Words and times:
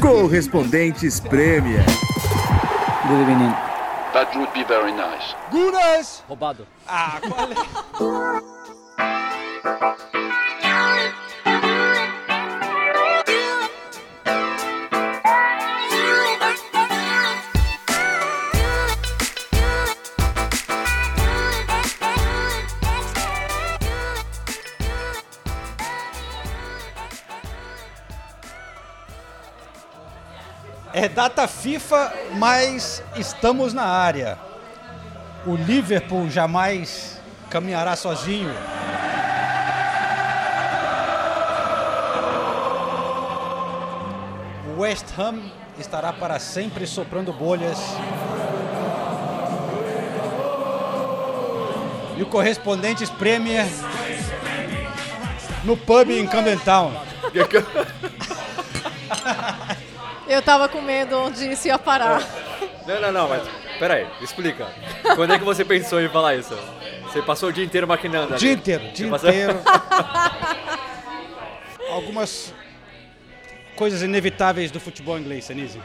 Correspondentes 0.00 1.20
prêmio. 1.20 1.80
Good 3.08 3.20
evening. 3.20 3.54
That 4.12 4.34
would 4.34 4.52
be 4.52 4.64
very 4.64 4.92
nice. 4.92 5.34
Gunas! 5.50 6.22
Roubado. 6.28 6.66
Ah, 6.86 7.20
qual 7.20 7.50
é? 7.50 8.42
data 31.28 31.48
FIFA, 31.48 32.12
mas 32.34 33.02
estamos 33.16 33.72
na 33.72 33.82
área. 33.82 34.38
O 35.44 35.56
Liverpool 35.56 36.30
jamais 36.30 37.20
caminhará 37.50 37.96
sozinho. 37.96 38.54
O 44.68 44.80
West 44.82 45.06
Ham 45.18 45.40
estará 45.80 46.12
para 46.12 46.38
sempre 46.38 46.86
soprando 46.86 47.32
bolhas. 47.32 47.78
E 52.16 52.22
o 52.22 52.26
Correspondentes 52.26 53.10
Premier 53.10 53.66
no 55.64 55.76
pub 55.76 56.08
em 56.08 56.24
Camden 56.24 56.58
Town. 56.58 56.92
Eu 60.28 60.42
tava 60.42 60.68
com 60.68 60.80
medo 60.82 61.16
onde 61.18 61.50
isso 61.52 61.68
ia 61.68 61.78
parar. 61.78 62.20
Não, 62.86 63.00
não, 63.00 63.12
não, 63.12 63.28
mas 63.28 63.42
peraí, 63.78 64.06
explica. 64.20 64.66
Quando 65.14 65.32
é 65.32 65.38
que 65.38 65.44
você 65.44 65.64
pensou 65.64 66.00
em 66.00 66.08
falar 66.08 66.34
isso? 66.36 66.54
Você 67.04 67.22
passou 67.22 67.48
o 67.48 67.52
dia 67.52 67.64
inteiro 67.64 67.86
maquinando 67.86 68.34
ali. 68.34 68.40
Dia 68.40 68.52
inteiro, 68.52 68.84
dia 68.92 69.08
passou- 69.08 69.30
inteiro. 69.30 69.58
Algumas 71.90 72.52
coisas 73.76 74.02
inevitáveis 74.02 74.70
do 74.70 74.80
futebol 74.80 75.18
inglês, 75.18 75.44
Senise. 75.44 75.80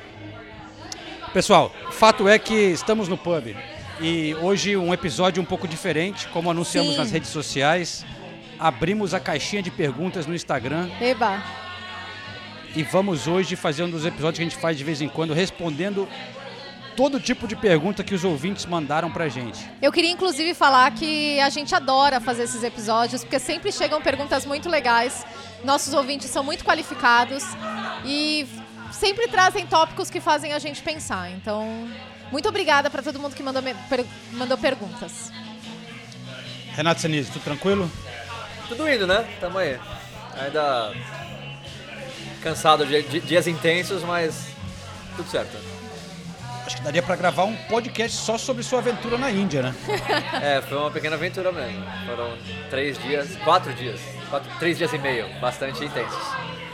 Pessoal, 1.34 1.72
fato 1.92 2.28
é 2.28 2.38
que 2.39 2.53
estamos 2.53 3.08
no 3.08 3.17
pub. 3.17 3.56
E 4.00 4.36
hoje 4.42 4.75
um 4.75 4.94
episódio 4.94 5.42
um 5.42 5.45
pouco 5.45 5.67
diferente, 5.67 6.28
como 6.30 6.50
anunciamos 6.50 6.94
Sim. 6.94 6.97
nas 6.97 7.12
redes 7.12 7.30
sociais. 7.30 8.03
Abrimos 8.59 9.14
a 9.14 9.19
caixinha 9.19 9.62
de 9.62 9.72
perguntas 9.72 10.25
no 10.28 10.36
Instagram 10.36 10.89
Eba. 11.00 11.42
E 12.75 12.83
vamos 12.83 13.27
hoje 13.27 13.55
fazer 13.55 13.83
um 13.83 13.89
dos 13.89 14.05
episódios 14.05 14.38
que 14.38 14.44
a 14.44 14.50
gente 14.50 14.58
faz 14.59 14.77
de 14.77 14.83
vez 14.83 15.02
em 15.02 15.09
quando, 15.09 15.33
respondendo 15.33 16.08
todo 16.95 17.19
tipo 17.19 17.47
de 17.47 17.55
pergunta 17.55 18.03
que 18.03 18.13
os 18.13 18.23
ouvintes 18.23 18.66
mandaram 18.66 19.09
pra 19.11 19.28
gente. 19.30 19.59
Eu 19.81 19.91
queria 19.91 20.11
inclusive 20.11 20.53
falar 20.53 20.91
que 20.91 21.39
a 21.39 21.50
gente 21.50 21.73
adora 21.73 22.19
fazer 22.19 22.44
esses 22.44 22.63
episódios, 22.63 23.23
porque 23.23 23.39
sempre 23.39 23.72
chegam 23.72 24.02
perguntas 24.02 24.45
muito 24.45 24.69
legais. 24.69 25.25
Nossos 25.63 25.94
ouvintes 25.94 26.30
são 26.30 26.44
muito 26.44 26.63
qualificados 26.66 27.44
e 28.05 28.47
sempre 28.91 29.28
trazem 29.28 29.66
tópicos 29.66 30.09
que 30.09 30.19
fazem 30.19 30.53
a 30.53 30.59
gente 30.59 30.81
pensar. 30.81 31.31
Então, 31.31 31.88
muito 32.31 32.47
obrigada 32.50 32.90
para 32.90 33.01
todo 33.01 33.19
mundo 33.19 33.35
que 33.35 33.44
mandou, 33.44 33.63
per- 33.90 34.06
mandou 34.34 34.57
perguntas. 34.57 35.31
Renato 36.75 37.01
Senise, 37.01 37.31
tudo 37.31 37.44
tranquilo? 37.44 37.90
Tudo 38.67 38.90
indo, 38.90 39.06
né? 39.07 39.28
Tamo 39.40 39.57
aí. 39.57 39.78
Ainda 40.40 40.94
cansado 42.41 42.85
dias 42.85 43.47
intensos, 43.47 44.03
mas 44.03 44.47
tudo 45.16 45.29
certo. 45.29 45.57
Acho 46.66 46.78
que 46.78 46.84
daria 46.84 47.02
pra 47.02 47.16
gravar 47.16 47.44
um 47.46 47.56
podcast 47.56 48.16
só 48.16 48.38
sobre 48.38 48.63
sua 48.63 48.79
aventura 48.79 49.18
na 49.18 49.29
Índia, 49.31 49.62
né? 49.63 49.75
É, 50.41 50.62
foi 50.62 50.78
uma 50.78 50.91
pequena 50.91 51.16
aventura 51.16 51.52
mesmo. 51.52 51.84
Foram 52.06 52.38
três 52.69 52.97
dias, 53.00 53.35
quatro 53.44 53.74
dias, 53.74 54.00
quatro, 54.29 54.50
três 54.59 54.78
dias 54.78 54.91
e 54.94 54.97
meio, 54.97 55.28
bastante 55.40 55.84
intensos. 55.84 56.18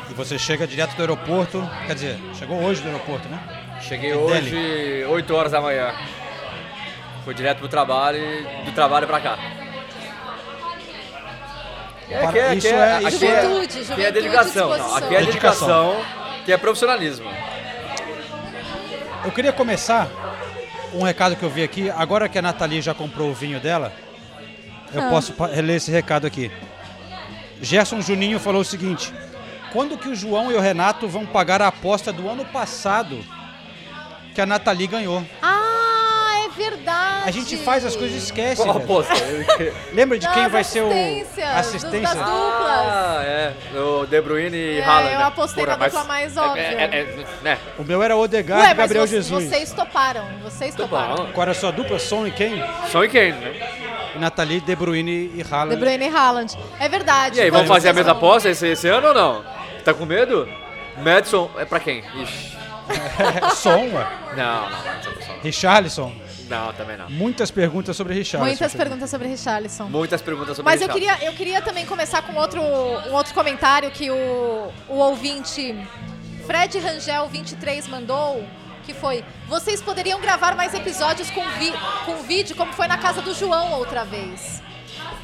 E 0.09 0.13
você 0.13 0.37
chega 0.37 0.65
direto 0.67 0.95
do 0.95 1.01
aeroporto, 1.01 1.69
quer 1.85 1.93
dizer, 1.95 2.19
chegou 2.33 2.61
hoje 2.61 2.81
do 2.81 2.87
aeroporto, 2.87 3.27
né? 3.27 3.39
Cheguei 3.81 4.13
hoje 4.13 5.05
8 5.05 5.35
horas 5.35 5.51
da 5.51 5.61
manhã. 5.61 5.93
Fui 7.23 7.33
direto 7.33 7.59
pro 7.59 7.67
trabalho 7.67 8.17
e 8.17 8.65
do 8.65 8.71
trabalho 8.71 9.05
pra 9.05 9.19
cá. 9.19 9.37
É, 12.09 12.19
Para- 12.19 12.39
é, 12.39 12.55
isso 12.55 12.67
é- 12.67 12.71
é, 12.71 12.97
isso 12.99 13.07
aqui 13.07 13.25
é, 13.27 13.41
Juventude, 13.41 13.65
aqui 13.65 13.79
é 13.79 13.83
juventude, 13.83 14.11
dedicação. 14.13 14.77
Não, 14.77 14.95
aqui 14.95 15.15
é 15.15 15.19
Dedicação. 15.19 16.05
que 16.45 16.51
é 16.53 16.57
profissionalismo. 16.57 17.29
Eu 19.25 19.31
queria 19.31 19.51
começar 19.51 20.07
um 20.93 21.03
recado 21.03 21.35
que 21.35 21.43
eu 21.43 21.49
vi 21.49 21.63
aqui. 21.63 21.89
Agora 21.89 22.29
que 22.29 22.37
a 22.37 22.41
Nathalie 22.41 22.81
já 22.81 22.93
comprou 22.93 23.29
o 23.29 23.33
vinho 23.33 23.59
dela, 23.59 23.91
eu 24.93 25.01
Ah. 25.03 25.09
posso 25.09 25.33
reler 25.53 25.75
esse 25.75 25.91
recado 25.91 26.25
aqui. 26.25 26.49
Gerson 27.61 27.99
Juninho 28.01 28.39
falou 28.39 28.61
o 28.61 28.65
seguinte: 28.65 29.13
quando 29.73 29.97
que 29.97 30.07
o 30.07 30.15
João 30.15 30.49
e 30.51 30.55
o 30.55 30.61
Renato 30.61 31.07
vão 31.09 31.25
pagar 31.25 31.61
a 31.61 31.67
aposta 31.67 32.13
do 32.13 32.29
ano 32.29 32.45
passado 32.45 33.19
que 34.33 34.39
a 34.39 34.45
Nathalie 34.45 34.87
ganhou? 34.87 35.25
Ah, 35.41 36.45
é 36.45 36.49
verdade. 36.57 36.96
A 37.27 37.31
gente 37.31 37.57
faz 37.57 37.83
as 37.83 37.93
coisas 37.93 38.15
e 38.15 38.19
esquece. 38.23 38.55
Qual 38.61 38.71
velho. 38.73 38.85
aposta? 38.85 39.13
Lembra 39.93 40.17
de 40.17 40.29
quem 40.29 40.47
vai 40.47 40.63
ser 40.63 40.81
o 40.81 40.89
assistência? 41.57 42.01
das 42.01 42.13
duplas. 42.13 42.25
ah, 42.29 43.21
é. 43.25 43.53
O 43.77 44.05
De 44.05 44.21
Bruyne 44.21 44.55
e 44.57 44.79
É, 44.79 44.83
Haaland. 44.83 45.11
eu 45.13 45.19
né? 45.19 45.25
apostei 45.25 45.65
na 45.65 45.75
mas- 45.77 45.91
dupla 45.91 46.07
mais 46.07 46.37
é- 46.37 46.39
óbvia. 46.41 46.61
É, 46.61 46.83
é, 46.83 46.99
é, 47.01 47.25
né? 47.43 47.57
O 47.77 47.83
meu 47.83 48.01
era 48.01 48.15
Odegaard 48.15 48.63
Ué, 48.63 48.71
e 48.71 48.73
Gabriel 48.73 49.03
vo- 49.05 49.11
Jesus. 49.11 49.43
vocês 49.43 49.73
toparam, 49.73 50.25
vocês 50.41 50.73
toparam. 50.73 51.27
Qual 51.33 51.41
era 51.41 51.51
a 51.51 51.53
sua 51.53 51.71
dupla? 51.71 51.99
Son 51.99 52.25
e 52.25 52.31
quem? 52.31 52.63
Só 52.91 53.03
em 53.03 53.09
quem, 53.09 53.33
né? 53.33 53.53
E 54.15 54.19
Nathalie, 54.19 54.61
De 54.61 54.73
Bruyne 54.75 55.29
e 55.35 55.43
Haaland. 55.51 55.75
De 55.75 55.81
Bruyne 55.81 56.05
e 56.05 56.09
Haaland. 56.15 56.57
É 56.79 56.87
verdade. 56.87 57.39
E 57.39 57.41
aí, 57.41 57.49
vamos 57.51 57.67
fazer 57.67 57.89
a 57.89 57.93
mesma 57.93 58.13
aposta 58.13 58.47
esse, 58.49 58.67
esse 58.69 58.87
ano 58.87 59.09
ou 59.09 59.13
não? 59.13 59.43
Tá 59.83 59.93
com 59.93 60.05
medo? 60.05 60.47
Madison 61.03 61.51
é 61.57 61.65
pra 61.65 61.81
quem? 61.81 62.03
Ixi. 62.23 62.55
Son, 63.55 63.89
ué. 63.93 64.07
Não, 64.37 64.61
não, 64.61 64.69
não. 64.69 65.39
Richarlison. 65.43 66.13
Não, 66.49 66.73
também 66.73 66.97
não. 66.97 67.09
Muitas 67.09 67.51
perguntas 67.51 67.95
sobre 67.95 68.13
Richarlison. 68.13 68.47
Muitas 68.49 68.73
perguntas 68.73 69.09
sobre 69.09 69.27
Richarlison. 69.27 69.85
Muitas 69.85 70.21
perguntas 70.21 70.55
sobre 70.55 70.71
Mas 70.71 70.81
eu 70.81 70.87
Richarlison. 70.87 71.15
queria, 71.15 71.29
eu 71.29 71.33
queria 71.35 71.61
também 71.61 71.85
começar 71.85 72.21
com 72.21 72.33
outro, 72.35 72.61
um 72.61 73.13
outro 73.13 73.33
comentário 73.33 73.91
que 73.91 74.09
o, 74.09 74.71
o 74.87 74.95
ouvinte 74.95 75.75
Fred 76.45 76.79
Rangel 76.79 77.27
23 77.27 77.87
mandou, 77.87 78.43
que 78.85 78.93
foi: 78.93 79.23
vocês 79.47 79.81
poderiam 79.81 80.19
gravar 80.21 80.55
mais 80.55 80.73
episódios 80.73 81.29
com, 81.31 81.43
vi, 81.59 81.73
com 82.05 82.15
vídeo, 82.23 82.55
como 82.55 82.71
foi 82.73 82.87
na 82.87 82.97
casa 82.97 83.21
do 83.21 83.33
João 83.33 83.73
outra 83.73 84.05
vez. 84.05 84.61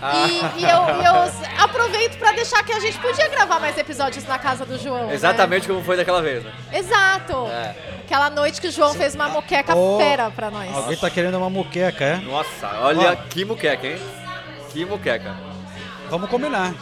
Ah. 0.01 0.27
E, 0.27 0.61
e 0.61 0.63
eu, 0.65 1.01
e 1.01 1.05
eu 1.05 1.63
aproveito 1.63 2.17
pra 2.17 2.33
deixar 2.33 2.61
que 2.63 2.73
a 2.73 2.79
gente 2.81 2.97
podia 2.99 3.29
gravar 3.29 3.61
mais 3.61 3.77
episódios 3.77 4.25
na 4.25 4.37
casa 4.37 4.65
do 4.65 4.77
João. 4.77 5.07
né? 5.07 5.13
Exatamente 5.13 5.65
como 5.65 5.81
foi 5.81 5.95
daquela 5.95 6.21
vez, 6.21 6.43
né? 6.43 6.51
Exato. 6.73 7.47
É. 7.47 7.73
Aquela 8.05 8.29
noite 8.29 8.59
que 8.61 8.67
o 8.67 8.71
João 8.71 8.93
fez 8.93 9.15
uma 9.15 9.29
moqueca 9.29 9.75
Ô, 9.75 9.97
fera 9.97 10.29
pra 10.29 10.51
nós. 10.51 10.75
Alguém 10.75 10.97
tá 10.97 11.09
querendo 11.09 11.37
uma 11.37 11.49
muqueca, 11.49 12.03
é? 12.03 12.15
Nossa, 12.17 12.67
olha 12.81 13.13
Ó. 13.13 13.15
que 13.29 13.45
muqueca, 13.45 13.87
hein? 13.87 13.97
Que 14.71 14.85
muqueca. 14.85 15.35
Vamos 16.09 16.29
combinar. 16.29 16.73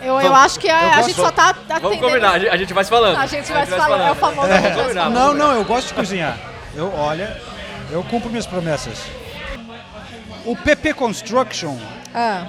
Eu, 0.00 0.20
eu 0.20 0.34
acho 0.34 0.58
que 0.60 0.68
a, 0.70 0.82
eu 0.82 0.88
a 0.90 1.02
gente 1.02 1.14
só 1.16 1.30
tá 1.32 1.50
atendendo. 1.50 1.80
Vamos 1.80 1.98
combinar, 2.00 2.30
a 2.32 2.38
gente- 2.38 2.48
a 2.50 2.56
gente 2.56 2.72
vai 2.72 2.84
se 2.84 2.90
falando. 2.90 3.18
A 3.18 3.26
gente 3.26 3.52
vai 3.52 3.66
se 3.66 3.72
falando, 3.72 4.02
é 4.02 4.10
o 4.12 4.14
famoso 4.14 4.46
a 4.48 4.52
gente 4.54 4.62
vai 4.62 4.72
se 4.72 4.78
combinar. 4.82 5.10
Não, 5.10 5.20
vamos 5.26 5.38
não, 5.38 5.52
eu 5.54 5.64
gosto 5.64 5.88
de 5.88 5.94
cozinhar. 5.94 6.38
Eu, 6.74 6.94
olha, 6.94 7.40
eu 7.90 8.02
cumpro 8.04 8.30
minhas 8.30 8.46
promessas. 8.46 9.02
O 10.46 10.56
PP 10.56 10.94
Construction 10.94 11.76
Ah. 12.14 12.46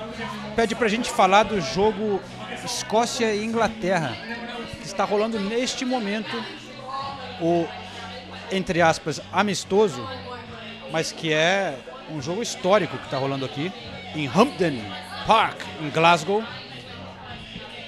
pede 0.56 0.76
pra 0.76 0.88
gente 0.88 1.10
falar 1.10 1.44
do 1.44 1.60
jogo 1.60 2.22
Escócia 2.64 3.34
e 3.34 3.44
Inglaterra, 3.44 4.16
que 4.80 4.86
está 4.86 5.04
rolando 5.04 5.40
neste 5.40 5.84
momento 5.84 6.42
o, 7.42 7.68
entre 8.52 8.82
aspas, 8.82 9.22
amistoso, 9.32 10.08
mas 10.92 11.12
que 11.12 11.34
é 11.34 11.78
um 12.12 12.22
jogo 12.22 12.42
histórico 12.42 12.98
que 12.98 13.06
está 13.06 13.18
rolando 13.18 13.46
aqui, 13.46 13.72
em 14.16 14.28
Hampden 14.28 14.84
Park, 15.28 15.62
em 15.82 15.90
Glasgow, 15.90 16.44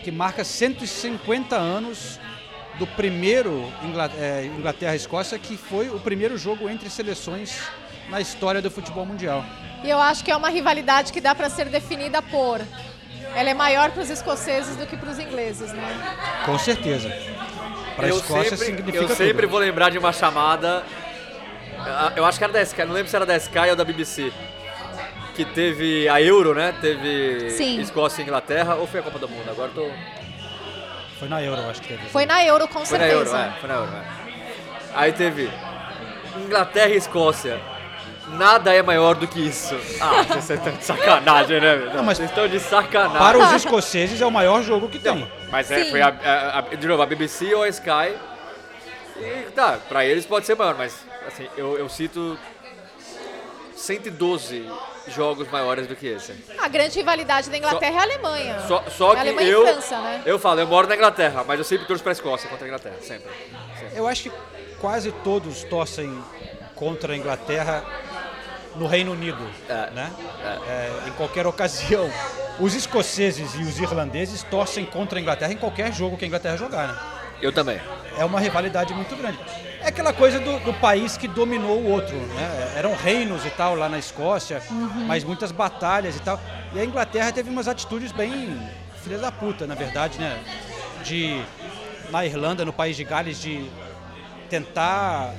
que 0.04 0.12
marca 0.12 0.44
150 0.44 1.56
anos 1.56 2.20
do 2.78 2.88
primeiro 2.88 3.72
eh, 4.18 4.50
Inglaterra-Escócia, 4.58 5.38
que 5.38 5.58
foi 5.58 5.90
o 5.90 6.00
primeiro 6.00 6.38
jogo 6.38 6.70
entre 6.70 6.90
seleções 6.90 7.60
na 8.10 8.20
história 8.20 8.62
do 8.62 8.72
futebol 8.72 9.06
mundial. 9.06 9.46
E 9.84 9.90
eu 9.90 10.00
acho 10.00 10.24
que 10.24 10.32
é 10.32 10.36
uma 10.36 10.50
rivalidade 10.50 11.12
que 11.12 11.22
dá 11.22 11.34
pra 11.34 11.50
ser 11.50 11.66
definida 11.66 12.22
por. 12.22 12.62
Ela 13.36 13.50
é 13.50 13.54
maior 13.54 13.92
para 13.92 14.04
os 14.04 14.10
escoceses 14.10 14.76
do 14.76 14.86
que 14.86 14.98
para 14.98 15.10
os 15.10 15.20
ingleses, 15.20 15.72
né? 15.72 16.16
Com 16.46 16.58
certeza. 16.60 17.10
Para 17.96 18.06
a 18.06 18.10
eu 18.10 18.18
Escócia 18.18 18.44
sempre, 18.58 18.66
significa 18.66 18.98
eu 19.04 19.08
sempre 19.10 19.34
tudo. 19.44 19.52
vou 19.52 19.60
lembrar 19.60 19.90
de 19.90 19.98
uma 19.98 20.12
chamada. 20.14 20.84
ah, 21.80 22.12
Eu 22.16 22.26
acho 22.26 22.38
que 22.38 22.44
era 22.44 22.54
da 22.54 22.62
Sky, 22.62 22.86
não 22.86 22.94
lembro 22.94 23.10
se 23.10 23.16
era 23.16 23.26
da 23.26 23.36
Sky 23.38 23.70
ou 23.70 23.76
da 23.76 23.84
BBC. 23.84 24.32
Que 25.36 25.46
teve 25.46 26.10
a 26.10 26.22
Euro, 26.22 26.54
né? 26.54 26.74
Teve 26.82 27.52
Sim. 27.52 27.80
Escócia 27.80 28.22
e 28.22 28.26
Inglaterra, 28.26 28.76
ou 28.76 28.86
foi 28.86 29.00
a 29.00 29.04
Copa 29.04 29.18
do 29.18 29.30
Mundo? 29.30 29.50
Agora 29.50 29.72
tô. 29.74 29.90
Foi 31.20 31.30
na 31.30 31.42
Euro, 31.42 31.62
acho 31.70 31.82
que 31.82 31.88
teve. 31.90 32.10
Foi 32.10 32.26
na 32.26 32.44
Euro, 32.44 32.68
com 32.68 32.86
Foi 32.86 32.98
na 32.98 33.06
certeza. 33.06 33.38
Euro, 33.38 33.48
é, 33.50 33.60
foi 33.60 33.70
na 33.70 33.76
Euro, 33.76 33.92
é. 33.96 34.02
Aí 34.96 35.12
teve 35.14 35.50
Inglaterra 36.38 36.90
e 36.90 36.98
Escócia. 36.98 37.60
Nada 38.38 38.74
é 38.74 38.82
maior 38.82 39.16
do 39.16 39.28
que 39.28 39.40
isso. 39.46 39.76
Ah, 40.00 40.24
vocês 40.24 40.50
estão 40.60 40.74
de 40.74 40.84
sacanagem, 40.86 41.60
né? 41.60 41.76
Não, 41.94 42.04
mas- 42.04 42.18
vocês 42.18 42.30
estão 42.30 42.48
de 42.48 42.60
sacanagem. 42.60 43.18
Para 43.18 43.38
os 43.38 43.52
escoceses 43.54 44.22
é 44.22 44.26
o 44.26 44.32
maior 44.32 44.62
jogo 44.64 44.88
que 44.88 45.00
tem. 45.00 45.30
Mas 45.52 45.70
é, 45.70 45.86
foi 45.86 46.02
a, 46.02 46.08
a- 46.08 46.60
a- 46.60 46.62
de 46.76 46.88
novo, 46.88 47.02
a 47.02 47.06
BBC 47.06 47.54
ou 47.54 47.64
a 47.64 47.70
Sky. 47.70 48.16
E 49.18 49.52
tá, 49.54 49.78
pra 49.90 50.06
eles 50.06 50.26
pode 50.26 50.46
ser 50.46 50.56
maior, 50.56 50.76
mas 50.76 51.06
assim, 51.28 51.48
eu, 51.58 51.78
eu 51.78 51.88
cito 51.90 52.38
112 53.76 54.66
jogos 55.08 55.50
maiores 55.50 55.88
do 55.88 55.96
que 55.96 56.08
esse. 56.08 56.34
A 56.58 56.68
grande 56.68 56.96
rivalidade 56.98 57.50
da 57.50 57.58
Inglaterra 57.58 57.96
é 57.96 58.00
a 58.00 58.04
Alemanha. 58.04 58.60
Só, 58.68 58.84
só 58.90 59.12
É 59.12 59.16
que 59.16 59.22
Alemanha 59.22 59.48
eu. 59.50 59.64
e 59.68 59.72
França, 59.74 60.02
né? 60.02 60.22
Eu 60.26 60.40
falo, 60.40 60.60
eu 60.60 60.68
moro 60.68 60.88
na 60.88 60.96
Inglaterra, 60.96 61.44
mas 61.48 61.60
eu 61.60 61.66
sempre 61.66 61.86
torço 61.86 62.04
pra 62.04 62.12
Escócia 62.12 62.50
contra 62.50 62.66
a 62.66 62.68
Inglaterra, 62.68 62.96
sempre. 63.02 63.30
Eu 63.96 64.08
acho 64.08 64.24
que 64.24 64.32
quase 64.80 65.12
todos 65.24 65.64
torcem 65.66 66.24
contra 66.76 67.14
a 67.14 67.18
Inglaterra 67.18 67.84
no 68.76 68.88
Reino 68.88 69.12
Unido, 69.12 69.46
É, 69.68 69.90
né? 69.92 70.12
É, 70.68 71.08
em 71.08 71.12
qualquer 71.12 71.46
ocasião. 71.46 72.10
Os 72.60 72.76
escoceses 72.76 73.56
e 73.56 73.64
os 73.64 73.80
irlandeses 73.80 74.44
torcem 74.44 74.86
contra 74.86 75.18
a 75.18 75.22
Inglaterra 75.22 75.54
em 75.54 75.58
qualquer 75.58 75.92
jogo 75.94 76.18
que 76.18 76.26
a 76.26 76.28
Inglaterra 76.28 76.58
jogar, 76.58 76.88
né? 76.88 77.00
Eu 77.42 77.52
também. 77.52 77.82
É 78.18 78.24
uma 78.24 78.40
rivalidade 78.40 78.94
muito 78.94 79.16
grande. 79.16 79.40
É 79.82 79.88
aquela 79.88 80.14
coisa 80.14 80.40
do, 80.40 80.60
do 80.60 80.74
país 80.76 81.18
que 81.18 81.28
dominou 81.28 81.80
o 81.80 81.90
outro, 81.90 82.16
né? 82.16 82.74
Eram 82.76 82.94
reinos 82.96 83.44
e 83.46 83.50
tal 83.50 83.74
lá 83.76 83.90
na 83.90 83.98
Escócia, 83.98 84.62
mas 85.08 85.24
muitas 85.24 85.52
batalhas 85.52 86.16
e 86.16 86.20
tal. 86.20 86.40
E 86.74 86.80
a 86.80 86.86
Inglaterra 86.86 87.32
teve 87.32 87.50
umas 87.50 87.68
atitudes 87.68 88.12
bem 88.12 88.62
filhas 89.04 89.22
da 89.22 89.32
puta, 89.32 89.66
na 89.66 89.74
verdade, 89.74 90.20
né? 90.20 90.40
De 91.04 91.42
na 92.12 92.24
Irlanda, 92.26 92.64
no 92.64 92.74
país 92.74 92.96
de 92.96 93.04
Gales, 93.04 93.42
de 93.42 93.68
tentar 94.50 95.34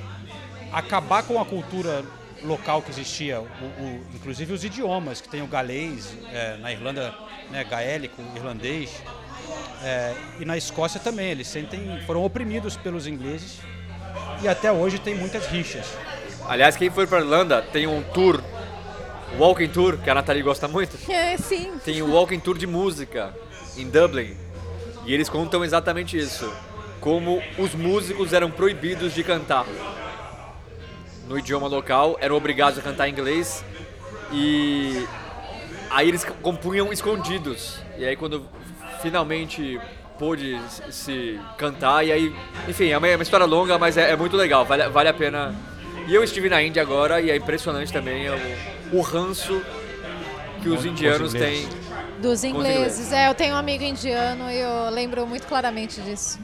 acabar 0.73 1.23
com 1.23 1.40
a 1.40 1.44
cultura 1.44 2.02
local 2.44 2.83
que 2.83 2.91
existia, 2.91 3.41
o, 3.41 3.44
o- 3.44 4.00
inclusive 4.15 4.53
os 4.53 4.65
idiomas, 4.65 5.21
que 5.21 5.29
tem 5.29 5.43
o 5.43 5.47
galês, 5.47 6.15
é, 6.33 6.56
na 6.59 6.73
Irlanda, 6.73 7.15
né, 7.50 7.65
gaélico, 7.65 8.21
irlandês, 8.37 8.91
é, 9.83 10.15
e 10.41 10.44
na 10.44 10.56
Escócia 10.56 11.00
também, 11.00 11.31
eles 11.31 11.47
sentem, 11.49 12.00
foram 12.06 12.25
oprimidos 12.25 12.77
pelos 12.77 13.06
ingleses 13.06 13.59
e 14.43 14.49
até 14.49 14.71
hoje 14.73 14.99
tem 14.99 15.15
muitas 15.15 15.47
rixas. 15.47 15.87
Aliás, 16.49 16.77
quem 16.77 16.91
for 16.91 17.06
pra 17.06 17.21
Irlanda 17.21 17.62
tem 17.62 17.87
um 17.87 18.03
tour, 18.03 18.43
Walking 19.39 19.69
Tour, 19.69 19.97
que 19.99 20.11
a 20.11 20.15
Nathalie 20.15 20.43
gosta 20.43 20.69
muito. 20.69 20.99
É, 21.11 21.37
sim. 21.37 21.73
Tem 21.85 22.03
o 22.03 22.11
Walking 22.12 22.41
Tour 22.41 22.59
de 22.59 22.67
música 22.67 23.35
em 23.77 23.89
Dublin. 23.89 24.37
E 25.06 25.15
eles 25.15 25.29
contam 25.29 25.65
exatamente 25.65 26.17
isso. 26.19 26.53
Como 27.00 27.43
os 27.59 27.75
músicos 27.75 28.33
eram 28.33 28.50
proibidos 28.50 29.15
de 29.15 29.25
cantar 29.25 29.65
no 31.32 31.38
idioma 31.38 31.67
local, 31.67 32.19
eram 32.20 32.37
obrigados 32.37 32.79
a 32.79 32.82
cantar 32.82 33.08
em 33.08 33.12
inglês 33.12 33.64
e 34.31 35.06
aí 35.90 36.06
eles 36.08 36.25
compunham 36.43 36.93
escondidos. 36.93 37.79
E 37.96 38.05
aí 38.05 38.14
quando 38.17 38.44
finalmente 39.00 39.81
pôde 40.19 40.61
se- 40.90 41.40
cantar, 41.56 42.05
e 42.05 42.12
aí, 42.12 42.37
enfim, 42.69 42.90
é 42.90 42.99
uma, 42.99 43.08
é 43.08 43.17
uma 43.17 43.23
história 43.23 43.46
longa, 43.46 43.79
mas 43.79 43.96
é, 43.96 44.11
é 44.11 44.17
muito 44.17 44.37
legal, 44.37 44.64
vale, 44.64 44.87
vale 44.90 45.08
a 45.08 45.14
pena. 45.14 45.55
E 46.06 46.14
eu 46.14 46.23
estive 46.23 46.49
na 46.50 46.62
Índia 46.62 46.82
agora 46.82 47.20
e 47.20 47.31
é 47.31 47.37
impressionante 47.37 47.90
também 47.93 48.29
o, 48.29 48.99
o 48.99 49.00
ranço 49.00 49.62
que 50.62 50.69
os 50.69 50.81
Os 50.81 50.84
indianos 50.87 51.32
têm 51.32 51.67
Dos 52.20 52.44
ingleses. 52.44 52.76
ingleses. 52.76 53.12
É, 53.12 53.29
eu 53.29 53.34
tenho 53.34 53.55
um 53.55 53.56
amigo 53.58 53.82
indiano 53.82 54.50
e 54.50 54.58
eu 54.61 54.90
lembro 54.90 55.26
muito 55.26 55.46
claramente 55.46 56.00
disso. 56.02 56.38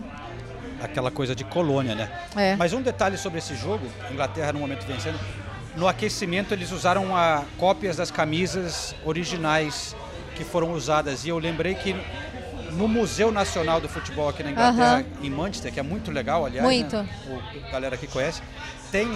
Aquela 0.82 1.10
coisa 1.10 1.34
de 1.34 1.44
colônia, 1.44 1.94
né? 1.94 2.08
É. 2.36 2.56
Mas 2.56 2.72
um 2.72 2.80
detalhe 2.80 3.18
sobre 3.18 3.38
esse 3.38 3.54
jogo, 3.56 3.86
Inglaterra 4.10 4.52
no 4.52 4.60
momento 4.60 4.86
vencendo, 4.86 5.18
no 5.76 5.86
aquecimento 5.88 6.54
eles 6.54 6.70
usaram 6.72 7.14
a, 7.16 7.42
cópias 7.56 7.96
das 7.96 8.10
camisas 8.10 8.94
originais 9.04 9.94
que 10.36 10.44
foram 10.44 10.72
usadas. 10.72 11.24
E 11.24 11.28
eu 11.28 11.38
lembrei 11.38 11.74
que 11.74 11.94
no 12.72 12.86
Museu 12.86 13.32
Nacional 13.32 13.80
do 13.80 13.88
Futebol 13.88 14.28
aqui 14.28 14.42
na 14.42 14.50
Inglaterra, 14.52 15.04
em 15.22 15.30
Manchester, 15.30 15.72
que 15.72 15.80
é 15.80 15.82
muito 15.82 16.10
legal, 16.10 16.44
aliás, 16.46 16.64
Muito. 16.64 16.96
né? 16.96 17.08
o 17.26 17.66
a 17.66 17.70
galera 17.70 17.94
aqui 17.96 18.06
conhece, 18.06 18.40
tem 18.92 19.08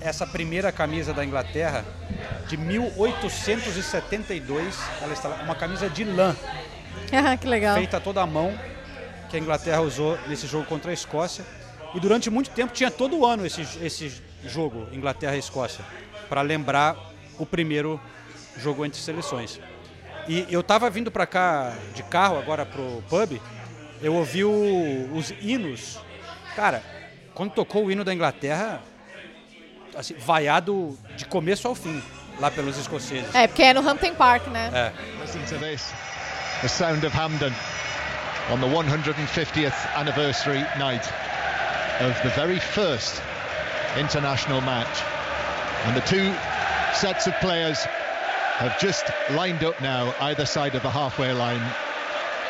essa 0.00 0.26
primeira 0.26 0.72
camisa 0.72 1.12
da 1.12 1.24
Inglaterra 1.24 1.84
de 2.48 2.56
1872. 2.56 4.78
Ela 5.02 5.12
está 5.12 5.28
lá, 5.28 5.42
uma 5.42 5.54
camisa 5.54 5.88
de 5.88 6.04
lã, 6.04 6.34
Ah, 7.12 7.36
que 7.36 7.46
legal. 7.46 7.76
feita 7.76 8.00
toda 8.00 8.22
à 8.22 8.26
mão, 8.26 8.52
que 9.34 9.38
a 9.38 9.40
Inglaterra 9.40 9.80
usou 9.80 10.16
nesse 10.28 10.46
jogo 10.46 10.64
contra 10.64 10.92
a 10.92 10.94
Escócia. 10.94 11.44
E 11.92 11.98
durante 12.00 12.30
muito 12.30 12.50
tempo 12.50 12.72
tinha 12.72 12.88
todo 12.90 13.26
ano 13.26 13.44
esse, 13.44 13.62
esse 13.84 14.22
jogo, 14.44 14.86
Inglaterra 14.92 15.34
e 15.34 15.38
Escócia, 15.40 15.84
para 16.28 16.40
lembrar 16.40 16.96
o 17.38 17.44
primeiro 17.44 18.00
jogo 18.56 18.84
entre 18.86 19.00
seleções. 19.00 19.60
E 20.28 20.46
eu 20.48 20.62
tava 20.62 20.88
vindo 20.88 21.10
para 21.10 21.26
cá 21.26 21.72
de 21.94 22.02
carro 22.04 22.38
agora 22.38 22.64
pro 22.64 23.02
pub, 23.08 23.40
eu 24.00 24.14
ouvi 24.14 24.44
o- 24.44 25.10
os 25.14 25.32
hinos. 25.40 25.98
Cara, 26.54 26.82
quando 27.34 27.50
tocou 27.52 27.86
o 27.86 27.90
hino 27.90 28.04
da 28.04 28.14
Inglaterra, 28.14 28.80
assim, 29.96 30.14
vaiado 30.14 30.96
de 31.16 31.24
começo 31.24 31.66
ao 31.66 31.74
fim, 31.74 32.00
lá 32.40 32.50
pelos 32.50 32.76
escoceses. 32.78 33.32
É, 33.34 33.46
porque 33.48 33.62
é 33.62 33.74
no 33.74 33.88
Hampton 33.88 34.14
Park, 34.14 34.46
né? 34.48 34.70
É. 34.72 34.92
Listen 35.22 35.40
to 35.44 35.58
this 35.64 35.92
the 36.62 36.68
sound 36.68 37.04
of 37.06 37.16
Hamden 37.16 37.52
on 38.50 38.60
the 38.60 38.66
150th 38.66 39.94
anniversary 39.94 40.60
night 40.78 41.10
of 42.00 42.20
the 42.22 42.30
very 42.30 42.58
first 42.58 43.22
international 43.96 44.60
match. 44.60 45.02
And 45.86 45.96
the 45.96 46.00
two 46.02 46.34
sets 46.94 47.26
of 47.26 47.34
players 47.40 47.82
have 48.56 48.78
just 48.78 49.06
lined 49.30 49.64
up 49.64 49.80
now, 49.80 50.14
either 50.20 50.44
side 50.44 50.74
of 50.74 50.82
the 50.82 50.90
halfway 50.90 51.32
line. 51.32 51.62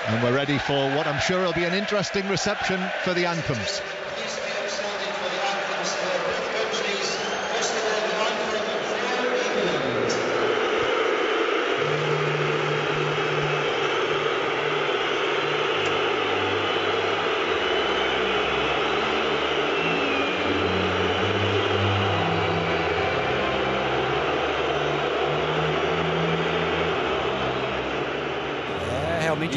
And 0.06 0.22
we're 0.22 0.34
ready 0.34 0.58
for 0.58 0.90
what 0.96 1.06
I'm 1.06 1.20
sure 1.20 1.44
will 1.44 1.52
be 1.52 1.64
an 1.64 1.74
interesting 1.74 2.28
reception 2.28 2.80
for 3.04 3.14
the 3.14 3.26
anthems. 3.26 3.80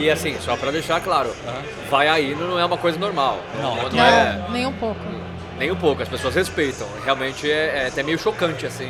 E 0.07 0.09
assim, 0.09 0.37
só 0.39 0.55
pra 0.55 0.71
deixar 0.71 1.01
claro, 1.01 1.35
vai 1.89 2.07
aí 2.07 2.33
não 2.33 2.57
é 2.57 2.63
uma 2.63 2.77
coisa 2.77 2.97
normal. 2.97 3.39
Não, 3.61 3.75
não, 3.75 3.89
Não, 3.89 4.05
é 4.05 4.45
nem 4.51 4.65
um 4.65 4.71
pouco. 4.71 5.01
nem 5.59 5.69
um 5.69 5.75
pouco, 5.75 6.01
as 6.01 6.07
pessoas 6.07 6.33
respeitam. 6.33 6.87
Realmente 7.03 7.51
é, 7.51 7.83
é 7.83 7.87
até 7.87 8.01
meio 8.03 8.17
chocante 8.17 8.65
assim. 8.65 8.89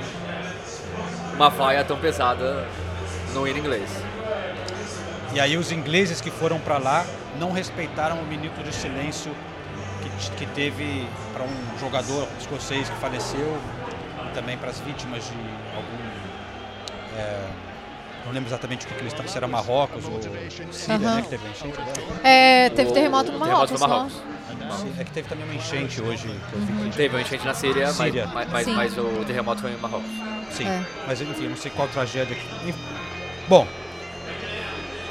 Uma 1.33 1.49
vaia 1.49 1.83
tão 1.83 1.97
pesada 1.97 2.67
no 3.33 3.47
hino 3.47 3.57
inglês. 3.57 3.89
E 5.33 5.39
aí 5.39 5.57
os 5.57 5.71
ingleses 5.71 6.21
que 6.21 6.29
foram 6.29 6.59
para 6.59 6.77
lá 6.77 7.03
não 7.39 7.51
respeitaram 7.51 8.17
o 8.19 8.23
minuto 8.25 8.63
de 8.63 8.71
silêncio 8.71 9.31
que, 10.19 10.29
que 10.35 10.45
teve 10.53 11.07
para 11.33 11.43
um 11.43 11.79
jogador 11.79 12.27
escocês 12.39 12.87
que 12.87 12.95
faleceu 12.97 13.57
e 14.29 14.35
também 14.35 14.55
para 14.55 14.69
as 14.69 14.79
vítimas 14.81 15.23
de 15.23 15.75
algum. 15.75 17.17
é, 17.17 17.39
não 18.27 18.33
lembro 18.33 18.49
exatamente 18.49 18.85
o 18.85 18.89
que, 18.89 18.93
que 18.95 19.01
eles 19.01 19.13
estavam, 19.13 19.31
se 19.31 19.37
era 19.37 19.47
Marrocos 19.47 20.05
ou 20.05 20.19
Síria, 20.71 20.95
Aham. 21.07 21.15
né, 21.15 21.21
que 21.21 21.29
teve 21.29 21.47
enchente 21.49 21.77
agora. 21.79 21.97
É, 22.23 22.69
teve 22.69 22.91
terremoto 22.91 23.31
no 23.31 23.37
o 23.37 23.41
terremoto 23.41 23.79
Marrocos, 23.79 23.81
no? 23.81 23.87
Marrocos. 23.87 24.99
É 24.99 25.03
que 25.03 25.11
teve 25.11 25.29
também 25.29 25.45
uma 25.45 25.53
enchente 25.55 26.01
hoje 26.01 26.27
que 26.91 26.97
Teve 26.97 27.15
uma 27.15 27.21
enchente 27.21 27.45
na 27.45 27.53
Síria, 27.53 27.85
mas- 27.87 27.95
Síria. 27.97 28.27
Mas, 28.33 28.49
mas, 28.51 28.67
mas 28.67 28.97
o 28.97 29.23
terremoto 29.25 29.61
foi 29.61 29.71
em 29.71 29.77
Marrocos. 29.77 30.09
Sim, 30.51 30.67
É. 30.67 30.83
mas 31.07 31.21
enfim, 31.21 31.43
eu 31.45 31.49
não 31.51 31.57
sei 31.57 31.71
qual 31.71 31.87
tragédia. 31.87 32.35
que-. 32.35 32.75
Bom, 33.47 33.67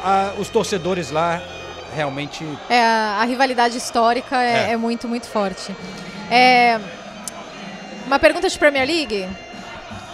a- 0.05 0.33
os 0.39 0.49
torcedores 0.49 1.11
lá 1.11 1.41
realmente 1.95 2.45
É, 2.69 2.81
a, 2.83 3.19
a 3.21 3.25
rivalidade 3.25 3.77
histórica 3.79 4.43
é, 4.43 4.69
É. 4.69 4.73
é 4.73 4.77
muito, 4.77 5.09
muito 5.09 5.27
forte. 5.29 5.75
É, 6.31 6.79
uma 8.07 8.19
pergunta 8.19 8.49
de 8.49 8.59
Premier 8.59 8.87
League? 8.87 9.29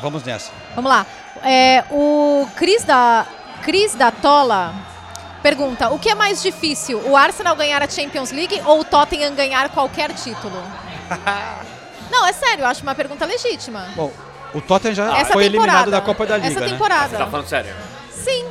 Vamos 0.00 0.22
nessa. 0.24 0.50
Vamos 0.74 0.90
lá. 0.90 1.06
É, 1.44 1.84
o 1.90 2.46
Cris 2.56 2.84
da, 2.84 3.26
Cris 3.62 3.94
da 3.94 4.10
Tola 4.10 4.74
pergunta: 5.42 5.88
o 5.90 5.98
que 5.98 6.08
é 6.10 6.14
mais 6.14 6.42
difícil, 6.42 7.00
o 7.04 7.16
Arsenal 7.16 7.56
ganhar 7.56 7.82
a 7.82 7.88
Champions 7.88 8.30
League 8.30 8.60
ou 8.64 8.80
o 8.80 8.84
Tottenham 8.84 9.34
ganhar 9.34 9.68
qualquer 9.70 10.12
título? 10.12 10.62
Não, 12.10 12.26
é 12.26 12.32
sério, 12.32 12.62
eu 12.62 12.66
acho 12.66 12.82
uma 12.82 12.94
pergunta 12.94 13.24
legítima. 13.24 13.86
Bom, 13.96 14.12
o 14.54 14.60
Tottenham 14.60 14.94
já 14.94 15.18
Essa 15.18 15.32
foi 15.32 15.46
eliminado 15.46 15.90
da 15.90 16.00
Copa 16.00 16.26
da 16.26 16.36
Liga, 16.36 16.48
Essa 16.48 16.60
né? 16.60 16.68
temporada. 16.68 17.08
Você 17.08 17.16
tá 17.16 17.26
falando 17.26 17.46
sério? 17.48 17.74
Sim. 18.10 18.44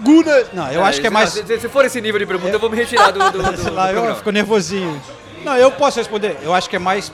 Guna. 0.00 0.44
Não, 0.52 0.70
eu 0.70 0.84
acho 0.84 1.00
que 1.00 1.06
é 1.06 1.10
se- 1.10 1.14
mais. 1.14 1.30
Se, 1.30 1.60
se 1.60 1.68
for 1.68 1.84
esse 1.84 2.00
nível 2.00 2.18
de 2.20 2.26
pergunta, 2.26 2.50
eu 2.54 2.60
vou 2.60 2.70
me 2.70 2.76
retirar 2.76 3.10
do, 3.10 3.18
do, 3.32 3.42
do, 3.42 3.52
do 3.64 3.72
lá, 3.74 3.92
eu 3.92 4.14
fico 4.16 4.30
nervosinho. 4.30 5.00
Não, 5.44 5.56
eu 5.56 5.70
posso 5.72 5.98
responder. 5.98 6.38
Eu 6.42 6.54
acho 6.54 6.68
que 6.70 6.76
é 6.76 6.78
mais 6.78 7.10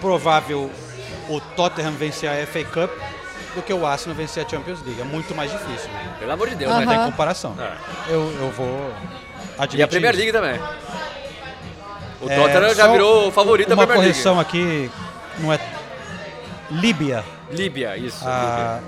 provável 0.00 0.70
o 1.28 1.40
Tottenham 1.40 1.92
vencer 1.92 2.28
a 2.30 2.46
FA 2.46 2.64
Cup 2.64 2.90
do 3.54 3.62
que 3.62 3.72
o 3.72 3.86
Arsenal 3.86 4.14
vencer 4.16 4.44
a 4.44 4.48
Champions 4.48 4.80
League. 4.84 5.00
É 5.00 5.04
muito 5.04 5.34
mais 5.34 5.50
difícil. 5.50 5.90
Pelo 6.18 6.32
amor 6.32 6.48
de 6.48 6.54
Deus, 6.56 6.70
Aham. 6.72 6.80
né? 6.80 6.86
Não 6.86 6.94
tem 7.02 7.10
comparação. 7.10 7.54
É. 7.58 8.12
Eu, 8.12 8.32
eu 8.40 8.50
vou 8.50 8.92
admitir 9.58 9.80
E 9.80 9.82
a 9.82 9.88
Premier. 9.88 10.14
League 10.14 10.32
também. 10.32 10.60
O 12.20 12.28
É, 12.28 12.36
Tottenham 12.36 12.74
já 12.74 12.86
virou 12.88 13.30
favorito 13.30 13.68
da 13.68 13.74
Uma 13.74 13.86
Premier 13.86 14.06
League. 14.08 14.22
correção 14.22 14.40
aqui, 14.40 14.90
não 15.38 15.52
é 15.52 15.58
Líbia, 16.70 17.24
Líbia, 17.50 17.96
isso. 17.96 18.26
a, 18.26 18.80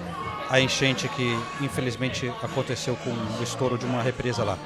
a 0.51 0.61
enchente 0.61 1.09
que 1.09 1.39
infelizmente 1.61 2.31
aconteceu 2.43 2.95
com 2.97 3.11
o 3.11 3.43
estouro 3.43 3.79
de 3.79 3.87
uma 3.87 4.03
represa 4.03 4.45
lá. 4.45 4.59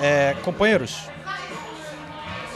É, 0.00 0.34
companheiros, 0.42 1.02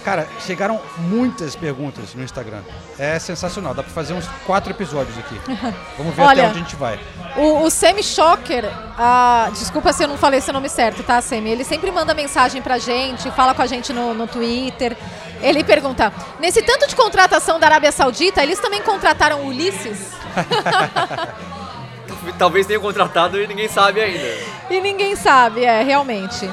cara, 0.00 0.26
chegaram 0.46 0.80
muitas 0.98 1.54
perguntas 1.54 2.14
no 2.14 2.22
Instagram. 2.22 2.60
É 2.98 3.18
sensacional, 3.18 3.74
dá 3.74 3.82
pra 3.82 3.92
fazer 3.92 4.14
uns 4.14 4.26
quatro 4.46 4.72
episódios 4.72 5.16
aqui. 5.18 5.40
Vamos 5.96 6.14
ver 6.14 6.22
Olha, 6.22 6.42
até 6.42 6.50
onde 6.50 6.58
a 6.58 6.62
gente 6.62 6.76
vai. 6.76 6.98
O, 7.36 7.64
o 7.64 7.70
Semi 7.70 8.02
Shocker, 8.02 8.64
ah, 8.98 9.48
desculpa 9.52 9.92
se 9.92 10.02
eu 10.02 10.08
não 10.08 10.18
falei 10.18 10.40
seu 10.40 10.52
nome 10.52 10.68
certo, 10.68 11.02
tá, 11.02 11.20
Semi? 11.20 11.50
Ele 11.50 11.64
sempre 11.64 11.90
manda 11.90 12.12
mensagem 12.14 12.60
pra 12.60 12.78
gente, 12.78 13.30
fala 13.30 13.54
com 13.54 13.62
a 13.62 13.66
gente 13.66 13.92
no, 13.92 14.14
no 14.14 14.26
Twitter. 14.26 14.96
Ele 15.40 15.64
pergunta: 15.64 16.12
nesse 16.38 16.62
tanto 16.62 16.86
de 16.86 16.96
contratação 16.96 17.58
da 17.58 17.66
Arábia 17.66 17.92
Saudita, 17.92 18.42
eles 18.42 18.58
também 18.58 18.82
contrataram 18.82 19.42
o 19.42 19.46
Ulisses? 19.48 20.10
Talvez 22.38 22.66
tenha 22.66 22.80
contratado 22.80 23.40
e 23.40 23.46
ninguém 23.46 23.68
sabe 23.68 24.00
ainda. 24.00 24.38
E 24.68 24.80
ninguém 24.80 25.16
sabe, 25.16 25.64
é, 25.64 25.82
realmente. 25.82 26.48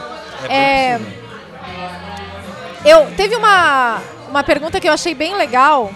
É 0.50 0.92
É, 0.94 0.98
possível. 0.98 1.17
Eu 2.86 3.14
teve 3.16 3.36
uma, 3.36 4.02
uma 4.30 4.44
pergunta 4.44 4.80
que 4.80 4.88
eu 4.88 4.94
achei 4.94 5.14
bem 5.14 5.36
legal. 5.36 5.92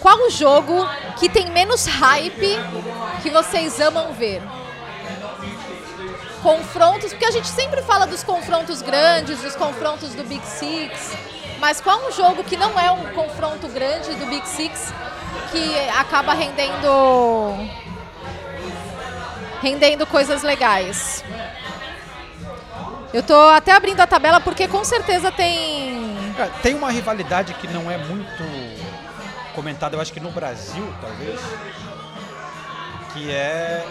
Qual 0.00 0.16
o 0.26 0.30
jogo 0.30 0.86
que 1.18 1.28
tem 1.28 1.50
menos 1.50 1.86
hype 1.86 2.58
que 3.22 3.30
vocês 3.30 3.80
amam 3.80 4.12
ver? 4.12 4.40
Confrontos, 6.42 7.10
porque 7.10 7.24
a 7.24 7.32
gente 7.32 7.48
sempre 7.48 7.82
fala 7.82 8.06
dos 8.06 8.22
confrontos 8.22 8.80
grandes, 8.80 9.40
dos 9.40 9.56
confrontos 9.56 10.14
do 10.14 10.22
Big 10.22 10.46
Six, 10.46 11.16
mas 11.58 11.80
qual 11.80 11.98
um 12.06 12.12
jogo 12.12 12.44
que 12.44 12.56
não 12.56 12.78
é 12.78 12.90
um 12.92 13.06
confronto 13.12 13.66
grande 13.68 14.14
do 14.14 14.26
Big 14.26 14.46
Six 14.46 14.92
que 15.50 15.76
acaba 15.98 16.32
rendendo 16.32 17.68
rendendo 19.60 20.06
coisas 20.06 20.44
legais? 20.44 21.24
Eu 23.12 23.22
tô 23.22 23.34
até 23.34 23.72
abrindo 23.72 24.00
a 24.00 24.06
tabela 24.06 24.38
porque 24.38 24.68
com 24.68 24.84
certeza 24.84 25.32
tem 25.32 26.17
tem 26.62 26.74
uma 26.74 26.90
rivalidade 26.90 27.54
que 27.54 27.66
não 27.68 27.90
é 27.90 27.98
muito 27.98 28.42
comentada, 29.54 29.96
eu 29.96 30.00
acho 30.00 30.12
que 30.12 30.20
no 30.20 30.30
Brasil, 30.30 30.86
talvez, 31.00 31.40
que 33.12 33.30
é 33.30 33.84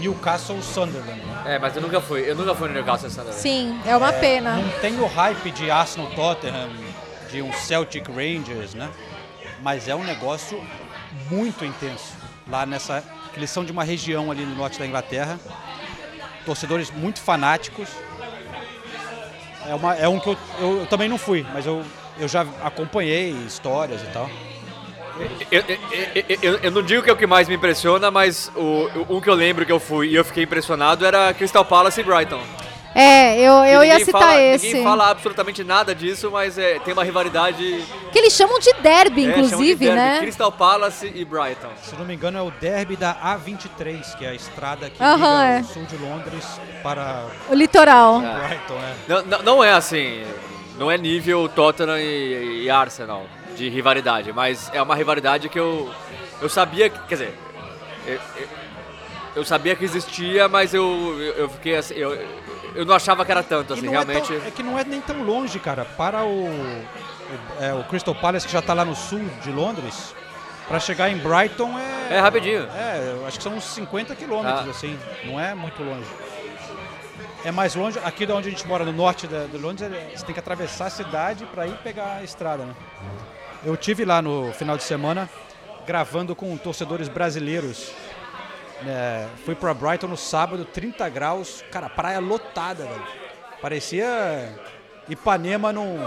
Newcastle 0.00 0.60
Sunderland. 0.62 1.22
É, 1.44 1.58
mas 1.58 1.76
eu 1.76 1.82
nunca 1.82 2.00
fui. 2.00 2.28
Eu 2.28 2.34
nunca 2.34 2.54
fui 2.54 2.68
no 2.68 2.74
Newcastle 2.74 3.10
Sunderland. 3.10 3.40
Sim, 3.40 3.80
é 3.86 3.96
uma 3.96 4.12
pena. 4.12 4.56
Não 4.56 4.68
tem 4.80 4.98
o 4.98 5.06
hype 5.06 5.50
de 5.50 5.70
Arsenal 5.70 6.10
Tottenham, 6.10 6.70
de 7.30 7.42
um 7.42 7.52
Celtic 7.52 8.08
Rangers, 8.08 8.74
né? 8.74 8.90
Mas 9.62 9.88
é 9.88 9.94
um 9.94 10.02
negócio 10.04 10.60
muito 11.30 11.64
intenso. 11.64 12.14
Lá 12.48 12.66
nessa. 12.66 13.02
que 13.32 13.38
Eles 13.38 13.50
são 13.50 13.64
de 13.64 13.72
uma 13.72 13.84
região 13.84 14.30
ali 14.30 14.44
no 14.44 14.56
norte 14.56 14.78
da 14.78 14.86
Inglaterra. 14.86 15.38
Torcedores 16.44 16.90
muito 16.90 17.20
fanáticos. 17.20 17.88
É, 19.68 19.74
uma, 19.74 19.94
é 19.94 20.08
um 20.08 20.18
que 20.18 20.28
eu, 20.28 20.36
eu, 20.60 20.78
eu 20.80 20.86
também 20.86 21.08
não 21.08 21.18
fui, 21.18 21.46
mas 21.52 21.66
eu, 21.66 21.82
eu 22.18 22.26
já 22.28 22.42
acompanhei 22.62 23.30
histórias 23.46 24.02
e 24.02 24.06
tal. 24.06 24.28
Eu, 25.50 25.62
eu, 26.42 26.58
eu- 26.62 26.70
não 26.70 26.82
digo 26.82 27.02
que 27.02 27.10
é 27.10 27.12
o 27.12 27.16
que 27.16 27.26
mais 27.26 27.46
me 27.48 27.54
impressiona, 27.54 28.10
mas 28.10 28.50
o- 28.56 28.88
um 29.10 29.20
que 29.20 29.28
eu 29.28 29.34
lembro 29.34 29.64
que 29.64 29.70
eu 29.72 29.78
fui 29.78 30.08
e 30.08 30.14
eu 30.14 30.24
fiquei 30.24 30.44
impressionado 30.44 31.04
era 31.06 31.32
Crystal 31.34 31.64
Palace 31.64 32.00
e 32.00 32.04
Brighton. 32.04 32.40
É, 32.94 33.38
eu, 33.40 33.52
eu 33.64 33.84
ia 33.84 33.98
citar 34.04 34.20
fala, 34.20 34.40
esse. 34.40 34.66
Ninguém 34.66 34.84
fala 34.84 35.10
absolutamente 35.10 35.64
nada 35.64 35.94
disso, 35.94 36.30
mas 36.30 36.58
é, 36.58 36.78
tem 36.80 36.92
uma 36.92 37.04
rivalidade. 37.04 37.84
Que 38.12 38.18
eles 38.18 38.32
chamam 38.32 38.58
de 38.58 38.72
derby, 38.74 39.26
é, 39.26 39.30
chamam 39.30 39.40
de 39.40 39.54
inclusive, 39.54 39.84
derby, 39.84 40.00
né? 40.00 40.18
Crystal 40.20 40.52
Palace 40.52 41.10
e 41.14 41.24
Brighton. 41.24 41.70
Se 41.82 41.96
não 41.96 42.04
me 42.04 42.14
engano, 42.14 42.38
é 42.38 42.42
o 42.42 42.50
derby 42.50 42.96
da 42.96 43.14
A23, 43.14 44.16
que 44.16 44.24
é 44.24 44.30
a 44.30 44.34
estrada 44.34 44.90
que 44.90 45.02
Aham, 45.02 45.42
liga 45.42 45.58
é. 45.58 45.60
o 45.60 45.64
sul 45.64 45.84
de 45.84 45.96
Londres 45.96 46.60
para 46.82 47.24
O 47.48 47.54
litoral. 47.54 48.20
Brighton. 48.20 48.74
É. 48.74 48.94
Não, 49.08 49.22
não, 49.22 49.42
não 49.42 49.64
é 49.64 49.72
assim, 49.72 50.22
não 50.78 50.90
é 50.90 50.98
nível 50.98 51.48
Tottenham 51.48 51.98
e, 51.98 52.64
e 52.64 52.70
Arsenal 52.70 53.24
de 53.56 53.68
rivalidade, 53.68 54.32
mas 54.32 54.70
é 54.72 54.80
uma 54.80 54.94
rivalidade 54.94 55.48
que 55.48 55.58
eu, 55.58 55.90
eu 56.40 56.48
sabia, 56.48 56.88
que, 56.88 56.98
quer 57.00 57.14
dizer, 57.14 57.38
eu, 58.06 58.14
eu- 58.36 58.48
eu 59.34 59.44
sabia 59.44 59.74
que 59.74 59.84
existia, 59.84 60.46
mas 60.48 60.74
eu, 60.74 61.18
eu, 61.36 61.48
fiquei 61.48 61.76
assim, 61.76 61.94
eu, 61.94 62.12
eu 62.74 62.84
não 62.84 62.94
achava 62.94 63.24
que 63.24 63.30
era 63.30 63.42
tanto, 63.42 63.72
assim, 63.72 63.88
realmente. 63.88 64.32
É, 64.34 64.38
tão- 64.38 64.46
é 64.48 64.50
que 64.50 64.62
não 64.62 64.78
é 64.78 64.84
nem 64.84 65.00
tão 65.00 65.22
longe, 65.22 65.58
cara. 65.58 65.84
Para 65.86 66.22
o, 66.22 66.44
o, 66.48 66.86
é, 67.58 67.72
o 67.72 67.82
Crystal 67.84 68.14
Palace, 68.14 68.46
que 68.46 68.52
já 68.52 68.58
está 68.58 68.74
lá 68.74 68.84
no 68.84 68.94
sul 68.94 69.20
de 69.42 69.50
Londres, 69.50 70.14
para 70.68 70.78
chegar 70.78 71.08
em 71.10 71.16
Brighton 71.16 71.78
é. 71.78 72.16
É 72.16 72.20
rapidinho. 72.20 72.64
É, 72.74 73.24
acho 73.26 73.38
que 73.38 73.42
são 73.42 73.54
uns 73.54 73.64
50 73.64 74.14
quilômetros, 74.14 74.66
Ah. 74.66 74.70
assim. 74.70 74.98
Não 75.24 75.40
é 75.40 75.54
muito 75.54 75.82
longe. 75.82 76.06
É 77.44 77.50
mais 77.50 77.74
longe, 77.74 77.98
aqui 78.04 78.24
de 78.26 78.32
onde 78.32 78.48
a 78.48 78.50
gente 78.50 78.66
mora, 78.68 78.84
no 78.84 78.92
norte 78.92 79.26
de 79.26 79.56
Londres, 79.58 79.90
é- 79.90 80.10
você 80.14 80.24
tem 80.26 80.32
que 80.34 80.38
atravessar 80.40 80.86
a 80.86 80.90
cidade 80.90 81.44
para 81.46 81.66
ir 81.66 81.74
pegar 81.82 82.18
a 82.20 82.22
estrada, 82.22 82.64
né? 82.64 82.74
Eu 83.64 83.76
tive 83.78 84.04
lá 84.04 84.20
no 84.20 84.52
final 84.52 84.76
de 84.76 84.82
semana 84.84 85.28
gravando 85.86 86.34
com 86.34 86.56
torcedores 86.56 87.08
brasileiros. 87.08 87.90
né? 88.82 89.28
fui 89.44 89.54
para 89.54 89.72
Brighton 89.74 90.06
no 90.08 90.16
sábado, 90.16 90.64
30 90.64 91.08
graus, 91.08 91.64
cara, 91.70 91.88
praia 91.88 92.20
lotada, 92.20 92.84
velho. 92.84 93.02
Parecia 93.60 94.58
Ipanema 95.08 95.72
num. 95.72 95.98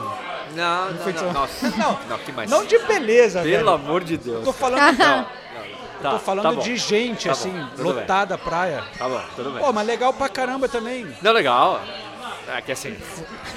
Não, 0.56 0.92
não, 0.92 1.06
não, 1.14 1.34
nossa. 1.34 1.70
Não, 1.76 2.00
não, 2.08 2.18
que 2.20 2.32
mais? 2.32 2.50
Não 2.50 2.66
de 2.66 2.78
beleza, 2.80 3.42
Pelo 3.42 3.52
velho. 3.58 3.70
amor 3.70 4.04
de 4.04 4.18
Deus. 4.18 4.44
Tô 4.46 4.54
falando, 4.54 4.96
Não, 4.98 5.18
não, 5.18 5.26
tá, 6.02 6.12
tô 6.12 6.20
falando 6.20 6.44
tá 6.44 6.52
bom. 6.52 6.62
de 6.62 6.78
gente, 6.78 7.26
Tá 7.26 7.32
assim, 7.32 7.52
bom, 7.52 7.66
bem. 7.76 7.86
lotada 7.86 8.36
a 8.36 8.38
praia. 8.38 8.84
Tá 8.98 9.10
bom, 9.10 9.22
tudo 9.36 9.52
bem. 9.52 9.60
Pô, 9.64 9.74
mas 9.74 9.88
legal 9.88 10.14
pra 10.14 10.30
caramba 10.30 10.70
também. 10.70 11.08
Não, 11.22 11.32
legal. 11.32 11.82
É 12.48 12.62
que 12.62 12.72
assim, 12.72 12.96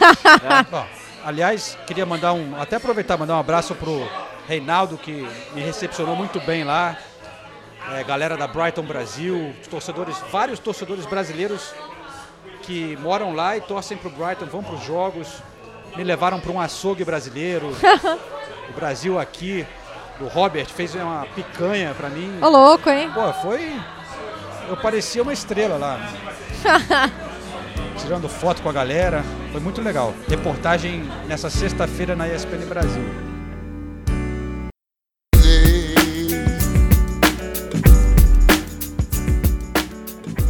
Ó, 0.73 0.85
aliás, 1.25 1.77
queria 1.87 2.07
mandar 2.07 2.33
um. 2.33 2.59
Até 2.61 2.77
aproveitar 2.77 3.19
mandar 3.19 3.35
um 3.37 3.41
abraço 3.41 3.75
pro 3.75 4.09
Reinaldo, 4.49 4.97
que 4.97 5.29
me 5.53 5.61
recepcionou 5.61 6.17
muito 6.17 6.41
bem 6.41 6.65
lá. 6.65 6.97
É, 7.93 8.03
galera 8.03 8.35
da 8.35 8.47
Brighton 8.47 8.83
Brasil, 8.83 9.55
os 9.61 9.69
torcedores, 9.69 10.17
vários 10.33 10.59
torcedores 10.59 11.05
brasileiros 11.05 11.75
que 12.63 12.97
moram 12.97 13.35
lá 13.35 13.59
e 13.59 13.61
torcem 13.61 13.99
pro 13.99 14.09
Brighton, 14.09 14.47
vão 14.47 14.63
pros 14.63 14.83
jogos. 14.83 15.43
Me 15.97 16.03
levaram 16.03 16.41
para 16.41 16.51
um 16.51 16.59
açougue 16.59 17.05
brasileiro. 17.05 17.69
o 18.71 18.73
Brasil 18.73 19.19
aqui, 19.19 19.67
o 20.19 20.27
Robert 20.27 20.67
fez 20.67 20.95
uma 20.95 21.27
picanha 21.35 21.95
pra 21.95 22.09
mim. 22.09 22.39
Ô, 22.41 22.49
louco, 22.49 22.89
hein? 22.89 23.11
Pô, 23.13 23.31
foi. 23.35 23.79
Eu 24.67 24.79
parecia 24.79 25.23
uma 25.23 25.33
estrela 25.33 25.77
lá. 25.77 25.99
Tirando 28.01 28.29
foto 28.31 28.63
com 28.63 28.71
a 28.71 28.73
galera. 28.73 29.23
Foi 29.53 29.61
muito 29.61 29.83
legal. 29.83 30.15
Reportagem 30.27 31.03
nessa 31.27 31.51
sexta-feira 31.51 32.17
na 32.17 32.27
ESPN 32.27 32.67
Brasil. 32.67 33.28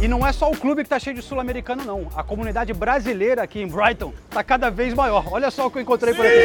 Não 0.09 0.25
é 0.25 0.33
só 0.33 0.49
o 0.49 0.57
clube 0.57 0.81
que 0.81 0.87
está 0.87 0.99
cheio 0.99 1.15
de 1.15 1.21
sul-americano, 1.21 1.85
não. 1.85 2.07
A 2.15 2.23
comunidade 2.23 2.73
brasileira 2.73 3.43
aqui 3.43 3.61
em 3.61 3.67
Brighton 3.67 4.11
está 4.27 4.43
cada 4.43 4.69
vez 4.69 4.93
maior. 4.93 5.31
Olha 5.31 5.51
só 5.51 5.67
o 5.67 5.71
que 5.71 5.77
eu 5.77 5.81
encontrei 5.81 6.13
por 6.13 6.25
aqui. 6.25 6.35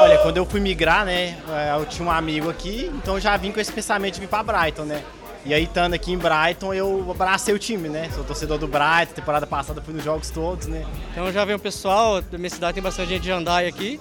Olha, 0.00 0.18
quando 0.18 0.38
eu 0.38 0.46
fui 0.46 0.58
migrar, 0.58 1.04
né, 1.04 1.36
é, 1.50 1.76
eu 1.78 1.84
tinha 1.84 2.08
um 2.08 2.10
amigo 2.10 2.48
aqui, 2.48 2.90
então 2.94 3.14
eu 3.16 3.20
já 3.20 3.36
vim 3.36 3.52
com 3.52 3.60
esse 3.60 3.70
pensamento 3.70 4.14
de 4.14 4.20
vir 4.20 4.28
pra 4.28 4.42
Brighton, 4.42 4.84
né? 4.84 5.02
E 5.44 5.54
aí, 5.54 5.64
estando 5.64 5.94
aqui 5.94 6.12
em 6.12 6.18
Brighton, 6.18 6.74
eu 6.74 7.06
abracei 7.10 7.54
o 7.54 7.58
time, 7.58 7.88
né? 7.88 8.10
Sou 8.14 8.24
torcedor 8.24 8.58
do 8.58 8.66
Brighton, 8.66 9.14
temporada 9.14 9.46
passada 9.46 9.80
fui 9.80 9.94
nos 9.94 10.02
jogos 10.02 10.30
todos, 10.30 10.66
né? 10.66 10.84
Então 11.12 11.30
já 11.30 11.44
vem 11.44 11.54
o 11.54 11.58
pessoal, 11.58 12.20
da 12.20 12.38
minha 12.38 12.50
cidade 12.50 12.74
tem 12.74 12.82
bastante 12.82 13.10
gente 13.10 13.22
de 13.22 13.30
Andai 13.30 13.66
aqui. 13.66 14.00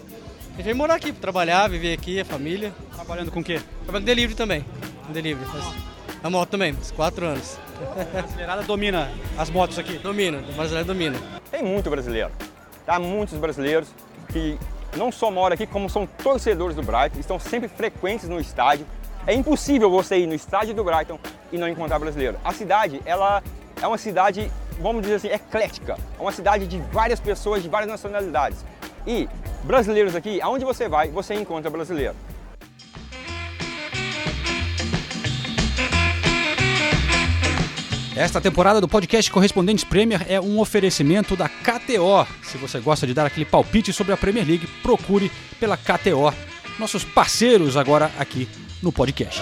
A 0.57 0.59
gente 0.59 0.65
vem 0.65 0.73
morar 0.73 0.95
aqui, 0.95 1.11
pra 1.11 1.21
trabalhar, 1.21 1.69
viver 1.69 1.93
aqui, 1.93 2.19
a 2.19 2.25
família. 2.25 2.73
Trabalhando 2.95 3.31
com 3.31 3.41
o 3.41 3.43
quê? 3.43 3.61
Trabalho 3.83 4.03
com 4.03 4.05
delivery 4.07 4.33
também. 4.33 4.65
Delivery. 5.09 5.47
Faz... 5.51 5.65
A 6.23 6.31
moto 6.31 6.49
também, 6.49 6.73
uns 6.73 6.89
quatro 6.89 7.27
anos. 7.27 7.59
A 7.79 8.21
brasileirada 8.21 8.63
domina 8.63 9.11
as 9.37 9.51
motos 9.51 9.77
aqui. 9.77 9.99
Domina, 9.99 10.39
o 10.39 10.53
brasileiro 10.53 10.87
domina. 10.87 11.15
Tem 11.51 11.61
muito 11.61 11.91
brasileiro. 11.91 12.31
Tá 12.87 12.97
muitos 12.97 13.37
brasileiros 13.37 13.87
que 14.29 14.57
não 14.95 15.11
só 15.11 15.29
moram 15.29 15.53
aqui, 15.53 15.67
como 15.67 15.87
são 15.91 16.07
torcedores 16.07 16.75
do 16.75 16.81
Brighton, 16.81 17.19
estão 17.19 17.39
sempre 17.39 17.67
frequentes 17.67 18.27
no 18.27 18.39
estádio. 18.39 18.87
É 19.27 19.35
impossível 19.35 19.91
você 19.91 20.17
ir 20.17 20.25
no 20.25 20.33
estádio 20.33 20.73
do 20.73 20.83
Brighton 20.83 21.19
e 21.51 21.57
não 21.59 21.69
encontrar 21.69 21.99
brasileiro. 21.99 22.39
A 22.43 22.51
cidade, 22.51 22.99
ela 23.05 23.43
é 23.79 23.85
uma 23.85 23.99
cidade, 23.99 24.51
vamos 24.81 25.03
dizer 25.03 25.15
assim, 25.17 25.27
eclética. 25.27 25.99
É 26.17 26.21
uma 26.21 26.31
cidade 26.31 26.65
de 26.65 26.79
várias 26.91 27.19
pessoas, 27.19 27.61
de 27.61 27.69
várias 27.69 27.91
nacionalidades. 27.91 28.65
E 29.06 29.27
brasileiros 29.63 30.16
aqui, 30.16 30.42
aonde 30.42 30.66
você 30.66 30.88
vai, 30.88 31.10
você 31.10 31.34
encontra 31.34 31.70
brasileiro. 31.70 32.16
Esta 38.18 38.42
temporada 38.42 38.82
do 38.82 38.88
podcast 38.88 39.30
Correspondentes 39.30 39.84
Premier 39.84 40.25
é 40.27 40.42
um 40.42 40.60
oferecimento 40.60 41.36
da 41.36 41.48
KTO. 41.48 42.25
Se 42.42 42.58
você 42.58 42.80
gosta 42.80 43.06
de 43.06 43.13
dar 43.13 43.27
aquele 43.27 43.46
palpite 43.46 43.94
sobre 43.94 44.12
a 44.12 44.18
Premier 44.18 44.44
League, 44.44 44.66
procure 44.82 45.32
pela 45.60 45.77
KTO, 45.77 46.34
nossos 46.80 47.04
parceiros 47.04 47.77
agora 47.77 48.12
aqui 48.18 48.50
no 48.82 48.92
podcast. 48.92 49.39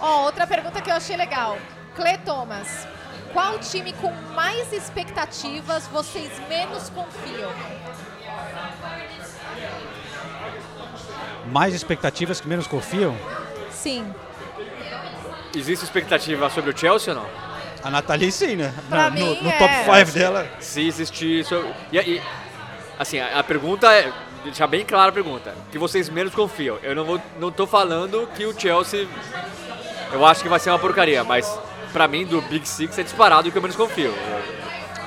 Ó, 0.00 0.26
outra 0.26 0.46
pergunta 0.46 0.80
que 0.80 0.90
eu 0.90 0.94
achei 0.94 1.16
legal. 1.16 1.58
Cle 1.96 2.18
Thomas, 2.18 2.86
qual 3.32 3.58
time 3.58 3.92
com 3.94 4.12
mais 4.34 4.72
expectativas 4.72 5.86
vocês 5.86 6.30
menos 6.48 6.90
confiam? 6.90 7.50
Mais 11.50 11.74
expectativas 11.74 12.40
que 12.40 12.48
menos 12.48 12.66
confiam? 12.66 13.16
Sim. 13.70 14.12
Existe 15.54 15.84
expectativa 15.84 16.48
sobre 16.50 16.70
o 16.70 16.76
Chelsea 16.76 17.12
ou 17.14 17.20
não? 17.20 17.28
A 17.82 17.90
Nathalie 17.90 18.30
sim, 18.30 18.56
né? 18.56 18.72
Pra 18.88 19.10
no, 19.10 19.16
mim, 19.16 19.38
no 19.42 19.50
é. 19.50 19.58
top 19.58 19.74
5 20.06 20.18
dela. 20.18 20.48
Se 20.60 20.86
existir. 20.86 21.44
So... 21.44 21.64
E, 21.90 21.98
e, 21.98 22.22
assim, 22.98 23.18
a, 23.18 23.40
a 23.40 23.44
pergunta 23.44 23.92
é. 23.92 24.12
Deixar 24.44 24.66
bem 24.66 24.84
clara 24.84 25.10
a 25.10 25.12
pergunta. 25.12 25.54
Que 25.70 25.78
vocês 25.78 26.08
menos 26.08 26.34
confiam. 26.34 26.76
Eu 26.82 26.96
não, 26.96 27.04
vou, 27.04 27.20
não 27.38 27.52
tô 27.52 27.66
falando 27.66 28.28
que 28.34 28.44
o 28.44 28.58
Chelsea. 28.58 29.06
Eu 30.12 30.24
acho 30.26 30.42
que 30.42 30.48
vai 30.48 30.58
ser 30.58 30.70
uma 30.70 30.78
porcaria, 30.78 31.22
mas 31.22 31.46
pra 31.92 32.08
mim, 32.08 32.24
do 32.26 32.40
Big 32.42 32.66
Six 32.68 32.98
é 32.98 33.02
disparado 33.02 33.48
o 33.48 33.52
que 33.52 33.58
eu 33.58 33.62
menos 33.62 33.76
confio. 33.76 34.14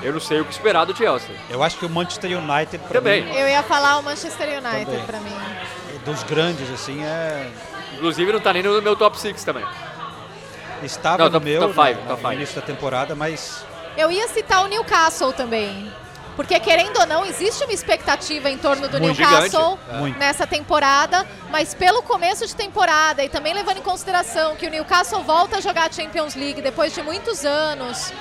Eu, 0.01 0.13
não 0.13 0.19
sei 0.19 0.39
o 0.41 0.45
que 0.45 0.51
esperar 0.51 0.85
do 0.85 0.95
Chelsea. 0.95 1.29
Eu 1.49 1.63
acho 1.63 1.77
que 1.77 1.85
o 1.85 1.89
Manchester 1.89 2.29
United 2.37 2.77
pra 2.87 2.99
Também. 2.99 3.23
mim, 3.25 3.31
Eu 3.35 3.47
ia 3.47 3.63
falar 3.63 3.97
o 3.97 4.03
Manchester 4.03 4.47
United 4.63 4.85
Também. 4.85 5.05
pra 5.05 5.19
mim. 5.19 5.35
dos 6.05 6.21
grandes 6.23 6.69
assim, 6.71 7.03
é 7.03 7.49
Inclusive 7.95 8.31
não 8.31 8.39
tá 8.39 8.53
nem 8.53 8.61
no 8.61 8.79
meu 8.81 8.95
top 8.95 9.17
6 9.19 9.43
também. 9.43 9.65
estava 10.83 11.17
Não, 11.17 11.25
no 11.25 11.31
top- 11.31 11.45
meu 11.45 11.61
top 11.61 11.75
na- 11.75 11.85
five, 11.85 12.01
no 12.01 12.07
top 12.09 12.21
five. 12.21 12.35
início 12.35 12.55
da 12.55 12.61
temporada, 12.61 13.15
mas 13.15 13.65
Eu 13.97 14.11
ia 14.11 14.27
citar 14.27 14.63
o 14.63 14.67
Newcastle 14.67 15.31
também. 15.33 15.91
Porque, 16.35 16.59
querendo 16.59 16.97
ou 16.99 17.05
não, 17.05 17.25
existe 17.25 17.63
uma 17.63 17.71
expectativa 17.73 18.49
em 18.49 18.57
torno 18.57 18.87
do 18.89 18.99
Muito 18.99 19.17
Newcastle 19.17 19.79
gigante. 19.81 19.99
Muito. 19.99 20.19
nessa 20.19 20.45
temporada, 20.45 21.25
mas 21.49 21.73
pelo 21.73 22.01
começo 22.03 22.45
de 22.45 22.55
temporada 22.55 23.23
e 23.23 23.29
também 23.29 23.53
levando 23.53 23.77
em 23.77 23.81
consideração 23.81 24.55
que 24.55 24.67
o 24.67 24.69
Newcastle 24.69 25.23
volta 25.23 25.57
a 25.57 25.61
jogar 25.61 25.89
a 25.89 25.91
Champions 25.91 26.35
League 26.35 26.61
depois 26.61 26.93
de 26.93 27.01
muitos 27.01 27.45
anos, 27.45 28.11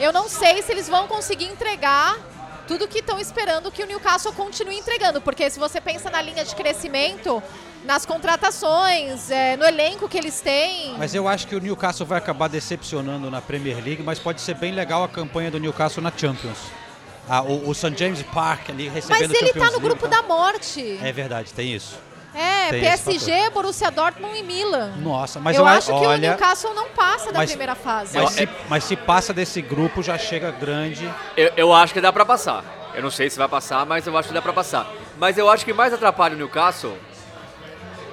eu 0.00 0.12
não 0.12 0.28
sei 0.28 0.62
se 0.62 0.72
eles 0.72 0.88
vão 0.88 1.06
conseguir 1.06 1.44
entregar 1.44 2.18
tudo 2.66 2.88
que 2.88 2.98
estão 2.98 3.18
esperando 3.18 3.70
que 3.70 3.82
o 3.82 3.86
Newcastle 3.86 4.32
continue 4.32 4.76
entregando, 4.76 5.20
porque 5.20 5.48
se 5.50 5.58
você 5.58 5.80
pensa 5.80 6.10
na 6.10 6.22
linha 6.22 6.44
de 6.44 6.54
crescimento, 6.54 7.42
nas 7.84 8.06
contratações, 8.06 9.30
é, 9.30 9.56
no 9.56 9.64
elenco 9.64 10.08
que 10.08 10.16
eles 10.16 10.40
têm, 10.40 10.94
Mas 10.96 11.14
eu 11.14 11.26
acho 11.26 11.46
que 11.46 11.54
o 11.54 11.60
Newcastle 11.60 12.06
vai 12.06 12.18
acabar 12.18 12.48
decepcionando 12.48 13.30
na 13.30 13.40
Premier 13.40 13.76
League, 13.76 14.02
mas 14.02 14.18
pode 14.18 14.40
ser 14.40 14.54
bem 14.54 14.72
legal 14.72 15.02
a 15.02 15.08
campanha 15.08 15.50
do 15.50 15.58
Newcastle 15.58 16.02
na 16.02 16.12
Champions. 16.16 16.58
Ah, 17.28 17.42
o, 17.42 17.68
o 17.68 17.74
St. 17.74 17.94
James 17.96 18.22
Park 18.22 18.70
ali 18.70 18.86
mas 18.86 18.94
recebendo 19.06 19.30
ele 19.30 19.46
Champions 19.46 19.52
tá 19.54 19.60
no 19.60 19.70
League, 19.70 19.84
grupo 19.84 20.08
tá? 20.08 20.16
da 20.20 20.22
morte. 20.26 20.98
É 21.02 21.12
verdade, 21.12 21.52
tem 21.52 21.72
isso. 21.72 21.96
É, 22.34 22.70
Tem 22.70 22.80
PSG, 22.80 23.50
Borussia 23.50 23.90
Dortmund 23.90 24.38
e 24.38 24.42
Milan. 24.42 24.92
Nossa, 24.96 25.38
mas 25.38 25.54
eu 25.54 25.62
eu, 25.62 25.68
acho 25.68 25.86
que 25.88 25.92
o 25.92 26.08
olha, 26.08 26.30
Newcastle 26.30 26.72
não 26.74 26.88
passa 26.88 27.30
da 27.30 27.40
mas- 27.40 27.50
primeira 27.50 27.74
fase. 27.74 28.18
mas 28.18 28.30
se, 28.32 28.48
mas 28.70 28.84
se 28.84 28.96
passa 28.96 29.34
desse 29.34 29.60
grupo 29.60 30.02
já 30.02 30.16
chega 30.16 30.50
grande. 30.50 31.06
Eu, 31.36 31.52
eu 31.56 31.72
acho 31.74 31.92
que 31.92 32.00
dá 32.00 32.10
pra 32.10 32.24
passar. 32.24 32.64
Eu 32.94 33.02
não 33.02 33.10
sei 33.10 33.28
se 33.28 33.36
vai 33.38 33.48
passar, 33.48 33.84
mas 33.84 34.06
eu 34.06 34.16
acho 34.16 34.28
que 34.28 34.34
dá 34.34 34.40
pra 34.40 34.52
passar. 34.52 34.90
Mas 35.18 35.36
eu 35.36 35.48
acho 35.50 35.62
que 35.64 35.74
mais 35.74 35.92
atrapalha 35.92 36.34
o 36.34 36.38
Newcastle, 36.38 36.96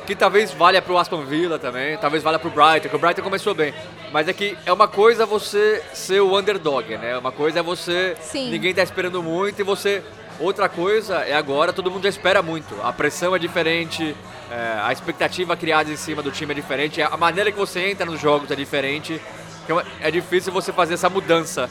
que 0.05 0.13
talvez 0.15 0.51
valha 0.51 0.81
pro 0.81 0.97
Aston 0.97 1.23
Villa 1.23 1.57
também, 1.57 1.97
talvez 1.97 2.21
valha 2.21 2.39
pro 2.39 2.49
Brighton, 2.49 2.89
que 2.89 2.95
o 2.95 2.99
Brighton 2.99 3.21
começou 3.21 3.53
bem. 3.55 3.73
Mas 4.11 4.27
é 4.27 4.33
que 4.33 4.57
é 4.65 4.73
uma 4.73 4.87
coisa 4.87 5.25
você 5.25 5.83
ser 5.93 6.21
o 6.21 6.37
underdog, 6.37 6.97
né? 6.97 7.17
Uma 7.17 7.31
coisa 7.31 7.59
é 7.59 7.63
você. 7.63 8.15
Sim. 8.21 8.49
Ninguém 8.49 8.73
tá 8.73 8.81
esperando 8.81 9.21
muito 9.21 9.59
e 9.59 9.63
você. 9.63 10.03
Outra 10.39 10.69
coisa 10.69 11.17
é 11.17 11.35
agora 11.35 11.73
todo 11.73 11.91
mundo 11.91 12.03
já 12.03 12.09
espera 12.09 12.41
muito. 12.41 12.73
A 12.81 12.93
pressão 12.93 13.35
é 13.35 13.39
diferente, 13.39 14.15
é, 14.49 14.79
a 14.81 14.91
expectativa 14.91 15.55
criada 15.57 15.91
em 15.91 15.97
cima 15.97 16.23
do 16.23 16.31
time 16.31 16.53
é 16.53 16.55
diferente, 16.55 17.01
a 17.01 17.17
maneira 17.17 17.51
que 17.51 17.57
você 17.57 17.89
entra 17.89 18.05
nos 18.05 18.21
jogos 18.21 18.49
é 18.49 18.55
diferente. 18.55 19.21
Então 19.63 19.81
é 19.99 20.09
difícil 20.09 20.51
você 20.53 20.71
fazer 20.71 20.93
essa 20.93 21.09
mudança 21.09 21.69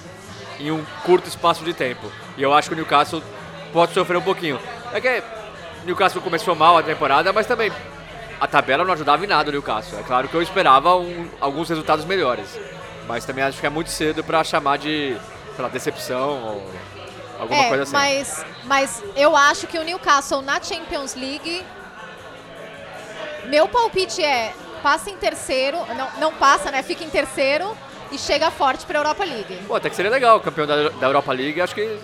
em 0.61 0.70
um 0.70 0.85
curto 1.03 1.29
espaço 1.29 1.64
de 1.64 1.72
tempo. 1.72 2.12
E 2.37 2.42
eu 2.42 2.53
acho 2.53 2.68
que 2.68 2.74
o 2.74 2.77
Newcastle 2.77 3.22
pode 3.72 3.94
sofrer 3.94 4.18
um 4.18 4.22
pouquinho. 4.22 4.61
É 4.92 5.01
que 5.01 5.22
o 5.83 5.87
Newcastle 5.87 6.20
começou 6.20 6.55
mal 6.55 6.77
a 6.77 6.83
temporada, 6.83 7.33
mas 7.33 7.46
também 7.46 7.72
a 8.40 8.46
tabela 8.46 8.85
não 8.85 8.92
ajudava 8.92 9.24
em 9.24 9.29
nada 9.29 9.48
o 9.48 9.53
Newcastle. 9.53 9.98
É 9.98 10.03
claro 10.03 10.29
que 10.29 10.35
eu 10.35 10.42
esperava 10.42 10.96
um- 10.96 11.29
alguns 11.40 11.68
resultados 11.68 12.05
melhores. 12.05 12.46
Mas 13.07 13.24
também 13.24 13.42
acho 13.44 13.59
que 13.61 13.66
é 13.66 13.70
muito 13.70 13.90
cedo 13.90 14.22
para 14.22 14.44
chamar 14.44 14.79
de 14.79 15.16
sei 15.57 15.62
lá, 15.62 15.68
decepção 15.68 16.31
ou 16.44 16.70
alguma 17.40 17.62
é, 17.64 17.68
coisa 17.68 17.83
assim. 17.85 17.92
mas, 17.92 18.44
mas 18.64 19.03
eu 19.16 19.37
acho 19.37 19.66
que 19.66 19.79
o 19.79 19.83
Newcastle 19.83 20.42
na 20.42 20.61
Champions 20.61 21.14
League. 21.14 21.64
Meu 23.46 23.66
palpite 23.66 24.22
é 24.22 24.53
passa 24.83 25.11
em 25.11 25.16
terceiro, 25.16 25.79
não, 25.96 26.09
não 26.20 26.33
passa, 26.35 26.70
né? 26.70 26.83
Fica 26.83 27.03
em 27.03 27.11
terceiro 27.11 27.77
e 28.12 28.18
chega 28.18 28.51
forte 28.51 28.87
pra 28.87 28.98
Europa 28.98 29.24
League. 29.24 29.59
Pô, 29.66 29.74
até 29.74 29.88
que 29.90 29.96
seria 29.96 30.11
legal, 30.11 30.38
campeão 30.40 30.66
da, 30.66 30.88
da 30.90 31.07
Europa 31.07 31.33
League, 31.33 31.61
acho 31.61 31.74
que. 31.74 31.98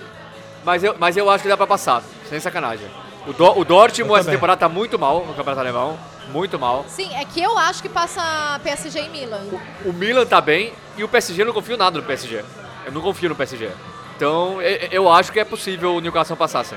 Mas 0.64 0.82
eu, 0.82 0.96
mas 0.98 1.16
eu 1.16 1.28
acho 1.28 1.42
que 1.42 1.48
dá 1.48 1.56
pra 1.56 1.66
passar, 1.66 2.02
sem 2.28 2.40
sacanagem. 2.40 2.88
O, 3.26 3.32
Do, 3.32 3.58
o 3.58 3.64
Dortmund 3.64 4.20
essa 4.20 4.30
temporada 4.30 4.58
tá 4.60 4.68
muito 4.68 4.98
mal 4.98 5.20
no 5.26 5.34
campeonato 5.34 5.60
alemão. 5.60 5.98
Muito 6.28 6.58
mal. 6.58 6.84
Sim, 6.88 7.14
é 7.14 7.24
que 7.24 7.40
eu 7.40 7.56
acho 7.58 7.82
que 7.82 7.88
passa 7.88 8.60
PSG 8.62 9.04
e 9.04 9.08
Milan. 9.08 9.42
O 9.84 9.92
Milan 9.92 10.26
tá 10.26 10.40
bem 10.40 10.72
e 10.96 11.04
o 11.04 11.08
PSG 11.08 11.42
eu 11.42 11.46
não 11.46 11.52
confio 11.52 11.76
nada 11.76 11.98
no 11.98 12.04
PSG. 12.04 12.44
Eu 12.86 12.92
não 12.92 13.00
confio 13.00 13.28
no 13.28 13.36
PSG. 13.36 13.70
Então 14.16 14.60
eu, 14.60 14.88
eu 14.90 15.12
acho 15.12 15.32
que 15.32 15.40
é 15.40 15.44
possível 15.44 15.94
o 15.94 16.00
Newcastle 16.00 16.36
passar 16.36 16.64
sim. 16.64 16.76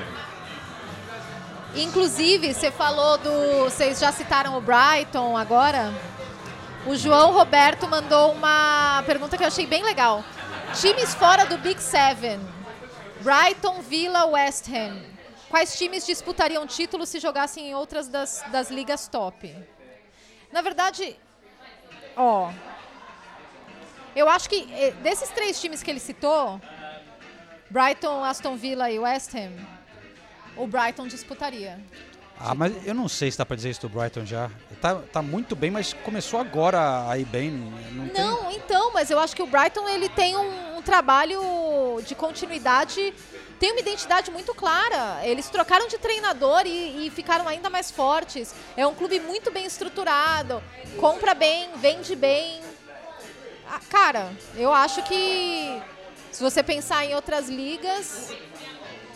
Inclusive, 1.75 2.53
você 2.53 2.71
falou 2.71 3.17
do. 3.17 3.65
Vocês 3.65 3.99
já 3.99 4.11
citaram 4.11 4.57
o 4.57 4.61
Brighton 4.61 5.37
agora? 5.37 5.93
O 6.87 6.95
João 6.95 7.33
Roberto 7.33 7.87
mandou 7.87 8.31
uma 8.31 9.03
pergunta 9.05 9.37
que 9.37 9.43
eu 9.43 9.47
achei 9.47 9.67
bem 9.67 9.83
legal. 9.83 10.23
Times 10.73 11.13
fora 11.13 11.45
do 11.45 11.57
Big 11.57 11.81
Seven: 11.81 12.39
Brighton, 13.21 13.81
Villa, 13.81 14.25
West 14.25 14.67
Ham. 14.69 15.16
Quais 15.49 15.77
times 15.77 16.05
disputariam 16.05 16.67
título 16.67 17.05
se 17.05 17.19
jogassem 17.19 17.69
em 17.69 17.75
outras 17.75 18.07
das, 18.07 18.43
das 18.51 18.69
ligas 18.69 19.07
top? 19.07 19.55
Na 20.51 20.61
verdade, 20.61 21.17
ó. 22.15 22.51
Eu 24.15 24.27
acho 24.27 24.49
que 24.49 24.67
eh, 24.73 24.91
desses 25.03 25.29
três 25.29 25.59
times 25.61 25.81
que 25.83 25.89
ele 25.89 25.99
citou, 25.99 26.59
Brighton, 27.69 28.23
Aston 28.23 28.55
Villa 28.57 28.89
e 28.91 28.99
West 28.99 29.33
Ham, 29.35 29.53
o 30.57 30.67
Brighton 30.67 31.07
disputaria. 31.07 31.79
Ah, 32.39 32.53
mas 32.53 32.71
eu 32.85 32.93
não 32.93 33.07
sei 33.09 33.31
se 33.31 33.37
dá 33.37 33.45
pra 33.45 33.55
dizer 33.55 33.71
isso 33.71 33.81
do 33.81 33.89
Brighton 33.89 34.23
já. 34.25 34.49
Tá, 34.79 34.95
tá 35.11 35.21
muito 35.23 35.55
bem, 35.55 35.71
mas 35.71 35.93
começou 35.93 36.39
agora 36.39 37.09
a 37.09 37.17
ir 37.17 37.25
bem. 37.25 37.49
Não, 37.51 38.09
tem- 38.09 38.23
Não, 38.23 38.51
então, 38.51 38.91
mas 38.93 39.09
eu 39.09 39.17
acho 39.19 39.35
que 39.35 39.41
o 39.41 39.47
Brighton 39.47 39.89
ele 39.89 40.07
tem 40.07 40.37
um, 40.37 40.77
um 40.77 40.81
trabalho 40.83 41.41
de 42.05 42.13
continuidade, 42.13 43.11
tem 43.59 43.71
uma 43.71 43.79
identidade 43.81 44.29
muito 44.29 44.53
clara. 44.53 45.19
Eles 45.25 45.49
trocaram 45.49 45.87
de 45.87 45.97
treinador 45.97 46.61
e, 46.67 47.07
e 47.07 47.09
ficaram 47.09 47.47
ainda 47.47 47.71
mais 47.71 47.89
fortes. 47.89 48.53
É 48.75 48.85
um 48.85 48.93
clube 48.93 49.19
muito 49.19 49.49
bem 49.49 49.65
estruturado, 49.65 50.61
compra 50.99 51.33
bem, 51.33 51.69
vende 51.77 52.15
bem. 52.15 52.61
Ah, 53.67 53.79
cara, 53.89 54.31
eu 54.55 54.71
acho 54.71 55.01
que 55.03 55.81
se 56.31 56.43
você 56.43 56.61
pensar 56.61 57.03
em 57.03 57.15
outras 57.15 57.49
ligas, 57.49 58.31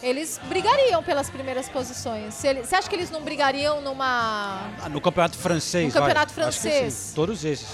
eles 0.03 0.39
brigariam 0.45 1.01
pelas 1.03 1.29
primeiras 1.29 1.69
posições. 1.69 2.33
Se 2.33 2.47
ele- 2.47 2.63
Você 2.63 2.75
acha 2.75 2.89
que 2.89 2.95
eles 2.95 3.09
não 3.11 3.21
brigariam 3.21 3.81
numa 3.81 4.69
Ah, 4.81 4.89
no 4.89 4.99
campeonato 5.01 5.37
francês. 5.37 5.93
No 5.93 5.99
campeonato 5.99 6.33
vai. 6.33 6.45
Acho 6.45 6.57
que 6.59 6.67
francês. 6.69 6.93
sim, 6.93 7.15
todos 7.15 7.43
esses. 7.45 7.67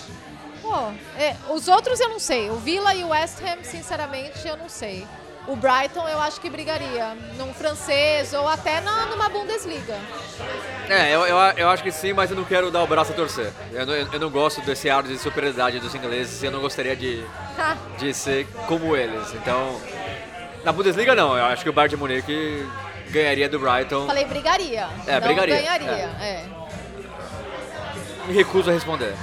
Pô, 0.61 0.75
é, 1.17 1.35
os 1.49 1.67
outros 1.67 1.99
eu 1.99 2.09
não 2.09 2.19
sei. 2.19 2.49
O 2.49 2.55
Villa 2.57 2.93
e 2.93 3.03
o 3.03 3.09
West 3.09 3.35
Ham, 3.41 3.63
sinceramente, 3.63 4.45
eu 4.47 4.57
não 4.57 4.67
sei. 4.67 5.07
O 5.47 5.55
Brighton 5.55 6.05
eu 6.09 6.19
acho 6.19 6.41
que 6.41 6.49
brigaria 6.49 7.15
num 7.37 7.53
francês 7.53 8.33
ou 8.33 8.45
até 8.49 8.81
na, 8.81 9.05
numa 9.05 9.29
Bundesliga. 9.29 9.95
É, 10.89 11.15
eu, 11.15 11.21
eu, 11.25 11.37
eu 11.55 11.69
acho 11.69 11.81
que 11.81 11.89
sim, 11.91 12.11
mas 12.11 12.29
eu 12.29 12.35
não 12.35 12.43
quero 12.43 12.69
dar 12.69 12.83
o 12.83 12.87
braço 12.87 13.13
a 13.13 13.15
torcer. 13.15 13.53
Eu 13.71 13.85
não, 13.85 13.93
eu 13.93 14.19
não 14.19 14.29
gosto 14.29 14.59
desse 14.59 14.89
ar 14.89 15.03
de 15.03 15.17
superioridade 15.17 15.79
dos 15.79 15.95
ingleses 15.95 16.43
e 16.43 16.47
eu 16.47 16.51
não 16.51 16.59
gostaria 16.59 16.97
de, 16.97 17.23
de 17.97 18.13
ser 18.13 18.45
como 18.67 18.93
eles. 18.93 19.33
Então, 19.35 19.79
na 20.67 20.73
Bundesliga 20.73 21.15
não, 21.15 21.37
eu 21.37 21.45
acho 21.45 21.63
que 21.63 21.69
o 21.69 21.73
Bayern 21.73 21.95
de 21.95 21.97
Munique 21.97 22.67
ganharia 23.09 23.47
do 23.47 23.57
Brighton. 23.57 24.05
Falei 24.05 24.25
brigaria. 24.25 24.85
É, 25.07 25.13
não 25.13 25.21
brigaria, 25.21 25.55
ganharia. 25.55 25.87
É. 26.19 26.43
me 28.27 28.33
recuso 28.33 28.69
a 28.69 28.73
responder. 28.73 29.13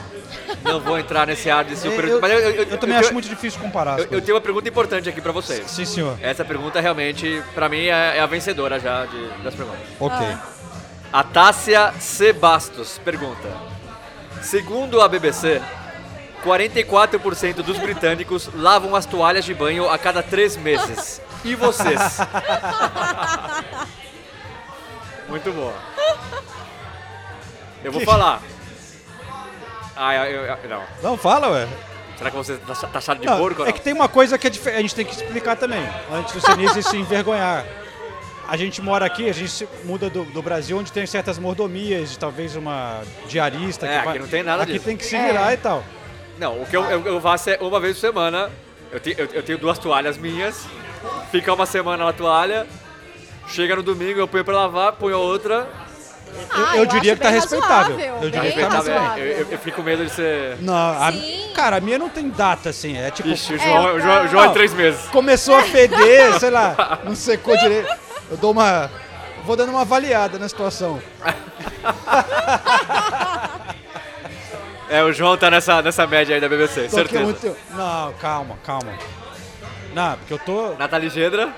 Não 0.63 0.81
vou 0.81 0.99
entrar 0.99 1.27
nesse 1.27 1.51
ar 1.51 1.63
de 1.63 1.77
super... 1.77 2.03
Eu, 2.09 2.19
mas 2.19 2.33
eu, 2.33 2.39
eu, 2.39 2.51
eu- 2.53 2.65
eu 2.65 2.79
também 2.79 2.95
eu 2.97 3.01
acho 3.01 3.13
muito 3.13 3.29
difícil 3.29 3.61
comparar. 3.61 3.99
Eu, 4.11 4.23
tenho 4.23 4.35
uma 4.37 4.41
pergunta 4.41 4.67
importante 4.67 5.07
aqui 5.07 5.21
pra 5.21 5.33
vocês. 5.33 5.71
Sim, 5.71 5.85
senhor. 5.85 6.17
Essa 6.23 6.47
pergunta 6.47 6.81
realmente, 6.81 7.43
pra 7.55 7.69
mim, 7.69 7.89
é, 7.89 8.17
é 8.17 8.21
a 8.21 8.27
vencedora 8.27 8.81
já 8.81 9.05
de- 9.05 9.29
das 9.43 9.55
perguntas. 9.55 9.81
Ok. 10.01 10.27
A 11.13 11.23
Tássia 11.25 11.93
C. 12.01 12.33
Bastos 12.33 12.99
pergunta: 13.05 13.49
Segundo 14.41 15.03
a 15.03 15.09
BBC, 15.09 15.61
44% 16.45 17.55
dos 17.63 17.79
britânicos 17.79 18.51
lavam 18.55 18.95
as 18.95 19.07
toalhas 19.07 19.45
de 19.45 19.55
banho 19.55 19.89
a 19.89 19.99
cada 19.99 20.23
três 20.23 20.57
meses. 20.57 21.21
E 21.45 21.55
vocês? 21.55 22.01
Muito 25.29 25.51
boa. 25.53 25.75
Eu 27.83 27.93
vou 27.93 28.01
falar. 28.03 28.43
Ah, 29.97 30.15
eu, 30.29 30.45
eu- 30.45 30.59
não. 30.69 30.83
Não, 31.03 31.17
fala, 31.17 31.49
ué. 31.51 31.69
Será 32.17 32.31
que 32.31 32.37
você 32.37 32.57
tá 32.59 32.75
taxado 32.87 33.21
de 33.21 33.27
Não, 33.27 33.39
porco? 33.39 33.63
é 33.63 33.67
não? 33.67 33.73
que 33.73 33.81
tem 33.81 33.93
uma 33.93 34.09
coisa 34.09 34.39
que 34.39 34.47
é 34.47 34.51
a 34.77 34.81
gente 34.81 34.95
tem 34.95 35.05
que 35.05 35.15
explicar 35.15 35.57
também, 35.57 35.83
antes 36.13 36.33
do 36.33 36.41
Senise 36.41 36.83
se 36.83 36.97
envergonhar. 36.97 37.65
A 38.47 38.57
gente 38.57 38.81
mora 38.83 39.05
aqui, 39.07 39.29
a 39.29 39.33
gente 39.33 39.51
se 39.51 39.69
muda 39.85 40.09
do, 40.11 40.25
do 40.25 40.43
Brasil, 40.43 40.79
onde 40.79 40.93
tem 40.93 41.07
certas 41.07 41.39
mordomias, 41.39 42.17
talvez 42.17 42.55
uma 42.55 43.03
diarista. 43.27 43.87
É, 43.87 44.03
que 44.03 44.09
aqui 44.09 44.19
não 44.19 44.29
tem 44.29 44.43
nada 44.43 44.63
aqui 44.63 44.75
disso. 44.75 44.85
tem 44.85 44.97
que 44.97 45.05
se 45.05 45.17
É. 45.17 45.27
virar 45.27 45.53
e 45.55 45.57
tal. 45.57 45.83
Não, 46.39 46.63
o 46.63 46.67
que 46.67 46.77
eu, 46.77 46.85
eu, 46.85 47.07
eu 47.07 47.21
faço 47.21 47.51
é 47.51 47.59
uma 47.61 47.79
vez 47.81 47.95
por 47.97 48.01
semana. 48.01 48.51
Eu, 48.93 49.01
te- 49.01 49.15
eu- 49.19 49.29
eu 49.33 49.43
tenho 49.43 49.59
duas 49.59 49.79
toalhas 49.79 50.17
minhas, 50.19 50.67
fica 51.31 51.53
uma 51.53 51.67
semana 51.67 52.05
na 52.05 52.13
toalha, 52.13 52.67
chega 53.49 53.77
no 53.77 53.83
domingo, 53.83 54.19
eu 54.21 54.29
ponho 54.29 54.45
pra 54.45 54.55
lavar, 54.57 54.93
ponho 54.93 55.17
a 55.17 55.19
outra. 55.19 55.67
Eu, 56.27 56.47
Ah, 56.51 56.77
eu 56.77 56.83
eu 56.83 56.87
diria 56.87 57.15
que 57.15 57.23
tá 57.23 57.29
respeitável. 57.31 57.97
razoável, 57.97 58.23
Eu 58.23 58.31
diria 58.31 58.51
que 58.53 58.61
tá 58.61 58.67
Tá 58.69 58.77
razoável. 58.77 59.25
eu, 59.25 59.37
eu, 59.43 59.47
eu 59.53 59.59
fico 59.59 59.77
com 59.77 59.83
medo 59.85 60.05
de 60.05 60.11
ser. 60.11 60.57
Não, 60.61 60.75
a- 60.75 61.13
Sim. 61.13 61.53
cara, 61.55 61.77
a 61.77 61.81
minha 61.81 61.97
não 61.99 62.09
tem 62.09 62.29
data, 62.29 62.71
assim. 62.71 62.97
É 62.97 63.11
tipo. 63.13 63.29
Ixi, 63.29 63.53
o 63.53 63.57
É, 63.57 63.59
João, 63.61 63.89
eu 63.89 63.95
o 63.97 64.01
João, 64.01 64.25
o 64.25 64.29
João 64.29 64.43
é 64.43 64.47
Não. 64.49 64.53
três 64.53 64.73
meses. 64.75 65.01
Começou 65.11 65.55
a 65.55 65.63
feder, 65.63 66.39
sei 66.41 66.51
lá, 66.51 66.99
não 67.05 67.15
secou 67.15 67.57
direito. 67.57 67.89
Eu 68.31 68.37
dou 68.37 68.51
uma. 68.51 68.91
Vou 69.45 69.55
dando 69.57 69.71
uma 69.71 69.83
avaliada 69.83 70.39
na 70.39 70.49
situação. 70.49 71.01
É, 74.95 75.03
o 75.03 75.13
João 75.13 75.37
tá 75.37 75.51
nessa, 75.51 75.83
nessa 75.83 76.07
média 76.07 76.35
aí 76.37 76.41
da 76.41 76.49
BBC, 76.49 76.81
Tô 76.83 76.87
aqui 76.87 76.95
certeza. 76.95 77.25
muito- 77.25 77.57
Não, 77.71 78.13
calma, 78.15 78.57
calma. 78.65 78.93
Não, 79.93 80.17
porque 80.19 80.33
eu 80.35 80.39
tô. 80.39 80.75
Nathalie 80.75 81.09
Gedra, 81.11 81.53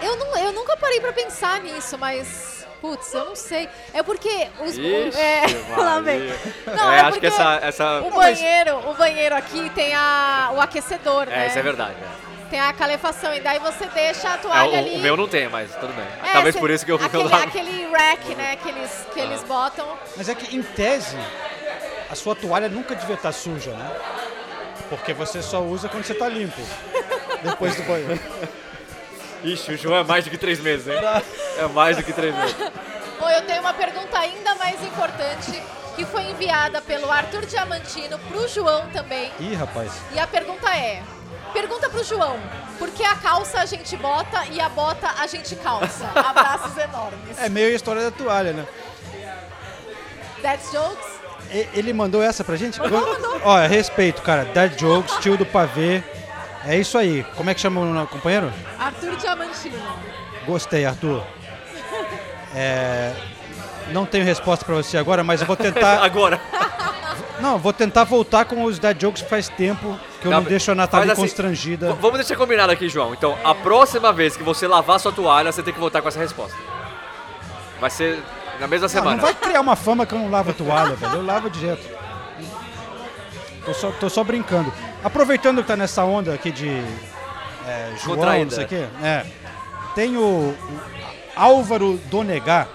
Eu, 0.00 0.16
não, 0.16 0.36
eu 0.38 0.52
nunca 0.52 0.76
parei 0.76 1.00
pra 1.00 1.12
pensar 1.12 1.60
nisso, 1.60 1.98
mas. 1.98 2.56
Putz, 2.80 3.12
eu 3.12 3.24
não 3.24 3.34
sei. 3.34 3.68
É 3.92 4.04
porque 4.04 4.46
os. 4.60 4.76
Ixi, 4.76 5.18
é, 5.18 5.42
lá 5.76 6.00
vem. 6.00 6.20
Não, 6.66 6.92
é, 6.92 6.98
é 6.98 7.00
acho 7.00 7.06
que 7.06 7.12
porque 7.14 7.26
essa. 7.26 7.58
essa... 7.62 8.00
O 8.02 8.10
banheiro, 8.12 8.76
o 8.90 8.94
banheiro 8.94 9.34
aqui 9.34 9.68
tem 9.70 9.92
a, 9.94 10.50
o 10.54 10.60
aquecedor, 10.60 11.26
né? 11.26 11.44
É, 11.44 11.48
isso 11.48 11.58
é 11.58 11.62
verdade. 11.62 11.94
né? 12.00 12.06
Tem 12.48 12.60
a 12.60 12.72
calefação, 12.72 13.34
e 13.34 13.40
daí 13.40 13.58
você 13.58 13.84
deixa 13.86 14.28
a 14.30 14.34
É, 14.34 14.36
toalha 14.38 14.70
o, 14.70 14.78
ali. 14.78 14.94
o 14.94 14.98
meu 15.00 15.16
não 15.16 15.26
tem, 15.28 15.48
mas 15.48 15.74
tudo 15.74 15.92
bem. 15.92 16.06
É, 16.30 16.32
Talvez 16.32 16.54
cê- 16.54 16.60
por 16.60 16.70
isso 16.70 16.86
que 16.86 16.92
eu 16.92 16.96
aquele, 16.96 17.22
eu 17.24 17.34
aquele 17.34 17.86
rack, 17.92 18.34
né, 18.36 18.56
que 18.56 18.68
eles, 18.70 19.06
que 19.12 19.20
eles 19.20 19.42
botam. 19.42 19.86
Mas 20.16 20.28
é 20.30 20.34
que, 20.34 20.56
em 20.56 20.62
tese, 20.62 21.16
a 22.10 22.14
sua 22.14 22.34
toalha 22.34 22.68
nunca 22.68 22.94
devia 22.94 23.14
estar 23.14 23.32
suja, 23.32 23.72
né? 23.72 23.96
Porque 24.88 25.12
você 25.12 25.42
só 25.42 25.62
usa 25.62 25.88
quando 25.88 26.04
você 26.04 26.14
tá 26.14 26.28
limpo. 26.28 26.60
Depois 27.42 27.76
do 27.76 27.82
banho. 27.82 28.18
Ixi, 29.44 29.72
o 29.72 29.76
João 29.76 29.98
é 29.98 30.04
mais 30.04 30.24
do 30.24 30.30
que 30.30 30.38
três 30.38 30.58
meses, 30.60 30.88
hein? 30.88 30.98
É 31.58 31.66
mais 31.68 31.96
do 31.96 32.02
que 32.02 32.12
três 32.12 32.34
meses. 32.34 32.56
Bom, 33.20 33.28
eu 33.28 33.42
tenho 33.42 33.60
uma 33.60 33.74
pergunta 33.74 34.18
ainda 34.18 34.54
mais 34.54 34.82
importante 34.82 35.62
que 35.94 36.04
foi 36.06 36.22
enviada 36.22 36.80
pelo 36.80 37.10
Arthur 37.10 37.44
Diamantino 37.44 38.18
pro 38.20 38.48
João 38.48 38.88
também. 38.90 39.30
Ih, 39.40 39.54
rapaz. 39.54 39.92
E 40.12 40.18
a 40.18 40.26
pergunta 40.26 40.68
é: 40.74 41.02
pergunta 41.52 41.90
pro 41.90 42.02
João, 42.02 42.38
por 42.78 42.90
que 42.90 43.04
a 43.04 43.16
calça 43.16 43.60
a 43.60 43.66
gente 43.66 43.96
bota 43.96 44.46
e 44.46 44.60
a 44.60 44.68
bota 44.68 45.08
a 45.18 45.26
gente 45.26 45.54
calça? 45.56 46.08
Abraços 46.14 46.76
enormes. 46.76 47.38
É 47.38 47.48
meio 47.48 47.68
a 47.68 47.72
história 47.72 48.02
da 48.02 48.10
toalha, 48.10 48.52
né? 48.52 48.66
That's 50.40 50.70
jokes? 50.72 51.17
Ele 51.50 51.92
mandou 51.92 52.22
essa 52.22 52.44
pra 52.44 52.56
gente? 52.56 52.78
Mandou, 52.78 53.00
mandou. 53.00 53.40
Ó, 53.44 53.66
respeito, 53.66 54.22
cara. 54.22 54.44
Dead 54.44 54.78
Jokes, 54.78 55.16
tio 55.20 55.36
do 55.36 55.46
pavê. 55.46 56.02
É 56.66 56.76
isso 56.76 56.98
aí. 56.98 57.24
Como 57.36 57.48
é 57.48 57.54
que 57.54 57.60
chama 57.60 57.80
o 58.02 58.06
companheiro? 58.06 58.52
Arthur 58.78 59.16
Diamantino. 59.16 59.78
Gostei, 60.46 60.84
Arthur. 60.84 61.22
É, 62.54 63.12
Não 63.92 64.04
tenho 64.04 64.24
resposta 64.24 64.64
pra 64.64 64.74
você 64.74 64.98
agora, 64.98 65.22
mas 65.22 65.40
eu 65.40 65.46
vou 65.46 65.56
tentar. 65.56 66.02
Agora. 66.04 66.40
Não, 67.40 67.56
vou 67.56 67.72
tentar 67.72 68.04
voltar 68.04 68.44
com 68.46 68.64
os 68.64 68.78
Dead 68.78 69.00
Jokes 69.00 69.22
que 69.22 69.28
faz 69.28 69.48
tempo 69.48 69.98
que 70.20 70.26
eu 70.26 70.30
não, 70.30 70.40
Não, 70.40 70.48
deixo 70.48 70.72
a 70.72 70.74
Natália 70.74 71.12
assim, 71.12 71.22
constrangida. 71.22 71.92
Vamos 71.94 72.18
deixar 72.18 72.36
combinado 72.36 72.72
aqui, 72.72 72.88
João. 72.88 73.14
Então, 73.14 73.38
a 73.44 73.54
próxima 73.54 74.12
vez 74.12 74.36
que 74.36 74.42
você 74.42 74.66
lavar 74.66 74.98
sua 74.98 75.12
toalha, 75.12 75.52
você 75.52 75.62
tem 75.62 75.72
que 75.72 75.78
voltar 75.78 76.02
com 76.02 76.08
essa 76.08 76.18
resposta. 76.18 76.56
Vai 77.80 77.90
ser 77.90 78.18
na 78.60 78.66
mesma 78.66 78.88
semana. 78.88 79.16
não 79.16 79.22
vai 79.22 79.34
criar 79.34 79.60
uma 79.60 79.76
fama 79.76 80.06
que 80.06 80.14
eu 80.14 80.18
não 80.18 80.30
lavo 80.30 80.52
toalha, 80.52 80.94
velho. 80.94 81.14
Eu 81.14 81.24
lavo 81.24 81.50
direto. 81.50 81.86
Tô 83.64 83.74
só, 83.74 83.90
tô 83.92 84.08
só 84.08 84.24
brincando. 84.24 84.72
Aproveitando 85.02 85.62
que 85.62 85.68
tá 85.68 85.76
nessa 85.76 86.04
onda 86.04 86.34
aqui 86.34 86.50
de 86.50 86.68
é, 87.66 87.92
João, 88.02 88.16
não 88.16 88.22
Contraída. 88.22 88.54
sei 88.54 88.64
o 88.64 88.68
quê. 88.68 88.86
É, 89.02 89.26
tem 89.94 90.16
o, 90.16 90.20
o 90.20 90.56
Álvaro 91.36 91.98
Donegar. 92.10 92.66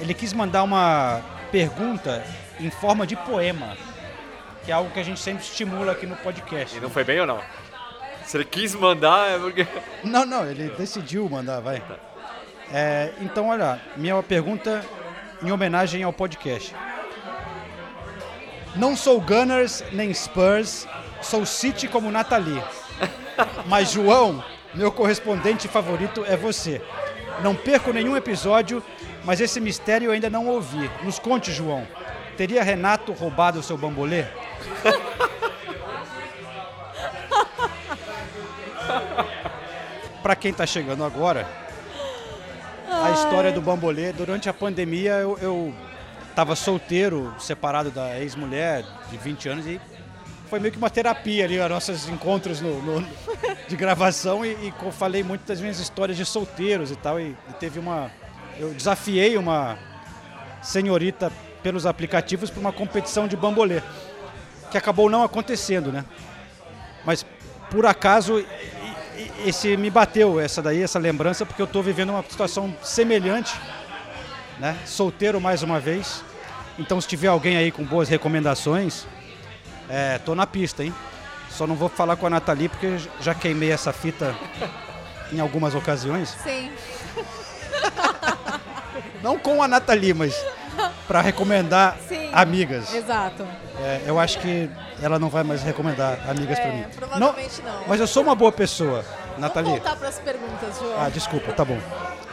Ele 0.00 0.14
quis 0.14 0.32
mandar 0.32 0.64
uma 0.64 1.20
pergunta 1.52 2.24
em 2.58 2.70
forma 2.70 3.06
de 3.06 3.14
poema. 3.14 3.76
Que 4.64 4.70
é 4.70 4.74
algo 4.74 4.90
que 4.90 5.00
a 5.00 5.04
gente 5.04 5.20
sempre 5.20 5.42
estimula 5.44 5.92
aqui 5.92 6.06
no 6.06 6.16
podcast. 6.16 6.76
E 6.76 6.80
não 6.80 6.90
foi 6.90 7.04
bem 7.04 7.20
ou 7.20 7.26
não? 7.26 7.40
Se 8.24 8.36
ele 8.36 8.44
quis 8.44 8.74
mandar, 8.74 9.30
é 9.30 9.38
porque. 9.38 9.66
Não, 10.04 10.24
não, 10.24 10.44
ele 10.48 10.70
decidiu 10.70 11.28
mandar, 11.28 11.60
vai. 11.60 11.82
É, 12.72 13.10
então, 13.20 13.48
olha, 13.48 13.80
minha 13.96 14.22
pergunta 14.22 14.82
em 15.42 15.52
homenagem 15.52 16.02
ao 16.02 16.12
podcast. 16.12 16.74
Não 18.74 18.96
sou 18.96 19.20
Gunners 19.20 19.84
nem 19.92 20.12
Spurs, 20.14 20.88
sou 21.20 21.44
City 21.44 21.86
como 21.86 22.10
Nathalie. 22.10 22.62
Mas, 23.66 23.92
João, 23.92 24.42
meu 24.74 24.90
correspondente 24.90 25.68
favorito 25.68 26.24
é 26.26 26.36
você. 26.36 26.80
Não 27.42 27.54
perco 27.54 27.92
nenhum 27.92 28.16
episódio, 28.16 28.82
mas 29.24 29.40
esse 29.40 29.60
mistério 29.60 30.06
eu 30.06 30.12
ainda 30.12 30.30
não 30.30 30.46
ouvi. 30.46 30.88
Nos 31.02 31.18
conte, 31.18 31.50
João. 31.50 31.86
Teria 32.36 32.62
Renato 32.62 33.12
roubado 33.12 33.58
o 33.58 33.62
seu 33.62 33.76
bambolê? 33.76 34.26
Pra 40.22 40.36
quem 40.36 40.52
tá 40.52 40.66
chegando 40.66 41.04
agora, 41.04 41.48
a 43.02 43.10
história 43.12 43.52
do 43.52 43.60
bambolê, 43.60 44.12
durante 44.12 44.48
a 44.48 44.54
pandemia 44.54 45.12
eu, 45.14 45.38
eu 45.40 45.74
tava 46.34 46.54
solteiro, 46.54 47.34
separado 47.38 47.90
da 47.90 48.18
ex-mulher 48.18 48.84
de 49.10 49.16
20 49.16 49.48
anos 49.48 49.66
e 49.66 49.80
foi 50.48 50.60
meio 50.60 50.70
que 50.72 50.78
uma 50.78 50.90
terapia 50.90 51.44
ali, 51.44 51.58
os 51.58 51.68
nossos 51.68 52.08
encontros 52.08 52.60
no, 52.60 52.80
no- 52.82 53.06
de 53.68 53.76
gravação 53.76 54.44
e, 54.44 54.50
e 54.52 54.74
falei 54.92 55.22
muito 55.22 55.46
das 55.46 55.60
minhas 55.60 55.78
histórias 55.78 56.16
de 56.16 56.24
solteiros 56.26 56.90
e 56.90 56.96
tal. 56.96 57.18
E, 57.18 57.34
e 57.48 57.52
teve 57.58 57.78
uma. 57.78 58.10
Eu 58.58 58.72
desafiei 58.74 59.38
uma 59.38 59.78
senhorita 60.62 61.32
pelos 61.62 61.86
aplicativos 61.86 62.50
para 62.50 62.60
uma 62.60 62.72
competição 62.72 63.26
de 63.26 63.34
bambolê, 63.34 63.82
que 64.70 64.76
acabou 64.76 65.08
não 65.08 65.22
acontecendo, 65.22 65.90
né? 65.90 66.04
Mas 67.04 67.24
por 67.70 67.86
acaso 67.86 68.44
esse 69.44 69.76
me 69.76 69.90
bateu 69.90 70.40
essa 70.40 70.62
daí, 70.62 70.82
essa 70.82 70.98
lembrança, 70.98 71.44
porque 71.44 71.60
eu 71.60 71.66
estou 71.66 71.82
vivendo 71.82 72.10
uma 72.10 72.22
situação 72.22 72.74
semelhante, 72.82 73.58
né? 74.58 74.76
Solteiro 74.86 75.40
mais 75.40 75.62
uma 75.62 75.78
vez. 75.80 76.22
Então 76.78 77.00
se 77.00 77.08
tiver 77.08 77.28
alguém 77.28 77.56
aí 77.56 77.70
com 77.70 77.84
boas 77.84 78.08
recomendações, 78.08 79.06
é, 79.88 80.18
tô 80.18 80.34
na 80.34 80.46
pista, 80.46 80.84
hein? 80.84 80.94
Só 81.50 81.66
não 81.66 81.74
vou 81.74 81.88
falar 81.88 82.16
com 82.16 82.26
a 82.26 82.30
Nathalie 82.30 82.68
porque 82.68 82.96
já 83.20 83.34
queimei 83.34 83.70
essa 83.70 83.92
fita 83.92 84.34
em 85.30 85.40
algumas 85.40 85.74
ocasiões. 85.74 86.36
Sim. 86.42 86.70
Não 89.22 89.38
com 89.38 89.62
a 89.62 89.68
Nathalie, 89.68 90.14
mas 90.14 90.34
para 91.06 91.20
recomendar 91.20 91.96
Sim. 92.08 92.30
amigas. 92.32 92.92
Exato. 92.94 93.46
É, 93.80 94.02
eu 94.06 94.18
acho 94.18 94.38
que 94.38 94.68
ela 95.02 95.18
não 95.18 95.28
vai 95.28 95.42
mais 95.42 95.62
recomendar 95.62 96.18
amigas 96.28 96.58
É, 96.58 96.62
para 96.62 96.72
mim. 96.72 96.84
provavelmente 96.94 97.62
não. 97.62 97.84
Mas 97.88 98.00
eu 98.00 98.06
sou 98.06 98.22
uma 98.22 98.34
boa 98.34 98.52
pessoa, 98.52 99.02
Vamos 99.02 99.40
Nathalie. 99.40 99.70
voltar 99.70 99.96
para 99.96 100.08
as 100.08 100.18
perguntas, 100.18 100.78
João. 100.78 101.00
Ah, 101.00 101.08
desculpa, 101.08 101.52
tá 101.52 101.64
bom. 101.64 101.78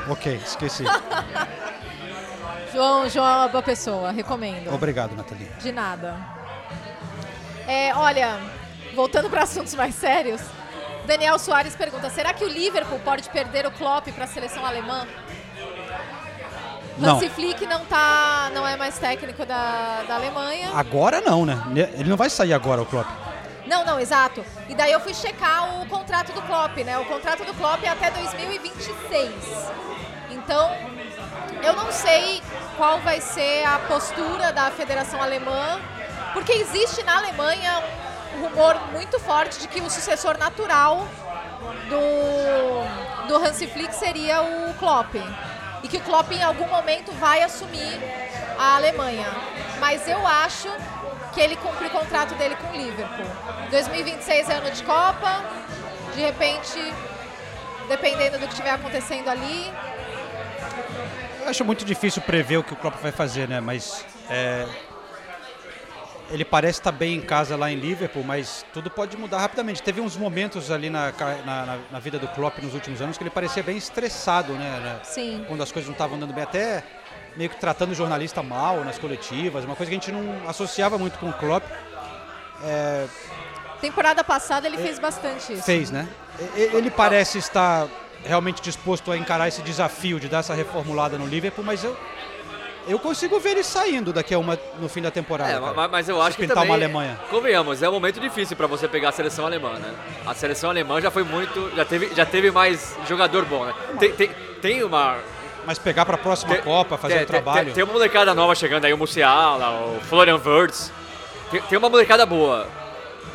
Ok, 0.09 0.35
esqueci. 0.45 0.83
João, 2.73 3.09
João 3.09 3.27
é 3.27 3.35
uma 3.37 3.47
boa 3.47 3.63
pessoa, 3.63 4.11
recomendo. 4.11 4.73
Obrigado, 4.73 5.15
Nathalie. 5.15 5.49
De 5.59 5.71
nada. 5.71 6.15
É, 7.67 7.93
olha, 7.95 8.39
voltando 8.95 9.29
para 9.29 9.43
assuntos 9.43 9.73
mais 9.75 9.95
sérios, 9.95 10.41
Daniel 11.05 11.39
Soares 11.39 11.75
pergunta: 11.75 12.09
será 12.09 12.33
que 12.33 12.43
o 12.43 12.47
Liverpool 12.47 12.99
pode 12.99 13.29
perder 13.29 13.65
o 13.65 13.71
Klopp 13.71 14.07
para 14.09 14.25
a 14.25 14.27
seleção 14.27 14.65
alemã? 14.65 15.07
Não. 16.99 17.17
Hansi 17.17 17.29
Flick 17.29 17.65
não, 17.65 17.85
tá, 17.85 18.51
não 18.53 18.67
é 18.67 18.75
mais 18.75 18.97
técnico 18.99 19.45
da, 19.45 20.03
da 20.07 20.15
Alemanha. 20.15 20.69
Agora 20.73 21.21
não, 21.21 21.45
né? 21.45 21.57
Ele 21.93 22.09
não 22.09 22.17
vai 22.17 22.29
sair 22.29 22.53
agora, 22.53 22.81
o 22.81 22.85
Klopp. 22.85 23.07
Não, 23.65 23.85
não, 23.85 23.99
exato. 23.99 24.43
E 24.67 24.73
daí 24.73 24.91
eu 24.91 24.99
fui 24.99 25.13
checar 25.13 25.81
o 25.81 25.85
contrato 25.87 26.33
do 26.33 26.41
Klopp, 26.41 26.77
né? 26.77 26.97
O 26.97 27.05
contrato 27.05 27.45
do 27.45 27.53
Klopp 27.53 27.83
é 27.83 27.89
até 27.89 28.09
2026. 28.09 29.31
Então, 30.31 30.71
eu 31.63 31.73
não 31.73 31.91
sei 31.91 32.41
qual 32.77 32.99
vai 32.99 33.21
ser 33.21 33.63
a 33.65 33.79
postura 33.79 34.51
da 34.51 34.71
Federação 34.71 35.21
Alemã, 35.21 35.79
porque 36.33 36.51
existe 36.53 37.03
na 37.03 37.17
Alemanha 37.17 37.83
um 38.37 38.41
rumor 38.47 38.75
muito 38.91 39.19
forte 39.19 39.59
de 39.59 39.67
que 39.67 39.81
o 39.81 39.89
sucessor 39.89 40.37
natural 40.37 41.07
do, 41.89 43.27
do 43.27 43.35
Hansi 43.35 43.67
Flick 43.67 43.93
seria 43.93 44.41
o 44.41 44.73
Klopp. 44.75 45.15
E 45.83 45.87
que 45.87 45.97
o 45.97 46.01
Klopp 46.01 46.31
em 46.31 46.43
algum 46.43 46.67
momento 46.67 47.11
vai 47.13 47.41
assumir 47.41 47.99
a 48.57 48.75
Alemanha. 48.75 49.27
Mas 49.79 50.07
eu 50.07 50.25
acho 50.27 50.67
que 51.33 51.39
ele 51.39 51.55
cumpre 51.55 51.87
o 51.87 51.89
contrato 51.89 52.35
dele 52.35 52.55
com 52.55 52.67
o 52.67 52.75
Liverpool. 52.75 53.25
2026 53.71 54.49
é 54.49 54.53
ano 54.55 54.71
de 54.71 54.83
Copa, 54.83 55.43
de 56.13 56.21
repente, 56.21 56.93
dependendo 57.87 58.37
do 58.37 58.45
que 58.45 58.53
estiver 58.53 58.71
acontecendo 58.71 59.29
ali. 59.29 59.71
Eu 61.41 61.49
acho 61.49 61.63
muito 61.63 61.85
difícil 61.85 62.21
prever 62.21 62.57
o 62.57 62.63
que 62.63 62.73
o 62.73 62.75
Klopp 62.75 62.95
vai 63.01 63.11
fazer, 63.11 63.47
né? 63.47 63.59
Mas 63.59 64.05
é, 64.29 64.67
ele 66.31 66.45
parece 66.45 66.79
estar 66.79 66.91
bem 66.91 67.15
em 67.15 67.21
casa 67.21 67.55
lá 67.55 67.71
em 67.71 67.75
Liverpool, 67.75 68.23
mas 68.23 68.65
tudo 68.73 68.89
pode 68.89 69.17
mudar 69.17 69.39
rapidamente. 69.39 69.81
Teve 69.81 70.01
uns 70.01 70.15
momentos 70.15 70.71
ali 70.71 70.89
na, 70.89 71.11
na, 71.45 71.79
na 71.91 71.99
vida 71.99 72.19
do 72.19 72.27
Klopp 72.27 72.59
nos 72.59 72.73
últimos 72.73 73.01
anos 73.01 73.17
que 73.17 73.23
ele 73.23 73.29
parecia 73.29 73.63
bem 73.63 73.77
estressado, 73.77 74.53
né? 74.53 74.99
Sim. 75.03 75.43
Quando 75.47 75.63
as 75.63 75.71
coisas 75.71 75.87
não 75.87 75.93
estavam 75.93 76.17
andando 76.17 76.33
bem, 76.33 76.43
até 76.43 76.83
meio 77.35 77.49
que 77.49 77.57
tratando 77.57 77.91
o 77.91 77.95
jornalista 77.95 78.43
mal 78.43 78.83
nas 78.83 78.97
coletivas, 78.97 79.65
uma 79.65 79.75
coisa 79.75 79.89
que 79.89 79.95
a 79.95 79.99
gente 79.99 80.11
não 80.11 80.47
associava 80.47 80.97
muito 80.97 81.17
com 81.19 81.29
o 81.29 81.33
Klopp. 81.33 81.63
É, 82.63 83.07
Temporada 83.81 84.23
passada 84.23 84.67
ele 84.67 84.77
fez 84.77 84.99
bastante 84.99 85.53
isso. 85.53 85.63
Fez, 85.63 85.89
né? 85.89 86.07
Ele 86.55 86.91
parece 86.91 87.37
estar 87.37 87.87
realmente 88.25 88.61
disposto 88.61 89.11
a 89.11 89.17
encarar 89.17 89.47
esse 89.47 89.61
desafio 89.61 90.19
de 90.19 90.27
dar 90.27 90.39
essa 90.39 90.53
reformulada 90.53 91.17
no 91.17 91.25
Liverpool, 91.25 91.63
mas 91.63 91.83
eu 91.83 91.97
eu 92.91 92.99
consigo 92.99 93.39
ver 93.39 93.51
ele 93.51 93.63
saindo 93.63 94.11
daqui 94.11 94.33
a 94.33 94.39
uma 94.39 94.57
no 94.79 94.89
fim 94.89 95.01
da 95.01 95.11
temporada. 95.11 95.51
É, 95.51 95.59
cara. 95.59 95.73
ma- 95.73 95.87
mas 95.87 96.09
eu 96.09 96.21
acho 96.21 96.35
que 96.37 96.47
também, 96.47 96.65
uma 96.65 96.73
Alemanha. 96.75 97.19
convenhamos, 97.29 97.81
é 97.83 97.87
um 97.89 97.91
momento 97.93 98.19
difícil 98.19 98.57
para 98.57 98.67
você 98.67 98.87
pegar 98.87 99.09
a 99.09 99.11
seleção 99.11 99.45
alemã, 99.45 99.73
né? 99.73 99.93
A 100.25 100.33
seleção 100.33 100.69
alemã 100.69 100.99
já 100.99 101.11
foi 101.11 101.23
muito, 101.23 101.71
já 101.75 101.85
teve, 101.85 102.13
já 102.15 102.25
teve 102.25 102.51
mais 102.51 102.95
jogador 103.07 103.45
bom, 103.45 103.65
né? 103.65 103.73
Tem, 103.99 104.11
tem, 104.11 104.29
tem 104.61 104.83
uma 104.83 105.17
Mas 105.65 105.77
pegar 105.79 106.05
para 106.05 106.15
a 106.15 106.17
próxima 106.17 106.55
Tem- 106.55 106.63
Copa, 106.63 106.97
fazer 106.97 107.15
tem, 107.15 107.23
o 107.23 107.27
trabalho. 107.27 107.65
Tem, 107.65 107.73
tem 107.75 107.83
uma 107.83 107.93
molecada 107.93 108.33
nova 108.33 108.55
chegando 108.55 108.85
aí, 108.85 108.93
o 108.93 108.97
Musiala, 108.97 109.69
o 109.95 109.99
Florian 110.01 110.39
Wirtz. 110.43 110.91
Tem, 111.51 111.61
tem 111.61 111.77
uma 111.77 111.89
molecada 111.89 112.25
boa, 112.25 112.67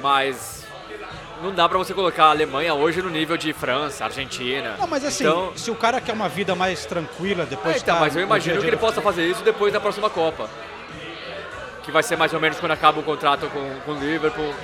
mas 0.02 0.53
não 1.42 1.52
dá 1.54 1.68
pra 1.68 1.76
você 1.78 1.92
colocar 1.92 2.24
a 2.26 2.30
Alemanha 2.30 2.74
hoje 2.74 3.02
no 3.02 3.10
nível 3.10 3.36
de 3.36 3.52
França, 3.52 4.04
Argentina. 4.04 4.76
Não, 4.78 4.86
mas 4.86 5.04
assim, 5.04 5.24
Então, 5.24 5.52
se 5.56 5.70
o 5.70 5.74
cara 5.74 6.00
quer 6.00 6.12
uma 6.12 6.28
vida 6.28 6.54
mais 6.54 6.84
tranquila 6.86 7.44
depois 7.44 7.76
é, 7.76 7.78
então, 7.78 7.94
tá 7.94 8.00
mas 8.00 8.14
eu 8.14 8.20
no 8.22 8.26
imagino 8.26 8.56
a 8.58 8.60
que 8.60 8.66
ele 8.66 8.76
possa 8.76 9.00
fazer 9.02 9.26
isso 9.28 9.42
depois 9.42 9.72
da 9.72 9.80
próxima 9.80 10.08
Copa. 10.08 10.48
Que 11.82 11.90
vai 11.90 12.02
ser 12.02 12.16
mais 12.16 12.32
ou 12.32 12.40
menos 12.40 12.58
quando 12.58 12.72
acaba 12.72 13.00
o 13.00 13.02
contrato 13.02 13.46
com, 13.50 13.70
com 13.84 13.92
o 13.92 14.00
Liverpool. 14.00 14.54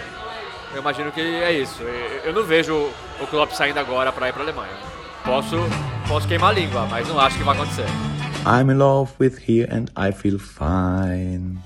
Eu 0.72 0.80
imagino 0.80 1.10
que 1.12 1.20
é 1.20 1.52
isso. 1.52 1.82
Eu- 2.24 2.32
não 2.32 2.44
vejo 2.44 2.74
o 3.20 3.26
Klopp 3.26 3.52
saindo 3.52 3.78
agora 3.78 4.10
pra 4.12 4.28
ir 4.28 4.32
pra 4.32 4.42
Alemanha. 4.42 4.72
Posso, 5.24 5.56
posso 6.08 6.26
queimar 6.26 6.50
a 6.50 6.52
língua, 6.52 6.86
mas 6.88 7.06
não 7.08 7.20
acho 7.20 7.36
que 7.36 7.42
vai 7.44 7.54
acontecer. 7.54 7.84
I'm 8.46 8.70
in 8.72 8.78
love 8.78 9.12
with 9.20 9.34
here 9.46 9.68
and 9.70 9.86
I 9.98 10.12
feel 10.12 10.38
fine. 10.38 11.58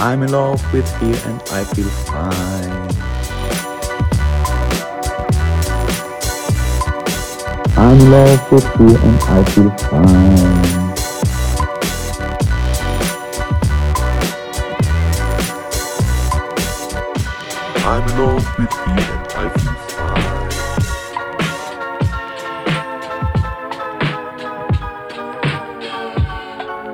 I'm 0.00 0.22
in 0.22 0.30
love 0.30 0.62
with 0.72 0.88
here 1.00 1.20
and 1.26 1.42
I 1.50 1.64
feel 1.64 1.88
fine. 2.06 2.88
I'm 7.76 7.98
in 7.98 8.10
love 8.12 8.52
with 8.52 8.64
here 8.76 8.96
and 8.96 9.22
I 9.24 9.44
feel 9.50 9.70
fine. 9.90 10.94
I'm 17.84 18.08
in 18.08 18.14
love 18.18 18.46
with 18.56 18.72
here 18.72 19.04
and 19.14 19.32
I 19.34 19.48
feel 19.58 19.76
fine. 19.96 20.48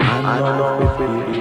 I'm 0.01 0.25
in 0.25 0.59
love 0.59 0.79
with 0.81 0.97
here 1.27 1.34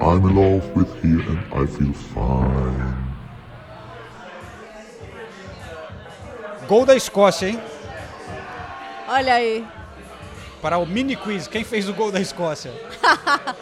I'm 0.00 0.24
in 0.26 0.34
love 0.34 0.66
with 0.74 0.88
here 1.02 1.20
and 1.20 1.40
I 1.52 1.66
feel 1.66 1.92
fine. 1.92 2.96
Gol 6.66 6.86
da 6.86 6.94
Escócia, 6.94 7.48
hein? 7.48 7.60
Olha 9.08 9.34
aí. 9.34 9.66
Para 10.62 10.78
o 10.78 10.86
mini 10.86 11.16
quiz, 11.16 11.46
quem 11.48 11.64
fez 11.64 11.88
o 11.88 11.92
gol 11.94 12.12
da 12.12 12.20
Escócia? 12.20 12.72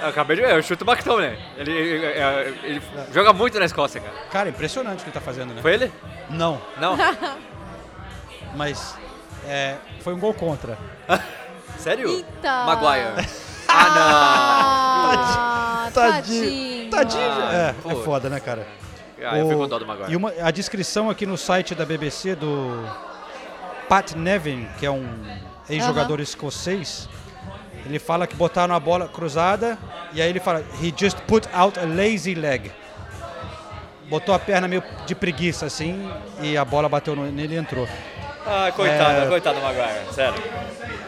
Eu 0.00 0.08
acabei 0.10 0.36
de 0.36 0.42
ver, 0.42 0.52
eu 0.54 0.62
chuto 0.62 0.84
o 0.84 0.88
McTominay. 0.88 1.36
Ele, 1.56 1.72
ele, 1.72 2.06
ele- 2.06 2.58
ele 2.62 2.82
joga 3.12 3.32
muito 3.32 3.58
na 3.58 3.64
Escócia, 3.64 4.00
cara. 4.00 4.14
Cara, 4.30 4.48
impressionante 4.48 5.00
o 5.00 5.02
que 5.02 5.06
ele 5.06 5.12
tá 5.14 5.20
fazendo, 5.20 5.52
né? 5.52 5.60
Foi 5.60 5.74
ele? 5.74 5.92
Não, 6.30 6.62
Não? 6.80 6.96
mas 8.54 8.94
é, 9.44 9.74
foi 10.04 10.14
um 10.14 10.20
gol 10.20 10.32
contra. 10.34 10.78
Sério? 11.78 12.08
Eita. 12.10 12.64
Maguire. 12.64 13.28
Ah, 13.66 15.10
Ah, 15.10 15.47
Tadinho. 16.12 16.90
tadinho. 16.90 17.22
Ah, 17.22 17.74
é, 17.86 17.92
é 17.92 17.94
foda, 17.96 18.28
né, 18.28 18.40
cara? 18.40 18.66
Ah, 19.24 19.38
eu 19.38 19.48
fico 19.48 19.60
com 19.60 19.68
dó 19.68 19.78
do 19.78 19.86
Maguire. 19.86 20.12
E 20.12 20.16
uma, 20.16 20.32
a 20.40 20.50
descrição 20.50 21.10
aqui 21.10 21.26
no 21.26 21.36
site 21.36 21.74
da 21.74 21.84
BBC 21.84 22.34
do 22.36 22.84
Pat 23.88 24.12
Nevin, 24.14 24.68
que 24.78 24.86
é 24.86 24.90
um 24.90 25.06
ex-jogador 25.68 26.20
escocês, 26.20 27.08
ele 27.84 27.98
fala 27.98 28.26
que 28.26 28.36
botaram 28.36 28.74
a 28.74 28.80
bola 28.80 29.08
cruzada 29.08 29.76
e 30.12 30.22
aí 30.22 30.28
ele 30.28 30.40
fala, 30.40 30.64
he 30.82 30.92
just 30.96 31.18
put 31.26 31.48
out 31.52 31.78
a 31.78 31.84
lazy 31.84 32.34
leg. 32.34 32.70
Botou 34.08 34.34
a 34.34 34.38
perna 34.38 34.66
meio 34.68 34.82
de 35.06 35.14
preguiça 35.14 35.66
assim 35.66 36.10
e 36.40 36.56
a 36.56 36.64
bola 36.64 36.88
bateu 36.88 37.14
no- 37.16 37.30
nele 37.30 37.54
e 37.54 37.58
entrou. 37.58 37.86
Ah, 38.50 38.72
coitado, 38.74 39.20
É. 39.20 39.26
coitado 39.26 39.56
do 39.60 39.62
Maguire, 39.62 40.12
sério. 40.14 40.42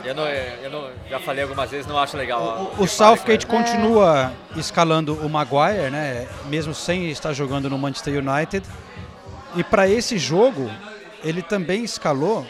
Eu 0.04 0.14
não, 0.14 0.26
eu 0.26 0.70
não, 0.70 0.90
já 1.08 1.18
falei 1.18 1.42
algumas 1.42 1.70
vezes, 1.70 1.86
não 1.86 1.98
acho 1.98 2.16
legal. 2.16 2.72
O 2.78 2.86
Southgate 2.86 3.46
continua 3.46 4.32
escalando 4.56 5.14
o 5.14 5.28
Maguire, 5.28 5.90
né? 5.90 6.26
Mesmo 6.46 6.74
sem 6.74 7.10
estar 7.10 7.32
jogando 7.32 7.68
no 7.70 7.78
Manchester 7.78 8.14
United. 8.22 8.66
E 9.56 9.64
para 9.64 9.88
esse 9.88 10.18
jogo, 10.18 10.70
ele 11.24 11.42
também 11.42 11.82
escalou 11.84 12.46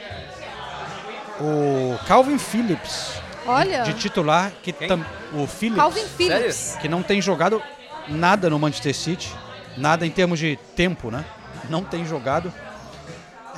o 1.41 1.99
Calvin 2.07 2.39
Phillips 2.39 3.13
Olha. 3.47 3.83
de 3.83 3.95
titular, 3.95 4.53
que 4.63 4.73
tam, 4.73 5.05
o 5.33 5.47
Phillips, 5.47 5.79
Calvin 5.81 6.07
Phillips. 6.07 6.77
que 6.81 6.89
não 6.89 7.03
tem 7.03 7.21
jogado 7.23 7.63
nada 8.09 8.51
no 8.51 8.59
Manchester 8.59 8.95
City, 8.95 9.33
nada 9.77 10.07
em 10.07 10.11
termos 10.11 10.39
de 10.39 10.57
tempo, 10.77 11.11
né? 11.11 11.25
Não 11.69 11.83
tem 11.83 12.05
jogado. 12.05 12.53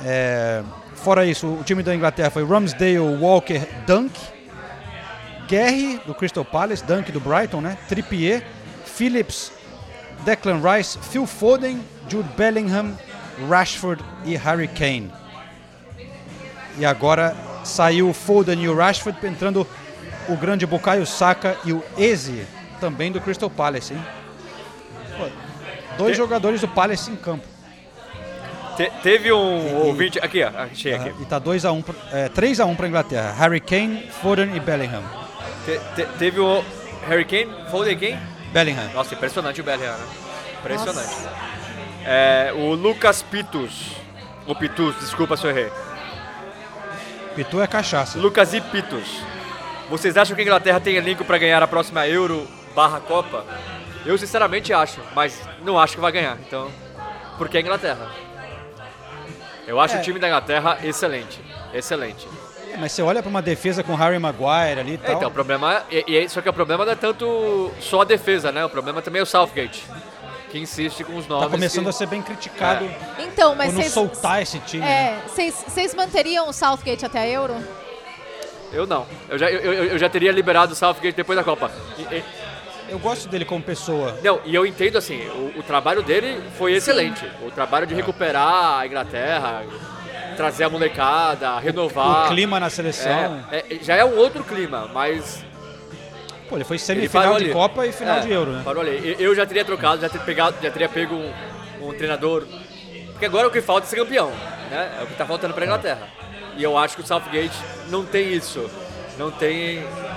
É, 0.05 0.63
fora 1.03 1.25
isso, 1.25 1.47
o 1.47 1.63
time 1.63 1.83
da 1.83 1.93
Inglaterra 1.93 2.29
foi 2.29 2.45
Ramsdale, 2.45 2.97
Walker, 2.97 3.67
Dunk, 3.85 4.17
Gary 5.49 5.99
do 6.05 6.15
Crystal 6.15 6.45
Palace, 6.45 6.83
Dunk 6.83 7.11
do 7.11 7.19
Brighton, 7.19 7.59
né? 7.59 7.77
Trippier, 7.89 8.43
Phillips, 8.85 9.51
Declan 10.23 10.61
Rice, 10.63 10.97
Phil 10.97 11.27
Foden, 11.27 11.81
Jude 12.07 12.29
Bellingham, 12.37 12.97
Rashford 13.49 14.03
e 14.23 14.37
Harry 14.37 14.69
Kane. 14.69 15.11
E 16.77 16.85
agora 16.85 17.35
saiu 17.65 18.09
o 18.09 18.13
Foden 18.13 18.63
e 18.63 18.69
o 18.69 18.75
Rashford, 18.75 19.17
entrando 19.27 19.67
o 20.29 20.37
grande 20.37 20.65
Bukayo 20.65 21.05
Saka 21.05 21.57
e 21.65 21.73
o 21.73 21.83
Eze, 21.97 22.47
também 22.79 23.11
do 23.11 23.19
Crystal 23.19 23.49
Palace, 23.49 23.93
hein? 23.93 24.05
Pô, 25.17 25.27
dois 25.97 26.15
jogadores 26.15 26.61
do 26.61 26.67
Palace 26.67 27.11
em 27.11 27.15
campo. 27.17 27.52
Te- 28.75 28.91
teve 29.03 29.31
um 29.31 29.85
ouvinte. 29.85 30.19
Aqui, 30.19 30.43
ó, 30.43 30.49
achei 30.63 30.93
aqui. 30.93 31.09
Ah, 31.09 31.21
e 31.21 31.25
tá 31.25 31.37
2 31.39 31.65
a 31.65 31.71
1 31.71 31.77
um, 31.77 31.83
é, 32.11 32.29
3 32.29 32.59
a 32.59 32.65
1 32.65 32.75
para 32.75 32.87
Inglaterra. 32.87 33.31
Harry 33.33 33.59
Kane, 33.59 34.09
Foden 34.21 34.55
e 34.55 34.59
Bellingham. 34.59 35.03
Te- 35.65 35.79
te- 35.95 36.07
teve 36.17 36.39
o 36.39 36.63
Harry 37.07 37.25
Kane, 37.25 37.53
Foden 37.69 37.97
quem? 37.97 38.19
Bellingham. 38.51 38.89
Nossa, 38.93 39.13
impressionante 39.13 39.61
o 39.61 39.63
Bellingham, 39.63 39.97
né? 39.97 40.05
Impressionante. 40.59 41.15
É, 42.05 42.51
o 42.55 42.73
Lucas 42.73 43.21
Pitus. 43.23 43.91
O 44.47 44.55
Pitus, 44.55 44.95
desculpa 44.99 45.37
se 45.37 45.45
eu 45.45 45.51
errei. 45.51 45.71
Pitu 47.35 47.61
é 47.61 47.67
cachaça. 47.67 48.19
Lucas 48.19 48.53
e 48.53 48.61
Pitus. 48.61 49.21
Vocês 49.89 50.15
acham 50.17 50.35
que 50.35 50.41
a 50.41 50.45
Inglaterra 50.45 50.79
tem 50.79 50.95
elenco 50.95 51.23
para 51.25 51.37
ganhar 51.37 51.61
a 51.61 51.67
próxima 51.67 52.07
Euro 52.07 52.47
barra 52.75 52.99
Copa, 52.99 53.45
eu 54.05 54.17
sinceramente 54.17 54.73
acho, 54.73 54.99
mas 55.15 55.39
não 55.63 55.77
acho 55.79 55.95
que 55.95 56.01
vai 56.01 56.11
ganhar. 56.11 56.37
Então, 56.47 56.71
porque 57.37 57.57
é 57.57 57.61
Inglaterra. 57.61 58.09
Eu 59.67 59.79
acho 59.79 59.95
É. 59.95 59.99
o 59.99 60.01
time 60.01 60.19
da 60.19 60.27
Inglaterra 60.27 60.77
excelente, 60.83 61.39
excelente. 61.73 62.27
É, 62.73 62.77
Mas 62.77 62.91
você 62.91 63.01
olha 63.01 63.21
pra 63.21 63.29
uma 63.29 63.41
defesa 63.41 63.83
com 63.83 63.93
Harry 63.95 64.17
Maguire 64.19 64.79
ali 64.79 64.91
e 64.91 64.95
É, 64.95 64.97
tal. 64.97 65.15
então, 65.15 65.29
o 65.29 65.31
problema 65.31 65.83
é, 65.91 66.03
e- 66.07 66.17
e- 66.23 66.29
só 66.29 66.41
que 66.41 66.49
o 66.49 66.53
problema 66.53 66.83
não 66.85 66.91
é 66.91 66.95
tanto 66.95 67.71
só 67.79 68.01
a 68.01 68.03
defesa, 68.03 68.51
né? 68.51 68.65
O 68.65 68.69
problema 68.69 69.01
também 69.01 69.19
é 69.19 69.23
o 69.23 69.25
Southgate, 69.27 69.85
que 70.49 70.57
insiste 70.59 71.03
com 71.03 71.15
os 71.15 71.27
nomes. 71.27 71.45
tá 71.45 71.51
começando 71.51 71.83
que- 71.83 71.89
a 71.89 71.93
ser 71.93 72.07
bem 72.07 72.21
criticado 72.21 72.89
Então, 73.19 73.55
mas 73.55 73.67
por 73.67 73.73
não 73.75 73.81
vocês. 73.81 73.93
soltar 73.93 74.41
esse 74.41 74.59
time. 74.59 74.83
né? 74.83 75.19
É, 75.23 75.27
vocês 75.27 75.63
vocês 75.67 75.93
manteriam 75.95 76.49
o 76.49 76.53
Southgate 76.53 77.05
até 77.05 77.19
a 77.19 77.27
Euro? 77.27 77.55
Eu 78.71 78.87
não. 78.87 79.05
Eu 79.29 79.37
já, 79.37 79.51
eu, 79.51 79.71
eu- 79.71 79.83
eu 79.85 79.97
já 79.99 80.09
teria 80.09 80.31
liberado 80.31 80.73
o 80.73 80.75
Southgate 80.75 81.15
depois 81.15 81.37
da 81.37 81.43
Copa. 81.43 81.71
E- 81.97 82.01
e- 82.15 82.23
Eu 82.89 82.99
gosto 82.99 83.27
dele 83.27 83.45
como 83.45 83.63
pessoa. 83.63 84.17
não, 84.23 84.41
e 84.45 84.53
eu 84.53 84.65
entendo 84.65 84.97
assim, 84.97 85.19
o, 85.29 85.59
o 85.59 85.63
trabalho 85.63 86.03
dele 86.03 86.41
foi 86.57 86.73
excelente. 86.73 87.25
O 87.45 87.49
trabalho 87.51 87.87
de 87.87 87.93
recuperar 87.95 88.79
a 88.79 88.85
Inglaterra, 88.87 89.63
trazer 90.35 90.65
a 90.65 90.69
molecada, 90.69 91.57
renovar. 91.59 92.25
O 92.25 92.27
clima 92.29 92.59
na 92.59 92.69
seleção. 92.69 93.43
É, 93.51 93.59
é, 93.69 93.79
já 93.81 93.95
é 93.95 94.05
um 94.05 94.15
outro 94.17 94.43
clima, 94.43 94.89
mas. 94.93 95.43
Pô, 96.49 96.55
ele 96.57 96.63
foi 96.65 96.75
ele 96.75 96.83
semifinal 96.83 97.23
parou 97.23 97.39
de. 97.39 97.49
Copa 97.51 97.87
e 97.87 97.91
final 97.91 98.17
É, 98.17 98.19
de 98.19 98.31
Euro, 98.31 98.51
né? 98.51 98.61
Parou 98.63 98.81
ali. 98.81 99.15
Eu- 99.17 99.33
já 99.33 99.45
teria 99.45 99.63
trocado, 99.65 100.01
já 100.01 100.09
teria 100.09 100.25
pegado, 100.25 100.57
já 100.61 100.69
teria 100.69 100.89
pego 100.89 101.15
um, 101.15 101.31
um 101.81 101.93
treinador. 101.93 102.45
Porque 103.11 103.25
agora 103.25 103.47
o 103.47 103.51
que 103.51 103.61
falta 103.61 103.87
é 103.87 103.89
ser 103.89 103.95
campeão, 103.95 104.29
né? 104.69 104.97
É 104.99 105.03
o 105.03 105.07
que 105.07 105.15
tá 105.15 105.25
faltando 105.25 105.53
pra 105.53 105.65
Inglaterra. 105.65 106.07
E 106.57 106.61
eu 106.63 106.77
acho 106.77 106.95
que 106.95 107.01
o 107.01 107.05
Southgate 107.07 107.55
não 107.89 108.05
tem 108.05 108.33
isso. 108.33 108.69
Não 109.17 109.31
tem 109.31 109.79
o, 109.79 109.85
o 109.85 110.12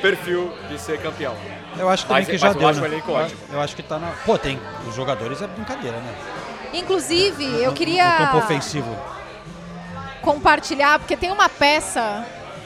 perfil 0.00 0.52
de 0.68 0.78
ser 0.78 1.00
campeão. 1.00 1.34
Eu 1.78 1.88
acho 1.88 2.04
também 2.06 2.22
Mas- 2.22 2.26
que 2.26 2.32
mas 2.32 2.40
já 2.40 2.48
eu 2.48 2.54
deu, 2.54 2.88
né? 2.88 3.02
Eu-. 3.06 3.54
Eu 3.54 3.60
acho 3.60 3.76
que 3.76 3.82
tá 3.82 3.98
na... 3.98 4.08
Pô, 4.26 4.36
tem. 4.36 4.60
Os 4.88 4.94
jogadores 4.94 5.40
é 5.42 5.46
brincadeira, 5.46 5.96
né? 5.98 6.14
Inclusive, 6.72 7.44
eu 7.62 7.70
No 7.70 7.76
queria 7.76 8.16
campo 8.18 8.38
ofensivo. 8.38 8.96
compartilhar, 10.22 10.98
porque 10.98 11.16
tem 11.16 11.30
uma 11.30 11.48
peça 11.48 12.24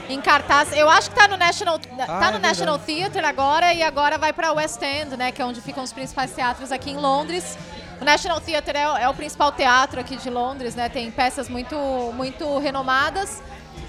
em 0.09 0.21
cartaz. 0.21 0.75
Eu 0.75 0.89
acho 0.89 1.09
que 1.09 1.15
tá 1.15 1.27
no 1.27 1.37
National, 1.37 1.79
tá 1.79 1.87
é 1.87 1.95
no 2.01 2.05
verdade. 2.07 2.39
National 2.39 2.79
Theatre 2.79 3.25
agora 3.25 3.73
e 3.73 3.81
agora 3.81 4.17
vai 4.17 4.31
para 4.33 4.51
West 4.53 4.81
End, 4.81 5.15
né, 5.17 5.31
que 5.31 5.41
é 5.41 5.45
onde 5.45 5.61
ficam 5.61 5.83
os 5.83 5.91
principais 5.93 6.31
teatros 6.31 6.71
aqui 6.71 6.91
em 6.91 6.97
Londres. 6.97 7.57
O 7.99 8.05
National 8.05 8.39
Theatre 8.41 8.77
é, 8.77 8.89
o- 8.89 8.97
é 8.97 9.09
o 9.09 9.13
principal 9.13 9.51
teatro 9.51 9.99
aqui 9.99 10.17
de 10.17 10.29
Londres, 10.29 10.75
né? 10.75 10.89
Tem 10.89 11.09
peças 11.09 11.47
muito 11.47 11.75
muito 12.13 12.59
renomadas, 12.59 13.41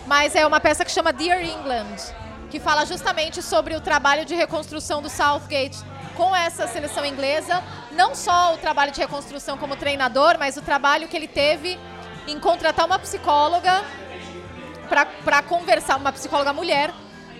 mas 0.06 0.35
é 0.37 0.46
uma 0.46 0.61
peça 0.61 0.85
que 0.85 0.90
chama 0.92 1.12
Dear 1.12 1.42
England, 1.42 1.96
que 2.50 2.61
fala 2.61 2.85
justamente 2.85 3.42
sobre 3.42 3.74
o 3.74 3.80
trabalho 3.80 4.24
de 4.24 4.35
reconstrução 4.35 5.02
do 5.02 5.09
Southgate 5.09 5.78
com 6.16 6.35
essa 6.35 6.66
seleção 6.66 7.04
inglesa, 7.04 7.62
não 7.92 8.14
só 8.14 8.54
o 8.54 8.59
trabalho 8.59 8.92
de 8.92 9.00
reconstrução 9.00 9.59
como 9.59 9.76
treinador, 9.76 10.37
mas 10.38 10.56
o 10.56 10.62
trabalho 10.62 11.09
que 11.09 11.16
ele 11.16 11.28
teve 11.28 11.78
em 12.26 12.38
contratar 12.40 12.87
uma 12.87 12.98
psicóloga 12.98 13.85
para 15.24 15.42
conversar, 15.42 15.96
uma 15.96 16.12
psicóloga 16.12 16.52
mulher, 16.52 16.92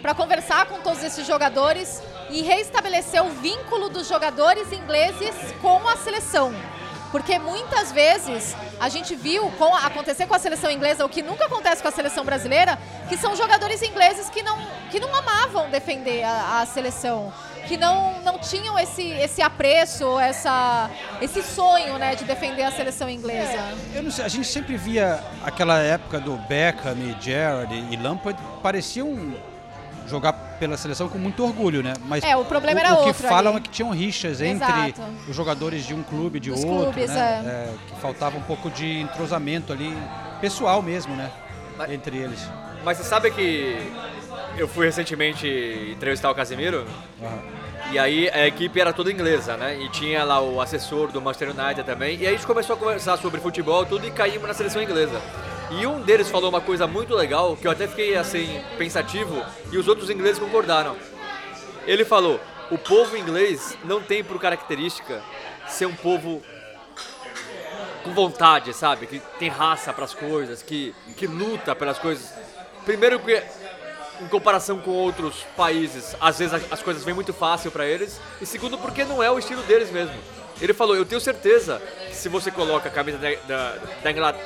para 0.03 0.15
conversar 0.15 0.67
com 0.67 0.81
todos 0.81 1.03
esses 1.03 1.27
jogadores 1.27 2.03
e 2.31 2.43
reestabelecer 2.43 3.25
o 3.25 3.31
vínculo 3.31 3.89
dos 3.89 4.09
jogadores 4.09 4.73
ingleses 4.73 5.35
com 5.63 5.89
a 5.89 5.97
seleção. 5.97 6.53
Porque 7.17 7.39
muitas 7.39 7.91
vezes 7.93 8.55
a 8.79 8.91
gente 8.91 9.15
viu 9.15 9.51
com, 9.53 9.75
acontecer 9.75 10.27
com 10.27 10.35
a 10.35 10.39
seleção 10.39 10.71
inglesa 10.71 11.03
o 11.03 11.09
que 11.09 11.23
nunca 11.23 11.47
acontece 11.47 11.81
com 11.81 11.89
a 11.89 11.91
seleção 11.91 12.27
brasileira, 12.27 12.79
que 13.09 13.17
são 13.17 13.35
jogadores 13.35 13.81
ingleses 13.81 14.29
que 14.29 14.43
não, 14.43 14.59
que 14.91 15.01
não 15.01 15.15
amavam 15.15 15.71
defender 15.71 16.25
a, 16.25 16.61
a 16.61 16.67
seleção, 16.67 17.33
que 17.67 17.79
não, 17.79 18.21
não 18.21 18.39
tinham 18.39 18.79
esse, 18.79 19.03
esse 19.13 19.41
apreço, 19.41 20.21
essa, 20.21 20.91
esse 21.23 21.43
sonho 21.43 21.97
né, 21.97 22.15
de 22.15 22.25
defender 22.25 22.65
a 22.65 22.71
seleção 22.71 23.09
inglesa. 23.09 23.65
Não 23.95 24.11
sei, 24.11 24.23
a 24.23 24.29
gente 24.29 24.47
sempre 24.47 24.77
via 24.77 25.19
aquela 25.43 25.79
época 25.79 26.21
do 26.21 26.37
Beckham 26.37 27.19
Gerrard 27.19 27.75
e 27.91 27.97
Lampard, 27.97 28.39
pareciam 28.63 29.35
jogar 30.07 30.33
pela 30.59 30.77
seleção 30.77 31.09
com 31.09 31.19
muito 31.19 31.43
orgulho, 31.45 31.83
né? 31.83 31.95
Mas 32.07 32.23
É, 32.25 32.37
o 32.37 32.45
problema 32.45 32.81
o, 32.81 32.85
era 32.85 32.95
o 32.95 33.03
que 33.03 33.09
outro 33.09 33.29
falam 33.29 33.53
ali. 33.53 33.61
é 33.61 33.63
que 33.63 33.69
tinham 33.71 33.91
rixas 33.91 34.41
entre 34.41 34.65
Exato. 34.89 35.03
os 35.29 35.35
jogadores 35.37 35.85
de 35.87 35.95
um 35.95 36.03
clube 36.03 36.39
e 36.39 36.41
de 36.41 36.51
Dos 36.51 36.65
outro, 36.65 36.93
clubes, 36.93 37.11
né? 37.11 37.43
é. 37.45 37.49
É, 37.49 37.75
que 37.95 38.01
faltava 38.01 38.37
um 38.39 38.43
pouco 38.43 38.71
de 38.71 39.01
entrosamento 39.01 39.73
ali, 39.73 39.97
pessoal 40.41 40.81
mesmo, 40.83 41.15
né? 41.15 41.31
Entre 41.91 42.17
eles. 42.17 42.41
Mas 42.85 42.97
você 42.99 43.05
sabe 43.05 43.31
que 43.31 43.77
eu 44.57 44.67
fui 44.69 44.87
recentemente 44.87 45.47
entrevistar 45.95 46.31
o 46.31 46.35
Casemiro? 46.35 46.87
E 47.93 47.99
aí 47.99 48.29
a 48.31 48.47
equipe 48.47 48.81
era 48.81 48.93
toda 48.93 49.13
inglesa, 49.13 49.57
né? 49.57 49.79
E 49.81 49.89
tinha 49.91 50.25
lá 50.25 50.41
o 50.41 50.61
assessor 50.61 51.09
do 51.13 51.21
Manchester 51.21 51.51
United 51.51 51.85
também. 51.85 52.17
E 52.19 52.27
aí 52.27 52.29
a 52.35 52.37
gente 52.37 52.47
começou 52.47 52.75
a 52.75 52.79
conversar 52.79 53.17
sobre 53.19 53.41
futebol 53.41 53.85
tudo 53.85 54.07
e 54.07 54.11
caímos 54.11 54.49
na 54.49 54.55
seleção 54.55 54.83
inglesa. 54.83 55.21
E 55.71 55.87
um 55.87 56.01
deles 56.01 56.31
falou 56.31 56.49
uma 56.49 56.61
coisa 56.61 56.87
muito 56.87 57.15
legal, 57.15 57.57
que 57.57 57.67
eu 57.67 57.71
até 57.71 57.89
fiquei 57.89 58.17
assim, 58.17 58.63
pensativo, 58.79 59.45
e 59.73 59.79
os 59.79 59.89
outros 59.89 60.09
ingleses 60.09 60.39
concordaram. 60.39 60.97
Ele 61.87 62.05
falou, 62.05 62.41
o 62.71 62.79
povo 62.79 63.17
inglês 63.17 63.77
não 63.85 64.01
tem 64.01 64.23
por 64.23 64.41
característica 64.41 65.23
ser 65.69 65.87
um 65.87 65.95
povo 65.95 66.43
com 68.05 68.13
vontade, 68.13 68.73
sabe? 68.73 69.07
Que 69.07 69.21
tem 69.39 69.49
raça 69.49 69.93
para 69.93 70.05
as 70.05 70.15
coisas, 70.15 70.63
que, 70.63 70.95
que 71.17 71.27
luta 71.27 71.75
pelas 71.75 71.99
coisas. 71.99 72.33
Primeiro 72.85 73.19
que 73.19 73.43
em 74.21 74.29
comparação 74.29 74.79
com 74.79 74.91
outros 74.93 75.45
países, 75.57 76.17
às 76.21 76.39
vezes 76.39 76.55
as 76.71 76.83
coisas 76.83 77.05
vêm 77.05 77.15
muito 77.15 77.33
fácil 77.33 77.71
para 77.71 77.87
eles, 77.87 78.21
e 78.41 78.47
segundo 78.47 78.79
porque 78.79 79.05
não 79.05 79.23
é 79.23 79.31
o 79.31 79.39
estilo 79.39 79.63
deles 79.65 79.91
mesmo. 79.91 80.15
Ele 80.61 80.73
falou, 80.73 80.97
eu 80.97 81.05
tenho 81.05 81.21
certeza 81.21 81.83
que 82.09 82.17
se 82.17 82.29
você 82.29 82.51
coloca 82.51 82.89
a 82.89 82.93
camisa 82.93 83.19
da, 83.19 83.35
da, 83.47 83.79
da 84.03 84.11
Inglaterra, 84.11 84.45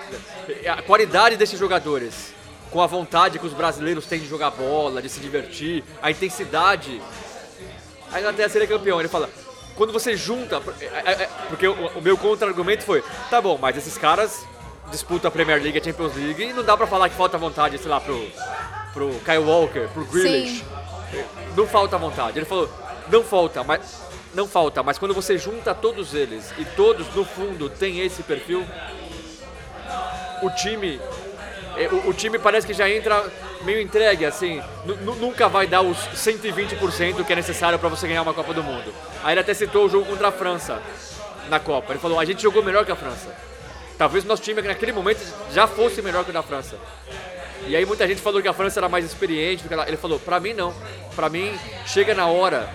a 0.77 0.83
qualidade 0.83 1.37
desses 1.37 1.59
jogadores, 1.59 2.35
com 2.71 2.81
a 2.81 2.87
vontade 2.87 3.39
que 3.39 3.47
os 3.47 3.53
brasileiros 3.53 4.07
têm 4.07 4.21
de 4.21 4.27
jogar 4.27 4.51
bola, 4.51 5.01
de 5.01 5.09
se 5.09 5.21
divertir, 5.21 5.85
a 6.03 6.11
intensidade, 6.11 7.01
a 8.13 8.19
Inglaterra 8.19 8.49
seria 8.49 8.67
campeão. 8.67 8.99
Ele 8.99 9.09
fala, 9.09 9.31
quando 9.77 9.93
você 9.93 10.17
junta, 10.17 10.61
é, 10.81 10.85
é, 10.85 11.23
é, 11.23 11.29
porque 11.49 11.67
o, 11.69 12.01
meu 12.01 12.17
contra-argumento 12.17 12.85
foi, 12.85 13.03
tá 13.29 13.41
bom, 13.41 13.57
mas 13.61 13.77
esses 13.77 13.97
caras 13.97 14.45
disputam 14.91 15.29
a 15.29 15.31
Premier 15.31 15.63
League 15.63 15.79
e 15.79 15.81
a 15.81 15.85
Champions 15.85 16.15
League 16.17 16.43
e 16.43 16.53
não 16.53 16.65
dá 16.65 16.77
pra 16.77 16.87
falar 16.87 17.09
que 17.09 17.15
falta 17.15 17.39
vontade, 17.39 17.79
sei 17.79 17.89
lá, 17.89 18.01
pro, 18.01 18.21
pro 18.93 19.11
Kyle 19.25 19.39
Walker, 19.39 19.89
pro 19.95 20.05
Grealish. 20.07 20.65
Não 21.57 21.67
falta 21.67 21.97
vontade. 21.97 22.39
Ele 22.39 22.47
falou, 22.47 22.69
não 23.09 23.23
falta, 23.23 23.63
mas 23.63 24.10
não 24.35 24.47
falta, 24.47 24.83
mas 24.83 24.99
quando 24.99 25.13
você 25.15 25.37
junta 25.37 25.75
todos 25.75 26.15
eles 26.15 26.53
e 26.59 26.65
todos 26.65 27.13
no 27.15 27.25
fundo 27.25 27.69
têm 27.69 28.01
esse 28.01 28.23
perfil, 28.23 28.65
o 30.43 30.51
time 30.51 31.01
é, 31.77 31.89
o, 31.89 32.09
o 32.09 32.13
time 32.13 32.39
parece 32.39 32.67
que 32.67 32.73
já 32.75 32.89
entra 32.91 33.25
meio 33.63 33.81
entregue, 33.81 34.25
assim, 34.25 34.63
nu- 34.85 34.97
nu- 34.97 35.15
nunca 35.17 35.49
vai 35.49 35.67
dar 35.67 35.83
os 35.83 35.97
120% 36.15 37.25
que 37.25 37.33
é 37.33 37.37
necessário 37.37 37.79
para 37.79 37.89
você 37.89 38.09
ganhar 38.09 38.23
uma 38.23 38.35
Copa 38.35 38.53
do 38.55 38.63
Mundo. 38.63 38.93
Aí 39.23 39.33
ele 39.35 39.41
até 39.41 39.55
citou 39.55 39.87
o 39.87 39.89
jogo 39.89 40.07
contra 40.07 40.29
a 40.29 40.33
França 40.33 40.81
na 41.49 41.61
Copa. 41.61 41.93
Ele 41.93 42.01
falou: 42.01 42.19
a 42.19 42.25
gente 42.25 42.43
jogou 42.43 42.63
melhor 42.63 42.85
que 42.85 42.93
a 42.93 42.97
França. 42.97 43.35
Talvez 43.99 44.25
o 44.25 44.29
nosso 44.29 44.43
time 44.43 44.63
naquele 44.63 44.93
momento 44.93 45.21
já 45.53 45.67
fosse 45.67 46.01
melhor 46.03 46.25
que 46.25 46.31
o 46.31 46.33
da 46.33 46.43
França. 46.43 46.77
E 47.67 47.77
aí 47.77 47.85
muita 47.85 48.07
gente 48.09 48.21
falou 48.21 48.41
que 48.41 48.49
a 48.49 48.53
França 48.55 48.81
era 48.81 48.89
mais 48.89 49.05
experiente. 49.05 49.65
Ele 49.87 49.97
falou: 49.97 50.19
pra 50.19 50.41
mim 50.41 50.53
não. 50.55 50.75
Pra 51.15 51.29
mim, 51.29 51.57
chega 51.87 52.15
na 52.15 52.27
hora. 52.27 52.69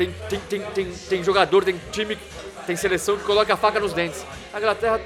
Tem, 0.00 0.10
tem, 0.30 0.40
tem, 0.40 0.62
tem, 0.62 0.92
tem 1.10 1.22
jogador, 1.22 1.62
tem 1.62 1.78
time, 1.92 2.16
tem 2.66 2.74
seleção 2.74 3.18
que 3.18 3.24
coloca 3.24 3.52
a 3.52 3.56
faca 3.56 3.78
nos 3.78 3.92
dentes. 3.92 4.24
A 4.50 4.56
Inglaterra 4.56 4.98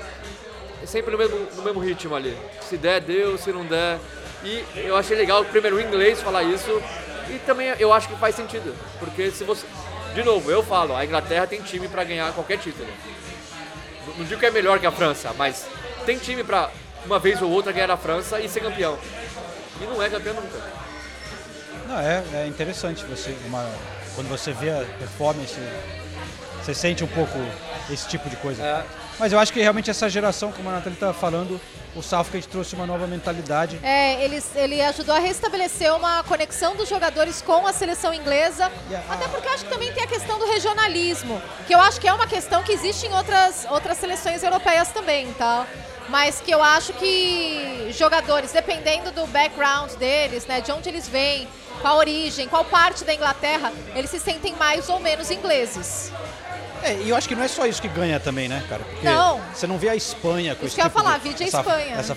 é 0.80 0.86
sempre 0.86 1.10
no 1.10 1.18
mesmo, 1.18 1.36
no 1.56 1.62
mesmo 1.64 1.80
ritmo 1.80 2.14
ali. 2.14 2.38
Se 2.62 2.76
der, 2.76 3.00
deu, 3.00 3.36
se 3.36 3.50
não 3.50 3.66
der. 3.66 3.98
E 4.44 4.64
eu 4.76 4.96
achei 4.96 5.16
legal, 5.16 5.44
primeiro, 5.46 5.78
o 5.78 5.80
inglês 5.80 6.22
falar 6.22 6.44
isso. 6.44 6.80
E 7.28 7.40
também 7.40 7.74
eu 7.80 7.92
acho 7.92 8.06
que 8.06 8.14
faz 8.14 8.36
sentido. 8.36 8.72
Porque 9.00 9.32
se 9.32 9.42
você. 9.42 9.66
De 10.14 10.22
novo, 10.22 10.48
eu 10.48 10.62
falo, 10.62 10.94
a 10.94 11.04
Inglaterra 11.04 11.44
tem 11.44 11.60
time 11.60 11.88
pra 11.88 12.04
ganhar 12.04 12.32
qualquer 12.32 12.58
título. 12.58 12.86
Não- 14.16 14.24
digo 14.24 14.38
que 14.38 14.46
é 14.46 14.50
melhor 14.52 14.78
que 14.78 14.86
a 14.86 14.92
França, 14.92 15.34
mas 15.36 15.66
tem 16.06 16.18
time 16.18 16.44
pra 16.44 16.70
uma 17.04 17.18
vez 17.18 17.42
ou 17.42 17.50
outra 17.50 17.72
ganhar 17.72 17.90
a 17.90 17.96
França 17.96 18.38
e 18.38 18.48
ser 18.48 18.60
campeão. 18.60 18.96
E 19.80 19.84
não 19.86 20.00
é 20.00 20.08
campeão 20.08 20.34
nunca. 20.34 20.62
Não, 21.88 21.98
é, 21.98 22.22
é 22.34 22.46
interessante 22.46 23.04
você, 23.04 23.34
uma, 23.44 23.68
quando 24.14 24.28
você 24.28 24.52
vê 24.52 24.70
a 24.70 24.84
performance, 24.98 25.56
você 26.62 26.74
sente 26.74 27.04
um 27.04 27.08
pouco 27.08 27.38
esse 27.90 28.08
tipo 28.08 28.28
de 28.30 28.36
coisa. 28.36 28.62
É. 28.62 28.84
Mas 29.18 29.32
eu 29.32 29.38
acho 29.38 29.52
que 29.52 29.60
realmente 29.60 29.90
essa 29.90 30.08
geração, 30.08 30.50
como 30.50 30.68
a 30.68 30.72
Nathalie 30.72 30.94
estava 30.94 31.14
falando, 31.14 31.60
o 31.94 32.02
Southgate 32.02 32.48
trouxe 32.48 32.74
uma 32.74 32.86
nova 32.86 33.06
mentalidade. 33.06 33.78
É, 33.82 34.24
ele, 34.24 34.42
ele 34.56 34.82
ajudou 34.82 35.14
a 35.14 35.18
restabelecer 35.18 35.94
uma 35.94 36.24
conexão 36.24 36.74
dos 36.74 36.88
jogadores 36.88 37.40
com 37.40 37.66
a 37.66 37.72
seleção 37.72 38.12
inglesa. 38.12 38.70
Até 39.08 39.28
porque 39.28 39.46
eu 39.46 39.52
acho 39.52 39.64
que 39.64 39.70
também 39.70 39.92
tem 39.92 40.02
a 40.02 40.06
questão 40.06 40.38
do 40.38 40.46
regionalismo, 40.46 41.40
que 41.66 41.74
eu 41.74 41.80
acho 41.80 42.00
que 42.00 42.08
é 42.08 42.12
uma 42.12 42.26
questão 42.26 42.62
que 42.64 42.72
existe 42.72 43.06
em 43.06 43.14
outras, 43.14 43.66
outras 43.70 43.98
seleções 43.98 44.42
europeias 44.42 44.88
também, 44.88 45.32
tá? 45.34 45.66
Mas 46.08 46.40
que 46.40 46.50
eu 46.50 46.62
acho 46.62 46.92
que 46.94 47.88
jogadores, 47.92 48.52
dependendo 48.52 49.10
do 49.12 49.26
background 49.26 49.92
deles, 49.92 50.46
né, 50.46 50.60
de 50.60 50.70
onde 50.72 50.88
eles 50.88 51.08
vêm, 51.08 51.48
qual 51.80 51.96
origem, 51.98 52.48
qual 52.48 52.64
parte 52.64 53.04
da 53.04 53.14
Inglaterra, 53.14 53.72
eles 53.94 54.10
se 54.10 54.18
sentem 54.20 54.54
mais 54.56 54.88
ou 54.88 55.00
menos 55.00 55.30
ingleses. 55.30 56.12
É, 56.82 56.94
e 57.02 57.08
eu 57.08 57.16
acho 57.16 57.26
que 57.26 57.34
não 57.34 57.42
é 57.42 57.48
só 57.48 57.66
isso 57.66 57.80
que 57.80 57.88
ganha 57.88 58.20
também, 58.20 58.46
né, 58.46 58.62
cara? 58.68 58.82
Porque 58.84 59.06
Não. 59.06 59.40
Você 59.54 59.66
não 59.66 59.78
vê 59.78 59.88
a 59.88 59.96
Espanha 59.96 60.54
com 60.54 60.66
Isso 60.66 60.66
esse 60.66 60.74
que 60.76 60.80
eu 60.82 60.84
ia 60.84 60.90
tipo 60.90 61.02
falar, 61.02 61.18
de, 61.18 61.28
a 61.28 61.46
essa- 61.46 61.58
Espanha. 61.60 61.96
essa- 61.96 62.12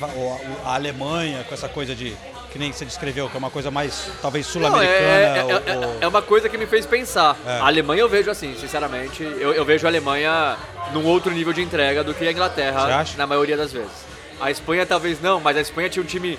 a, 0.66 0.70
a 0.70 0.74
Alemanha 0.76 1.46
com 1.48 1.54
essa 1.54 1.70
coisa 1.70 1.96
de 1.96 2.16
que 2.52 2.58
nem 2.60 2.72
você 2.72 2.86
descreveu, 2.86 3.30
que 3.30 3.36
é 3.36 3.40
uma 3.40 3.50
coisa 3.50 3.70
mais 3.70 4.10
talvez 4.22 4.46
Não, 4.48 4.54
sul-americana. 4.54 5.08
é, 5.08 5.38
é- 5.40 5.44
ou- 5.44 5.52
é- 5.52 5.98
é 6.02 6.08
uma 6.08 6.22
coisa 6.22 6.48
que 6.50 6.58
me 6.58 6.66
fez 6.66 6.86
pensar. 6.86 7.36
É. 7.46 7.60
A 7.60 7.66
Alemanha 7.68 8.02
eu 8.02 8.10
vejo 8.10 8.30
assim, 8.32 8.56
sinceramente. 8.60 9.22
Eu, 9.24 9.54
eu 9.54 9.66
vejo 9.66 9.86
a 9.86 9.90
Alemanha 9.90 10.56
num 10.94 11.06
outro 11.06 11.32
nível 11.32 11.52
de 11.54 11.62
entrega 11.62 12.04
do 12.04 12.14
que 12.14 12.28
a 12.28 12.32
Inglaterra, 12.32 13.06
na 13.18 13.28
maioria 13.28 13.58
das 13.58 13.72
vezes. 13.74 13.92
A 14.40 14.50
Espanha 14.52 14.86
talvez 14.86 15.22
não, 15.22 15.40
mas 15.42 15.58
a 15.58 15.62
Espanha 15.62 15.90
tinha 15.90 16.02
um 16.04 16.06
time. 16.08 16.38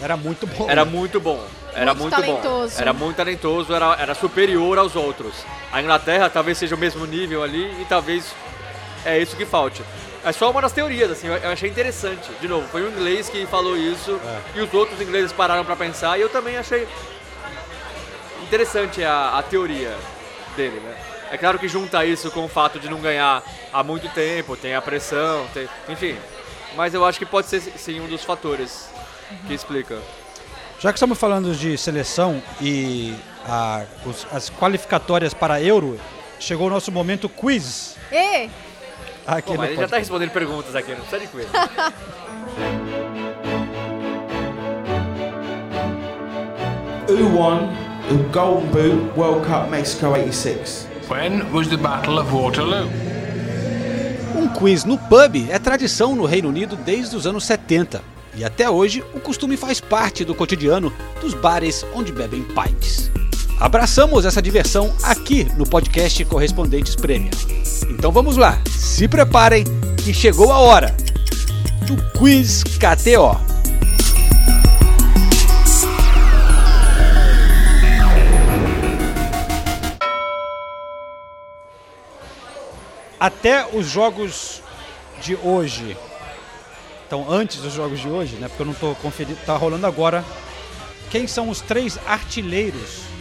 Era 0.00 0.16
muito 0.16 0.46
bom. 0.46 0.66
Era 0.70 0.84
muito 0.84 1.20
bom. 1.20 1.44
Era 1.74 1.92
Muito 1.94 2.00
muito, 2.16 2.16
bom. 2.16 2.36
talentoso. 2.40 2.80
Era 2.80 2.92
muito 2.94 3.16
talentoso, 3.16 3.74
era, 3.74 3.96
era 4.00 4.14
superior 4.14 4.78
aos 4.78 4.96
outros. 4.96 5.34
A 5.70 5.82
Inglaterra 5.82 6.30
talvez 6.30 6.56
seja 6.56 6.74
o 6.74 6.78
mesmo 6.78 7.04
nível 7.04 7.42
ali 7.42 7.64
e 7.82 7.84
talvez 7.86 8.34
é 9.04 9.18
isso 9.18 9.36
que 9.36 9.44
falte. 9.44 9.82
É 10.26 10.32
só 10.32 10.50
uma 10.50 10.60
das 10.60 10.72
teorias, 10.72 11.10
assim, 11.10 11.28
eu 11.28 11.50
achei 11.50 11.70
interessante. 11.70 12.28
De 12.40 12.48
novo, 12.48 12.66
foi 12.68 12.82
um 12.82 12.88
inglês 12.90 13.28
que 13.28 13.46
falou 13.46 13.76
isso 13.76 14.20
É. 14.54 14.58
e 14.58 14.60
os 14.60 14.74
outros 14.74 15.00
ingleses 15.00 15.32
pararam 15.32 15.64
pra 15.64 15.76
pensar 15.76 16.18
e 16.18 16.20
eu 16.20 16.28
também 16.28 16.56
achei 16.58 16.86
interessante 18.42 19.02
a, 19.04 19.38
a 19.38 19.42
teoria 19.42 19.96
dele, 20.56 20.80
né? 20.80 20.94
É 21.30 21.36
claro 21.36 21.58
que 21.58 21.68
junta 21.68 22.04
isso 22.04 22.30
com 22.30 22.44
o 22.44 22.48
fato 22.48 22.78
de 22.78 22.88
não 22.88 23.00
ganhar 23.00 23.42
há 23.72 23.82
muito 23.82 24.08
tempo, 24.10 24.56
tem 24.56 24.74
a 24.74 24.82
pressão, 24.82 25.46
tem, 25.52 25.68
enfim. 25.88 26.16
Mas 26.76 26.92
eu 26.94 27.04
acho 27.04 27.18
que 27.18 27.26
pode 27.26 27.48
ser 27.48 27.60
sim 27.60 28.00
um 28.00 28.06
dos 28.06 28.22
fatores 28.22 28.88
que 29.46 29.54
explica. 29.54 29.98
Já 30.78 30.92
que 30.92 30.98
estamos 30.98 31.18
falando 31.18 31.54
de 31.54 31.76
seleção 31.78 32.42
e 32.60 33.14
a- 33.48 33.84
os- 34.04 34.26
as 34.32 34.50
qualificatórias 34.50 35.32
para 35.34 35.60
Euro, 35.60 35.98
chegou 36.38 36.66
o 36.66 36.70
nosso 36.70 36.92
momento 36.92 37.28
quiz. 37.28 37.96
E 38.12 38.48
Aqui 39.26 39.48
Pô, 39.48 39.56
mas 39.56 39.70
ele 39.70 39.80
já 39.80 39.88
tá 39.88 39.98
respondendo 39.98 40.30
perguntas 40.30 40.74
aqui, 40.76 40.92
não 40.92 41.00
precisa 41.00 41.20
de 41.20 41.26
quiz. 41.26 41.46
Who 47.08 47.36
won 47.36 47.68
the 48.08 48.14
Golden 48.32 48.68
Boot 48.70 49.18
World 49.18 49.46
Cup 49.46 49.68
Mexico 49.68 50.06
86? 50.06 50.88
When 51.08 51.42
was 51.52 51.68
the 51.68 51.76
Battle 51.76 52.18
of 52.18 52.32
Waterloo? 52.32 52.88
Um 54.36 54.48
quiz 54.48 54.84
no 54.84 54.96
pub 54.98 55.48
é 55.50 55.58
tradição 55.58 56.14
no 56.14 56.24
Reino 56.24 56.48
Unido 56.48 56.76
desde 56.76 57.16
os 57.16 57.26
anos 57.26 57.44
70. 57.44 58.02
E 58.34 58.44
até 58.44 58.68
hoje, 58.68 59.02
o 59.14 59.20
costume 59.20 59.56
faz 59.56 59.80
parte 59.80 60.24
do 60.24 60.34
cotidiano 60.34 60.92
dos 61.20 61.32
bares 61.32 61.84
onde 61.94 62.12
bebem 62.12 62.44
pints. 62.44 63.10
Abraçamos 63.58 64.26
essa 64.26 64.42
diversão 64.42 64.94
aqui 65.02 65.44
no 65.56 65.66
podcast 65.66 66.22
Correspondentes 66.26 66.94
Prêmio. 66.94 67.30
Então 67.88 68.12
vamos 68.12 68.36
lá, 68.36 68.60
se 68.68 69.08
preparem 69.08 69.64
que 70.04 70.12
chegou 70.12 70.52
a 70.52 70.58
hora 70.58 70.94
do 71.86 71.96
Quiz 72.18 72.62
KTO. 72.62 73.40
Até 83.18 83.66
os 83.72 83.86
jogos 83.86 84.60
de 85.22 85.34
hoje. 85.34 85.96
Então, 87.06 87.24
antes 87.30 87.62
dos 87.62 87.72
jogos 87.72 88.00
de 88.00 88.08
hoje, 88.08 88.36
né? 88.36 88.48
Porque 88.48 88.62
eu 88.62 88.66
não 88.66 88.74
tô 88.74 88.94
conferindo. 88.96 89.38
Tá 89.46 89.56
rolando 89.56 89.86
agora. 89.86 90.22
Quem 91.10 91.26
são 91.26 91.48
os 91.48 91.62
três 91.62 91.98
artilheiros 92.06 93.15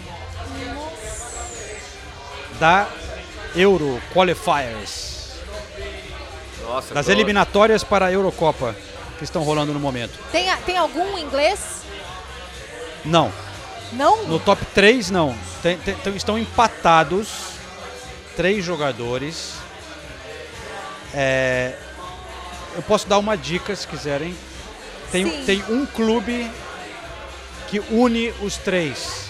da 2.59 2.87
Euro 3.55 4.01
Qualifiers? 4.13 5.33
Nossa, 6.63 6.93
Das 6.93 7.07
eliminatórias 7.09 7.83
para 7.83 8.07
a 8.07 8.11
Eurocopa 8.11 8.75
que 9.17 9.23
estão 9.23 9.43
rolando 9.43 9.71
no 9.73 9.79
momento. 9.79 10.17
tem, 10.31 10.53
tem 10.65 10.77
algum 10.77 11.17
inglês? 11.17 11.81
Não. 13.05 13.31
Não? 13.93 14.25
No 14.25 14.39
top 14.39 14.65
3, 14.73 15.09
não. 15.11 15.35
Tem- 15.61 15.77
tem- 15.77 15.95
tem- 15.95 16.15
estão 16.15 16.37
empatados 16.37 17.27
três 18.35 18.65
jogadores. 18.65 19.53
É, 21.13 21.75
eu 22.75 22.81
posso 22.81 23.07
dar 23.07 23.19
uma 23.19 23.37
dica 23.37 23.75
se 23.75 23.87
quiserem. 23.87 24.35
Tem, 25.11 25.23
Sim. 25.29 25.43
tem 25.45 25.63
um 25.69 25.85
clube 25.85 26.49
que 27.69 27.79
une 27.91 28.33
os 28.41 28.57
três. 28.57 29.24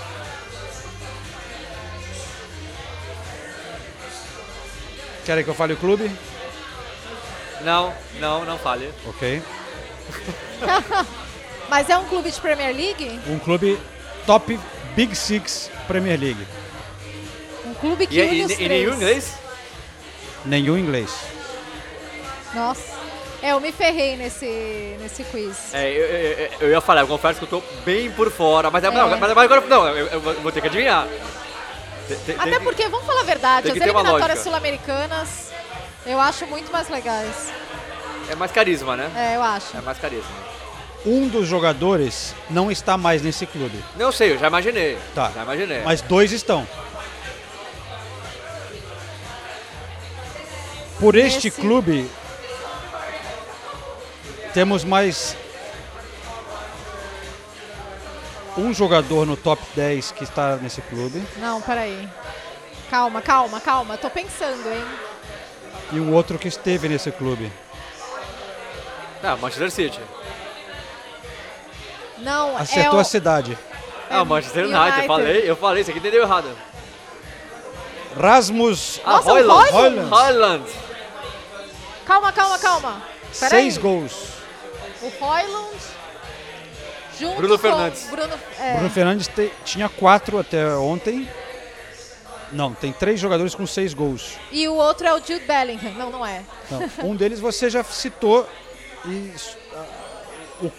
Querem 5.25 5.43
que 5.43 5.49
eu 5.49 5.55
fale 5.55 5.73
o 5.73 5.77
clube? 5.77 6.09
Não, 7.61 7.93
não, 8.19 8.45
não 8.45 8.57
fale. 8.59 8.91
Ok. 9.07 9.41
Mas 11.69 11.89
é 11.89 11.97
um 11.97 12.05
clube 12.05 12.29
de 12.31 12.39
Premier 12.39 12.75
League? 12.75 13.19
Um 13.27 13.39
clube 13.39 13.79
top 14.27 14.59
Big 14.95 15.15
Six 15.15 15.71
Premier 15.87 16.19
League. 16.19 16.47
Um 17.65 17.73
clube 17.73 18.05
que 18.05 18.15
E, 18.15 18.21
une 18.21 18.35
e, 18.41 18.45
os 18.45 18.51
e 18.51 18.55
três. 18.55 18.69
nenhum 18.69 18.93
inglês? 18.93 19.33
Nenhum 20.45 20.77
inglês. 20.77 21.09
Nossa. 22.53 22.93
É, 23.41 23.51
eu 23.51 23.59
me 23.59 23.71
ferrei 23.71 24.15
nesse, 24.15 24.45
nesse 25.01 25.23
quiz. 25.25 25.73
É, 25.73 25.89
eu, 25.91 26.05
eu- 26.05 26.31
eu- 26.37 26.49
eu 26.61 26.69
ia 26.69 26.81
falar, 26.81 27.01
eu 27.01 27.07
confesso 27.07 27.39
que 27.39 27.45
eu 27.45 27.59
tô 27.59 27.63
bem 27.83 28.09
por 28.11 28.31
fora, 28.31 28.69
mas, 28.71 28.83
É. 28.83 28.89
não, 28.91 29.09
mas, 29.09 29.19
mas 29.19 29.31
agora 29.37 29.61
não, 29.61 29.87
eu, 29.89 30.07
eu 30.07 30.19
vou 30.41 30.51
ter 30.51 30.61
que 30.61 30.67
adivinhar. 30.67 31.07
Tem- 32.07 32.17
tem- 32.17 32.35
Até 32.35 32.43
tem 32.49 32.59
que- 32.59 32.63
porque, 32.65 32.87
vamos 32.89 33.05
falar 33.05 33.21
a 33.21 33.23
verdade, 33.23 33.67
as 33.67 33.73
que 33.77 33.83
eliminatórias 33.83 34.39
sul-americanas 34.39 35.51
eu 36.05 36.19
acho 36.19 36.45
muito 36.47 36.71
mais 36.71 36.87
legais. 36.89 37.51
É 38.29 38.35
mais 38.35 38.51
carisma, 38.51 38.95
né? 38.95 39.11
É, 39.15 39.35
eu 39.35 39.41
acho. 39.43 39.75
É 39.77 39.81
mais 39.81 39.97
carisma. 39.97 40.29
Um 41.05 41.27
dos 41.27 41.47
jogadores 41.47 42.33
não 42.49 42.71
está 42.71 42.97
mais 42.97 43.21
nesse 43.21 43.45
clube. 43.45 43.83
Não 43.95 44.11
sei, 44.11 44.31
eu 44.33 44.37
já 44.39 44.47
imaginei. 44.47 44.97
Tá. 45.13 45.31
Já 45.33 45.43
imaginei. 45.43 45.81
Mas 45.83 46.01
dois 46.01 46.31
estão. 46.31 46.67
Por 50.99 51.15
este 51.15 51.49
Esse- 51.49 51.59
clube, 51.61 52.09
temos 54.53 54.83
mais 54.83 55.35
um 58.57 58.73
jogador 58.73 59.25
no 59.25 59.35
top 59.35 59.61
10 59.75 60.11
que 60.11 60.23
está 60.23 60.55
nesse 60.57 60.81
clube 60.81 61.21
Não, 61.37 61.61
peraí. 61.61 62.07
Calma, 62.89 63.21
calma, 63.21 63.59
calma. 63.59 63.97
Tô 63.97 64.09
pensando, 64.09 64.67
hein? 64.71 64.85
e 65.91 65.99
um 65.99 66.13
outro 66.13 66.37
que 66.39 66.47
esteve 66.47 66.87
nesse 66.87 67.11
clube. 67.11 67.51
Não, 69.21 69.37
Manchester 69.37 69.71
City. 69.71 69.99
Não, 72.19 72.55
Acertou 72.57 72.93
é 72.93 72.97
o... 72.97 72.99
a 72.99 73.03
cidade. 73.03 73.57
Ah, 74.09 74.23
Manchester 74.23 74.65
United, 74.65 74.81
United. 74.83 75.01
eu 75.01 75.07
falei, 75.07 75.49
eu 75.51 75.55
falei, 75.55 75.81
isso 75.81 75.89
aqui 75.89 75.99
entendeu 75.99 76.21
errado. 76.23 76.47
Rasmus 78.19 79.01
Ah, 79.03 79.13
Nossa, 79.17 79.29
o 79.29 79.33
Hoyland. 79.33 79.73
Hoyland? 79.73 80.13
Hoyland. 80.13 80.69
Calma, 82.05 82.31
calma, 82.31 82.59
calma. 82.59 83.01
Peraí. 83.39 83.49
seis 83.49 83.77
gols. 83.77 84.13
O 85.01 85.11
Hoyland 85.23 85.75
junto 87.19 87.35
Bruno 87.37 87.55
com 87.55 87.61
Fernandes. 87.61 88.07
Bruno, 88.09 88.33
é, 88.59 88.73
Bruno 88.73 88.89
Fernandes 88.89 89.27
te- 89.27 89.51
tinha 89.63 89.87
quatro 89.89 90.37
até 90.39 90.67
ontem. 90.75 91.27
Não, 92.51 92.73
tem 92.73 92.91
três 92.93 93.19
jogadores 93.19 93.55
com 93.55 93.65
seis 93.65 93.93
gols. 93.93 94.37
E 94.51 94.67
o 94.67 94.75
outro 94.75 95.07
é 95.07 95.13
o 95.13 95.17
Jude 95.17 95.39
Bellingham. 95.45 95.91
Não, 95.93 96.09
não 96.09 96.25
é. 96.25 96.43
Não, 96.69 96.89
um 97.11 97.15
deles 97.15 97.39
você 97.39 97.69
já 97.69 97.83
citou 97.83 98.47
e 99.05 99.31
a, 99.73 100.65
o- 100.65 100.71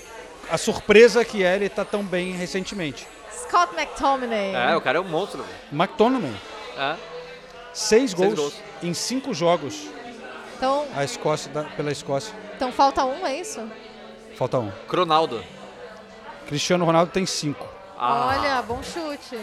a 0.51 0.57
surpresa 0.59 1.25
que 1.25 1.43
é 1.45 1.55
ele 1.57 1.69
tá 1.69 1.85
tão 1.85 2.03
bem 2.05 2.33
recentemente. 2.33 3.07
Scott 3.33 3.75
McTominay. 3.77 4.55
É, 4.55 4.77
o 4.77 4.81
cara 4.81 4.99
é 4.99 5.01
um 5.01 5.05
monstro. 5.09 5.43
velho. 5.43 5.55
McTominay, 5.73 6.33
É. 6.79 6.95
seis 7.73 8.15
gols, 8.15 8.35
gols. 8.35 8.55
em 8.83 8.95
cinco 8.95 9.35
jogos 9.35 9.89
Então, 10.57 10.87
a 10.97 11.05
Escócia, 11.05 11.51
da- 11.53 11.65
pela 11.65 11.93
Escócia. 11.93 12.33
então 12.57 12.73
falta 12.73 13.05
um, 13.05 13.27
é 13.27 13.37
isso? 13.41 13.61
Falta 14.37 14.59
um. 14.59 14.71
Cronaldo. 14.89 15.43
Cristiano 16.47 16.85
Ronaldo 16.85 17.11
tem 17.11 17.27
cinco. 17.27 17.67
Ah. 17.99 18.37
Olha, 18.39 18.63
bom 18.63 18.81
chute. 18.83 19.39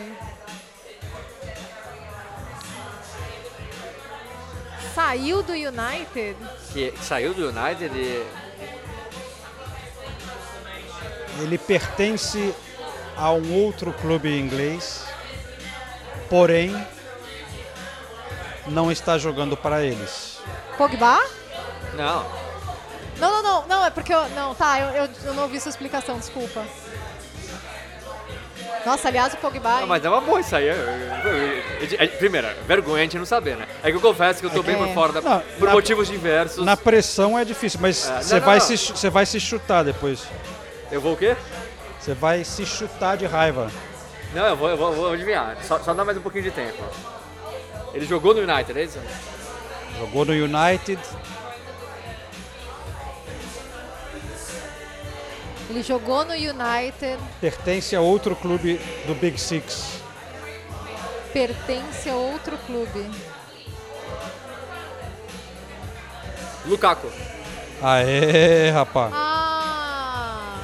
Saiu 4.93 5.41
do 5.41 5.54
United? 5.54 6.38
Que, 6.72 6.91
que 6.91 7.04
saiu 7.04 7.34
do 7.34 7.49
United 7.49 7.93
e... 7.97 8.26
Ele 11.41 11.58
pertence 11.58 12.54
a 13.18 13.32
um 13.32 13.64
outro 13.66 13.91
clube 13.93 14.30
inglês, 14.39 15.04
porém 16.30 16.74
não 18.68 18.91
está 18.91 19.18
jogando 19.18 19.58
para 19.58 19.84
eles. 19.84 20.39
Pogba? 20.78 21.20
Não. 21.95 22.26
Não, 23.18 23.32
não, 23.32 23.43
não, 23.43 23.68
não, 23.68 23.86
é 23.86 23.89
porque 23.89 24.14
eu. 24.14 24.30
Não, 24.30 24.54
tá, 24.56 24.80
eu, 24.80 24.89
eu, 24.89 25.10
eu 25.26 25.34
não 25.34 25.43
ouvi 25.43 25.60
sua 25.60 25.70
explicação, 25.70 26.18
desculpa. 26.18 26.66
Nossa, 28.86 29.07
aliás, 29.07 29.34
o 29.34 29.38
Pogba. 29.38 29.79
Ah, 29.81 29.86
mas 29.86 30.03
é 30.03 30.09
uma 30.09 30.19
boa 30.21 30.41
isso 30.41 30.55
aí. 30.55 30.67
Eu- 30.67 30.75
eu- 30.75 31.97
eu- 31.99 32.09
Primeiro, 32.17 32.47
é 32.47 32.53
vergonha 32.67 32.99
a 32.99 33.03
gente 33.03 33.17
não 33.17 33.25
saber, 33.25 33.55
né? 33.55 33.65
É 33.81 33.89
que 33.89 33.95
eu 33.97 34.01
confesso 34.01 34.39
que 34.41 34.45
eu 34.45 34.49
tô 34.49 34.61
bem 34.61 34.75
por 34.75 34.88
fora, 34.89 35.13
da, 35.13 35.21
Não, 35.21 35.39
por 35.57 35.67
na- 35.67 35.71
motivos 35.73 36.07
diversos. 36.09 36.65
Na 36.65 36.75
pressão 36.75 37.38
é 37.39 37.45
difícil, 37.45 37.79
mas 37.81 38.09
É, 38.09 38.21
você 38.21 38.34
não, 38.36 38.39
não, 38.41 38.45
vai, 38.45 38.59
não. 38.59 38.65
se 38.77 39.09
vai 39.09 39.25
se 39.25 39.39
chutar 39.39 39.84
depois. 39.84 40.23
Eu 40.91 40.99
vou 40.99 41.13
o 41.13 41.17
quê? 41.17 41.36
Você 41.99 42.13
vai 42.13 42.43
se 42.43 42.65
chutar 42.65 43.15
de 43.15 43.25
raiva. 43.25 43.71
Não, 44.34 44.45
eu 44.47 44.55
vou, 44.57 44.69
eu 44.69 44.75
vou, 44.77 44.88
eu 44.89 44.93
vou 44.95 45.13
adivinhar. 45.13 45.55
Só, 45.63 45.79
só 45.79 45.93
dá 45.93 46.03
mais 46.03 46.17
um 46.17 46.21
pouquinho 46.21 46.43
de 46.43 46.51
tempo. 46.51 46.84
Ele 47.93 48.05
jogou 48.05 48.34
no 48.34 48.41
United, 48.41 48.77
é 48.77 48.84
isso? 48.84 48.99
Jogou 49.99 50.25
no 50.25 50.34
United. 50.34 50.99
Ele 55.70 55.82
jogou 55.82 56.26
no 56.26 56.34
United, 56.34 57.18
Pertence 57.39 57.95
a 57.95 58.01
outro 58.01 58.36
clube 58.36 58.80
do 59.07 59.16
Big 59.16 59.39
Six. 59.39 60.01
pertence 61.32 62.09
a 62.09 62.16
outro 62.16 62.57
clube. 62.59 63.09
Lukaku. 66.66 67.09
Aê, 67.82 68.70
rapaz. 68.70 69.11
Ah! 69.14 70.57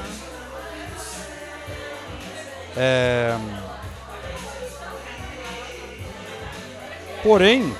É... 2.77 3.35
Porém. 7.23 7.75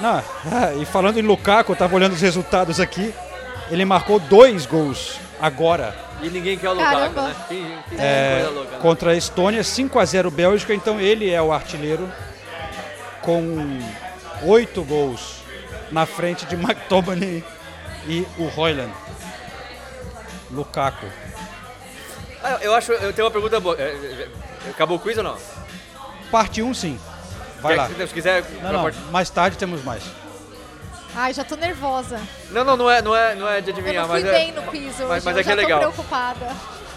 Não, 0.00 0.22
e 0.80 0.86
falando 0.86 1.18
em 1.18 1.22
Lukaku, 1.22 1.72
eu 1.72 1.76
tava 1.76 1.94
olhando 1.94 2.14
os 2.14 2.20
resultados 2.20 2.80
aqui. 2.80 3.14
Ele 3.70 3.84
marcou 3.84 4.18
dois 4.18 4.66
gols 4.66 5.18
agora. 5.40 5.94
E 6.22 6.28
ninguém 6.28 6.58
quer 6.58 6.68
o 6.68 6.72
Lukaku, 6.74 6.92
Caramba. 6.96 7.22
né? 7.28 7.34
Que, 7.48 7.54
que 7.88 7.96
É, 8.00 8.40
coisa 8.42 8.50
louca. 8.50 8.70
né? 8.72 8.78
contra 8.82 9.10
a 9.12 9.16
Estônia, 9.16 9.64
5 9.64 9.98
a 9.98 10.04
0 10.04 10.30
Bélgica, 10.30 10.74
então 10.74 11.00
ele 11.00 11.30
é 11.30 11.40
o 11.40 11.52
artilheiro 11.52 12.10
com 13.22 13.78
oito 14.42 14.82
gols 14.84 15.36
na 15.90 16.04
frente 16.04 16.44
de 16.46 16.56
McTominay 16.60 17.42
e 18.06 18.26
o 18.38 18.50
Hoyland. 18.60 18.92
Lukaku. 20.50 21.06
Ah, 22.42 22.58
eu 22.62 22.74
acho, 22.74 22.92
eu 22.92 23.12
tenho 23.12 23.26
uma 23.26 23.30
pergunta 23.30 23.60
boa. 23.60 23.76
É, 23.78 23.82
é, 23.82 24.28
é, 24.66 24.70
Acabou 24.70 24.96
o 24.96 25.00
quiz 25.00 25.16
ou 25.16 25.24
não? 25.24 25.36
Parte 26.30 26.62
1 26.62 26.66
um, 26.68 26.74
sim. 26.74 26.98
Vai 27.60 27.74
Quer- 27.74 27.80
lá. 27.98 28.06
Se 28.06 28.14
quiser. 28.14 28.44
Não, 28.62 28.72
não, 28.72 28.90
mais 29.10 29.30
tarde 29.30 29.56
temos 29.56 29.82
mais. 29.84 30.02
Ai, 31.14 31.32
já 31.34 31.44
tô 31.44 31.56
nervosa. 31.56 32.20
Não, 32.50 32.64
não, 32.64 32.76
não 32.76 32.90
é, 32.90 33.02
não 33.02 33.14
é, 33.16 33.34
não 33.34 33.48
é 33.48 33.60
de 33.60 33.70
Eu 33.70 33.76
adivinhar, 33.76 34.02
não 34.06 34.10
fui 34.14 34.22
mas 34.22 34.30
bem 34.30 34.50
é. 34.50 34.52
no 34.52 34.62
quiz 34.70 34.94
hoje, 35.00 35.04
mas- 35.08 35.24
mas 35.24 35.34
eu 35.34 35.40
é 35.40 35.42
que 35.42 35.48
já 35.48 35.52
é 35.52 35.56
legal. 35.56 35.80
tô 35.80 35.90
preocupada. 35.90 36.46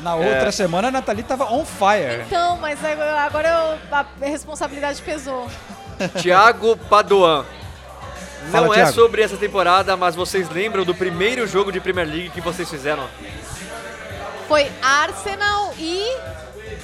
Na 0.01 0.16
outra 0.16 0.49
É. 0.49 0.51
semana 0.51 0.88
a 0.89 0.91
Nathalie 0.91 1.24
tava 1.24 1.45
on 1.45 1.66
fire. 1.66 2.22
Então, 2.28 2.57
mas 2.57 2.80
agora 2.84 3.47
eu- 3.49 3.97
a 3.97 4.05
responsabilidade 4.22 5.01
pesou. 5.01 5.49
Tiago 6.22 6.76
Padoan. 6.78 7.45
Não 8.45 8.51
Fala, 8.51 8.68
é 8.68 8.80
Thiago. 8.80 8.91
sobre 8.93 9.22
essa 9.22 9.38
temporada, 9.38 9.95
mas 9.95 10.16
vocês 10.16 10.49
lembram 10.49 10.84
do 10.84 10.93
primeiro 10.93 11.47
jogo 11.47 11.72
de 11.72 11.80
Premier 11.80 12.05
League 12.07 12.30
que 12.32 12.41
vocês 12.41 12.70
fizeram? 12.70 13.07
Foi 14.47 14.70
Arsenal 14.82 15.74
e. 15.80 16.05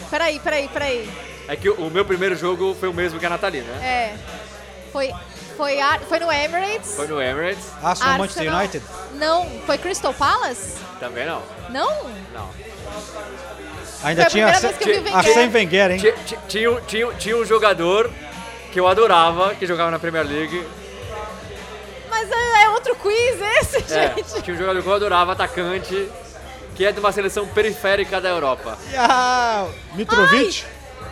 Peraí, 0.10 0.40
peraí, 0.40 0.68
peraí. 0.70 1.10
É 1.48 1.56
que 1.56 1.70
o 1.70 1.74
o 1.88 1.92
meu 1.92 2.06
primeiro 2.06 2.36
jogo 2.36 2.76
foi 2.80 2.88
o 2.90 2.94
mesmo 2.94 3.20
que 3.20 3.26
a 3.26 3.30
Nathalie, 3.30 3.62
né? 3.62 3.86
É. 3.86 4.16
Foi. 4.92 5.12
Foi, 5.60 5.78
Ar- 5.82 6.00
foi 6.08 6.20
no 6.20 6.32
Emirates. 6.32 6.96
Foi 6.96 7.06
no 7.06 7.22
Emirates. 7.22 7.66
Arsenal 7.84 8.18
Manchester. 8.18 8.54
United? 8.56 8.86
Não, 9.16 9.46
foi 9.66 9.78
Crystal 9.78 10.14
Palace? 10.14 10.78
Também 11.02 11.26
não. 11.26 11.42
Não? 11.70 12.10
Não. 12.34 12.50
Ainda 14.06 14.22
Foi 14.22 14.24
a 14.24 14.30
tinha 14.30 14.46
que 14.78 14.90
eu 14.90 15.50
vi 15.50 15.58
Wenger. 15.58 15.92
Hein? 15.92 15.98
Ti- 16.00 16.14
ti- 16.26 16.40
Tinha, 16.48 16.72
um- 16.72 16.80
tinha, 16.80 17.14
tinha 17.16 17.36
um 17.36 17.44
jogador 17.44 18.10
que 18.72 18.80
eu 18.80 18.88
adorava, 18.88 19.54
que 19.56 19.66
jogava 19.68 19.92
na 19.92 20.00
Premier 20.00 20.26
League. 20.26 20.66
Mas 22.10 22.32
é, 22.32 22.64
é 22.64 22.70
outro 22.70 22.96
quiz 22.96 23.42
esse, 23.60 23.94
É, 23.94 24.14
gente. 24.16 24.42
tinha 24.42 24.56
um 24.56 24.60
jogador 24.60 24.82
que 24.82 24.88
eu 24.88 24.94
adorava, 24.94 25.34
atacante, 25.34 26.10
que 26.74 26.86
é 26.86 26.94
de 26.94 27.02
uma 27.02 27.12
seleção 27.12 27.46
periférica 27.48 28.22
da 28.22 28.30
Europa. 28.30 28.78
Ah, 28.98 29.68
Mitrovic? 29.94 30.64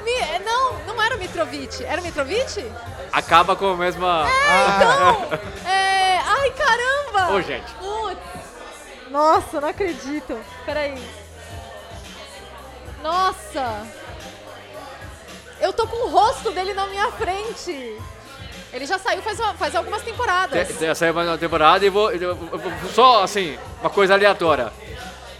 Mi- 0.07 0.39
não, 0.45 0.73
não 0.85 1.01
era 1.03 1.15
o 1.15 1.19
Mitrovic. 1.19 1.83
Era 1.83 1.99
o 1.99 2.03
Mitrovic? 2.03 2.71
Acaba 3.11 3.55
com 3.57 3.71
a 3.71 3.75
mesma. 3.75 4.25
Então, 4.77 5.39
é... 5.69 6.17
Ai, 6.19 6.49
caramba! 6.51 7.33
Ô, 7.33 7.41
gente. 7.41 7.69
Putz. 7.73 8.17
Nossa, 9.09 9.59
não 9.59 9.67
acredito. 9.67 10.39
Peraí. 10.65 10.97
Nossa! 13.03 13.85
Eu 15.59 15.73
tô 15.73 15.85
com 15.87 16.07
o 16.07 16.09
rosto 16.09 16.51
dele 16.51 16.73
na 16.73 16.85
minha 16.87 17.11
frente. 17.11 17.97
Ele 18.71 18.85
já 18.85 18.97
saiu 18.99 19.21
faz, 19.21 19.39
faz 19.57 19.75
algumas 19.75 20.01
temporadas. 20.03 20.67
Te- 20.67 20.73
te- 20.73 20.95
Saiu 20.95 21.13
mais 21.13 21.27
uma 21.27 21.37
temporada 21.37 21.85
e 21.85 21.89
vou, 21.89 22.11
eu- 22.11 22.21
eu- 22.31 22.49
eu- 22.53 22.89
Só 22.93 23.23
assim, 23.23 23.57
uma 23.81 23.89
coisa 23.89 24.13
aleatória. 24.13 24.71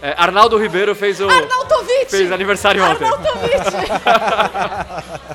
É, 0.00 0.14
Arnaldo 0.16 0.56
Ribeiro 0.56 0.94
fez 0.94 1.20
o. 1.20 1.28
Arnautovic! 1.28 2.06
Fez 2.10 2.30
aniversário 2.32 2.82
ontem. 2.84 3.08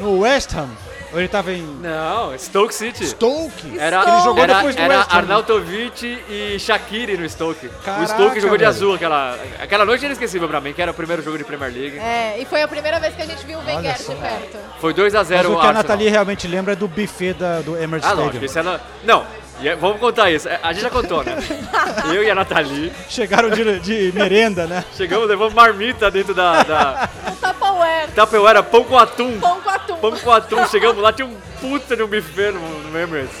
No 0.00 0.20
West 0.20 0.54
Ham? 0.54 0.68
Ou 1.12 1.20
ele 1.20 1.28
tava 1.28 1.52
em. 1.52 1.62
Não, 1.62 2.36
Stoke 2.38 2.74
City. 2.74 3.06
Stoke? 3.06 3.78
Era, 3.78 4.02
Ele 4.02 4.20
jogou 4.22 4.42
era, 4.42 4.54
depois 4.54 4.74
do 4.74 4.82
era 4.82 4.98
West 4.98 5.10
Ham. 5.12 5.16
Arnautovic 5.18 6.24
e 6.28 6.58
Shaqiri 6.58 7.16
no 7.16 7.28
Stoke. 7.28 7.68
Caraca, 7.84 8.02
o 8.02 8.06
Stoke 8.08 8.40
jogou 8.40 8.56
de 8.56 8.64
velho. 8.64 8.68
azul 8.68 8.94
aquela, 8.94 9.38
aquela 9.60 9.84
noite 9.84 10.04
inesquecível 10.04 10.48
pra 10.48 10.60
mim, 10.60 10.72
que 10.72 10.82
era 10.82 10.90
o 10.90 10.94
primeiro 10.94 11.22
jogo 11.22 11.38
de 11.38 11.44
Premier 11.44 11.72
League. 11.72 11.98
É, 11.98 12.38
e 12.40 12.44
foi 12.44 12.60
a 12.62 12.68
primeira 12.68 12.98
vez 12.98 13.14
que 13.14 13.22
a 13.22 13.26
gente 13.26 13.46
viu 13.46 13.58
o 13.58 13.64
Wenger 13.64 13.96
de 13.96 14.04
perto. 14.04 14.58
Foi 14.80 14.92
2x0 14.92 15.12
Mas 15.12 15.30
o 15.30 15.30
que 15.30 15.36
a 15.36 15.44
Arsenal. 15.44 15.72
Nathalie 15.74 16.08
realmente 16.08 16.48
lembra 16.48 16.72
é 16.72 16.76
do 16.76 16.88
buffet 16.88 17.34
da, 17.34 17.60
do 17.60 17.76
Emirates 17.76 18.04
Ah, 18.04 18.08
Stadium. 18.12 18.26
lógico, 18.26 18.44
isso 18.44 18.58
ela... 18.58 18.80
Não, 19.04 19.24
e 19.60 19.68
é- 19.68 19.76
vamos 19.76 19.98
contar 20.00 20.30
isso. 20.30 20.48
É, 20.48 20.58
A 20.62 20.72
gente 20.72 20.82
já 20.82 20.90
contou, 20.90 21.22
né? 21.24 21.36
Eu 22.14 22.22
e 22.22 22.30
a 22.30 22.34
Nathalie 22.34 22.92
Chegaram 23.08 23.50
de, 23.50 23.80
de 23.80 24.12
merenda, 24.14 24.66
né? 24.66 24.84
chegamos, 24.96 25.28
levamos 25.28 25.54
marmita 25.54 26.10
dentro 26.10 26.34
da... 26.34 26.62
da... 26.62 27.08
Um 27.30 27.34
Tupperware. 27.36 28.08
Tupperware, 28.14 28.62
pão 28.64 28.84
com 28.84 28.98
atum. 28.98 29.40
Pão 29.40 29.60
com 29.60 29.70
atum. 29.70 29.96
Pão 29.96 30.12
com 30.16 30.30
atum. 30.32 30.66
Chegamos 30.68 30.98
lá, 31.02 31.12
tinha 31.12 31.26
um 31.26 31.36
puta 31.60 31.96
de 31.96 32.02
um 32.02 32.06
buffet 32.06 32.52
no, 32.52 32.60
no 32.60 32.98
Emirates. 32.98 33.36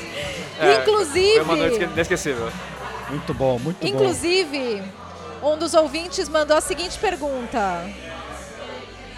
É, 0.58 0.76
Inclusive- 0.82 1.34
Foi 1.34 1.42
uma 1.44 1.56
noite 1.56 1.82
inesquecível. 1.84 2.48
Muito 3.10 3.32
bom, 3.34 3.58
muito 3.58 3.78
bom. 3.80 3.86
Inclusive, 3.86 4.82
um 5.42 5.56
dos 5.58 5.74
ouvintes 5.74 6.28
mandou 6.28 6.56
a 6.56 6.60
seguinte 6.60 6.98
pergunta. 6.98 7.84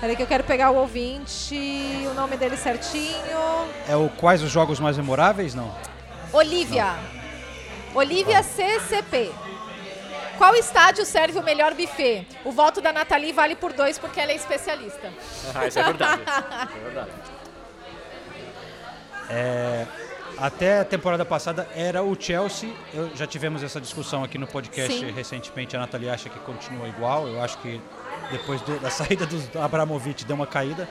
Peraí 0.00 0.14
que 0.14 0.22
eu 0.22 0.26
quero 0.26 0.44
pegar 0.44 0.70
o 0.70 0.76
ouvinte, 0.76 1.56
o 2.10 2.14
nome 2.14 2.36
dele 2.36 2.56
certinho. 2.56 3.16
É 3.88 3.96
o 3.96 4.08
quais 4.08 4.42
os 4.42 4.50
jogos 4.50 4.78
mais 4.78 4.96
memoráveis, 4.96 5.54
não? 5.54 5.74
Olivia. 6.32 6.94
Olivia 7.94 8.42
CCP. 8.42 9.32
Qual 10.36 10.54
estádio 10.54 11.04
serve 11.04 11.38
o 11.38 11.42
melhor 11.42 11.74
buffet? 11.74 12.26
O 12.44 12.52
voto 12.52 12.80
da 12.80 12.92
Nathalie 12.92 13.32
vale 13.32 13.56
por 13.56 13.72
dois 13.72 13.98
porque 13.98 14.20
ela 14.20 14.30
é 14.30 14.36
especialista. 14.36 15.12
Ah, 15.54 15.66
isso 15.66 15.78
é 15.78 15.82
verdade. 15.82 16.22
Isso 16.22 16.76
é 16.78 16.80
verdade. 16.84 17.10
É, 19.30 19.86
até 20.38 20.80
a 20.80 20.84
temporada 20.84 21.24
passada 21.24 21.68
era 21.74 22.02
o 22.04 22.14
Chelsea. 22.18 22.72
Eu, 22.94 23.10
já 23.16 23.26
tivemos 23.26 23.62
essa 23.64 23.80
discussão 23.80 24.22
aqui 24.22 24.38
no 24.38 24.46
podcast 24.46 24.92
Sim. 24.96 25.10
recentemente. 25.10 25.76
A 25.76 25.80
Nathalie 25.80 26.08
acha 26.08 26.28
que 26.28 26.38
continua 26.40 26.86
igual. 26.88 27.26
Eu 27.26 27.42
acho 27.42 27.58
que 27.58 27.80
depois 28.30 28.60
do- 28.62 28.78
da 28.78 28.90
saída 28.90 29.26
do 29.26 29.60
Abramovich 29.60 30.24
deu 30.24 30.36
uma 30.36 30.46
caída. 30.46 30.88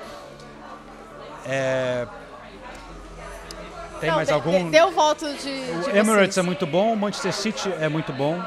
É, 1.45 2.05
tem 3.97 4.09
Não, 4.09 4.15
mais 4.17 4.27
de- 4.27 4.33
algum? 4.33 4.65
de- 4.65 4.71
Deu 4.71 4.91
voto 4.91 5.25
de, 5.33 5.35
de 5.65 5.71
o 5.71 5.75
vocês. 5.81 5.95
Emirates 5.95 6.37
é 6.37 6.41
muito 6.41 6.65
bom, 6.65 6.93
o 6.93 6.97
Manchester 6.97 7.33
City 7.33 7.73
é 7.79 7.89
muito 7.89 8.11
bom. 8.13 8.41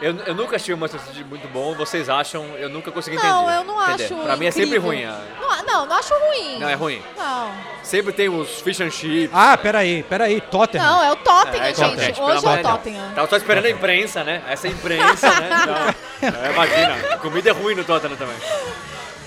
Eu, 0.00 0.16
eu 0.26 0.34
nunca 0.34 0.56
achei 0.56 0.74
o 0.74 0.76
Manchester 0.78 1.12
City 1.14 1.24
muito 1.24 1.46
bom, 1.46 1.76
vocês 1.76 2.08
acham? 2.08 2.44
Eu 2.58 2.68
nunca 2.68 2.90
consegui 2.90 3.16
Não, 3.18 3.42
entender. 3.44 3.56
eu 3.58 3.64
não 3.64 3.80
entender. 3.88 4.04
acho 4.06 4.16
Pra 4.16 4.36
mim 4.36 4.46
é 4.46 4.50
sempre 4.50 4.70
incrível. 4.78 4.88
ruim. 4.90 5.04
ah. 5.04 5.20
Não, 5.40 5.62
não, 5.64 5.86
não 5.86 5.96
acho 5.96 6.12
ruim. 6.12 6.58
Não, 6.58 6.68
é 6.68 6.74
ruim. 6.74 7.00
Não. 7.16 7.52
Sempre 7.84 8.12
tem 8.12 8.28
os 8.28 8.60
fish 8.60 8.80
and 8.80 8.90
chips. 8.90 9.30
Ah, 9.32 9.56
peraí, 9.56 10.02
peraí, 10.02 10.40
Tottenham. 10.40 10.84
Não, 10.84 11.04
é 11.04 11.12
o 11.12 11.16
Tottenham, 11.16 11.64
É, 11.66 11.70
então, 11.70 11.90
gente. 11.90 12.00
gente, 12.00 12.20
Hoje 12.20 12.44
é 12.44 12.50
o. 12.50 12.62
Tottenham. 12.62 13.12
Tava 13.14 13.28
só 13.28 13.36
esperando 13.36 13.66
a 13.66 13.70
imprensa, 13.70 14.24
né? 14.24 14.42
Essa 14.48 14.66
imprensa, 14.66 15.28
né? 15.40 15.50
Então, 16.22 16.40
é, 16.40 16.52
imagina, 16.52 17.16
comida 17.18 17.50
é 17.50 17.52
ruim 17.52 17.74
no 17.76 17.82
Tottenham 17.84 18.16
também. 18.16 18.36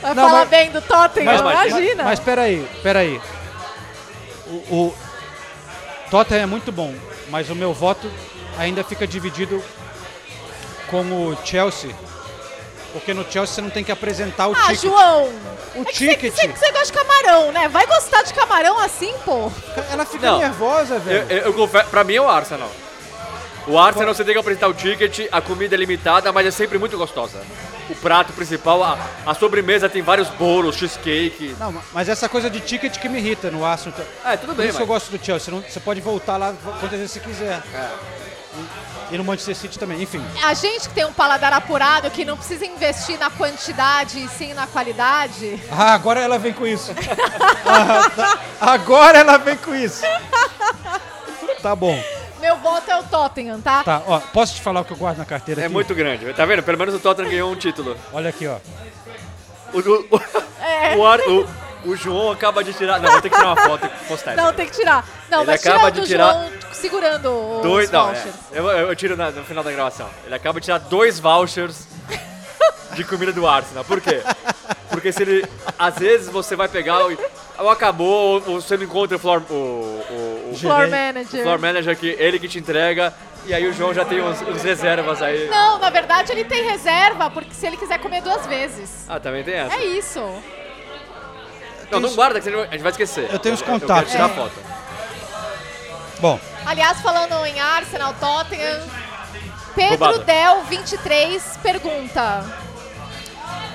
Vai 0.01 0.14
Não, 0.14 0.28
falar 0.28 0.39
mas- 0.39 0.49
bem 0.49 0.72
do 0.72 0.82
Tottenham, 0.82 1.26
Mas- 1.43 1.70
imagina. 1.70 2.03
Mas 2.03 2.20
peraí, 2.20 2.68
peraí. 2.84 3.22
O, 4.47 4.51
o 4.75 4.95
Tottenham 6.11 6.43
é 6.43 6.45
muito 6.45 6.71
bom, 6.71 6.93
mas 7.29 7.49
o 7.49 7.55
meu 7.55 7.73
voto 7.73 8.09
ainda 8.57 8.83
fica 8.83 9.05
dividido 9.07 9.63
com 10.89 11.01
o 11.01 11.37
Chelsea 11.43 11.89
Porque 12.93 13.13
no 13.13 13.23
Chelsea 13.23 13.47
você 13.55 13.61
não 13.61 13.69
tem 13.69 13.83
que 13.83 13.91
apresentar 13.91 14.47
o 14.47 14.53
Ah, 14.55 14.67
ticket. 14.67 14.81
João! 14.83 15.29
O 15.75 15.81
é 15.81 15.85
que 15.85 15.93
ticket. 15.93 16.33
Você, 16.33 16.47
você 16.47 16.71
gosta 16.71 16.85
de 16.85 16.93
camarão, 16.93 17.51
né? 17.51 17.67
Vai 17.67 17.85
gostar 17.85 18.21
de 18.23 18.33
camarão 18.33 18.79
assim, 18.79 19.13
pô? 19.25 19.51
Ela 19.91 20.05
fica 20.05 20.31
Não. 20.31 20.37
nervosa, 20.39 20.95
Eu, 20.95 20.99
velho. 21.01 21.25
eu, 21.31 21.37
eu 21.39 21.53
confesso, 21.53 21.89
pra 21.89 22.03
mim 22.03 22.15
é 22.15 22.21
o 22.21 22.29
Arsenal. 22.29 22.71
O 23.67 23.77
Arsenal 23.79 24.13
você 24.13 24.23
tem 24.23 24.33
que 24.33 24.39
apresentar 24.39 24.67
o 24.69 24.73
ticket, 24.73 25.27
a 25.31 25.41
comida 25.41 25.75
é 25.75 25.77
limitada, 25.77 26.31
mas 26.31 26.45
é 26.47 26.51
sempre 26.51 26.77
muito 26.77 26.97
gostosa. 26.97 27.41
O 27.89 27.95
prato 27.95 28.33
principal, 28.33 28.83
a, 28.83 28.97
a 29.25 29.33
sobremesa 29.36 29.88
tem 29.88 30.01
vários 30.01 30.27
bolos, 30.29 30.75
cheesecake. 30.75 31.55
Não, 31.59 31.73
mas 31.93 32.09
essa 32.09 32.27
coisa 32.27 32.49
de 32.49 32.59
ticket 32.59 32.97
que 32.97 33.07
me 33.07 33.19
irrita 33.19 33.51
no 33.51 33.63
Arsenal. 33.65 33.99
É, 34.25 34.36
tudo 34.38 34.49
Por 34.49 34.55
bem, 34.55 34.65
isso 34.67 34.73
mas- 34.79 34.81
eu 34.81 34.88
gosto 34.88 35.11
do 35.11 35.23
Chelsea. 35.23 35.45
Você, 35.45 35.51
não- 35.51 35.61
você 35.61 35.79
pode 35.79 36.01
voltar 36.01 36.38
lá 36.38 36.53
quantas 36.79 36.91
vezes 36.97 37.11
você 37.11 37.19
quiser. 37.19 37.61
É. 37.73 37.89
E 39.11 39.17
no 39.19 39.23
Manchester 39.23 39.55
City 39.55 39.77
também, 39.77 40.01
enfim. 40.01 40.23
A 40.43 40.53
gente 40.55 40.88
que 40.89 40.95
tem 40.95 41.05
um 41.05 41.13
paladar 41.13 41.53
apurado, 41.53 42.09
que 42.09 42.25
não 42.25 42.36
precisa 42.36 42.65
investir 42.65 43.19
na 43.19 43.29
quantidade 43.29 44.17
e 44.23 44.27
sim 44.29 44.53
na 44.55 44.65
qualidade. 44.65 45.61
Ah, 45.71 45.93
agora 45.93 46.19
ela 46.19 46.39
vem 46.39 46.53
com 46.53 46.65
isso. 46.65 46.91
Ah, 47.67 48.09
tá. 48.15 48.39
Agora 48.61 49.17
ela 49.19 49.38
vem 49.38 49.57
com 49.57 49.75
isso. 49.75 50.01
Tá 51.61 51.75
bom. 51.75 51.99
Meu 52.45 52.57
voto 52.57 52.91
é 52.91 52.99
o 52.99 53.01
Tottenham, 53.03 53.59
tá? 53.59 53.83
Tá, 53.83 54.03
ó, 54.05 54.19
posso 54.19 54.53
te 54.53 54.61
falar 54.61 54.81
o 54.81 54.85
que 54.85 54.91
eu 54.93 54.97
guardo 54.97 55.17
na 55.17 55.25
carteira 55.25 55.61
É 55.61 55.65
aqui? 55.65 55.73
muito 55.73 55.95
grande. 55.95 56.31
Tá 56.33 56.45
vendo? 56.45 56.61
Pelo 56.61 56.77
menos 56.77 56.93
o 56.93 56.99
Tottenham 56.99 57.31
ganhou 57.31 57.51
um 57.51 57.55
título. 57.55 57.97
Olha 58.13 58.29
aqui, 58.29 58.45
ó. 58.45 58.57
O, 59.73 59.79
o, 59.79 60.07
o, 60.11 60.21
É. 60.63 60.95
o, 60.95 61.05
Ar- 61.07 61.21
o- 61.21 61.47
o 61.85 61.95
João 61.95 62.31
acaba 62.31 62.63
de 62.63 62.71
tirar. 62.73 62.99
Não, 62.99 63.11
vou 63.11 63.19
ter 63.21 63.29
que 63.31 63.35
tirar 63.35 63.47
uma 63.53 63.57
foto 63.63 63.85
e 63.87 63.89
postar 64.07 64.33
essa. 64.33 64.41
Não, 64.43 64.53
tem 64.53 64.67
que 64.67 64.73
tirar. 64.73 65.03
Não, 65.29 65.39
Ele 65.39 65.47
mas 65.51 65.65
acaba 65.65 65.87
o 65.87 65.91
de 65.91 66.01
do 66.01 66.05
tirar 66.07 66.33
João 66.33 66.49
segurando 66.71 67.29
os 67.57 67.61
Dois, 67.63 67.89
não, 67.89 68.09
é. 68.09 68.13
vouchers. 68.13 68.35
eu, 68.51 68.65
eu- 68.69 68.87
eu 68.89 68.95
tiro 68.95 69.17
na- 69.17 69.31
no 69.31 69.43
final 69.43 69.63
da 69.63 69.71
gravação. 69.71 70.07
Ele 70.25 70.35
acaba 70.35 70.59
de 70.59 70.65
tirar 70.65 70.77
dois 70.77 71.19
vouchers 71.19 71.87
de 72.93 73.03
comida 73.05 73.33
do 73.33 73.47
Arsenal. 73.47 73.83
Por 73.83 73.99
quê? 73.99 74.21
Porque 74.91 75.11
se 75.11 75.23
ele. 75.23 75.45
Às 75.79 75.95
vezes 75.97 76.27
você 76.29 76.55
vai 76.55 76.67
pegar 76.67 76.99
e. 77.11 77.17
Ou 77.57 77.69
acabou, 77.69 78.43
ou 78.45 78.61
você 78.61 78.75
não 78.77 78.83
encontra 78.83 79.15
o 79.15 79.19
floor, 79.19 79.41
o, 79.49 79.53
o, 80.45 80.51
o- 80.51 80.57
Floor 80.57 80.87
o 80.87 80.91
manager. 80.91 81.41
floor 81.43 81.59
manager 81.59 81.97
que 81.97 82.07
ele 82.19 82.39
que 82.39 82.47
te 82.47 82.59
entrega. 82.59 83.13
E 83.47 83.53
aí 83.53 83.67
o 83.67 83.73
João 83.73 83.93
já 83.93 84.03
tem 84.03 84.21
uns, 84.21 84.41
uns 84.41 84.63
reservas 84.63 85.21
aí. 85.21 85.47
Não, 85.49 85.77
na 85.77 85.89
verdade 85.91 86.31
ele 86.31 86.43
tem 86.45 86.63
reserva, 86.67 87.29
porque 87.29 87.53
se 87.53 87.67
ele 87.67 87.77
quiser 87.77 87.99
comer 87.99 88.21
duas 88.21 88.45
vezes. 88.47 89.05
Ah, 89.07 89.19
também 89.19 89.43
tem 89.43 89.53
essa. 89.53 89.75
É 89.75 89.85
isso. 89.85 90.19
Não, 91.91 91.99
não 91.99 92.15
guarda, 92.15 92.41
que 92.41 92.49
a 92.49 92.51
gente 92.71 92.81
vai 92.81 92.91
esquecer. 92.91 93.29
Eu 93.31 93.37
tenho 93.37 93.53
os 93.53 93.61
Eu 93.61 93.67
contatos. 93.67 94.11
quero 94.11 94.27
tirar 94.27 94.29
É. 94.31 94.33
foto. 94.33 94.59
Bom, 96.19 96.39
Aliás, 96.65 96.99
falando 97.01 97.45
em 97.45 97.59
Arsenal, 97.59 98.15
Tottenham, 98.19 98.81
Pedro 99.75 99.97
Roubado. 100.07 100.23
Del 100.23 100.63
23 100.63 101.59
pergunta: 101.61 102.43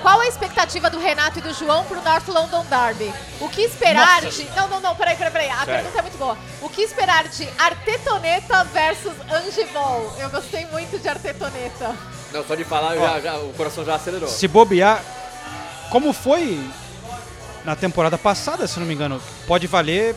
Qual 0.01 0.19
a 0.19 0.27
expectativa 0.27 0.89
do 0.89 0.99
Renato 0.99 1.37
e 1.39 1.41
do 1.41 1.53
João 1.53 1.83
pro 1.85 2.01
North 2.01 2.27
London 2.27 2.65
Derby? 2.65 3.13
O 3.39 3.47
que 3.47 3.61
esperar 3.61 4.23
Nossa. 4.23 4.43
de. 4.43 4.49
Não, 4.55 4.67
não, 4.67 4.79
não, 4.79 4.95
peraí, 4.95 5.15
peraí, 5.15 5.31
peraí. 5.31 5.49
A 5.49 5.57
Sério. 5.57 5.73
pergunta 5.75 5.99
é 5.99 6.01
muito 6.01 6.17
boa. 6.17 6.37
O 6.61 6.69
que 6.69 6.81
esperar 6.81 7.27
de 7.27 7.47
Artetoneta 7.59 8.63
versus 8.65 9.13
Angibol? 9.31 10.15
Eu 10.19 10.29
gostei 10.31 10.65
muito 10.67 10.97
de 10.99 11.07
Artetoneta. 11.07 11.95
Não, 12.33 12.43
só 12.43 12.55
de 12.55 12.63
falar, 12.63 12.95
já, 12.95 13.19
já- 13.19 13.37
o 13.37 13.53
coração 13.53 13.85
já 13.85 13.95
acelerou. 13.95 14.27
se 14.27 14.47
bobear, 14.47 15.03
como 15.91 16.11
foi 16.13 16.59
na 17.63 17.75
temporada 17.75 18.17
passada, 18.17 18.65
se 18.67 18.79
não 18.79 18.87
me 18.87 18.93
engano, 18.95 19.21
pode 19.45 19.67
valer 19.67 20.15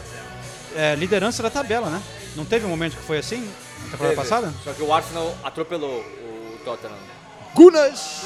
é, 0.74 0.94
liderança 0.94 1.42
da 1.42 1.50
tabela, 1.50 1.90
né? 1.90 2.00
Não 2.34 2.44
teve 2.46 2.64
um 2.64 2.68
momento 2.70 2.96
que 2.96 3.02
foi 3.02 3.18
assim 3.18 3.40
na 3.84 3.90
temporada 3.90 4.16
Teve. 4.16 4.28
passada? 4.28 4.54
Só 4.64 4.72
que 4.72 4.82
o 4.82 4.94
Arsenal 4.94 5.34
atropelou 5.44 6.00
o 6.00 6.58
Tottenham. 6.64 6.96
Gunas! 7.54 8.22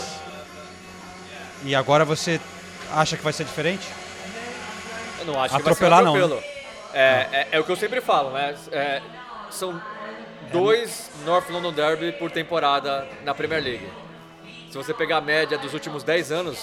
E 1.65 1.75
agora 1.75 2.05
você 2.05 2.41
acha 2.93 3.17
que 3.17 3.23
vai 3.23 3.33
ser 3.33 3.45
diferente? 3.45 3.87
Eu 5.21 5.27
não 5.27 5.43
acho 5.43 5.57
Atropelar 5.57 6.01
que 6.01 6.05
não, 6.05 6.13
vai 6.13 6.21
ser 6.23 6.27
um 6.27 6.37
atropelo. 6.39 6.59
É, 6.95 7.27
é, 7.33 7.49
é 7.53 7.61
o 7.61 7.65
que 7.65 7.73
eu 7.73 7.77
sempre 7.77 8.01
falo, 8.01 8.31
né? 8.31 8.55
É, 8.73 9.03
são 9.51 9.81
dois 10.53 11.11
North 11.25 11.49
London 11.51 11.73
Derby 11.73 12.13
por 12.13 12.31
temporada 12.31 13.07
na 13.25 13.35
Premier 13.35 13.63
League. 13.63 13.89
Se 14.71 14.77
você 14.77 14.95
pegar 14.95 15.19
a 15.19 15.21
média 15.21 15.59
dos 15.59 15.75
últimos 15.75 16.03
10 16.03 16.33
anos, 16.33 16.59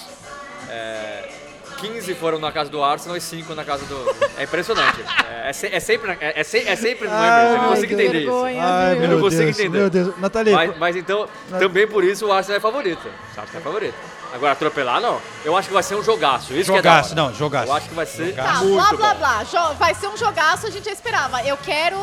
é, 0.69 1.29
15 1.77 2.13
foram 2.15 2.39
na 2.39 2.51
casa 2.51 2.69
do 2.69 2.83
Arsenal 2.83 3.17
e 3.17 3.21
5 3.21 3.53
na 3.53 3.63
casa 3.65 3.85
do... 3.85 4.15
É 4.37 4.43
impressionante. 4.43 5.01
É, 5.29 5.47
é 5.51 5.75
é 5.75 5.79
sempre, 5.79 6.07
na- 6.07 6.17
é, 6.19 6.39
é 6.39 6.43
se- 6.43 6.67
é 6.67 6.75
sempre 6.75 7.07
no 7.07 7.13
Emirates, 7.15 7.51
eu 7.55 7.61
não 7.61 7.69
consigo 7.69 7.93
entender 7.93 8.19
vergonha, 8.19 8.53
isso. 8.53 8.63
Ai, 8.63 9.03
eu 9.03 9.07
não 9.09 9.19
consigo 9.21 9.43
Deus, 9.43 9.59
entender. 9.59 9.77
meu 9.77 9.89
Deus. 9.89 10.17
Nathalie, 10.19 10.53
Mas, 10.53 10.77
mas 10.77 10.95
então, 10.95 11.27
também 11.59 11.87
por 11.87 12.03
isso 12.03 12.27
o 12.27 12.31
Arsenal 12.31 12.57
é 12.57 12.61
favorito. 12.61 13.05
O 13.05 13.39
Arsenal 13.39 13.61
é 13.61 13.63
favorito. 13.63 13.95
Agora, 14.35 14.51
atropelar, 14.51 14.99
não. 14.99 15.21
Eu 15.45 15.55
acho 15.55 15.69
que 15.69 15.73
vai 15.73 15.81
ser 15.81 15.95
um 15.95 16.03
jogaço. 16.03 16.53
Isso 16.53 16.65
Jogaço, 16.67 17.13
que 17.13 17.19
é 17.19 17.23
não, 17.23 17.33
jogaço. 17.33 17.67
Eu 17.69 17.73
acho 17.73 17.87
que 17.89 17.95
vai 17.95 18.05
ser 18.05 18.35
Tá, 18.35 18.55
muito 18.55 18.97
blá 18.97 19.13
blá 19.13 19.13
blá. 19.13 19.43
Jo- 19.45 19.73
vai 19.75 19.93
ser 19.95 20.07
um 20.07 20.17
jogaço, 20.17 20.67
a 20.67 20.69
gente 20.69 20.83
já 20.83 20.91
esperava. 20.91 21.41
Eu 21.43 21.55
quero, 21.55 21.95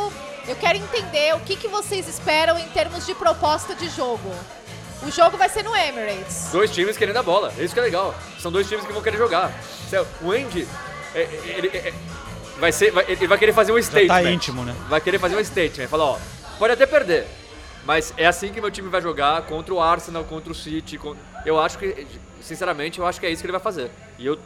eu 0.48 0.56
quero 0.56 0.78
entender 0.78 1.34
o 1.34 1.40
que, 1.40 1.56
que 1.56 1.68
vocês 1.68 2.08
esperam 2.08 2.58
em 2.58 2.66
termos 2.68 3.04
de 3.04 3.14
proposta 3.14 3.74
de 3.74 3.88
jogo. 3.90 4.34
O 5.02 5.10
jogo 5.10 5.36
vai 5.36 5.48
ser 5.50 5.62
no 5.62 5.76
Emirates. 5.76 6.48
Dois 6.52 6.70
times 6.70 6.96
querendo 6.96 7.18
a 7.18 7.22
bola. 7.22 7.52
Isso 7.58 7.74
que 7.74 7.80
é 7.80 7.82
legal. 7.82 8.14
São 8.40 8.50
dois 8.50 8.66
times 8.66 8.86
que 8.86 8.92
vão 8.92 9.02
querer 9.02 9.18
jogar. 9.18 9.52
O 10.22 10.30
Andy, 10.32 10.66
é, 11.14 11.20
é, 11.20 11.54
ele, 11.58 11.68
é, 11.68 11.88
é, 11.88 11.94
vai 12.58 12.72
ser, 12.72 12.92
vai- 12.92 13.04
ele 13.08 13.26
vai 13.26 13.36
querer 13.36 13.52
fazer 13.52 13.72
um 13.72 13.82
statement. 13.82 14.08
tá 14.08 14.22
íntimo, 14.30 14.64
né? 14.64 14.74
Vai 14.88 15.00
querer 15.02 15.18
fazer 15.18 15.36
um 15.36 15.44
statement. 15.44 15.86
Falar, 15.88 16.04
ó, 16.04 16.18
pode 16.58 16.72
até 16.72 16.86
perder. 16.86 17.26
Mas 17.84 18.14
é 18.16 18.26
assim 18.26 18.52
que 18.52 18.60
meu 18.60 18.70
time 18.70 18.88
vai 18.88 19.00
jogar 19.02 19.42
contra 19.42 19.74
o 19.74 19.80
Arsenal, 19.80 20.24
contra 20.24 20.52
o 20.52 20.54
City. 20.54 20.98
Eu 21.44 21.58
acho 21.60 21.78
que, 21.78 22.06
sinceramente, 22.40 22.98
eu 23.00 23.06
acho 23.06 23.18
que 23.18 23.26
é 23.26 23.30
isso 23.30 23.40
que 23.42 23.46
ele 23.46 23.52
vai 23.52 23.60
fazer. 23.60 23.90
E 24.18 24.26
eu 24.26 24.38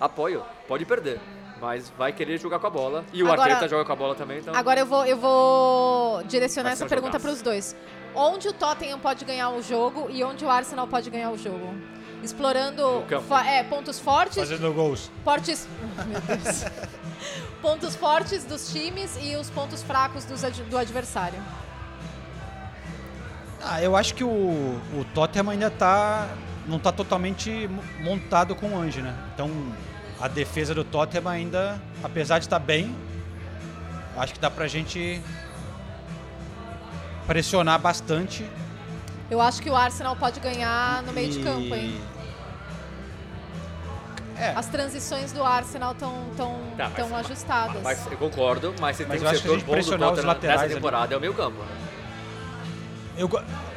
apoio. 0.00 0.42
Pode 0.66 0.84
perder. 0.84 1.20
Mas 1.60 1.90
vai 1.98 2.12
querer 2.12 2.38
jogar 2.38 2.58
com 2.60 2.66
a 2.66 2.70
bola. 2.70 3.04
E 3.12 3.22
o 3.22 3.26
Agora- 3.30 3.52
Arteta 3.54 3.68
joga 3.68 3.84
com 3.84 3.92
a 3.92 3.96
bola 3.96 4.14
também, 4.14 4.38
então... 4.38 4.54
Agora 4.54 4.78
eu 4.80 4.86
vou, 4.86 5.04
eu 5.04 5.16
vou 5.16 6.22
direcionar 6.24 6.70
essa 6.70 6.86
pergunta 6.86 7.18
para 7.18 7.30
os 7.30 7.42
dois. 7.42 7.74
Onde 8.14 8.48
o 8.48 8.52
Tottenham 8.52 8.98
pode 8.98 9.24
ganhar 9.24 9.50
o 9.50 9.60
jogo 9.62 10.06
e 10.08 10.22
onde 10.24 10.44
o 10.44 10.48
Arsenal 10.50 10.86
pode 10.86 11.10
ganhar 11.10 11.30
o 11.30 11.36
jogo? 11.36 11.74
Explorando 12.22 13.04
é, 13.46 13.62
pontos 13.64 13.98
fortes, 14.00 14.36
Fazendo 14.38 14.72
gols. 14.72 15.10
fortes, 15.24 15.68
meu 16.06 16.20
Deus. 16.20 16.64
pontos 17.60 17.94
fortes 17.94 18.44
dos 18.44 18.72
times 18.72 19.16
e 19.20 19.36
os 19.36 19.50
pontos 19.50 19.82
fracos 19.82 20.24
dos 20.24 20.40
do 20.40 20.78
adversário. 20.78 21.40
Ah, 23.62 23.82
eu 23.82 23.96
acho 23.96 24.14
que 24.14 24.22
o, 24.24 24.28
o 24.28 25.04
Tottenham 25.14 25.50
ainda 25.50 25.70
tá. 25.70 26.28
não 26.66 26.78
tá 26.78 26.92
totalmente 26.92 27.66
mo- 27.68 27.82
montado 28.00 28.54
com 28.54 28.68
o 28.74 28.78
Ange, 28.78 29.02
né? 29.02 29.14
Então 29.34 29.50
a 30.20 30.28
defesa 30.28 30.74
do 30.74 30.84
Tottenham 30.84 31.28
ainda, 31.28 31.80
apesar 32.02 32.38
de 32.38 32.44
estar 32.46 32.58
bem, 32.58 32.94
acho 34.16 34.32
que 34.34 34.40
dá 34.40 34.50
pra 34.50 34.66
gente 34.68 35.20
pressionar 37.26 37.78
bastante. 37.78 38.48
Eu 39.30 39.40
acho 39.40 39.60
que 39.60 39.68
o 39.68 39.76
Arsenal 39.76 40.16
pode 40.16 40.40
ganhar 40.40 41.02
no 41.02 41.12
meio 41.12 41.30
de 41.30 41.40
e- 41.40 41.42
campo, 41.44 41.74
hein? 41.74 42.00
É. 44.40 44.50
As 44.54 44.66
transições 44.68 45.32
do 45.32 45.42
Arsenal 45.42 45.92
estão 45.92 46.14
tão, 46.36 46.60
Tá, 46.76 46.90
tão 46.94 47.08
mas- 47.08 47.26
ajustadas. 47.26 47.82
Mas 47.82 48.06
eu 48.10 48.16
concordo, 48.16 48.72
mas 48.80 48.96
se 48.96 49.04
Mas 49.04 49.18
tem 49.20 49.26
um 49.28 49.30
a 49.32 49.34
setor 49.34 49.60
bom 49.62 49.74
do 49.80 49.98
Tottenham 49.98 50.34
nessa 50.42 50.62
ali. 50.64 50.74
temporada 50.74 51.12
é 51.12 51.16
o 51.16 51.20
meio 51.20 51.34
campo. 51.34 51.58
né? 51.60 51.87
Eu, 53.18 53.28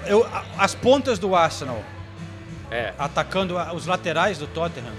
eu, 0.06 0.28
as 0.58 0.74
pontas 0.76 1.18
do 1.20 1.36
Arsenal 1.36 1.84
É. 2.70 2.94
atacando 2.98 3.58
os 3.76 3.86
laterais 3.88 4.38
do 4.38 4.48
Tottenham 4.48 4.94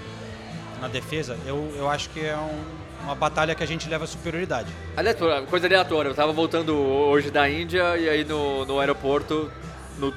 na 0.81 0.87
defesa, 0.87 1.37
eu, 1.45 1.73
eu 1.77 1.89
acho 1.89 2.09
que 2.09 2.19
é 2.25 2.35
um- 2.37 2.83
uma 3.05 3.15
batalha 3.15 3.55
que 3.55 3.63
a 3.63 3.65
gente 3.67 3.87
leva 3.89 4.05
superioridade. 4.05 4.69
Aleatório, 4.95 5.45
coisa 5.47 5.65
aleatória. 5.67 6.09
Eu 6.09 6.15
tava 6.15 6.31
voltando 6.31 6.75
hoje 6.75 7.31
da 7.31 7.49
Índia 7.49 7.97
e 7.97 8.07
aí 8.09 8.23
no, 8.23 8.63
no 8.65 8.79
aeroporto, 8.79 9.51
no 9.97 10.13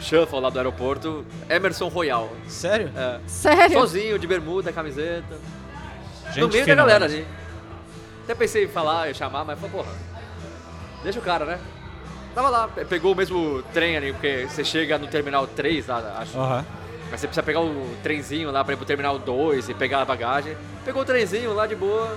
shuffle 0.00 0.40
lá 0.40 0.48
do 0.50 0.58
aeroporto, 0.58 1.26
Emerson 1.50 1.88
Royal. 1.88 2.30
Sério? 2.48 2.90
É. 2.96 3.18
Sério? 3.26 3.78
Sozinho, 3.78 4.18
de 4.18 4.26
bermuda, 4.26 4.72
camiseta. 4.72 5.38
Gente 6.28 6.40
no 6.40 6.48
meio 6.48 6.66
da 6.66 6.74
galera 6.74 7.04
ali. 7.04 7.26
Até 8.24 8.34
pensei 8.34 8.64
em 8.64 8.68
falar, 8.68 9.10
em 9.10 9.14
chamar, 9.14 9.44
mas 9.44 9.58
porra, 9.58 9.92
deixa 11.02 11.18
o 11.18 11.22
cara, 11.22 11.44
né? 11.44 11.58
Tava 12.34 12.48
lá, 12.48 12.68
pe- 12.68 12.84
pegou 12.84 13.12
o 13.12 13.14
mesmo 13.16 13.62
trem 13.72 13.96
ali, 13.96 14.12
porque 14.12 14.46
você 14.48 14.64
chega 14.64 14.98
no 14.98 15.06
terminal 15.06 15.46
3 15.46 15.86
lá, 15.86 16.16
acho. 16.18 16.38
Aham. 16.38 16.64
Mas 17.10 17.20
você 17.20 17.26
precisa 17.28 17.42
pegar 17.44 17.60
o 17.60 17.94
trenzinho 18.02 18.50
lá 18.50 18.64
pra 18.64 18.74
ir 18.74 18.76
pro 18.76 18.84
terminal 18.86 19.18
2 19.18 19.68
e 19.68 19.74
pegar 19.74 20.00
a 20.00 20.04
bagagem. 20.04 20.56
Pegou 20.84 21.02
o 21.02 21.04
trenzinho 21.04 21.52
lá 21.54 21.66
de 21.66 21.76
boa. 21.76 22.16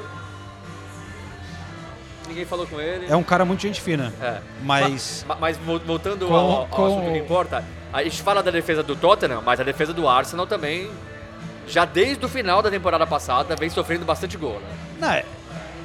Ninguém 2.28 2.46
falou 2.46 2.66
com 2.68 2.80
ele. 2.82 3.06
É 3.10 3.16
um 3.16 3.24
cara 3.24 3.46
muito 3.46 3.62
gente 3.62 3.80
fina. 3.80 4.14
É. 4.22 4.40
Mas. 4.64 5.24
Ma- 5.28 5.38
Mas 5.40 5.58
vo- 5.58 5.80
voltando 5.80 6.28
Com- 6.28 6.34
ao, 6.36 6.52
ao 6.62 6.66
com- 6.68 6.86
assunto 6.88 7.12
que 7.14 7.18
importa, 7.20 7.64
a 7.94 8.04
gente 8.04 8.22
fala 8.22 8.42
da 8.44 8.52
defesa 8.52 8.84
do 8.84 8.96
Tottenham, 8.96 9.42
mas 9.46 9.60
a 9.60 9.64
defesa 9.64 9.94
do 9.94 10.10
Arsenal 10.10 10.46
também, 10.48 10.90
já 11.68 11.86
desde 11.86 12.26
o 12.26 12.30
final 12.30 12.62
da 12.62 12.70
temporada 12.70 13.06
passada, 13.08 13.56
vem 13.56 13.70
sofrendo 13.70 14.04
bastante 14.04 14.36
gol. 14.36 14.60
Né? 14.60 14.68
Não, 15.00 15.12
é, 15.12 15.24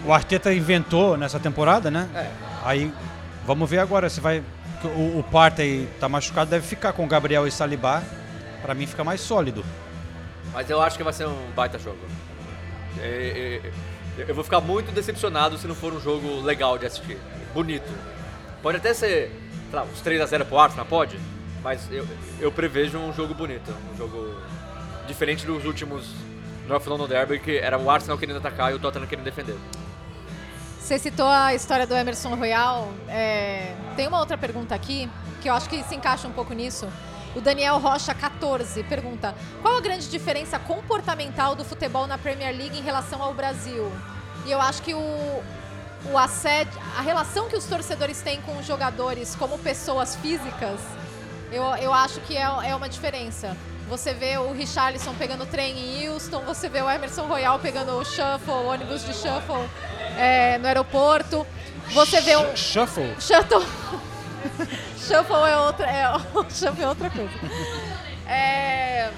o 0.04 0.12
Arteta 0.12 0.52
inventou 0.52 1.16
nessa 1.16 1.38
temporada, 1.38 1.90
né? 1.90 2.08
É. 2.14 2.26
Aí 2.64 2.92
vamos 3.46 3.68
ver 3.68 3.78
agora 3.78 4.08
se 4.08 4.20
vai. 4.20 4.42
O, 4.84 5.20
o 5.20 5.24
Partey 5.30 5.88
tá 6.00 6.08
machucado, 6.08 6.50
deve 6.50 6.66
ficar 6.66 6.92
com 6.92 7.04
o 7.04 7.06
Gabriel 7.06 7.46
e 7.46 7.50
Saliba. 7.50 8.02
Pra 8.62 8.74
mim 8.74 8.86
fica 8.86 9.02
mais 9.02 9.20
sólido. 9.20 9.64
Mas 10.52 10.68
eu 10.68 10.80
acho 10.80 10.96
que 10.96 11.02
vai 11.02 11.12
ser 11.12 11.26
um 11.26 11.50
baita 11.54 11.78
jogo. 11.78 11.98
É, 13.00 13.60
é, 13.64 14.20
é, 14.20 14.24
eu 14.28 14.34
vou 14.34 14.44
ficar 14.44 14.60
muito 14.60 14.92
decepcionado 14.92 15.56
se 15.56 15.66
não 15.66 15.74
for 15.74 15.92
um 15.92 16.00
jogo 16.00 16.40
legal 16.42 16.78
de 16.78 16.86
assistir. 16.86 17.18
Bonito. 17.54 17.90
Pode 18.62 18.76
até 18.76 18.94
ser, 18.94 19.30
sei 19.70 19.78
lá, 19.78 19.84
uns 19.84 20.02
3x0 20.02 20.44
pro 20.44 20.58
Arsenal, 20.58 20.86
pode? 20.86 21.18
Mas 21.62 21.90
eu, 21.90 22.06
eu 22.40 22.52
prevejo 22.52 22.98
um 22.98 23.12
jogo 23.12 23.34
bonito. 23.34 23.74
Um 23.92 23.96
jogo 23.96 24.36
diferente 25.06 25.46
dos 25.46 25.64
últimos 25.64 26.08
North 26.68 26.86
London 26.86 27.08
Derby, 27.08 27.38
que 27.38 27.58
era 27.58 27.78
o 27.78 27.90
Arsenal 27.90 28.18
querendo 28.18 28.36
atacar 28.36 28.72
e 28.72 28.74
o 28.74 28.78
Tottenham 28.78 29.06
querendo 29.06 29.24
defender. 29.24 29.56
Você 30.82 30.98
citou 30.98 31.28
a 31.28 31.54
história 31.54 31.86
do 31.86 31.94
Emerson 31.94 32.34
Royal. 32.34 32.92
é, 33.08 33.72
Tem 33.94 34.08
uma 34.08 34.18
outra 34.18 34.36
pergunta 34.36 34.74
aqui, 34.74 35.08
que 35.40 35.48
eu 35.48 35.54
acho 35.54 35.68
que 35.68 35.80
se 35.84 35.94
encaixa 35.94 36.26
um 36.26 36.32
pouco 36.32 36.52
nisso. 36.52 36.88
O 37.36 37.40
Daniel 37.40 37.78
Rocha, 37.78 38.12
14, 38.12 38.82
pergunta: 38.82 39.32
Qual 39.62 39.76
a 39.76 39.80
grande 39.80 40.10
diferença 40.10 40.58
comportamental 40.58 41.54
do 41.54 41.64
futebol 41.64 42.08
na 42.08 42.18
Premier 42.18 42.54
League 42.54 42.76
em 42.76 42.82
relação 42.82 43.22
ao 43.22 43.32
Brasil? 43.32 43.92
E 44.44 44.50
eu 44.50 44.60
acho 44.60 44.82
que 44.82 44.92
o, 44.92 45.42
o 46.10 46.18
assédio, 46.18 46.76
a 46.98 47.00
relação 47.00 47.48
que 47.48 47.56
os 47.56 47.64
torcedores 47.64 48.20
têm 48.20 48.42
com 48.42 48.58
os 48.58 48.66
jogadores 48.66 49.36
como 49.36 49.56
pessoas 49.60 50.16
físicas, 50.16 50.80
eu, 51.52 51.62
eu 51.76 51.94
acho 51.94 52.18
que 52.22 52.36
é, 52.36 52.42
é 52.42 52.74
uma 52.74 52.88
diferença. 52.88 53.56
Você 53.88 54.14
vê 54.14 54.38
o 54.38 54.52
Richarlison 54.52 55.14
pegando 55.14 55.44
trem 55.44 55.78
em 55.78 56.08
Houston, 56.08 56.40
você 56.40 56.68
vê 56.68 56.80
o 56.80 56.90
Emerson 56.90 57.26
Royal 57.26 57.58
pegando 57.58 57.92
o 57.92 58.04
shuffle, 58.04 58.52
o 58.52 58.66
ônibus 58.66 59.04
de 59.04 59.12
shuffle 59.12 59.68
é, 60.16 60.58
no 60.58 60.66
aeroporto. 60.66 61.46
Você 61.92 62.20
vê 62.20 62.36
um. 62.36 62.56
Shuffle? 62.56 63.14
Shuttle. 63.20 63.64
shuffle 64.96 65.48
é 65.48 65.56
outra, 65.58 65.86
é, 65.90 66.04
shuffle 66.50 66.84
é 66.84 66.88
outra 66.88 67.10
coisa. 67.10 67.30
É, 68.26 69.10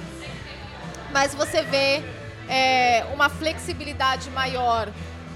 mas 1.12 1.34
você 1.34 1.62
vê 1.62 2.02
é, 2.48 3.04
uma 3.12 3.28
flexibilidade 3.28 4.28
maior 4.30 4.88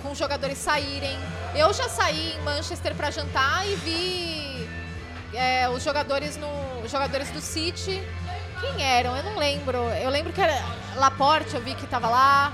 com 0.03 0.11
os 0.11 0.19
jogadores 0.19 0.59
saírem. 0.59 1.17
Eu 1.55 1.73
já 1.73 1.89
saí 1.89 2.35
em 2.35 2.41
Manchester 2.43 2.95
para 2.95 3.11
jantar 3.11 3.67
e 3.69 3.75
vi 3.77 4.69
é, 5.35 5.69
os 5.69 5.83
jogadores 5.85 6.37
no 6.37 6.49
os 6.85 6.91
jogadores 6.91 7.31
do 7.31 7.41
City. 7.41 8.03
Quem 8.61 8.85
eram? 8.85 9.17
Eu 9.17 9.23
não 9.23 9.37
lembro. 9.37 9.79
Eu 9.91 10.11
lembro 10.11 10.33
que 10.33 10.41
era 10.41 10.63
Laporte, 10.97 11.55
eu 11.55 11.61
vi 11.61 11.75
que 11.75 11.85
estava 11.85 12.09
lá, 12.09 12.53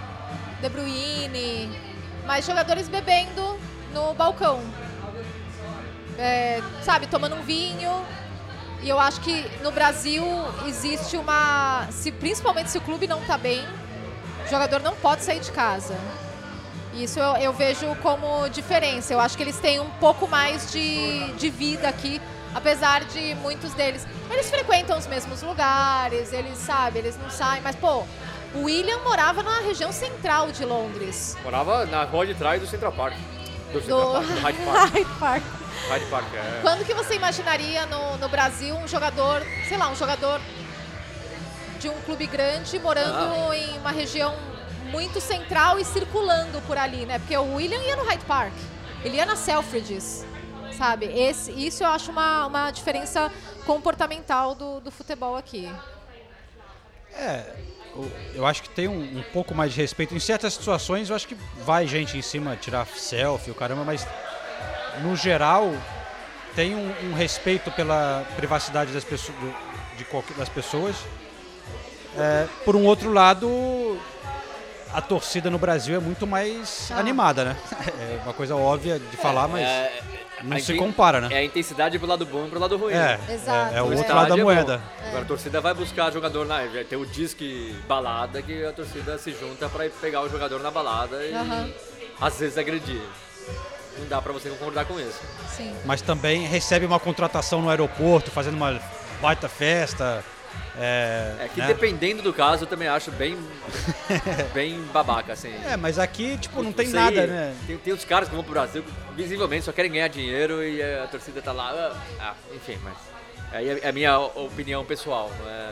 De 0.60 0.68
Bruyne, 0.68 1.70
mas 2.26 2.46
jogadores 2.46 2.88
bebendo 2.88 3.58
no 3.92 4.14
balcão. 4.14 4.60
É, 6.18 6.62
sabe, 6.82 7.06
tomando 7.06 7.36
um 7.36 7.42
vinho. 7.42 8.04
E 8.82 8.88
eu 8.88 8.98
acho 8.98 9.20
que 9.22 9.50
no 9.62 9.72
Brasil 9.72 10.22
existe 10.66 11.16
uma. 11.16 11.86
Se, 11.90 12.12
principalmente 12.12 12.70
se 12.70 12.76
o 12.76 12.82
clube 12.82 13.06
não 13.06 13.22
tá 13.22 13.38
bem, 13.38 13.64
o 14.44 14.50
jogador 14.50 14.80
não 14.80 14.94
pode 14.94 15.22
sair 15.22 15.40
de 15.40 15.50
casa. 15.50 15.96
Isso 16.92 17.18
eu, 17.18 17.36
eu 17.36 17.52
vejo 17.52 17.86
como 18.02 18.48
diferença. 18.48 19.12
Eu 19.12 19.20
acho 19.20 19.36
que 19.36 19.42
eles 19.42 19.58
têm 19.58 19.80
um 19.80 19.90
pouco 19.98 20.28
mais 20.28 20.70
de, 20.70 21.32
de 21.32 21.50
vida 21.50 21.88
aqui, 21.88 22.20
apesar 22.54 23.04
de 23.04 23.34
muitos 23.36 23.72
deles. 23.74 24.06
Eles 24.30 24.48
frequentam 24.48 24.96
os 24.98 25.06
mesmos 25.06 25.42
lugares, 25.42 26.32
eles, 26.32 26.56
sabe, 26.58 26.98
eles 27.00 27.16
não 27.18 27.28
saem, 27.30 27.60
mas, 27.62 27.76
pô, 27.76 28.04
o 28.54 28.62
William 28.64 28.98
morava 29.00 29.42
na 29.42 29.58
região 29.60 29.92
central 29.92 30.50
de 30.52 30.64
Londres. 30.64 31.36
Morava 31.42 31.84
na 31.86 32.04
rua 32.04 32.26
de 32.26 32.34
trás 32.34 32.60
do 32.60 32.66
Central 32.66 32.92
Park. 32.92 33.14
Do 33.72 33.80
Central 33.80 34.12
Park, 34.12 34.26
do 34.26 34.40
Hyde 34.40 34.58
Park. 34.64 34.92
Hyde 34.94 35.10
Park. 35.18 35.42
Hyde 35.88 36.06
Park, 36.06 36.26
é. 36.34 36.58
Quando 36.62 36.84
que 36.86 36.94
você 36.94 37.14
imaginaria 37.16 37.84
no, 37.86 38.16
no 38.18 38.28
Brasil 38.28 38.74
um 38.76 38.86
jogador, 38.86 39.42
sei 39.68 39.76
lá, 39.76 39.88
um 39.88 39.96
jogador 39.96 40.40
de 41.80 41.88
um 41.88 42.00
clube 42.02 42.26
grande 42.26 42.78
morando 42.78 43.50
Ah. 43.50 43.56
em 43.56 43.78
uma 43.78 43.90
região 43.90 44.34
muito 44.90 45.20
central 45.20 45.78
e 45.78 45.84
circulando 45.84 46.60
por 46.62 46.78
ali, 46.78 47.04
né? 47.04 47.18
Porque 47.18 47.36
o 47.36 47.54
William 47.56 47.80
ia 47.82 47.96
no 47.96 48.04
Hyde 48.04 48.24
Park, 48.24 48.52
ele 49.04 49.16
ia 49.16 49.26
na 49.26 49.34
Selfridges, 49.36 50.24
sabe? 50.76 51.06
Esse, 51.06 51.50
isso 51.52 51.82
eu 51.84 51.88
acho 51.88 52.10
uma, 52.10 52.46
uma 52.46 52.70
diferença 52.70 53.30
comportamental 53.66 54.54
do, 54.54 54.80
do 54.80 54.90
futebol 54.90 55.36
aqui. 55.36 55.70
É, 57.12 57.44
eu- 57.94 58.12
eu 58.34 58.46
acho 58.46 58.62
que 58.62 58.68
tem 58.68 58.88
um, 58.88 59.18
um 59.18 59.22
pouco 59.32 59.54
mais 59.54 59.72
de 59.72 59.80
respeito. 59.80 60.14
Em 60.14 60.20
certas 60.20 60.54
situações, 60.54 61.10
eu 61.10 61.16
acho 61.16 61.28
que 61.28 61.36
vai 61.64 61.86
gente 61.86 62.16
em 62.18 62.22
cima 62.22 62.56
tirar 62.56 62.86
selfie, 62.86 63.50
o 63.50 63.54
caramba, 63.54 63.84
mas 63.84 64.06
no 65.02 65.14
geral 65.16 65.72
tem 66.56 66.74
um, 66.74 67.10
um 67.10 67.14
respeito 67.14 67.70
pela 67.72 68.24
privacidade 68.36 68.92
das 68.92 69.04
pessoas, 69.04 69.36
do- 69.38 69.54
de 69.96 70.04
qualquer- 70.04 70.36
das 70.36 70.48
pessoas. 70.48 70.96
É, 72.16 72.46
por 72.64 72.76
um 72.76 72.84
outro 72.84 73.12
lado, 73.12 73.98
a 74.92 75.00
torcida 75.00 75.50
no 75.50 75.58
Brasil 75.58 75.96
é 75.96 75.98
muito 75.98 76.26
mais 76.26 76.90
animada, 76.92 77.44
né? 77.44 77.56
É 77.98 78.20
uma 78.24 78.32
coisa 78.32 78.54
óbvia 78.54 78.98
de 79.00 79.16
falar, 79.16 79.48
mas 79.48 79.62
É, 79.66 80.02
não 80.44 80.56
a 80.56 80.60
se 80.60 80.74
compara, 80.74 81.20
né? 81.20 81.28
É 81.30 81.38
a 81.38 81.44
intensidade 81.44 81.98
pro 81.98 82.06
lado 82.08 82.24
bom 82.26 82.46
e 82.46 82.50
pro 82.50 82.58
lado 82.60 82.76
ruim. 82.76 82.92
É, 82.94 83.18
Exato, 83.28 83.74
é- 83.74 83.78
é 83.78 83.82
o 83.82 83.92
outro 83.96 84.14
lado 84.14 84.28
da 84.34 84.38
é 84.40 84.42
moeda. 84.42 84.80
Agora 85.08 85.22
a 85.22 85.26
torcida 85.26 85.60
vai 85.60 85.74
buscar 85.74 86.12
jogador 86.12 86.46
na. 86.46 86.64
Vai 86.66 86.84
ter 86.84 86.96
o 86.96 87.06
disque 87.06 87.74
balada 87.88 88.40
que 88.42 88.64
a 88.64 88.72
torcida 88.72 89.18
se 89.18 89.32
junta 89.32 89.68
pra 89.68 89.88
pegar 90.00 90.22
o 90.22 90.28
jogador 90.28 90.60
na 90.60 90.70
balada 90.70 91.24
e 91.24 91.32
Aham. 91.34 91.70
às 92.20 92.38
vezes 92.38 92.56
agredir. 92.58 93.00
Não 93.98 94.08
dá 94.08 94.20
pra 94.20 94.32
você 94.32 94.48
concordar 94.50 94.84
com 94.86 94.98
isso. 94.98 95.20
Sim. 95.56 95.72
mas 95.84 96.02
também 96.02 96.46
recebe 96.46 96.84
uma 96.84 96.98
contratação 96.98 97.62
no 97.62 97.70
aeroporto, 97.70 98.30
fazendo 98.30 98.54
uma 98.56 98.80
baita 99.22 99.48
festa. 99.48 100.24
É, 100.78 101.34
É 101.40 101.48
que 101.48 101.60
né? 101.60 101.66
dependendo 101.68 102.22
do 102.22 102.32
caso, 102.32 102.64
eu 102.64 102.66
também 102.66 102.88
acho 102.88 103.10
bem. 103.12 103.38
bem 104.52 104.82
babaca, 104.92 105.32
assim. 105.32 105.52
É, 105.64 105.76
mas 105.76 105.98
aqui, 105.98 106.36
tipo, 106.38 106.62
não 106.62 106.72
tem 106.72 106.88
nada, 106.88 107.20
aí, 107.20 107.26
né? 107.26 107.54
Tem, 107.66 107.76
tem 107.78 107.94
uns 107.94 108.04
caras 108.04 108.28
que 108.28 108.34
vão 108.34 108.42
pro 108.44 108.52
Brasil 108.52 108.82
que 108.82 108.92
visivelmente 109.14 109.64
só 109.64 109.72
querem 109.72 109.92
ganhar 109.92 110.08
dinheiro 110.08 110.62
e 110.62 110.82
a 110.82 111.06
torcida 111.06 111.40
tá 111.40 111.52
lá. 111.52 111.70
ah, 111.70 111.96
Ah, 112.20 112.34
enfim, 112.54 112.78
mas. 112.82 112.94
Aí 113.52 113.68
é 113.68 113.80
é 113.84 113.88
a 113.88 113.92
minha 113.92 114.18
opinião 114.18 114.84
pessoal, 114.84 115.30
é. 115.46 115.70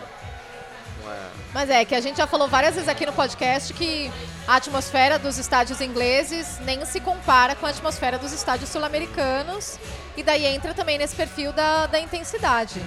Não 1.02 1.12
é. 1.12 1.18
Mas 1.52 1.70
é 1.70 1.84
que 1.84 1.94
a 1.96 2.00
gente 2.00 2.16
já 2.16 2.26
falou 2.28 2.46
várias 2.46 2.74
vezes 2.74 2.88
aqui 2.88 3.04
no 3.04 3.12
podcast 3.12 3.74
que 3.74 4.10
a 4.46 4.56
atmosfera 4.56 5.18
dos 5.18 5.36
estádios 5.36 5.80
ingleses 5.80 6.60
nem 6.60 6.84
se 6.84 7.00
compara 7.00 7.56
com 7.56 7.66
a 7.66 7.70
atmosfera 7.70 8.18
dos 8.18 8.32
estádios 8.32 8.70
sul-americanos. 8.70 9.78
E 10.16 10.22
daí 10.22 10.46
entra 10.46 10.72
também 10.74 10.96
nesse 10.96 11.16
perfil 11.16 11.52
da, 11.52 11.86
da 11.86 11.98
intensidade. 11.98 12.80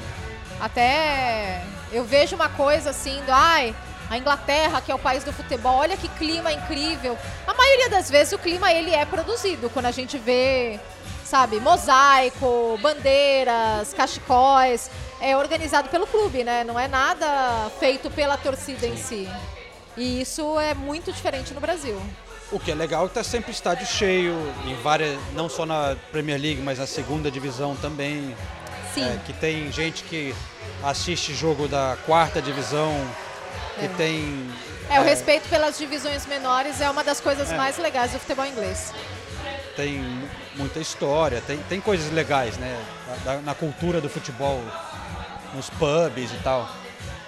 Até 0.61 1.61
eu 1.95 2.03
vejo 2.03 2.35
uma 2.35 2.49
coisa 2.49 2.89
assim 2.89 3.21
do 3.25 3.31
ai, 3.31 3.73
a 4.09 4.17
Inglaterra, 4.17 4.81
que 4.81 4.91
é 4.91 4.95
o 4.95 4.99
país 4.99 5.23
do 5.23 5.31
futebol, 5.31 5.77
olha 5.77 5.95
que 5.95 6.09
clima 6.09 6.51
incrível. 6.51 7.17
A 7.47 7.53
maioria 7.53 7.89
das 7.89 8.09
vezes 8.09 8.33
o 8.33 8.37
clima 8.37 8.71
ele 8.71 8.91
é 8.91 9.05
produzido 9.05 9.69
quando 9.69 9.85
a 9.85 9.91
gente 9.91 10.17
vê, 10.17 10.79
sabe, 11.23 11.59
mosaico, 11.59 12.77
bandeiras, 12.81 13.93
cachecóis, 13.93 14.91
é 15.21 15.35
organizado 15.37 15.89
pelo 15.89 16.05
clube, 16.05 16.43
né? 16.43 16.63
Não 16.63 16.77
é 16.77 16.87
nada 16.87 17.71
feito 17.79 18.11
pela 18.11 18.37
torcida 18.37 18.85
em 18.85 18.97
si. 18.97 19.29
E 19.95 20.21
isso 20.21 20.59
é 20.59 20.73
muito 20.73 21.11
diferente 21.13 21.53
no 21.53 21.61
Brasil. 21.61 21.99
O 22.51 22.59
que 22.59 22.71
é 22.71 22.75
legal 22.75 23.05
é 23.05 23.07
que 23.07 23.13
tá 23.13 23.23
sempre 23.23 23.51
estádio 23.51 23.87
cheio, 23.87 24.35
em 24.65 24.75
várias, 24.75 25.17
não 25.33 25.49
só 25.49 25.65
na 25.65 25.95
Premier 26.11 26.39
League, 26.39 26.61
mas 26.61 26.77
na 26.77 26.85
segunda 26.85 27.31
divisão 27.31 27.75
também. 27.77 28.35
Sim. 28.93 29.03
É, 29.03 29.19
que 29.25 29.33
tem 29.33 29.71
gente 29.71 30.03
que 30.03 30.33
assiste 30.85 31.33
jogo 31.33 31.67
da 31.67 31.97
quarta 32.05 32.41
divisão, 32.41 32.93
que 33.79 33.85
É. 33.85 33.89
tem. 33.89 34.49
É, 34.89 34.99
o 34.99 35.03
respeito 35.03 35.49
pelas 35.49 35.77
divisões 35.77 36.25
menores 36.27 36.79
é 36.79 36.89
uma 36.89 37.03
das 37.03 37.19
coisas 37.19 37.51
É. 37.51 37.57
mais 37.57 37.77
legais 37.77 38.11
do 38.11 38.19
futebol 38.19 38.45
inglês. 38.45 38.93
tem 39.75 39.99
muita 40.55 40.79
história, 40.79 41.41
tem, 41.45 41.57
tem 41.67 41.81
coisas 41.81 42.09
legais, 42.13 42.55
né? 42.57 42.81
Na, 43.25 43.37
na 43.41 43.53
cultura 43.55 43.99
do 43.99 44.07
futebol, 44.07 44.63
nos 45.53 45.69
pubs 45.71 46.31
e 46.31 46.37
tal. 46.43 46.69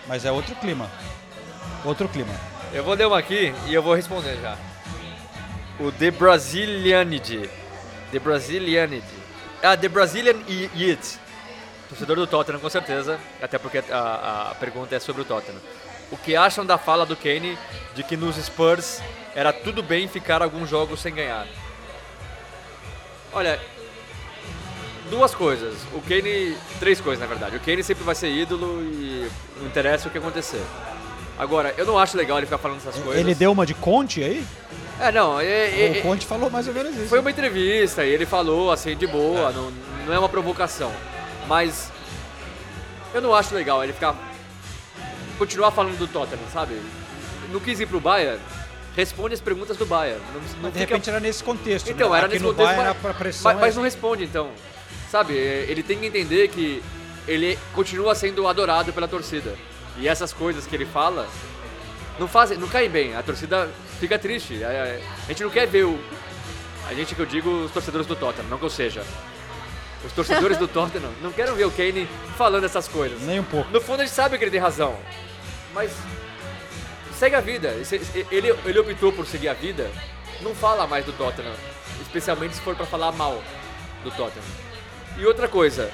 Mas 0.08 0.24
é 0.24 0.32
outro 0.32 0.56
clima. 0.56 0.90
Outro 1.84 2.08
clima. 2.08 2.34
Eu 2.72 2.86
vou 2.86 2.94
ler 2.94 3.06
uma 3.08 3.20
aqui 3.20 3.54
e 3.66 3.74
eu 3.74 3.84
vou 3.84 3.94
responder 3.94 4.38
já. 4.42 4.56
O 5.78 5.92
The 5.92 6.10
Brasilianid. 6.12 7.50
The 8.14 8.20
Brasilianid. 8.20 9.04
Ah, 9.62 9.76
The 9.76 9.90
Brazilian 9.90 10.38
It. 10.48 11.20
Torcedor 11.90 12.16
do 12.18 12.28
Tottenham, 12.28 12.60
com 12.60 12.70
certeza. 12.70 13.20
Até 13.42 13.58
porque 13.58 13.80
a, 13.90 14.50
a 14.52 14.56
pergunta 14.56 14.96
é 14.96 15.00
sobre 15.00 15.22
o 15.22 15.26
Tottenham. 15.26 15.60
O 16.12 16.18
que 16.18 16.36
acham 16.36 16.66
da 16.66 16.78
fala 16.78 17.06
do 17.06 17.16
Kane 17.16 17.58
de 17.94 18.04
que 18.04 18.16
nos 18.16 18.36
Spurs 18.38 19.02
era 19.36 19.52
tudo 19.52 19.82
bem 19.84 20.08
ficar 20.08 20.42
alguns 20.42 20.70
jogos 20.70 21.02
sem 21.02 21.14
ganhar? 21.14 21.46
Olha, 23.34 23.60
duas 25.10 25.34
coisas. 25.36 25.76
O 25.94 26.02
Kane. 26.02 26.56
Três 26.80 27.00
coisas, 27.02 27.20
na 27.20 27.28
verdade. 27.28 27.56
O 27.58 27.60
Kane 27.60 27.84
sempre 27.84 28.04
vai 28.04 28.16
ser 28.16 28.30
ídolo 28.30 28.82
e 28.82 29.30
não 29.60 29.68
interessa 29.68 30.08
o 30.08 30.12
que 30.12 30.18
acontecer. 30.18 30.62
Agora, 31.38 31.74
eu 31.78 31.86
não 31.86 32.00
acho 32.00 32.18
legal 32.18 32.38
ele 32.38 32.48
ficar 32.48 32.58
falando 32.58 32.78
essas 32.80 32.96
coisas. 32.96 33.16
Ele 33.20 33.36
deu 33.36 33.52
uma 33.52 33.66
de 33.66 33.74
Conte 33.76 34.24
aí? 34.24 34.44
É, 35.00 35.12
não, 35.12 35.40
é, 35.40 35.46
é- 35.46 36.00
o 36.00 36.02
Conte 36.02 36.26
falou 36.26 36.50
mais 36.50 36.68
ou 36.68 36.74
menos 36.74 36.96
isso. 36.96 37.08
foi 37.10 37.20
uma 37.20 37.30
entrevista 37.30 38.04
e 38.04 38.10
ele 38.10 38.26
falou 38.26 38.72
assim, 38.72 38.96
de 38.98 39.06
boa, 39.06 39.52
não, 39.52 39.72
não 40.08 40.14
é 40.14 40.18
uma 40.18 40.28
provocação. 40.28 40.92
Mas 41.48 41.92
eu 43.14 43.22
não 43.22 43.34
acho 43.34 43.54
legal 43.56 43.84
ele 43.84 43.94
ficar 43.94 44.16
continuar 45.38 45.72
falando 45.72 45.98
do 45.98 46.08
Tottenham, 46.08 46.42
sabe? 46.52 46.80
Não 47.52 47.60
quis 47.60 47.80
ir 47.80 47.86
pro 47.86 48.00
Bayern, 48.00 48.40
responde 48.96 49.34
as 49.34 49.42
perguntas 49.42 49.78
do 49.78 49.86
Bayern. 49.86 50.20
Não, 50.34 50.42
não 50.42 50.42
Mas 50.64 50.74
de 50.74 50.80
fica- 50.80 50.92
repente 50.94 51.10
era 51.10 51.20
nesse 51.20 51.44
contexto. 51.44 51.90
Então, 51.90 52.10
né? 52.10 52.18
era 52.18 52.28
Aqui 52.28 52.36
nesse 52.36 52.46
contexto, 52.46 52.76
Bayern, 52.76 52.98
mas, 53.04 53.42
mas, 53.42 53.60
mas 53.60 53.74
é- 53.74 53.76
não 53.78 53.84
responde, 53.84 54.24
então. 54.24 54.52
Sabe, 55.10 55.38
é, 55.38 55.66
ele 55.70 55.82
tem 55.84 55.98
que 56.00 56.06
entender 56.08 56.50
que 56.50 56.84
ele 57.28 57.58
continua 57.74 58.14
sendo 58.16 58.48
adorado 58.48 58.92
pela 58.92 59.08
torcida. 59.08 59.56
E 59.98 60.08
essas 60.08 60.34
coisas 60.34 60.68
que 60.68 60.76
ele 60.76 60.86
fala 60.86 61.28
não 62.20 62.28
fazem, 62.28 62.58
não 62.58 62.68
caem 62.68 62.90
bem. 62.90 63.16
A 63.16 63.24
torcida 63.24 63.70
fica 64.00 64.20
triste. 64.20 64.62
A, 64.64 64.68
a- 64.68 65.00
a 65.26 65.28
gente 65.30 65.44
não 65.44 65.50
quer 65.50 65.66
ver 65.68 65.86
o... 65.86 65.98
A 66.90 66.94
gente 66.94 67.14
que 67.16 67.22
eu 67.22 67.26
digo 67.26 67.50
os 67.66 67.72
torcedores 67.72 68.06
do 68.08 68.16
Tottenham, 68.16 68.50
não 68.50 68.58
que 68.58 68.66
eu 68.66 68.70
seja. 68.70 69.04
Os 70.08 70.14
torcedores 70.14 70.58
do 70.58 70.68
Tottenham 70.68 71.12
não 71.22 71.32
querem 71.34 71.54
ver 71.54 71.66
o 71.66 71.72
Kane 71.72 72.08
falando 72.38 72.64
essas 72.64 72.88
coisas. 72.88 73.22
Nem 73.24 73.42
um 73.42 73.44
pouco. 73.44 73.70
No 73.72 73.82
fundo 73.82 74.02
a 74.02 74.06
gente 74.06 74.16
sabe 74.16 74.38
que 74.38 74.44
ele 74.44 74.52
tem 74.52 74.60
razão. 74.60 74.96
Mas 75.74 75.92
segue 77.14 77.36
a 77.36 77.42
vida. 77.42 77.76
Ele, 78.32 78.56
ele 78.66 78.80
optou 78.80 79.12
por 79.12 79.26
seguir 79.28 79.50
a 79.50 79.54
vida, 79.54 79.92
não 80.42 80.56
fala 80.56 80.88
mais 80.88 81.06
do 81.06 81.12
Tottenham. 81.12 81.54
Especialmente 82.02 82.56
se 82.56 82.62
for 82.62 82.74
pra 82.76 82.86
falar 82.86 83.12
mal 83.12 83.44
do 84.04 84.10
Tottenham. 84.12 84.46
E 85.18 85.26
outra 85.26 85.48
coisa, 85.48 85.92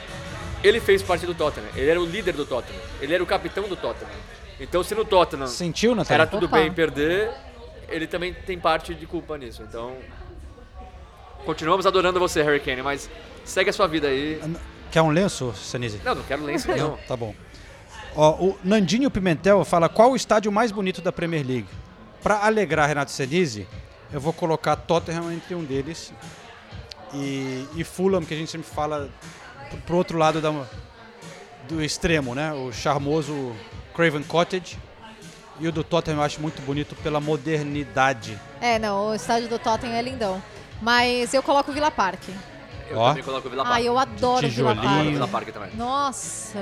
ele 0.64 0.80
fez 0.80 1.02
parte 1.02 1.26
do 1.26 1.34
Tottenham. 1.34 1.70
Ele 1.76 1.90
era 1.90 2.00
o 2.00 2.06
líder 2.06 2.34
do 2.34 2.46
Tottenham. 2.46 2.82
Ele 3.02 3.16
era 3.16 3.24
o 3.24 3.26
capitão 3.26 3.68
do 3.68 3.76
Tottenham. 3.76 4.12
Então 4.60 4.84
se 4.84 4.94
no 4.94 5.04
Tottenham 5.04 5.48
Sentiu, 5.48 5.96
Natália? 5.96 6.22
era 6.22 6.28
tudo 6.30 6.46
Opa. 6.46 6.58
bem 6.58 6.72
perder, 6.72 7.32
ele 7.90 8.06
também 8.06 8.32
tem 8.32 8.60
parte 8.60 8.94
de 8.94 9.08
culpa 9.08 9.38
nisso. 9.40 9.64
Então 9.64 9.98
continuamos 11.46 11.88
adorando 11.88 12.20
você, 12.20 12.44
Harry 12.44 12.60
Kane, 12.60 12.84
mas 12.84 13.10
segue 13.46 13.70
a 13.70 13.74
sua 13.74 13.88
vida 13.88 14.08
aí. 14.08 14.42
Quer 14.92 15.02
um 15.02 15.10
lenço, 15.10 15.54
Senise? 15.56 16.00
Não, 16.04 16.16
não 16.16 16.24
quero 16.24 16.44
lenço 16.44 16.68
nenhum. 16.68 16.90
Não, 16.90 16.98
tá 17.08 17.16
bom. 17.18 17.34
Ó, 18.16 18.32
o 18.34 18.60
Nandinho 18.64 19.10
Pimentel 19.10 19.64
fala 19.66 19.90
qual 19.90 20.12
o 20.12 20.16
estádio 20.16 20.52
mais 20.52 20.72
bonito 20.72 21.02
da 21.02 21.12
Premier 21.12 21.46
League. 21.46 21.68
Para 22.22 22.46
alegrar 22.46 22.88
Renato 22.88 23.12
Senise, 23.12 23.68
eu 24.12 24.20
vou 24.22 24.32
colocar 24.32 24.76
Tottenham 24.76 25.32
entre 25.32 25.56
um 25.56 25.64
deles 25.64 26.14
e, 27.14 27.68
e 27.76 27.84
Fulham, 27.84 28.24
que 28.24 28.34
a 28.34 28.38
gente 28.38 28.52
sempre 28.52 28.68
fala 28.70 29.10
pro- 29.70 29.78
pro 29.80 29.98
outro 29.98 30.18
lado 30.18 30.40
da, 30.40 30.52
do 31.68 31.84
extremo, 31.84 32.34
né? 32.36 32.54
O 32.54 32.72
charmoso 32.72 33.56
Craven 33.96 34.24
Cottage. 34.24 34.78
E 35.60 35.68
o 35.68 35.72
do 35.72 35.84
Tottenham 35.84 36.18
eu 36.20 36.24
acho 36.24 36.40
muito 36.42 36.62
bonito 36.64 36.96
pela 36.98 37.20
modernidade. 37.20 38.40
É, 38.62 38.80
não, 38.80 39.10
o 39.10 39.16
estádio 39.16 39.48
do 39.50 39.60
Tottenham 39.60 39.96
é 39.96 40.02
lindão. 40.02 40.42
Mas 40.82 41.34
eu 41.34 41.44
coloco 41.44 41.72
o 41.72 41.74
Villa 41.74 41.92
Park. 41.92 42.22
Eu 42.90 42.98
Ó. 42.98 43.10
também 43.10 43.24
coloco 43.24 43.48
o 43.48 43.50
Vila 43.52 43.64
Park. 43.64 43.76
Ah, 43.76 43.82
eu 43.82 43.98
adoro 43.98 44.46
o 44.46 44.50
Villa 44.50 44.72
Adoro 44.72 44.88
Park. 44.88 45.08
o 45.08 45.12
Vila 45.12 45.28
Park 45.28 45.48
também. 45.50 45.70
Nossa. 45.76 46.60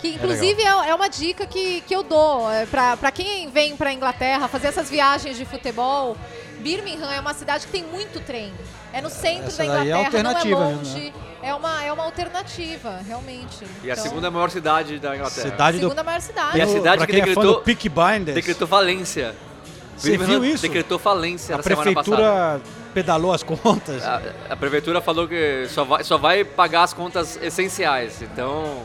Que 0.00 0.08
É 0.08 0.10
inclusive 0.10 0.62
é, 0.62 0.66
é 0.90 0.94
uma 0.94 1.08
dica 1.08 1.46
que, 1.46 1.80
que 1.80 1.94
eu 1.94 2.02
dou 2.02 2.50
é, 2.52 2.66
pra 2.66 2.96
pra 2.96 3.10
quem 3.10 3.48
vem 3.50 3.76
pra 3.76 3.92
Inglaterra 3.92 4.46
fazer 4.48 4.68
essas 4.68 4.90
viagens 4.90 5.36
de 5.36 5.44
futebol. 5.44 6.16
Birmingham 6.60 7.10
é 7.12 7.20
uma 7.20 7.34
cidade 7.34 7.66
que 7.66 7.72
tem 7.72 7.84
muito 7.84 8.20
trem. 8.20 8.52
É 8.92 9.00
no 9.00 9.10
centro 9.10 9.46
Essa 9.48 9.64
da 9.64 9.74
daí 9.78 9.90
é 9.90 9.98
Inglaterra, 9.98 10.22
não 10.22 10.30
é 10.30 10.34
alternativa 10.34 10.58
longe. 10.64 10.98
mesmo, 11.00 11.14
É 11.42 11.54
uma, 11.54 11.84
é 11.84 11.92
uma 11.92 12.04
alternativa, 12.04 13.00
realmente. 13.06 13.64
E 13.84 13.90
a 13.90 13.92
Então, 13.92 14.04
segunda 14.04 14.30
maior 14.30 14.50
cidade 14.50 14.98
da 14.98 15.14
Inglaterra. 15.14 15.50
Cidade 15.50 15.78
do- 15.78 15.82
Segunda 15.82 16.02
maior 16.02 16.20
cidade. 16.20 16.58
E 16.58 16.62
a 16.62 16.66
cidade 16.66 16.96
Pra 16.98 17.06
que 17.06 17.12
quem 17.12 17.20
é 17.20 17.24
fã 17.24 17.28
decretou, 17.30 17.54
do 17.56 17.60
Peaky 17.62 17.88
Blinders. 17.88 18.34
decretou 18.34 18.66
falência. 18.66 19.34
Você 19.96 20.16
viu 20.16 20.44
isso? 20.44 20.62
Decretou 20.62 20.98
falência 20.98 21.54
A 21.54 21.58
na 21.58 21.62
semana 21.62 21.92
passada. 21.94 22.16
prefeitura 22.16 22.60
pedalou 22.94 23.32
as 23.32 23.42
contas. 23.42 24.04
A, 24.04 24.22
a 24.50 24.56
prefeitura 24.56 25.00
falou 25.00 25.26
que 25.26 25.66
só 25.68 25.84
vai, 25.84 26.04
só 26.04 26.18
vai 26.18 26.44
pagar 26.44 26.82
as 26.82 26.92
contas 26.92 27.38
essenciais. 27.42 28.20
Então. 28.22 28.82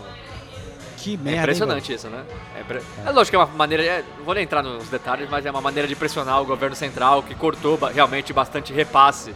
Que 0.97 1.15
É 1.15 1.17
merda. 1.17 1.31
hein, 1.31 1.39
impressionante 1.41 1.93
isso, 1.93 2.07
né? 2.09 2.23
É, 2.59 2.63
pre- 2.63 2.81
é 3.05 3.09
lógico 3.11 3.31
que 3.31 3.35
é 3.35 3.39
uma 3.39 3.47
maneira. 3.47 3.83
é, 3.83 4.03
não 4.17 4.23
vou 4.25 4.33
nem 4.35 4.43
entrar 4.43 4.61
nos 4.61 4.87
detalhes, 4.87 5.27
mas 5.29 5.45
é 5.45 5.49
uma 5.51 5.61
maneira 5.61 5.87
de 5.87 5.95
pressionar 5.95 6.39
o 6.41 6.45
governo 6.45 6.75
central 6.75 7.23
que 7.23 7.33
cortou 7.35 7.75
realmente 7.93 8.31
bastante 8.31 8.71
repasse 8.71 9.33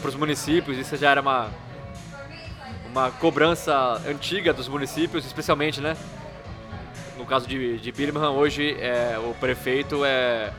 para 0.00 0.08
os 0.10 0.14
municípios. 0.14 0.76
Isso 0.78 0.96
já 0.96 1.10
era 1.10 1.20
uma. 1.20 1.48
Uma 2.90 3.10
cobrança 3.10 4.00
antiga 4.08 4.54
dos 4.54 4.68
municípios, 4.68 5.26
especialmente, 5.26 5.82
né? 5.82 5.94
No 7.18 7.26
caso 7.26 7.46
de, 7.46 7.78
de 7.78 7.92
Birmingham, 7.92 8.30
hoje 8.30 8.74
é, 8.80 9.18
o 9.18 9.34
prefeito 9.34 10.02
é, 10.04 10.50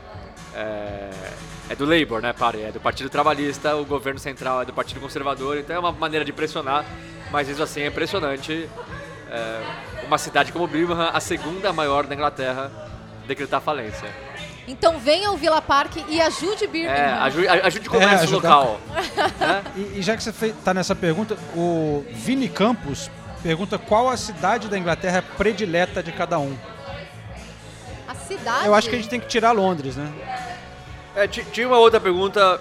é. 0.54 1.10
é 1.70 1.74
do 1.76 1.84
Labour, 1.84 2.20
né, 2.20 2.32
pare? 2.32 2.62
É 2.62 2.72
do 2.72 2.80
Partido 2.80 3.08
Trabalhista, 3.08 3.76
o 3.76 3.84
governo 3.84 4.18
central 4.18 4.62
é 4.62 4.64
do 4.64 4.72
Partido 4.72 5.00
Conservador, 5.00 5.58
então 5.58 5.74
é 5.76 5.78
uma 5.78 5.92
maneira 5.92 6.24
de 6.24 6.32
pressionar, 6.32 6.84
mas 7.30 7.48
isso 7.48 7.62
assim 7.62 7.82
é 7.82 7.86
impressionante. 7.86 8.68
É, 9.30 9.60
uma 10.06 10.16
cidade 10.18 10.52
como 10.52 10.66
Birmingham, 10.66 11.10
a 11.12 11.20
segunda 11.20 11.72
maior 11.72 12.06
da 12.06 12.14
Inglaterra, 12.14 12.70
decretar 13.26 13.60
falência. 13.60 14.08
Então 14.66 14.98
venha 14.98 15.28
ao 15.28 15.36
Villa 15.36 15.60
Park 15.62 15.96
e 16.08 16.20
ajude 16.20 16.66
Birmingham. 16.66 16.94
É, 16.94 17.12
ajude, 17.12 17.48
ajude 17.48 17.88
o 17.88 17.90
comércio 17.90 18.18
É, 18.18 18.22
ajudar- 18.22 18.56
local. 18.56 18.80
E, 19.76 19.98
e 19.98 20.02
já 20.02 20.16
que 20.16 20.22
você 20.22 20.46
está 20.46 20.74
nessa 20.74 20.94
pergunta, 20.94 21.36
o 21.54 22.04
Vini 22.10 22.48
Campos 22.48 23.10
pergunta 23.42 23.78
qual 23.78 24.08
a 24.10 24.16
cidade 24.16 24.68
da 24.68 24.76
Inglaterra 24.78 25.18
é 25.18 25.36
predileta 25.36 26.02
de 26.02 26.10
cada 26.12 26.38
um. 26.38 26.56
Cidade. 28.28 28.66
Eu 28.66 28.74
acho 28.74 28.88
que 28.88 28.94
a 28.94 28.98
gente 28.98 29.08
tem 29.08 29.18
que 29.20 29.26
tirar 29.26 29.52
Londres, 29.52 29.96
né? 29.96 30.12
É, 31.16 31.26
ti- 31.26 31.44
tinha 31.50 31.66
uma 31.66 31.78
outra 31.78 31.98
pergunta, 32.00 32.60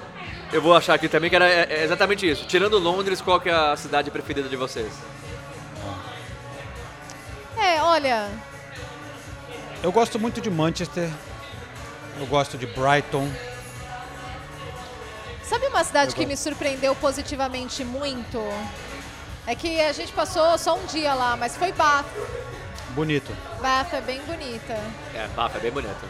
eu 0.51 0.61
vou 0.61 0.76
achar 0.76 0.93
aqui 0.95 1.07
também, 1.09 1.30
que 1.30 1.36
era 1.36 1.47
é, 1.47 1.68
é 1.70 1.84
exatamente 1.84 2.28
isso. 2.28 2.45
Tirando 2.47 2.80
Londres, 2.80 3.20
qual 3.22 3.39
que 3.39 3.49
é 3.49 3.53
a 3.53 3.76
cidade 3.76 4.09
preferida 4.09 4.47
de 4.49 4.55
vocês? 4.55 4.91
É, 7.57 7.82
olha, 7.82 8.30
Eu 9.84 9.91
gosto 9.91 10.18
muito 10.20 10.39
de 10.41 10.49
Manchester. 10.49 11.09
Eu 12.20 12.26
gosto 12.26 12.57
de 12.57 12.65
Brighton. 12.65 13.30
sabe 15.43 15.68
uma 15.68 15.84
cidade 15.84 16.11
Eu 16.11 16.15
que 16.15 16.22
gosto. 16.22 16.30
me 16.30 16.38
surpreendeu 16.38 16.95
positivamente 16.95 17.84
muito? 17.84 18.39
É 19.45 19.53
que 19.55 19.80
a 19.80 19.91
gente 19.93 20.11
passou 20.13 20.57
só 20.57 20.76
um 20.76 20.86
dia 20.88 21.13
lá, 21.13 21.36
mas 21.38 21.55
foi 21.55 21.72
Bath. 21.72 22.05
Bonito. 22.98 23.32
Bath 23.62 23.93
é 23.93 24.02
bem 24.02 24.20
bonita. 24.26 24.74
É, 25.14 25.28
Bath 25.36 25.56
é 25.56 25.60
bem 25.60 25.70
bonito. 25.70 26.04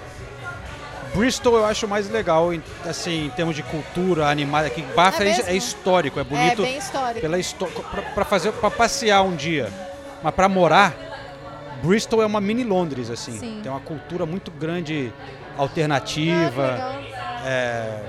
Bristol 1.14 1.58
eu 1.58 1.66
acho 1.66 1.86
mais 1.86 2.10
legal, 2.10 2.50
assim, 2.90 3.26
em 3.26 3.30
termos 3.30 3.58
de 3.58 3.64
cultura, 3.64 4.30
animais. 4.30 4.68
Aqui, 4.68 4.82
Bath 4.96 5.20
É 5.20 5.28
é, 5.28 5.42
é 5.48 5.54
histórico, 5.54 6.18
é 6.18 6.24
bonito. 6.24 6.62
bem 6.62 6.78
histórico. 6.78 7.20
Pela 7.20 7.38
histó 7.38 7.66
pra, 7.66 8.02
pra 8.04 8.24
fazer, 8.24 8.54
para 8.54 8.72
passear 8.72 9.22
um 9.22 9.36
dia, 9.36 9.70
mas 10.24 10.34
para 10.34 10.48
morar, 10.48 10.96
Bristol 11.84 12.22
é 12.22 12.26
uma 12.26 12.40
mini 12.40 12.64
Londres, 12.64 13.10
assim. 13.10 13.38
Sim. 13.38 13.60
Tem 13.62 13.70
uma 13.70 13.82
cultura 13.82 14.26
muito 14.26 14.50
grande, 14.50 15.12
alternativa. 15.58 17.02
é, 17.46 18.00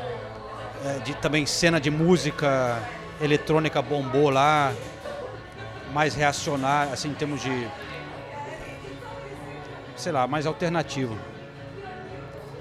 é, 0.85 0.99
de, 1.05 1.15
também 1.17 1.47
cena 1.47 1.81
de 1.81 1.91
música 1.91 2.79
eletrônica 3.21 3.83
bombou 3.83 4.31
lá, 4.31 4.73
mais 5.93 6.15
reacionário, 6.15 6.93
assim, 6.93 7.09
em 7.09 7.15
termos 7.15 7.43
de. 7.43 7.67
Sei 9.99 10.13
lá, 10.13 10.27
mais 10.27 10.47
alternativo. 10.47 11.19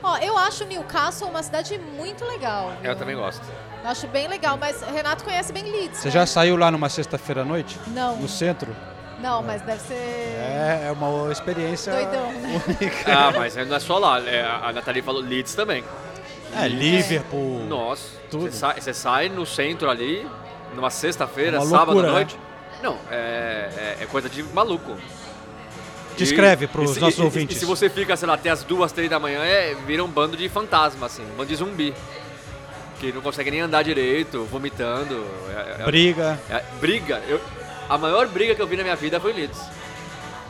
Ó, 0.03 0.17
eu 0.17 0.38
acho 0.38 0.65
Newcastle 0.65 1.29
uma 1.29 1.43
cidade 1.43 1.77
muito 1.77 2.25
legal. 2.25 2.73
viu? 2.81 2.91
Eu 2.91 2.95
também 2.97 3.15
gosto. 3.15 3.43
Eu 3.83 3.89
acho 3.89 4.07
bem 4.07 4.27
legal, 4.27 4.57
mas 4.57 4.81
Renato 4.81 5.23
conhece 5.23 5.53
bem 5.53 5.63
Leeds. 5.63 5.99
Você 5.99 6.07
né? 6.07 6.13
já 6.13 6.25
saiu 6.25 6.57
lá 6.57 6.71
numa 6.71 6.89
sexta-feira 6.89 7.41
à 7.41 7.45
noite? 7.45 7.79
Não. 7.88 8.17
No 8.17 8.27
centro? 8.27 8.75
Não, 9.19 9.41
mas 9.41 9.61
deve 9.61 9.79
ser. 9.81 9.93
É, 9.93 10.85
é 10.88 10.91
uma 10.91 11.31
experiência 11.31 11.93
Doidão, 11.93 12.31
né? 12.33 12.61
única. 12.67 13.13
Ah, 13.13 13.31
mas 13.31 13.55
não 13.55 13.75
é 13.75 13.79
só 13.79 13.97
lá. 13.97 14.19
é, 14.19 14.43
a 14.43 14.71
Nathalie 14.73 15.01
falou 15.01 15.21
Leeds 15.21 15.55
também. 15.55 15.83
É, 16.55 16.67
Liverpool. 16.67 17.65
Nossa, 17.65 18.09
tudo. 18.29 18.43
Você 18.43 18.51
sai, 18.51 18.79
você 18.81 18.93
sai 18.93 19.29
no 19.29 19.45
centro 19.45 19.89
ali, 19.89 20.27
numa 20.75 20.89
sexta-feira, 20.89 21.57
É 21.57 21.61
sábado 21.61 21.99
à 21.99 22.03
noite. 22.03 22.39
Não, 22.81 22.97
é, 23.09 23.95
é, 23.99 24.03
é 24.03 24.05
coisa 24.05 24.29
de 24.29 24.43
maluco. 24.43 24.95
Descreve 26.18 26.65
e 26.65 26.88
se- 26.88 26.99
nossos 26.99 27.20
e- 27.20 27.22
ouvintes. 27.22 27.57
E 27.57 27.59
se 27.59 27.65
você 27.65 27.89
fica, 27.89 28.15
sei 28.18 28.28
lá, 28.28 28.34
até 28.36 28.49
as 28.49 28.63
duas, 28.63 28.91
três 28.91 29.09
da 29.09 29.20
manhã, 29.20 29.43
é, 29.43 29.76
vira 29.86 30.03
um 30.03 30.07
bando 30.07 30.36
de 30.38 30.47
fantasma, 30.49 31.05
assim, 31.05 31.24
um 31.24 31.36
bando 31.38 31.45
de 31.49 31.55
zumbi. 31.55 31.93
Que 32.99 33.11
não 33.11 33.22
consegue 33.22 33.51
nem 33.51 33.61
andar 33.61 33.84
direito, 33.84 34.43
vomitando. 34.45 35.24
é- 35.49 35.82
é- 35.82 35.86
Briga. 35.86 36.39
é- 36.49 36.63
briga. 36.80 37.22
Eu, 37.28 37.39
a 37.88 37.97
maior 37.97 38.28
briga 38.28 38.55
que 38.55 38.61
eu 38.61 38.68
vi 38.68 38.76
na 38.76 38.84
minha 38.84 38.95
vida 38.95 39.20
foi 39.20 39.32
em 39.32 39.36
Leeds. 39.36 39.61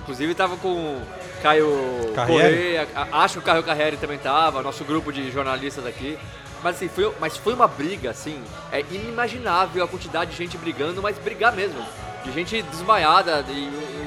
Inclusive 0.03 0.33
tava 0.33 0.55
com 0.55 0.69
o 0.69 1.01
Caio 1.43 2.11
Carriere? 2.15 2.41
Correia, 2.55 2.87
acho 3.11 3.33
que 3.33 3.39
o 3.39 3.41
Caio 3.41 3.63
Carriere 3.63 3.97
também 3.97 4.17
tava, 4.17 4.61
nosso 4.63 4.85
grupo 4.85 5.11
de 5.11 5.29
jornalistas 5.29 5.85
aqui. 5.85 6.17
Mas 6.63 6.77
assim, 6.77 6.87
foi, 6.87 7.11
mas 7.19 7.35
foi 7.37 7.53
uma 7.53 7.67
briga, 7.67 8.09
assim, 8.11 8.41
é 8.71 8.79
inimaginável 8.89 9.83
a 9.83 9.87
quantidade 9.87 10.31
de 10.31 10.37
gente 10.37 10.57
brigando, 10.57 11.01
mas 11.01 11.17
brigar 11.19 11.53
mesmo. 11.53 11.85
De 12.23 12.31
gente 12.31 12.61
desmaiada, 12.63 13.45
e, 13.49 13.51
e- 13.51 14.06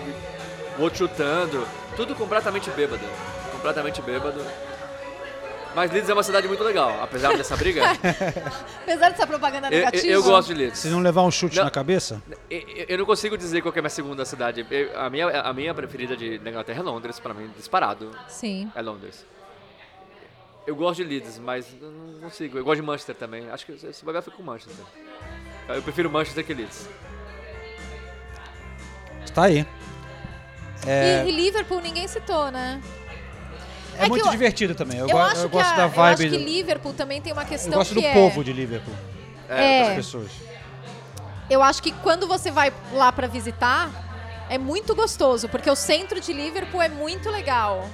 o 0.81 0.83
outro 0.85 0.99
chutando, 1.07 1.67
tudo 1.95 2.15
completamente 2.15 2.71
bêbado. 2.71 3.05
Completamente 3.53 4.01
bêbado. 4.03 4.45
Mas 5.73 5.93
Leeds 5.93 6.11
é 6.11 6.13
uma 6.13 6.23
cidade 6.25 6.49
muito 6.49 6.65
legal, 6.65 7.01
apesar 7.01 7.37
dessa 7.37 7.57
briga. 7.57 7.83
Apesar 8.83 9.11
dessa 9.11 9.25
propaganda 9.25 9.69
eu, 9.69 9.73
eu- 9.73 9.79
negativa. 9.85 10.07
eu 10.09 10.23
gosto 10.25 10.49
de 10.49 10.55
Leeds. 10.55 10.81
Se 10.81 10.89
não 10.89 10.99
levar 10.99 11.23
um 11.23 11.31
chute 11.31 11.57
Não. 11.59 11.65
na 11.65 11.71
cabeça? 11.71 12.21
Eu, 12.51 12.61
eu 12.89 12.99
não 12.99 13.07
consigo 13.07 13.39
dizer 13.39 13.63
qual 13.63 13.73
que 13.73 13.79
é 13.79 13.81
a 13.81 13.83
minha 13.85 13.91
segunda 13.91 14.25
cidade. 14.25 14.67
Eu- 14.69 14.99
a, 15.01 15.09
minha, 15.09 15.29
a 15.43 15.53
minha 15.53 15.73
preferida 15.73 16.17
de, 16.17 16.39
da 16.39 16.51
Inglaterra 16.51 16.81
é 16.81 16.83
Londres, 16.83 17.21
pra 17.21 17.33
mim, 17.33 17.49
disparado. 17.57 18.11
Sim. 18.27 18.69
É 18.75 18.83
Londres. 18.83 19.25
Eu 20.67 20.75
gosto 20.75 20.97
de 20.97 21.09
Leeds, 21.09 21.39
mas 21.39 21.67
não 21.81 22.21
consigo. 22.23 22.59
Eu 22.59 22.65
gosto 22.65 22.81
de 22.81 22.87
Manchester 22.87 23.15
também. 23.15 23.49
Acho 23.51 23.65
que 23.67 23.79
se 23.93 24.05
vai 24.05 24.21
ficar 24.21 24.37
com 24.37 24.43
Manchester. 24.43 24.85
Eu 25.69 25.83
prefiro 25.83 26.11
Manchester 26.11 26.45
que 26.45 26.53
Leeds. 26.53 26.89
Está 29.25 29.45
aí. 29.45 29.65
É, 30.87 31.25
E, 31.25 31.29
e 31.29 31.33
Liverpool 31.33 31.81
ninguém 31.81 32.07
citou, 32.09 32.51
né? 32.51 32.81
é 33.99 34.05
que 34.05 34.09
muito 34.09 34.25
eu- 34.27 34.31
divertido 34.31 34.75
também. 34.75 34.99
Eu, 34.99 35.09
Eu, 35.09 35.17
go- 35.17 35.23
eu 35.37 35.49
gosto 35.49 35.69
a- 35.73 35.77
da 35.77 35.83
Eu 35.83 35.87
acho 35.87 35.95
vibe. 35.95 36.31
que 36.31 36.37
Liverpool 36.39 36.93
também 36.95 37.21
tem 37.21 37.33
uma 37.33 37.45
questão 37.45 37.73
eu 37.73 37.79
gosto 37.79 37.95
que 37.95 38.01
do 38.01 38.07
é... 38.07 38.13
povo 38.15 38.43
de 38.43 38.53
Liverpool. 38.53 38.95
É. 39.49 39.85
Das 39.87 39.95
pessoas. 39.97 40.31
Eu 41.51 41.63
acho 41.63 41.83
que 41.83 41.91
quando 41.93 42.27
você 42.29 42.51
vai 42.51 42.73
lá 42.93 43.11
pra 43.13 43.27
visitar, 43.27 43.91
é 44.49 44.57
muito 44.57 44.95
gostoso, 44.95 45.49
porque 45.49 45.69
o 45.69 45.75
centro 45.77 46.21
de 46.21 46.33
Liverpool 46.33 46.81
é 46.81 46.89
muito 46.89 47.29
legal. 47.31 47.85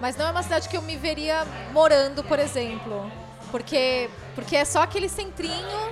Mas 0.00 0.16
não 0.16 0.28
é 0.28 0.30
uma 0.30 0.42
cidade 0.44 0.68
que 0.68 0.76
eu 0.76 0.82
me 0.82 0.96
veria 0.96 1.44
morando, 1.72 2.22
por 2.22 2.38
exemplo. 2.38 3.10
Porque, 3.50 4.08
porque 4.34 4.54
é 4.54 4.64
só 4.64 4.82
aquele 4.82 5.08
centrinho 5.08 5.90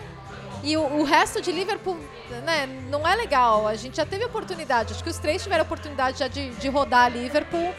e 0.66 0.76
o, 0.76 0.82
o 0.82 1.04
resto 1.04 1.40
de 1.40 1.52
Liverpool 1.52 1.96
né, 2.44 2.66
não 2.90 3.06
é 3.06 3.14
legal. 3.14 3.68
A 3.68 3.76
gente 3.76 3.96
já 3.98 4.04
teve 4.04 4.24
oportunidade, 4.24 4.92
acho 4.92 5.02
que 5.02 5.08
os 5.08 5.16
três 5.16 5.40
tiveram 5.40 5.62
oportunidade 5.62 6.18
já 6.18 6.26
de, 6.26 6.50
de 6.50 6.68
rodar 6.68 7.10
Liverpool 7.10 7.72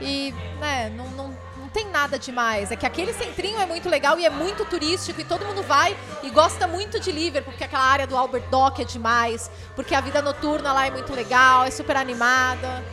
e 0.00 0.34
né, 0.58 0.92
não, 0.96 1.08
não, 1.10 1.36
não 1.56 1.68
tem 1.68 1.86
nada 1.86 2.18
demais. 2.18 2.72
É 2.72 2.76
que 2.76 2.84
aquele 2.84 3.12
centrinho 3.12 3.60
é 3.60 3.66
muito 3.66 3.88
legal 3.88 4.18
e 4.18 4.26
é 4.26 4.30
muito 4.30 4.64
turístico 4.64 5.20
e 5.20 5.24
todo 5.24 5.44
mundo 5.44 5.62
vai 5.62 5.96
e 6.24 6.30
gosta 6.30 6.66
muito 6.66 6.98
de 6.98 7.12
Liverpool, 7.12 7.52
porque 7.52 7.62
aquela 7.62 7.84
área 7.84 8.06
do 8.06 8.16
Albert 8.16 8.48
Dock 8.50 8.82
é 8.82 8.84
demais, 8.84 9.48
porque 9.76 9.94
a 9.94 10.00
vida 10.00 10.20
noturna 10.20 10.72
lá 10.72 10.88
é 10.88 10.90
muito 10.90 11.14
legal, 11.14 11.64
é 11.64 11.70
super 11.70 11.96
animada. 11.96 12.84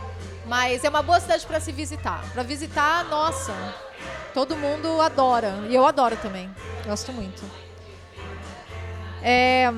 Mas 0.46 0.84
é 0.84 0.90
uma 0.90 1.02
boa 1.02 1.20
cidade 1.20 1.44
para 1.48 1.60
se 1.60 1.72
visitar. 1.72 2.24
Para 2.32 2.44
visitar, 2.44 3.04
nossa, 3.06 3.52
todo 4.32 4.56
mundo 4.56 5.02
adora. 5.02 5.66
E 5.68 5.74
eu 5.74 5.84
adoro 5.84 6.16
também. 6.18 6.48
Gosto 6.86 7.12
muito. 7.12 7.64
É, 9.28 9.72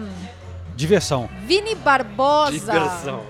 Diversão. 0.76 1.30
Vini 1.44 1.74
Barbosa 1.74 2.52
Diversão. 2.52 3.24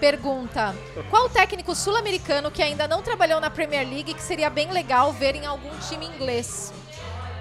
pergunta: 0.00 0.74
Qual 1.10 1.28
técnico 1.28 1.74
sul-americano 1.74 2.50
que 2.50 2.62
ainda 2.62 2.88
não 2.88 3.02
trabalhou 3.02 3.40
na 3.40 3.50
Premier 3.50 3.86
League 3.86 4.14
que 4.14 4.22
seria 4.22 4.48
bem 4.48 4.70
legal 4.72 5.12
ver 5.12 5.34
em 5.36 5.44
algum 5.44 5.70
time 5.86 6.06
inglês? 6.06 6.72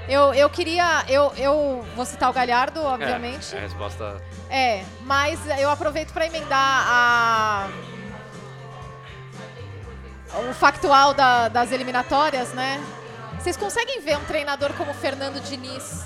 Eu, 0.10 0.34
eu 0.34 0.50
queria. 0.50 1.06
Eu, 1.08 1.32
eu 1.38 1.86
vou 1.96 2.06
citar 2.06 2.30
o 2.30 2.34
Galhardo, 2.34 2.84
obviamente. 2.84 3.56
É, 3.56 3.60
a 3.60 3.62
resposta. 3.62 4.22
É, 4.50 4.84
mas 5.06 5.40
eu 5.58 5.70
aproveito 5.70 6.12
para 6.12 6.26
emendar 6.26 6.86
a 6.86 7.70
o 10.50 10.54
factual 10.54 11.14
da- 11.14 11.48
das 11.48 11.72
eliminatórias, 11.72 12.54
né? 12.54 12.84
Vocês 13.40 13.56
conseguem 13.56 14.02
ver 14.02 14.18
um 14.18 14.24
treinador 14.26 14.74
como 14.74 14.94
Fernando 14.94 15.40
Diniz 15.42 16.06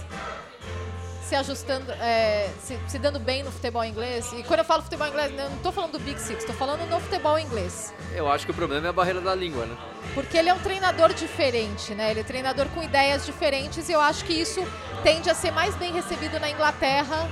se 1.28 1.36
ajustando, 1.36 1.92
é, 1.92 2.50
se, 2.62 2.80
se 2.88 2.98
dando 2.98 3.20
bem 3.20 3.44
no 3.44 3.52
futebol 3.52 3.84
inglês? 3.84 4.32
E 4.32 4.44
quando 4.44 4.60
eu 4.60 4.66
falo 4.66 4.82
futebol 4.82 5.08
inglês, 5.08 5.32
eu 5.38 5.50
não 5.50 5.58
tô 5.58 5.74
falando 5.74 5.92
do 5.92 6.00
Big 6.00 6.20
Six, 6.22 6.46
tô 6.46 6.54
falando 6.54 6.90
no 6.90 7.00
futebol 7.02 7.38
inglês. 7.38 7.94
Eu 8.16 8.32
acho 8.32 8.46
que 8.46 8.52
o 8.52 8.56
problema 8.56 8.88
é 8.88 8.90
a 8.90 8.94
barreira 8.94 9.20
da 9.20 9.36
língua, 9.36 9.66
né? 9.66 9.76
Porque 10.14 10.38
ele 10.38 10.48
é 10.48 10.54
um 10.54 10.60
treinador 10.60 11.14
diferente, 11.14 11.94
né? 11.94 12.12
Ele 12.12 12.22
é 12.22 12.24
treinador 12.24 12.68
com 12.70 12.82
ideias 12.82 13.26
diferentes 13.26 13.90
e 13.90 13.92
eu 13.92 14.00
acho 14.00 14.24
que 14.24 14.34
isso 14.34 14.66
tende 15.04 15.30
a 15.30 15.36
ser 15.36 15.52
mais 15.52 15.76
bem 15.76 15.92
recebido 15.92 16.40
na 16.40 16.50
Inglaterra 16.50 17.30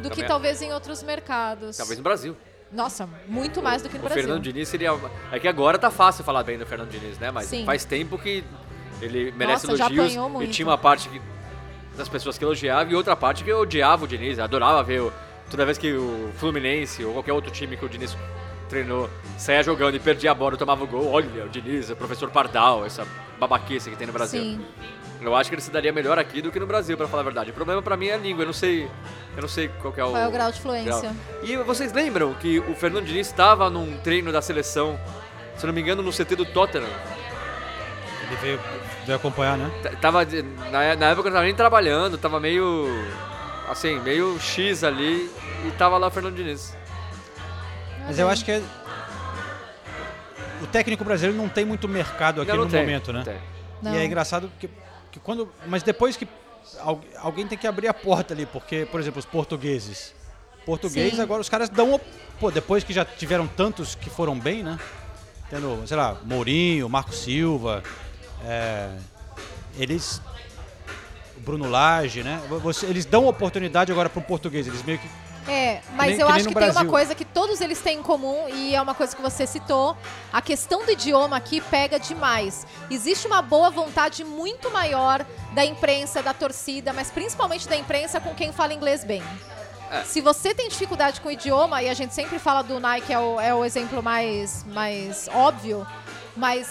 do 0.00 0.08
que 0.08 0.16
Também. 0.16 0.28
talvez 0.28 0.62
em 0.62 0.72
outros 0.72 1.02
mercados. 1.02 1.76
Talvez 1.76 1.98
no 1.98 2.02
Brasil. 2.04 2.34
Nossa, 2.72 3.06
muito 3.28 3.62
mais 3.62 3.82
do 3.82 3.88
que 3.90 3.96
no 3.98 4.04
o 4.04 4.06
Brasil. 4.06 4.22
Fernando 4.24 4.42
Diniz 4.42 4.68
seria. 4.68 4.98
É 5.30 5.38
que 5.38 5.46
agora 5.46 5.78
tá 5.78 5.90
fácil 5.90 6.24
falar 6.24 6.42
bem 6.42 6.58
do 6.58 6.64
Fernando 6.64 6.88
Diniz, 6.90 7.18
né? 7.18 7.30
Mas 7.30 7.46
Sim. 7.46 7.66
faz 7.66 7.84
tempo 7.84 8.18
que 8.18 8.42
ele 9.00 9.30
merece 9.32 9.66
Nossa, 9.66 9.76
já 9.76 9.86
elogios. 9.90 10.42
E 10.42 10.48
tinha 10.48 10.66
uma 10.66 10.78
parte 10.78 11.08
que- 11.10 11.20
das 11.96 12.08
pessoas 12.08 12.36
que 12.38 12.44
elogiavam 12.44 12.92
e 12.92 12.94
outra 12.94 13.16
parte 13.16 13.42
que 13.44 13.52
odiava 13.52 14.04
o 14.04 14.08
Diniz. 14.08 14.38
Adorava 14.38 14.82
ver 14.82 15.00
o- 15.02 15.12
toda 15.50 15.64
vez 15.64 15.78
que 15.78 15.92
o 15.92 16.30
Fluminense 16.36 17.04
ou 17.04 17.12
qualquer 17.12 17.32
outro 17.32 17.50
time 17.50 17.76
que 17.76 17.84
o 17.84 17.88
Diniz 17.88 18.16
treinou 18.68 19.08
saia 19.38 19.62
jogando 19.62 19.94
e 19.94 20.00
perdia 20.00 20.30
a 20.32 20.34
bola 20.34 20.56
tomava 20.56 20.82
o 20.84 20.86
gol. 20.86 21.10
Olha, 21.12 21.44
o 21.44 21.48
Diniz, 21.48 21.88
o 21.90 21.96
professor 21.96 22.30
Pardal, 22.30 22.84
essa 22.84 23.06
babaquice 23.38 23.90
que 23.90 23.96
tem 23.96 24.06
no 24.06 24.12
Brasil. 24.12 24.40
Sim. 24.42 24.64
Eu 25.20 25.34
acho 25.34 25.48
que 25.48 25.54
ele 25.54 25.62
se 25.62 25.70
daria 25.70 25.92
melhor 25.92 26.18
aqui 26.18 26.42
do 26.42 26.52
que 26.52 26.60
no 26.60 26.66
Brasil, 26.66 26.94
pra 26.96 27.08
falar 27.08 27.22
a 27.22 27.24
verdade. 27.24 27.50
O 27.50 27.54
problema 27.54 27.80
pra 27.80 27.96
mim 27.96 28.08
é 28.08 28.14
a 28.14 28.18
língua. 28.18 28.42
Eu 28.42 28.46
não 28.46 28.52
sei, 28.52 28.84
eu 29.34 29.40
não 29.40 29.48
sei 29.48 29.68
qual 29.80 29.92
que 29.92 29.98
é 29.98 30.04
o, 30.04 30.10
Qual 30.10 30.22
é 30.22 30.28
o 30.28 30.30
grau 30.30 30.52
de 30.52 30.60
fluência. 30.60 30.92
grau. 31.00 31.12
E 31.42 31.56
vocês 31.56 31.90
lembram 31.92 32.34
que 32.34 32.58
o 32.58 32.74
Fernando 32.74 33.06
Diniz 33.06 33.26
estava 33.26 33.70
num 33.70 33.96
treino 33.98 34.30
da 34.30 34.42
seleção, 34.42 35.00
se 35.56 35.64
eu 35.64 35.68
não 35.68 35.74
me 35.74 35.80
engano, 35.80 36.02
no 36.02 36.12
CT 36.12 36.36
do 36.36 36.44
Tottenham? 36.44 36.86
Ele 38.28 38.36
veio, 38.40 38.60
veio 39.04 39.16
acompanhar, 39.16 39.56
né? 39.56 39.70
T- 39.82 39.96
Tava, 39.96 40.24
na, 40.24 40.96
na 40.96 41.06
época 41.10 41.28
eu 41.28 41.30
não 41.30 41.36
tava 41.38 41.44
nem 41.44 41.54
trabalhando, 41.54 42.18
tava 42.18 42.40
meio, 42.40 42.86
assim, 43.68 44.00
meio 44.00 44.38
X 44.40 44.82
ali 44.82 45.30
e 45.66 45.70
tava 45.78 45.96
lá 45.98 46.08
o 46.08 46.10
Fernando 46.10 46.34
Diniz. 46.34 46.76
Mas 48.06 48.18
eu 48.18 48.28
acho 48.28 48.44
que 48.44 48.50
é... 48.52 48.62
o 50.62 50.66
técnico 50.66 51.04
brasileiro 51.04 51.40
não 51.40 51.48
tem 51.48 51.64
muito 51.64 51.88
mercado 51.88 52.40
aqui 52.40 52.50
Não, 52.50 52.58
não 52.58 52.64
no 52.64 52.70
tem, 52.70 52.80
momento, 52.80 53.12
né? 53.12 53.18
não 53.18 53.24
tem. 53.24 53.92
E 53.92 53.96
é 53.96 54.04
engraçado 54.04 54.50
que, 54.58 54.68
que 55.12 55.20
quando. 55.20 55.52
Mas 55.66 55.82
depois 55.82 56.16
que. 56.16 56.26
al- 56.80 57.00
Alguém 57.18 57.46
tem 57.46 57.58
que 57.58 57.66
abrir 57.66 57.88
a 57.88 57.94
porta 57.94 58.32
ali, 58.34 58.46
porque, 58.46 58.86
por 58.90 58.98
exemplo, 59.00 59.18
os 59.20 59.26
portugueses. 59.26 60.14
Português, 60.64 61.14
Sim. 61.14 61.20
agora 61.20 61.40
os 61.40 61.48
caras 61.48 61.68
dão. 61.68 62.00
Pô, 62.40 62.50
depois 62.50 62.82
que 62.82 62.92
já 62.92 63.04
tiveram 63.04 63.46
tantos 63.46 63.94
que 63.94 64.10
foram 64.10 64.36
bem, 64.38 64.62
né? 64.64 64.78
Tendo, 65.50 65.86
sei 65.86 65.96
lá, 65.96 66.16
Mourinho, 66.24 66.88
Marco 66.88 67.12
Silva. 67.14 67.82
É, 68.46 68.88
eles. 69.76 70.20
o 71.36 71.40
Bruno 71.40 71.68
Lage, 71.68 72.22
né? 72.22 72.40
Você- 72.62 72.86
eles 72.86 73.04
dão 73.04 73.26
oportunidade 73.26 73.92
agora 73.92 74.08
para 74.08 74.20
o 74.20 74.22
português. 74.22 74.66
Eles 74.66 74.82
meio 74.82 74.98
que. 74.98 75.08
É, 75.48 75.80
mas 75.94 76.08
nem- 76.12 76.20
eu 76.20 76.26
que 76.26 76.32
acho 76.32 76.48
que 76.48 76.54
tem 76.54 76.64
uma 76.64 76.72
Brasil. 76.72 76.90
coisa 76.90 77.14
que 77.14 77.24
todos 77.24 77.60
eles 77.60 77.80
têm 77.80 77.98
em 78.00 78.02
comum 78.02 78.48
e 78.48 78.74
é 78.74 78.82
uma 78.82 78.94
coisa 78.94 79.14
que 79.14 79.22
você 79.22 79.46
citou. 79.46 79.96
A 80.32 80.42
questão 80.42 80.84
do 80.84 80.90
idioma 80.90 81.36
aqui 81.36 81.60
pega 81.60 82.00
demais. 82.00 82.66
Existe 82.90 83.28
uma 83.28 83.42
boa 83.42 83.70
vontade 83.70 84.24
muito 84.24 84.70
maior 84.72 85.24
da 85.54 85.64
imprensa, 85.64 86.20
da 86.20 86.32
torcida, 86.34 86.92
mas 86.92 87.10
principalmente 87.12 87.68
da 87.68 87.76
imprensa 87.76 88.18
com 88.20 88.34
quem 88.34 88.52
fala 88.52 88.74
inglês 88.74 89.04
bem. 89.04 89.22
É. 89.88 90.02
Se 90.02 90.20
você 90.20 90.52
tem 90.52 90.68
dificuldade 90.68 91.20
com 91.20 91.28
o 91.28 91.30
idioma, 91.30 91.80
e 91.80 91.88
a 91.88 91.94
gente 91.94 92.12
sempre 92.12 92.40
fala 92.40 92.62
do 92.62 92.80
Nike, 92.80 93.12
é 93.12 93.18
o, 93.20 93.40
é 93.40 93.54
o 93.54 93.64
exemplo 93.64 94.02
mais, 94.02 94.64
mais 94.64 95.28
óbvio, 95.32 95.86
mas 96.36 96.68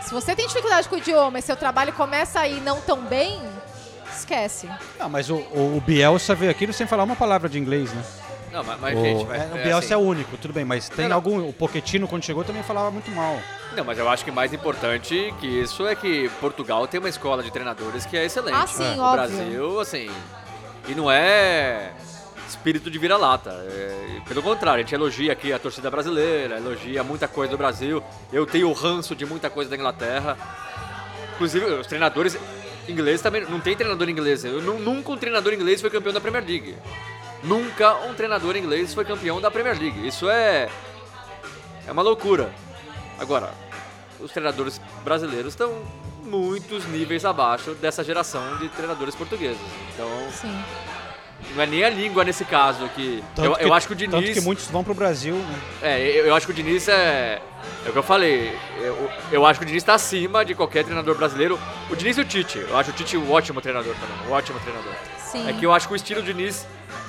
se 0.00 0.12
você 0.12 0.34
tem 0.34 0.46
dificuldade 0.46 0.88
com 0.88 0.94
o 0.94 0.98
idioma 0.98 1.38
e 1.38 1.42
seu 1.42 1.56
trabalho 1.56 1.92
começa 1.92 2.40
a 2.40 2.48
ir 2.48 2.60
não 2.60 2.80
tão 2.80 3.02
bem, 3.02 3.40
esquece. 4.14 4.68
Não, 4.98 5.08
mas 5.08 5.30
o, 5.30 5.36
o, 5.36 5.76
o 5.76 5.80
Bielsa 5.80 6.34
veio 6.34 6.50
aqui 6.50 6.70
sem 6.72 6.86
falar 6.86 7.04
uma 7.04 7.16
palavra 7.16 7.48
de 7.48 7.58
inglês, 7.58 7.92
né? 7.92 8.02
Não, 8.52 8.64
mas, 8.64 8.80
mas, 8.80 8.98
o, 8.98 9.02
gente, 9.02 9.24
mas, 9.26 9.42
é, 9.42 9.54
o 9.54 9.58
é 9.58 9.62
Bielsa 9.62 9.78
assim- 9.78 9.94
é 9.94 9.96
o 9.96 10.00
único, 10.00 10.36
tudo 10.36 10.52
bem, 10.52 10.64
mas 10.64 10.88
tem 10.88 11.08
Não, 11.08 11.14
algum. 11.16 11.48
O 11.48 11.52
Pochettino, 11.52 12.08
quando 12.08 12.24
chegou, 12.24 12.42
também 12.42 12.62
falava 12.62 12.90
muito 12.90 13.10
mal. 13.12 13.38
Não, 13.76 13.84
mas 13.84 13.96
eu 13.96 14.08
acho 14.08 14.24
que 14.24 14.32
mais 14.32 14.52
importante 14.52 15.32
que 15.38 15.46
isso 15.46 15.86
é 15.86 15.94
que 15.94 16.28
Portugal 16.40 16.86
tem 16.88 16.98
uma 16.98 17.08
escola 17.08 17.42
de 17.42 17.50
treinadores 17.52 18.04
que 18.04 18.16
é 18.16 18.24
excelente. 18.24 18.56
Ah, 18.56 18.66
sim, 18.66 18.82
o 18.98 19.02
óbvio. 19.02 19.12
Brasil, 19.36 19.80
assim. 19.80 20.10
E 20.88 20.94
não 20.94 21.08
é 21.08 21.92
espírito 22.50 22.90
de 22.90 22.98
vira-lata. 22.98 23.50
É, 23.50 24.20
pelo 24.28 24.42
contrário, 24.42 24.80
a 24.80 24.82
gente 24.82 24.94
elogia 24.94 25.32
aqui 25.32 25.52
a 25.52 25.58
torcida 25.58 25.90
brasileira, 25.90 26.56
elogia 26.58 27.02
muita 27.02 27.26
coisa 27.28 27.50
do 27.52 27.56
Brasil. 27.58 28.02
Eu 28.32 28.44
tenho 28.46 28.68
o 28.68 28.72
ranço 28.72 29.14
de 29.14 29.24
muita 29.24 29.48
coisa 29.48 29.70
da 29.70 29.76
Inglaterra. 29.76 30.36
Inclusive, 31.34 31.64
os 31.66 31.86
treinadores 31.86 32.36
ingleses 32.88 33.22
também. 33.22 33.42
Não 33.48 33.60
tem 33.60 33.74
treinador 33.76 34.08
inglês. 34.08 34.44
Eu, 34.44 34.60
nu- 34.60 34.78
nunca 34.78 35.10
um 35.12 35.16
treinador 35.16 35.52
inglês 35.54 35.80
foi 35.80 35.88
campeão 35.90 36.12
da 36.12 36.20
Premier 36.20 36.44
League. 36.44 36.76
Nunca 37.42 37.94
um 38.06 38.12
treinador 38.14 38.56
inglês 38.56 38.92
foi 38.92 39.04
campeão 39.04 39.40
da 39.40 39.50
Premier 39.50 39.78
League. 39.78 40.06
Isso 40.06 40.28
é. 40.28 40.68
É 41.86 41.92
uma 41.92 42.02
loucura. 42.02 42.52
Agora, 43.18 43.50
os 44.18 44.30
treinadores 44.30 44.80
brasileiros 45.02 45.52
estão 45.54 45.82
muitos 46.24 46.84
níveis 46.86 47.24
abaixo 47.24 47.72
dessa 47.74 48.04
geração 48.04 48.58
de 48.58 48.68
treinadores 48.68 49.14
portugueses. 49.14 49.58
Então, 49.94 50.08
Sim. 50.30 50.54
Não 51.54 51.62
é 51.62 51.66
nem 51.66 51.84
a 51.84 51.90
língua 51.90 52.24
nesse 52.24 52.44
caso 52.44 52.88
que. 52.94 53.22
Tanto 53.34 53.60
Eu, 53.60 53.68
eu 53.68 53.74
acho 53.74 53.86
que 53.86 53.92
o 53.92 53.96
Tanto 53.96 54.20
Diniz. 54.20 54.38
que 54.38 54.44
muitos 54.44 54.66
vão 54.66 54.84
pro 54.84 54.94
Brasil, 54.94 55.34
né? 55.34 55.58
É, 55.82 56.00
eu, 56.00 56.26
eu 56.26 56.34
acho 56.34 56.46
que 56.46 56.52
o 56.52 56.54
Diniz 56.54 56.88
é. 56.88 57.40
É 57.84 57.88
o 57.88 57.92
que 57.92 57.98
eu 57.98 58.02
falei. 58.02 58.56
Eu, 58.78 59.10
eu 59.32 59.46
acho 59.46 59.58
que 59.58 59.64
o 59.64 59.66
Diniz 59.66 59.82
está 59.82 59.94
acima 59.94 60.44
de 60.44 60.54
qualquer 60.54 60.84
treinador 60.84 61.14
brasileiro. 61.16 61.58
O 61.90 61.96
Diniz 61.96 62.16
e 62.16 62.20
o 62.20 62.24
Tite. 62.24 62.58
Eu 62.58 62.76
acho 62.76 62.90
o 62.90 62.92
Tite 62.92 63.16
um 63.16 63.30
ótimo 63.30 63.60
treinador 63.60 63.94
também. 63.94 64.28
Um 64.28 64.32
ótimo 64.32 64.58
treinador. 64.60 64.92
Sim. 65.18 65.48
É 65.48 65.52
que 65.52 65.64
eu 65.64 65.72
acho 65.72 65.86
que 65.86 65.92
o 65.92 65.96
estilo 65.96 66.22
Diniz 66.22 66.66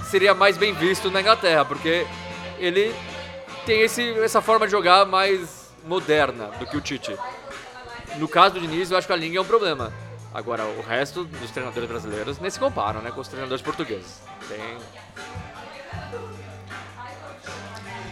seria 0.09 0.33
mais 0.33 0.57
bem 0.57 0.73
visto 0.73 1.09
na 1.09 1.21
Inglaterra, 1.21 1.63
porque 1.63 2.05
ele 2.59 2.93
tem 3.65 3.81
esse, 3.81 4.11
essa 4.19 4.41
forma 4.41 4.65
de 4.65 4.71
jogar 4.71 5.05
mais 5.05 5.71
moderna 5.85 6.49
do 6.59 6.65
que 6.65 6.75
o 6.77 6.81
Tite. 6.81 7.15
No 8.17 8.27
caso 8.27 8.55
do 8.55 8.61
Diniz, 8.61 8.91
eu 8.91 8.97
acho 8.97 9.07
que 9.07 9.13
a 9.13 9.15
língua 9.15 9.37
é 9.37 9.41
um 9.41 9.45
problema. 9.45 9.93
Agora, 10.34 10.63
o 10.65 10.82
resto 10.82 11.25
dos 11.25 11.51
treinadores 11.51 11.89
brasileiros 11.89 12.39
nem 12.39 12.49
se 12.49 12.59
comparam 12.59 13.01
né, 13.01 13.11
com 13.11 13.19
os 13.19 13.27
treinadores 13.27 13.61
portugueses. 13.61 14.21
Tem... 14.47 14.77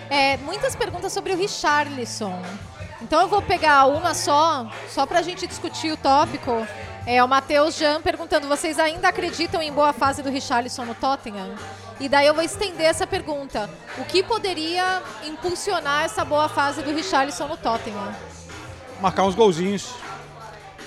É, 0.09 0.37
muitas 0.37 0.75
perguntas 0.75 1.13
sobre 1.13 1.33
o 1.33 1.37
Richarlison. 1.37 2.41
Então 3.01 3.21
eu 3.21 3.27
vou 3.27 3.41
pegar 3.41 3.85
uma 3.85 4.13
só, 4.13 4.69
só 4.89 5.05
pra 5.05 5.21
gente 5.21 5.47
discutir 5.47 5.91
o 5.91 5.97
tópico. 5.97 6.67
É 7.05 7.23
o 7.23 7.27
Matheus 7.27 7.77
Jan 7.77 8.01
perguntando: 8.01 8.47
vocês 8.47 8.77
ainda 8.77 9.07
acreditam 9.07 9.61
em 9.61 9.71
boa 9.71 9.93
fase 9.93 10.21
do 10.21 10.29
Richarlison 10.29 10.83
no 10.85 10.95
Tottenham? 10.95 11.55
E 11.99 12.09
daí 12.09 12.27
eu 12.27 12.33
vou 12.33 12.43
estender 12.43 12.85
essa 12.85 13.07
pergunta. 13.07 13.69
O 13.97 14.05
que 14.05 14.23
poderia 14.23 15.01
impulsionar 15.25 16.03
essa 16.03 16.25
boa 16.25 16.49
fase 16.49 16.81
do 16.81 16.91
Richarlison 16.91 17.47
no 17.47 17.57
Tottenham? 17.57 18.13
Marcar 19.01 19.23
uns 19.23 19.35
golzinhos. 19.35 19.93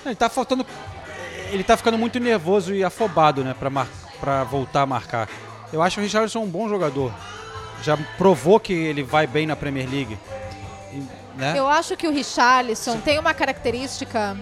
Ele 0.05 0.15
tá 0.15 0.29
faltando. 0.29 0.67
Ele 1.53 1.63
tá 1.63 1.77
ficando 1.77 1.99
muito 1.99 2.19
nervoso 2.19 2.75
e 2.75 2.83
afobado, 2.83 3.45
né, 3.45 3.55
pra, 3.55 3.69
mar, 3.69 3.87
pra 4.19 4.43
voltar 4.43 4.83
a 4.83 4.87
marcar. 4.87 5.29
Eu 5.71 5.83
acho 5.83 6.01
o 6.01 6.03
Richarlison 6.03 6.41
um 6.41 6.49
bom 6.49 6.67
jogador. 6.67 7.13
Já 7.83 7.95
provou 8.17 8.59
que 8.59 8.73
ele 8.73 9.03
vai 9.03 9.27
bem 9.27 9.47
na 9.47 9.55
Premier 9.55 9.87
League. 9.89 10.19
E, 10.93 11.03
né? 11.37 11.53
Eu 11.55 11.69
acho 11.69 11.95
que 11.95 12.09
o 12.09 12.11
Richarlison 12.11 12.99
tem 13.01 13.19
uma 13.19 13.35
característica 13.35 14.35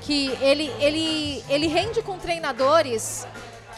que 0.00 0.36
ele, 0.40 0.72
ele, 0.80 1.44
ele 1.48 1.68
rende 1.68 2.02
com 2.02 2.18
treinadores 2.18 3.24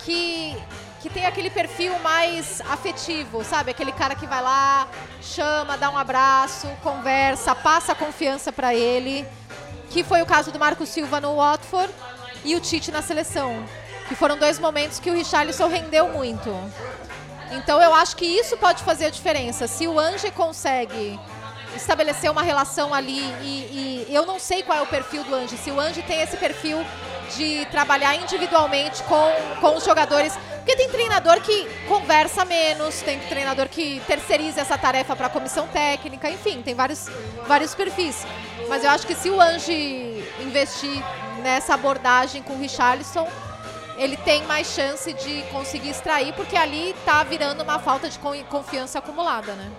que, 0.04 0.56
que 1.02 1.10
tem 1.10 1.26
aquele 1.26 1.50
perfil 1.50 1.98
mais 1.98 2.62
afetivo, 2.62 3.44
sabe? 3.44 3.72
Aquele 3.72 3.92
cara 3.92 4.14
que 4.14 4.26
vai 4.26 4.40
lá, 4.40 4.88
chama, 5.20 5.76
dá 5.76 5.90
um 5.90 5.98
abraço, 5.98 6.66
conversa, 6.82 7.54
passa 7.54 7.94
confiança 7.94 8.50
para 8.50 8.74
ele. 8.74 9.26
Que 9.90 10.02
foi 10.02 10.22
o 10.22 10.26
caso 10.26 10.50
do 10.50 10.58
Marco 10.58 10.86
Silva 10.86 11.20
no 11.20 11.36
Watford 11.36 11.92
e 12.44 12.54
o 12.54 12.60
Tite 12.60 12.90
na 12.90 13.02
seleção. 13.02 13.64
Que 14.08 14.14
foram 14.14 14.36
dois 14.36 14.58
momentos 14.58 14.98
que 14.98 15.10
o 15.10 15.14
Richarlison 15.14 15.68
rendeu 15.68 16.08
muito. 16.08 16.50
Então 17.52 17.80
eu 17.80 17.92
acho 17.94 18.16
que 18.16 18.24
isso 18.24 18.56
pode 18.56 18.82
fazer 18.82 19.06
a 19.06 19.10
diferença. 19.10 19.66
Se 19.66 19.86
o 19.86 19.98
Ange 19.98 20.30
consegue 20.30 21.18
estabelecer 21.76 22.30
uma 22.30 22.42
relação 22.42 22.92
ali 22.92 23.20
e, 23.42 24.06
e 24.08 24.14
eu 24.14 24.26
não 24.26 24.38
sei 24.38 24.62
qual 24.62 24.78
é 24.78 24.82
o 24.82 24.86
perfil 24.86 25.22
do 25.24 25.34
Ange, 25.34 25.56
se 25.56 25.70
o 25.70 25.78
Ange 25.78 26.02
tem 26.02 26.20
esse 26.20 26.36
perfil 26.36 26.84
de 27.36 27.64
trabalhar 27.66 28.16
individualmente 28.16 29.02
com, 29.04 29.30
com 29.60 29.76
os 29.76 29.84
jogadores, 29.84 30.36
porque 30.56 30.76
tem 30.76 30.88
treinador 30.88 31.40
que 31.40 31.68
conversa 31.86 32.44
menos, 32.44 33.00
tem 33.02 33.18
treinador 33.20 33.68
que 33.68 34.02
terceiriza 34.06 34.60
essa 34.60 34.76
tarefa 34.76 35.14
para 35.14 35.26
a 35.26 35.30
comissão 35.30 35.66
técnica, 35.68 36.28
enfim, 36.28 36.60
tem 36.62 36.74
vários, 36.74 37.08
vários 37.46 37.74
perfis. 37.74 38.26
Mas 38.68 38.84
eu 38.84 38.90
acho 38.90 39.06
que 39.06 39.14
se 39.14 39.30
o 39.30 39.40
Ange 39.40 40.24
investir 40.40 41.02
nessa 41.40 41.74
abordagem 41.74 42.42
com 42.42 42.54
o 42.54 42.58
Richarlison, 42.58 43.28
ele 43.96 44.16
tem 44.16 44.42
mais 44.44 44.68
chance 44.68 45.12
de 45.12 45.42
conseguir 45.50 45.90
extrair, 45.90 46.32
porque 46.34 46.56
ali 46.56 46.94
tá 47.04 47.22
virando 47.22 47.62
uma 47.62 47.78
falta 47.78 48.08
de 48.08 48.18
con- 48.18 48.42
confiança 48.44 48.98
acumulada, 48.98 49.52
né? 49.54 49.70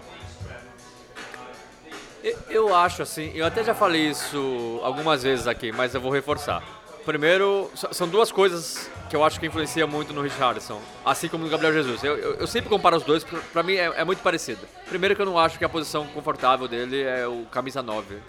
Eu- 2.49 2.75
acho 2.75 3.01
assim, 3.01 3.31
eu 3.33 3.45
até 3.45 3.63
já 3.63 3.73
falei 3.73 4.09
isso 4.09 4.79
algumas 4.83 5.23
vezes 5.23 5.47
aqui, 5.47 5.71
mas 5.71 5.95
eu 5.95 6.01
vou 6.01 6.11
reforçar. 6.11 6.61
Primeiro, 7.03 7.71
são 7.91 8.07
duas 8.07 8.31
coisas 8.31 8.87
que 9.09 9.15
eu 9.15 9.23
acho 9.23 9.39
que 9.39 9.47
influenciam 9.47 9.87
muito 9.87 10.13
no 10.13 10.21
Richardson, 10.21 10.79
assim 11.03 11.27
como 11.27 11.43
no 11.43 11.49
Gabriel 11.49 11.73
Jesus. 11.73 12.03
Eu, 12.03 12.15
eu- 12.15 12.33
eu 12.35 12.45
sempre 12.47 12.69
comparo 12.69 12.95
os 12.95 13.01
dois, 13.03 13.23
pra 13.51 13.63
mim 13.63 13.73
é, 13.73 13.85
é 13.97 14.03
muito 14.05 14.21
parecido. 14.21 14.61
Primeiro 14.87 15.15
que 15.15 15.21
eu 15.21 15.25
não 15.25 15.37
acho 15.39 15.57
que 15.57 15.65
a 15.65 15.69
posição 15.69 16.05
confortável 16.07 16.67
dele 16.67 17.01
é 17.01 17.25
o 17.27 17.45
camisa 17.51 17.81
9, 17.81 18.19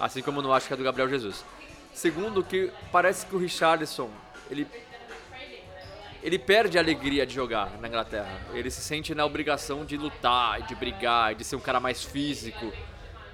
assim 0.00 0.22
como 0.22 0.38
eu 0.38 0.42
não 0.44 0.52
acho 0.52 0.68
que 0.68 0.72
é 0.74 0.76
do 0.76 0.84
Gabriel 0.84 1.08
Jesus. 1.08 1.44
Segundo 1.94 2.42
que 2.42 2.70
parece 2.92 3.24
que 3.24 3.34
o 3.34 3.38
Richardson, 3.38 4.10
ele 4.50 4.66
ele 6.24 6.38
perde 6.38 6.78
a 6.78 6.80
alegria 6.80 7.26
de 7.26 7.34
jogar 7.34 7.78
na 7.78 7.86
Inglaterra. 7.86 8.40
Ele 8.54 8.70
se 8.70 8.80
sente 8.80 9.14
na 9.14 9.26
obrigação 9.26 9.84
de 9.84 9.98
lutar, 9.98 10.62
de 10.62 10.74
brigar, 10.74 11.34
de 11.34 11.44
ser 11.44 11.54
um 11.54 11.60
cara 11.60 11.78
mais 11.78 12.02
físico. 12.02 12.72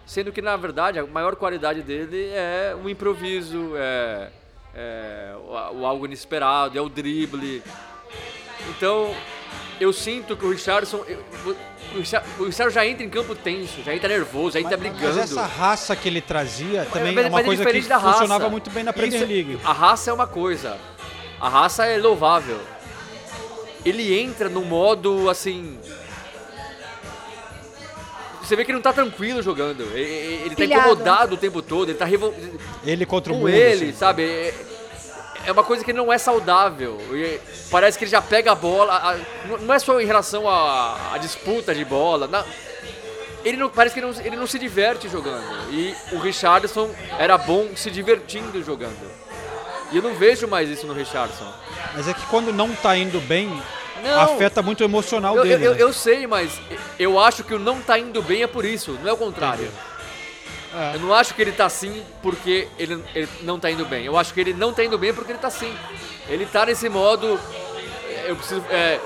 Sendo 0.05 0.33
que, 0.33 0.43
na 0.43 0.57
verdade, 0.57 0.99
a 0.99 1.07
maior 1.07 1.37
qualidade 1.37 1.83
dele 1.83 2.31
é 2.33 2.75
o 2.75 2.91
improviso, 2.91 3.75
é, 3.77 4.33
é 4.75 5.35
o, 5.37 5.83
o 5.83 5.87
algo 5.87 6.05
inesperado, 6.05 6.77
é 6.77 6.81
o 6.81 6.89
drible. 6.89 7.63
Então, 8.71 9.15
eu 9.81 9.93
sinto 9.93 10.37
que 10.37 10.45
o 10.45 10.51
Richardson. 10.51 11.05
eu- 11.09 11.25
o 11.95 11.99
Richard- 11.99 12.29
o 12.39 12.45
Richardson 12.45 12.75
já 12.75 12.87
entra 12.87 13.03
em 13.05 13.09
campo 13.11 13.35
tenso, 13.35 13.83
já 13.83 13.93
entra 13.95 14.09
nervoso, 14.09 14.53
já 14.53 14.61
entra 14.61 14.77
brigando. 14.77 15.03
Mas 15.03 15.17
essa 15.17 15.45
raça 15.47 15.97
que 15.97 16.07
ele 16.09 16.21
trazia 16.21 16.87
também 16.93 17.15
Mas- 17.15 17.25
é 17.25 17.29
uma 17.29 17.39
mas 17.39 17.47
coisa 17.47 17.63
que 17.63 17.67
diferente 17.67 17.89
da 17.89 17.97
raça. 17.97 18.13
funcionava 18.19 18.49
muito 18.49 18.71
bem 18.71 18.85
na 18.85 18.93
Premier 18.93 19.23
Isso- 19.23 19.33
League. 19.33 19.59
A 19.65 19.73
raça 19.73 20.11
é 20.11 20.13
uma 20.15 20.27
coisa. 20.27 20.77
A 21.41 21.49
raça 21.49 21.87
é 21.87 21.97
louvável. 21.99 22.61
Ele 23.85 24.15
entra 24.21 24.49
no 24.49 24.63
modo 24.63 25.29
assim. 25.31 25.79
Você 28.43 28.57
vê 28.57 28.65
que 28.65 28.71
ele 28.73 28.77
não 28.79 28.83
tá 28.83 28.93
tranquilo 28.93 29.43
jogando. 29.43 29.83
Ele, 29.95 30.43
ele 30.45 30.57
tá 30.57 30.65
incomodado 30.65 31.35
o 31.35 31.39
tempo 31.39 31.63
todo, 31.63 31.89
ele 31.91 31.99
tá 31.99 32.05
revol... 32.05 32.35
Ele 32.85 33.07
contra 33.07 33.33
o 33.33 33.37
com 33.37 33.43
mundo. 33.43 33.51
ele, 33.55 33.91
assim. 33.91 33.93
sabe? 33.97 34.53
É, 35.47 35.53
uma 35.53 35.65
coisa 35.65 35.85
que 35.85 35.93
não 35.93 36.13
é 36.13 36.19
saudável. 36.19 36.99
E 37.13 37.41
parece 37.71 37.97
que 37.99 38.05
ele 38.05 38.11
já 38.11 38.21
pega 38.23 38.53
a 38.53 38.55
bola. 38.55 38.93
a- 38.95 39.17
não- 39.61 39.73
é 39.75 39.79
só 39.79 40.01
em 40.01 40.05
relação 40.07 40.49
à, 40.49 41.17
disputa 41.21 41.75
de 41.75 41.85
bola. 41.85 42.27
na- 42.27 42.45
ele 43.45 43.57
não, 43.57 43.71
parece 43.71 43.95
que 43.95 44.01
não- 44.03 44.11
ele 44.23 44.37
não 44.37 44.47
se 44.47 44.59
diverte 44.59 45.09
jogando. 45.09 45.43
E 45.73 45.95
o 46.13 46.19
Richardson 46.19 46.91
era 47.19 47.39
bom 47.39 47.69
se 47.75 47.91
divertindo 47.91 48.63
jogando. 48.63 49.11
E 49.91 49.97
eu 49.97 50.03
não 50.03 50.15
vejo 50.15 50.47
mais 50.47 50.69
isso 50.69 50.87
no 50.87 50.93
Richardson. 50.93 51.51
Mas 51.95 52.07
é 52.07 52.13
que 52.15 52.25
quando 52.27 52.53
não 52.53 52.73
tá 52.75 52.97
indo 52.97 53.19
bem, 53.21 53.61
Não. 54.03 54.21
afeta 54.21 54.63
muito 54.63 54.83
o 54.83 54.85
emocional 54.85 55.37
Eu, 55.37 55.43
dele. 55.43 55.67
eu, 55.67 55.75
né? 55.75 55.83
eu 55.83 55.93
sei, 55.93 56.27
mas 56.27 56.53
eu 56.99 57.19
acho 57.19 57.43
que 57.43 57.55
o 57.55 57.59
não 57.59 57.81
tá 57.81 57.99
indo 57.99 58.23
bem 58.23 58.43
é 58.43 58.47
por 58.47 58.65
isso, 58.65 58.97
não 59.03 59.09
é 59.09 59.13
o 59.13 59.17
contrário. 59.17 59.71
É. 60.75 60.95
Eu 60.97 61.01
não 61.01 61.13
acho 61.15 61.35
que 61.35 61.43
ele 61.43 61.53
tá 61.53 61.67
assim 61.67 62.03
porque 62.23 62.69
ele, 62.79 63.03
ele 63.15 63.29
não 63.43 63.59
tá 63.59 63.71
indo 63.71 63.85
bem. 63.85 64.05
Eu 64.05 64.17
acho 64.17 64.33
que 64.33 64.41
ele 64.41 64.53
não 64.55 64.73
tá 64.73 64.85
indo 64.85 64.97
bem 64.99 65.13
porque 65.13 65.33
ele 65.33 65.39
tá 65.39 65.49
assim. 65.49 65.75
Ele 66.29 66.47
tá 66.47 66.65
nesse 66.67 66.89
modo. 66.89 67.39
Eu 68.27 68.37
preciso. 68.37 68.63
É, 68.71 69.01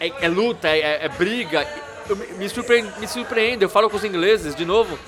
é- 0.00 0.12
é 0.22 0.28
luta, 0.28 0.68
é, 0.68 0.78
é- 0.78 0.98
é 1.06 1.08
briga. 1.08 1.66
Eu 2.08 2.16
me, 2.16 2.48
surpreende, 2.48 2.92
me 3.00 3.06
surpreende, 3.08 3.64
eu 3.64 3.68
falo 3.68 3.90
com 3.90 3.96
os 3.96 4.04
ingleses 4.04 4.54
de 4.54 4.64
novo. 4.64 4.98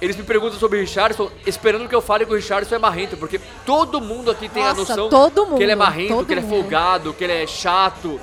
Eles 0.00 0.14
me 0.16 0.22
perguntam 0.22 0.58
sobre 0.60 0.78
o 0.78 0.80
Richardson, 0.80 1.28
esperando 1.44 1.88
que 1.88 1.94
eu 1.94 2.00
fale 2.00 2.24
que 2.24 2.32
o 2.32 2.36
Richardson 2.36 2.74
é 2.76 2.78
marrento, 2.78 3.16
porque 3.16 3.40
todo 3.66 4.00
mundo 4.00 4.30
aqui 4.30 4.48
tem 4.48 4.62
a 4.62 4.68
Nossa, 4.74 4.94
noção 4.94 5.08
todo 5.08 5.56
que 5.56 5.62
ele 5.62 5.72
é 5.72 5.74
mundo, 5.74 5.84
marrento, 5.84 6.24
que 6.26 6.32
ele 6.32 6.40
é 6.40 6.42
mundo. 6.42 6.50
folgado, 6.60 7.12
que 7.14 7.24
ele 7.24 7.32
é 7.32 7.46
chato. 7.48 8.20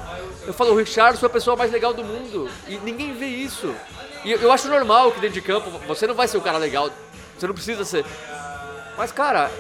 Eu 0.47 0.53
falo, 0.53 0.71
o 0.71 0.78
Richardson 0.78 1.26
é 1.26 1.28
a 1.28 1.30
pessoa 1.30 1.57
mais 1.57 1.71
legal 1.71 1.93
do 1.93 2.01
mundo. 2.03 2.49
E 2.67 2.78
ninguém 2.78 3.13
vê 3.13 3.26
isso. 3.26 3.73
E 4.26 4.32
eu, 4.32 4.51
acho 4.51 4.67
normal 4.67 5.12
que 5.12 5.20
dentro 5.20 5.36
de 5.36 5.41
campo 5.41 5.70
você 5.87 6.08
não 6.08 6.16
vai 6.16 6.28
ser 6.28 6.37
o 6.37 6.41
cara 6.41 6.58
legal. 6.58 6.89
Você 7.37 7.45
não 7.45 7.54
precisa 7.54 7.86
ser. 7.86 8.04
Mas, 8.97 9.12
cara, 9.12 9.51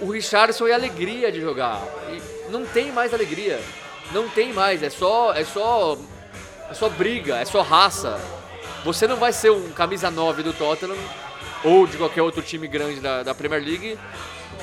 o 0.00 0.10
Richardson 0.10 0.66
é 0.66 0.72
alegria 0.72 1.30
de 1.30 1.38
jogar. 1.38 1.82
E 2.08 2.50
não 2.50 2.64
tem 2.64 2.90
mais 2.90 3.12
alegria. 3.12 3.60
Não 4.12 4.26
tem 4.26 4.54
mais. 4.54 4.82
É 4.82 4.88
só. 4.88 5.34
É 5.34 5.44
só. 5.44 5.98
É 6.70 6.74
só 6.74 6.88
briga, 6.88 7.36
é 7.36 7.44
só 7.44 7.60
raça. 7.60 8.18
Você 8.84 9.06
não 9.06 9.16
vai 9.16 9.34
ser 9.34 9.50
um 9.50 9.70
camisa 9.72 10.10
9 10.10 10.42
do 10.42 10.54
Tottenham 10.54 10.96
ou 11.62 11.86
de 11.86 11.98
qualquer 11.98 12.22
outro 12.22 12.40
time 12.40 12.66
grande 12.66 13.00
da, 13.00 13.22
da 13.22 13.34
Premier 13.34 13.62
League. 13.62 13.98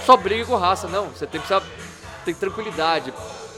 Só 0.03 0.18
briga 0.18 0.45
com 0.45 0.56
raça, 0.56 0.88
não. 0.88 1.10
Você 1.10 1.28
tem 1.28 1.40
que 1.40 1.48
ter 2.26 2.34
tranquilidade, 2.36 3.14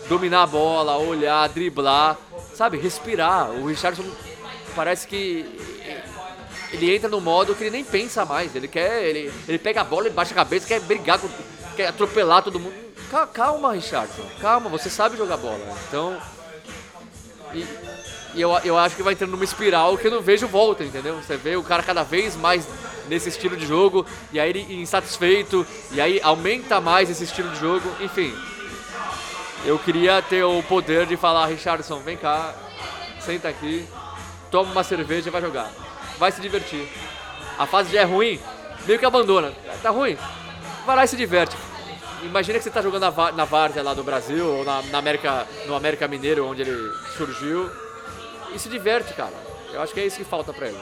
dominar 0.10 0.44
a 0.44 0.48
bola, 0.48 0.98
olhar, 0.98 1.48
driblar, 1.48 2.18
sabe, 2.54 2.78
respirar. 2.78 3.50
O 3.52 3.68
Richardson 3.68 4.04
parece 4.76 5.08
que 5.08 5.75
ele 6.72 6.96
entra 6.96 7.08
no 7.10 7.22
modo 7.22 7.56
que 7.56 7.64
ele 7.64 7.72
nem 7.72 7.84
pensa 7.84 8.26
mais. 8.26 8.56
Ele 8.56 8.68
quer. 8.68 9.04
Ele, 9.04 9.32
ele 9.48 9.58
pega 9.60 9.82
a 9.82 9.84
bola, 9.84 10.08
ele 10.08 10.16
baixa 10.16 10.32
a 10.32 10.36
cabeça, 10.36 10.68
quer 10.68 10.80
brigar, 10.82 11.20
com, 11.20 11.30
quer 11.76 11.88
atropelar 11.88 12.44
todo 12.44 12.60
mundo. 12.60 12.74
Ca- 13.10 13.28
Calma, 13.28 13.74
Richardson. 13.74 14.24
Calma, 14.42 14.70
você 14.70 14.90
sabe 14.90 15.18
jogar 15.18 15.38
bola. 15.38 15.60
Então. 15.88 16.18
E, 17.54 17.66
e 18.34 18.42
eu, 18.42 18.52
eu 18.64 18.78
acho 18.78 18.96
que 18.96 19.04
vai 19.04 19.14
entrando 19.14 19.32
numa 19.32 19.44
espiral 19.46 19.98
que 19.98 20.08
eu 20.08 20.12
não 20.12 20.22
vejo 20.22 20.48
volta, 20.48 20.84
entendeu? 20.84 21.16
Você 21.18 21.38
vê 21.38 21.56
o 21.56 21.64
cara 21.64 21.82
cada 21.82 22.04
vez 22.04 22.36
mais 22.36 22.68
nesse 23.08 23.30
estilo 23.30 23.56
de 23.56 23.66
jogo, 23.66 24.06
e 24.34 24.40
aí 24.40 24.50
ele 24.50 24.82
insatisfeito, 24.82 25.66
e 25.92 26.02
aí 26.02 26.20
aumenta 26.24 26.82
mais 26.82 27.10
esse 27.10 27.24
estilo 27.24 27.50
de 27.50 27.60
jogo, 27.60 27.88
enfim. 28.02 28.36
Eu 29.64 29.78
queria 29.80 30.22
ter 30.24 30.44
o 30.44 30.62
poder 30.64 31.06
de 31.06 31.16
falar, 31.16 31.46
Richardson, 31.46 32.00
vem 32.00 32.18
cá, 32.18 32.54
senta 33.20 33.48
aqui, 33.48 33.88
toma 34.52 34.72
uma 34.72 34.84
cerveja 34.84 35.30
e 35.30 35.32
vai 35.32 35.40
jogar. 35.42 35.72
Vai 36.18 36.32
se 36.32 36.42
divertir. 36.42 36.88
A 37.58 37.66
fase 37.66 37.92
já 37.92 38.02
é 38.02 38.04
ruim, 38.04 38.40
meio 38.86 39.00
que 39.00 39.06
abandona. 39.06 39.52
Tá 39.82 39.90
ruim? 39.90 40.18
Vai 40.86 40.96
lá 40.96 41.06
e 41.06 41.08
se 41.08 41.16
diverte. 41.16 41.56
Imagina 42.24 42.58
que 42.58 42.64
você 42.64 42.72
tá 42.72 42.82
jogando 42.82 43.04
na, 43.36 43.46
Várzea 43.46 43.84
lá 43.84 43.94
do 43.94 44.04
Brasil, 44.04 44.46
ou 44.46 44.66
na, 44.66 44.82
na 44.84 44.98
América, 44.98 45.46
no 45.68 45.76
América 45.76 46.08
Mineiro, 46.08 46.48
onde 46.48 46.62
ele 46.62 46.92
surgiu, 47.18 47.70
e 48.54 48.60
se 48.60 48.68
diverte, 48.68 49.14
cara. 49.14 49.34
Eu 49.72 49.82
acho 49.82 49.94
que 49.94 50.00
é 50.00 50.06
isso 50.06 50.18
que 50.18 50.24
falta 50.24 50.52
pra 50.54 50.68
ele. 50.68 50.80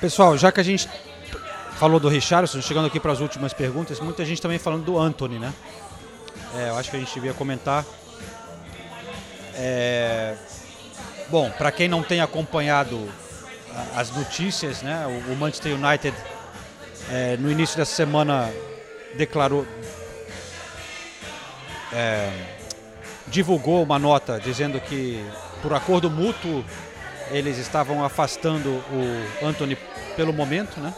Pessoal, 0.00 0.36
já 0.36 0.50
que 0.50 0.60
a 0.60 0.62
gente 0.62 0.88
falou 1.78 1.98
do 1.98 2.08
Richardson, 2.08 2.60
chegando 2.60 2.86
aqui 2.86 3.00
para 3.00 3.12
as 3.12 3.20
últimas 3.20 3.52
perguntas, 3.52 4.00
muita 4.00 4.24
gente 4.24 4.42
também 4.42 4.58
falando 4.58 4.84
do 4.84 4.98
Anthony, 4.98 5.38
né? 5.38 5.52
É, 6.56 6.68
eu 6.68 6.76
acho 6.76 6.90
que 6.90 6.96
a 6.96 6.98
gente 7.00 7.14
devia 7.14 7.32
comentar. 7.32 7.84
É, 9.54 10.36
bom, 11.30 11.50
para 11.50 11.70
quem 11.70 11.88
não 11.88 12.02
tem 12.02 12.20
acompanhado 12.20 13.08
as 13.94 14.10
notícias, 14.10 14.82
né? 14.82 15.06
O, 15.06 15.32
o 15.32 15.36
Manchester 15.36 15.74
United 15.74 16.14
é, 17.08 17.36
no 17.36 17.50
início 17.50 17.76
dessa 17.76 17.94
semana 17.94 18.52
declarou, 19.14 19.66
é, 21.92 22.30
divulgou 23.28 23.82
uma 23.82 23.98
nota 23.98 24.40
dizendo 24.40 24.80
que 24.80 25.24
por 25.62 25.72
acordo 25.72 26.10
mútuo 26.10 26.64
eles 27.30 27.58
estavam 27.58 28.04
afastando 28.04 28.68
o 28.68 29.46
Anthony 29.46 29.76
pelo 30.16 30.32
momento, 30.32 30.80
né? 30.80 30.92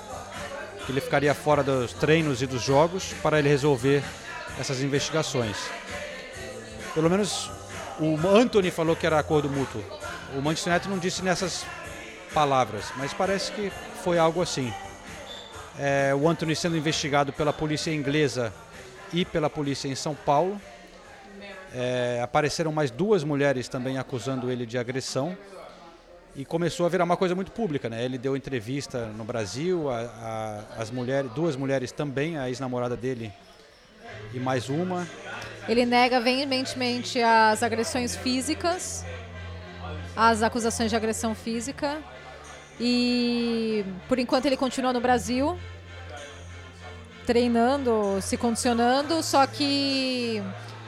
Que 0.86 0.92
ele 0.92 1.00
ficaria 1.00 1.34
fora 1.34 1.62
dos 1.62 1.92
treinos 1.92 2.40
e 2.40 2.46
dos 2.46 2.62
jogos 2.62 3.14
para 3.22 3.38
ele 3.38 3.48
resolver 3.48 4.02
essas 4.58 4.80
investigações. 4.80 5.56
Pelo 6.94 7.10
menos 7.10 7.50
o 8.00 8.16
Anthony 8.28 8.70
falou 8.70 8.96
que 8.96 9.06
era 9.06 9.18
acordo 9.18 9.48
mútuo. 9.50 9.82
O 10.36 10.40
Manchester 10.40 10.72
United 10.72 10.90
não 10.90 10.98
disse 10.98 11.22
nessas 11.22 11.64
palavras, 12.32 12.86
mas 12.96 13.12
parece 13.12 13.52
que 13.52 13.70
foi 14.02 14.18
algo 14.18 14.40
assim. 14.40 14.72
É, 15.78 16.14
o 16.14 16.28
Anthony 16.28 16.54
sendo 16.56 16.76
investigado 16.76 17.32
pela 17.32 17.52
polícia 17.52 17.90
inglesa 17.92 18.52
e 19.12 19.24
pela 19.24 19.48
polícia 19.50 19.88
em 19.88 19.94
São 19.94 20.14
Paulo. 20.14 20.60
É, 21.74 22.20
apareceram 22.22 22.70
mais 22.70 22.90
duas 22.90 23.24
mulheres 23.24 23.66
também 23.68 23.96
acusando 23.96 24.50
ele 24.50 24.66
de 24.66 24.76
agressão 24.76 25.36
e 26.36 26.44
começou 26.44 26.84
a 26.84 26.88
virar 26.88 27.04
uma 27.04 27.16
coisa 27.16 27.34
muito 27.34 27.50
pública, 27.50 27.88
né? 27.88 28.04
Ele 28.04 28.18
deu 28.18 28.36
entrevista 28.36 29.06
no 29.06 29.24
Brasil, 29.24 29.90
a- 29.90 30.64
a- 30.76 30.80
as 30.82 30.90
mulheres, 30.90 31.30
duas 31.32 31.56
mulheres 31.56 31.90
também, 31.90 32.36
a 32.38 32.48
ex-namorada 32.48 32.94
dele 32.96 33.32
e 34.34 34.38
mais 34.38 34.68
uma. 34.68 35.06
Ele 35.66 35.86
nega 35.86 36.20
veementemente 36.20 37.22
as 37.22 37.62
agressões 37.62 38.14
físicas, 38.16 39.04
as 40.16 40.42
acusações 40.42 40.90
de 40.90 40.96
agressão 40.96 41.34
física. 41.34 41.98
E 42.80 43.84
por 44.08 44.18
enquanto 44.18 44.46
ele 44.46 44.56
continua 44.56 44.92
no 44.92 45.00
Brasil, 45.00 45.58
treinando, 47.26 48.18
se 48.20 48.36
condicionando, 48.36 49.22
só 49.22 49.46
que 49.46 50.42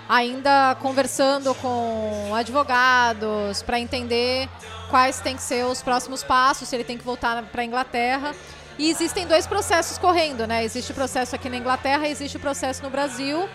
ainda 0.09 0.77
conversando 0.81 1.55
com 1.55 2.33
advogados 2.35 3.63
para 3.63 3.79
entender 3.79 4.49
quais 4.91 5.21
têm 5.21 5.37
que 5.37 5.43
ser 5.43 5.65
os 5.65 5.83
próximos 5.83 6.23
passos, 6.23 6.69
se 6.69 6.77
ele 6.77 6.85
tem 6.85 6.99
que 6.99 7.05
voltar 7.05 7.43
para 7.45 7.63
a 7.63 7.65
Inglaterra. 7.65 8.35
E 8.79 8.91
existem 8.91 9.27
dois 9.27 9.47
processos 9.47 9.99
correndo, 9.99 10.47
né? 10.47 10.65
Existe 10.65 10.91
o 10.91 10.95
processo 10.95 11.35
aqui 11.35 11.49
na 11.49 11.57
Inglaterra, 11.57 12.09
existe 12.09 12.37
o 12.37 12.41
processo 12.41 12.83
no 12.83 12.91
Brasil. 12.91 13.49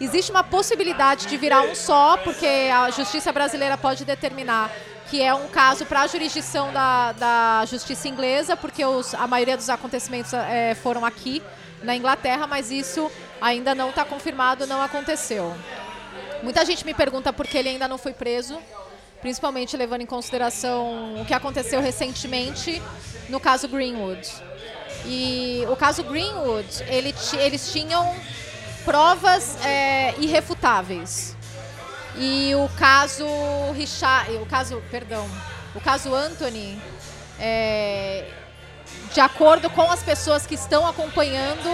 Existe 0.00 0.30
uma 0.30 0.44
possibilidade 0.44 1.26
de 1.26 1.36
virar 1.36 1.62
um 1.62 1.74
só, 1.74 2.16
porque 2.18 2.46
a 2.72 2.90
justiça 2.90 3.32
brasileira 3.32 3.76
pode 3.76 4.04
determinar 4.04 4.70
que 5.10 5.22
é 5.22 5.32
um 5.34 5.48
caso 5.48 5.86
para 5.86 6.02
a 6.02 6.06
jurisdição 6.06 6.72
da, 6.72 7.12
da 7.12 7.64
justiça 7.66 8.08
inglesa, 8.08 8.56
porque 8.56 8.84
os- 8.84 9.14
a 9.14 9.26
maioria 9.26 9.56
dos 9.56 9.70
acontecimentos 9.70 10.32
eh, 10.34 10.76
foram 10.82 11.04
aqui 11.04 11.42
na 11.82 11.94
Inglaterra, 11.96 12.46
mas 12.46 12.70
isso 12.70 13.10
ainda 13.40 13.74
não 13.74 13.90
está 13.90 14.04
confirmado, 14.04 14.66
não 14.66 14.82
aconteceu. 14.82 15.54
Muita 16.42 16.64
gente 16.64 16.84
me 16.84 16.92
pergunta 16.92 17.32
por 17.32 17.46
que 17.46 17.56
ele 17.56 17.68
ainda 17.70 17.88
não 17.88 17.96
foi 17.98 18.12
preso, 18.12 18.58
principalmente 19.20 19.76
levando 19.76 20.02
em 20.02 20.06
consideração 20.06 21.20
o 21.20 21.24
que 21.24 21.32
aconteceu 21.34 21.80
recentemente 21.80 22.82
no 23.28 23.40
caso 23.40 23.66
Greenwood. 23.68 24.28
E 25.06 25.64
o 25.70 25.76
caso 25.76 26.02
Greenwood, 26.04 26.84
ele 26.88 27.14
eles 27.38 27.72
tinham 27.72 28.14
provas 28.84 29.56
é, 29.64 30.14
irrefutáveis. 30.18 31.36
E 32.18 32.54
o 32.54 32.68
caso 32.76 33.26
Richard, 33.74 34.32
o 34.36 34.46
caso, 34.46 34.82
perdão, 34.90 35.28
o 35.74 35.80
caso 35.80 36.14
Anthony, 36.14 36.80
é, 37.38 38.24
de 39.12 39.20
acordo 39.20 39.70
com 39.70 39.82
as 39.90 40.02
pessoas 40.02 40.44
que 40.46 40.54
estão 40.54 40.86
acompanhando, 40.86 41.68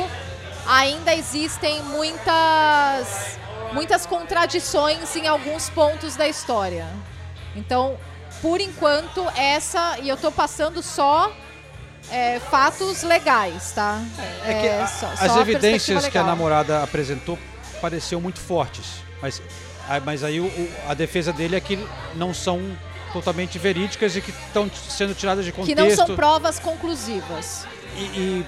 ainda 0.66 1.14
existem 1.14 1.82
muitas 1.82 3.38
muitas 3.72 4.06
contradições 4.06 5.16
em 5.16 5.26
alguns 5.26 5.68
pontos 5.70 6.14
da 6.14 6.28
história. 6.28 6.86
Então, 7.56 7.96
por 8.40 8.60
enquanto, 8.60 9.26
essa 9.36 9.98
e 10.00 10.08
eu 10.08 10.16
tô 10.16 10.30
passando 10.30 10.80
só 10.82 11.32
é, 12.10 12.38
fatos 12.38 13.02
legais, 13.02 13.72
tá? 13.72 14.00
É 14.44 14.54
que 14.60 14.68
a- 14.68 14.86
só- 14.86 15.16
só 15.16 15.24
as 15.24 15.36
a 15.36 15.40
evidências 15.40 16.06
que 16.06 16.18
a 16.18 16.20
namorada 16.22 16.82
apresentou 16.82 17.38
pareciam 17.80 18.20
muito 18.20 18.38
fortes, 18.38 19.02
mas, 19.22 19.42
mas 20.04 20.24
aí 20.24 20.40
o- 20.40 20.68
a 20.88 20.94
defesa 20.94 21.32
dele 21.32 21.56
é 21.56 21.60
que 21.60 21.78
não 22.14 22.32
são 22.34 22.60
totalmente 23.12 23.58
verídicas 23.58 24.16
e 24.16 24.20
que 24.20 24.30
estão 24.30 24.68
sendo 24.88 25.14
tiradas 25.14 25.44
de 25.44 25.52
que 25.52 25.56
contexto. 25.58 25.78
não 25.78 25.90
são 26.06 26.16
provas 26.16 26.58
conclusivas. 26.58 27.66
E- 27.96 28.00
e- 28.00 28.46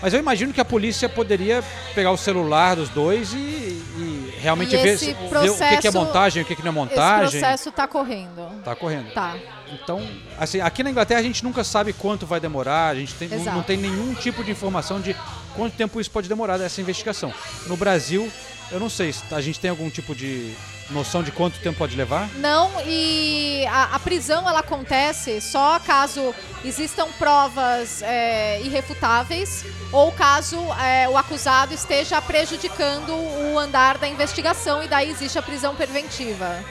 mas 0.00 0.14
eu 0.14 0.20
imagino 0.20 0.52
que 0.52 0.60
a 0.60 0.64
polícia 0.64 1.08
poderia 1.08 1.62
pegar 1.94 2.10
o 2.12 2.16
celular 2.16 2.76
dos 2.76 2.88
dois 2.88 3.32
e, 3.32 3.36
e 3.36 4.34
realmente 4.40 4.74
ver, 4.76 4.96
ver 4.96 4.96
o 4.96 4.98
que 4.98 5.14
que 5.14 5.24
é 5.24 5.28
processo- 5.28 5.92
montagem, 5.98 6.42
o 6.42 6.46
que 6.46 6.54
que 6.56 6.62
não 6.62 6.68
é 6.70 6.74
montagem. 6.74 7.24
Esse 7.26 7.38
processo 7.40 7.72
tá 7.72 7.86
correndo. 7.88 8.62
Tá 8.64 8.74
correndo. 8.76 9.12
Tá. 9.12 9.36
Então, 9.72 10.00
assim, 10.38 10.60
aqui 10.60 10.82
na 10.82 10.90
Inglaterra 10.90 11.20
a 11.20 11.22
gente 11.22 11.42
nunca 11.44 11.62
sabe 11.64 11.92
quanto 11.92 12.24
vai 12.24 12.38
demorar, 12.40 12.88
a 12.88 12.94
gente 12.94 13.12
tem- 13.14 13.28
não 13.28 13.62
tem 13.62 13.76
nenhum 13.76 14.14
tipo 14.14 14.42
de 14.44 14.50
informação 14.52 15.00
de 15.00 15.14
quanto 15.58 15.74
tempo 15.74 16.00
isso 16.00 16.10
pode 16.12 16.28
demorar 16.28 16.60
essa 16.60 16.80
investigação. 16.80 17.34
No 17.66 17.76
Brasil, 17.76 18.30
eu 18.70 18.78
não 18.78 18.88
sei, 18.88 19.12
se 19.12 19.24
a 19.32 19.40
gente 19.40 19.58
tem 19.58 19.68
algum 19.68 19.90
tipo 19.90 20.14
de 20.14 20.54
noção 20.88 21.20
de 21.20 21.32
quanto 21.32 21.58
tempo 21.58 21.76
pode 21.76 21.96
levar? 21.96 22.30
Não, 22.36 22.70
e 22.86 23.66
a, 23.66 23.96
a 23.96 23.98
prisão 23.98 24.48
ela 24.48 24.60
acontece 24.60 25.40
só 25.40 25.80
caso 25.80 26.32
existam 26.64 27.08
provas 27.18 28.02
é, 28.02 28.60
irrefutáveis 28.62 29.64
ou 29.92 30.12
caso 30.12 30.56
é, 30.80 31.08
o 31.08 31.16
acusado 31.18 31.74
esteja 31.74 32.22
prejudicando 32.22 33.12
o 33.12 33.58
andar 33.58 33.98
da 33.98 34.06
investigação 34.06 34.80
e 34.82 34.86
daí 34.86 35.10
existe 35.10 35.38
a 35.40 35.42
prisão 35.42 35.74
preventiva. 35.74 36.64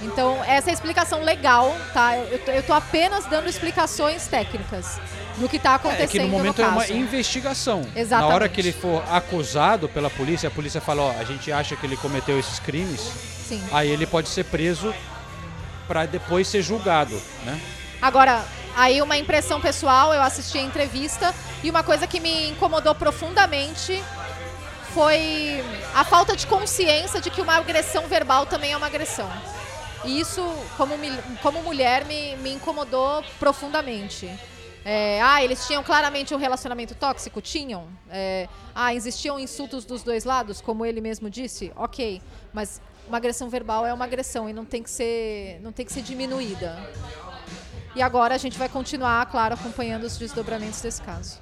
Então, 0.00 0.42
essa 0.44 0.68
é 0.68 0.72
a 0.72 0.74
explicação 0.74 1.22
legal, 1.22 1.76
tá? 1.94 2.16
Eu, 2.16 2.62
tô 2.64 2.72
apenas 2.72 3.24
dando 3.26 3.48
explicações 3.48 4.26
técnicas 4.26 4.98
do 5.42 5.48
que 5.48 5.56
está 5.56 5.74
acontecendo 5.74 6.04
É 6.04 6.06
que 6.06 6.18
no 6.20 6.28
momento 6.28 6.62
é 6.62 6.66
uma 6.66 6.86
investigação. 6.88 7.80
Exatamente. 7.96 8.28
Na 8.28 8.34
hora 8.34 8.48
que 8.48 8.60
ele 8.60 8.72
for 8.72 9.02
acusado 9.10 9.88
pela 9.88 10.08
polícia, 10.08 10.48
a 10.48 10.50
polícia 10.50 10.80
fala, 10.80 11.02
ó, 11.02 11.10
a 11.18 11.24
gente 11.24 11.50
acha 11.50 11.74
que 11.74 11.84
ele 11.84 11.96
cometeu 11.96 12.38
esses 12.38 12.60
crimes, 12.60 13.00
Sim. 13.48 13.62
aí 13.72 13.90
ele 13.90 14.06
pode 14.06 14.28
ser 14.28 14.44
preso 14.44 14.94
para 15.88 16.06
depois 16.06 16.46
ser 16.46 16.62
julgado, 16.62 17.20
né? 17.44 17.60
Agora, 18.00 18.44
aí 18.76 19.02
uma 19.02 19.18
impressão 19.18 19.60
pessoal, 19.60 20.14
eu 20.14 20.22
assisti 20.22 20.58
a 20.58 20.62
entrevista 20.62 21.34
e 21.62 21.68
uma 21.68 21.82
coisa 21.82 22.06
que 22.06 22.20
me 22.20 22.50
incomodou 22.50 22.94
profundamente 22.94 24.02
foi 24.94 25.64
a 25.94 26.04
falta 26.04 26.36
de 26.36 26.46
consciência 26.46 27.20
de 27.20 27.30
que 27.30 27.40
uma 27.40 27.56
agressão 27.56 28.06
verbal 28.06 28.46
também 28.46 28.72
é 28.72 28.76
uma 28.76 28.86
agressão. 28.86 29.30
E 30.04 30.20
isso, 30.20 30.42
como, 30.76 30.94
como 31.40 31.62
mulher, 31.62 32.04
me, 32.04 32.36
me 32.36 32.52
incomodou 32.52 33.24
profundamente. 33.38 34.28
É, 34.84 35.20
ah, 35.22 35.42
eles 35.44 35.66
tinham 35.66 35.82
claramente 35.82 36.34
um 36.34 36.38
relacionamento 36.38 36.94
tóxico? 36.94 37.40
Tinham. 37.40 37.86
É, 38.10 38.48
ah, 38.74 38.92
existiam 38.94 39.38
insultos 39.38 39.84
dos 39.84 40.02
dois 40.02 40.24
lados, 40.24 40.60
como 40.60 40.84
ele 40.84 41.00
mesmo 41.00 41.30
disse? 41.30 41.72
Ok. 41.76 42.20
Mas 42.52 42.80
uma 43.06 43.16
agressão 43.16 43.48
verbal 43.48 43.86
é 43.86 43.92
uma 43.94 44.04
agressão 44.04 44.48
e 44.48 44.52
não 44.52 44.64
tem 44.64 44.82
que 44.82 44.90
ser, 44.90 45.60
não 45.62 45.70
tem 45.72 45.86
que 45.86 45.92
ser 45.92 46.02
diminuída. 46.02 46.76
E 47.94 48.02
agora 48.02 48.34
a 48.34 48.38
gente 48.38 48.58
vai 48.58 48.68
continuar, 48.68 49.24
claro, 49.26 49.54
acompanhando 49.54 50.04
os 50.04 50.16
desdobramentos 50.16 50.80
desse 50.80 51.00
caso. 51.02 51.38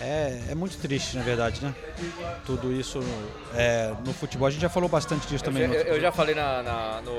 É, 0.00 0.42
é 0.50 0.54
muito 0.54 0.78
triste, 0.78 1.16
na 1.16 1.22
verdade, 1.24 1.62
né? 1.62 1.74
Tudo 2.46 2.72
isso 2.72 3.00
é, 3.54 3.92
no 4.04 4.12
futebol. 4.14 4.46
A 4.46 4.50
gente 4.50 4.60
já 4.62 4.68
falou 4.68 4.88
bastante 4.88 5.26
disso 5.26 5.42
também. 5.44 5.62
Eu, 5.64 5.68
no 5.68 5.74
eu- 5.74 5.78
outro- 5.80 5.94
eu 5.94 6.00
já 6.00 6.12
falei 6.12 6.34
na- 6.36 6.62
na- 6.62 7.00
no, 7.02 7.16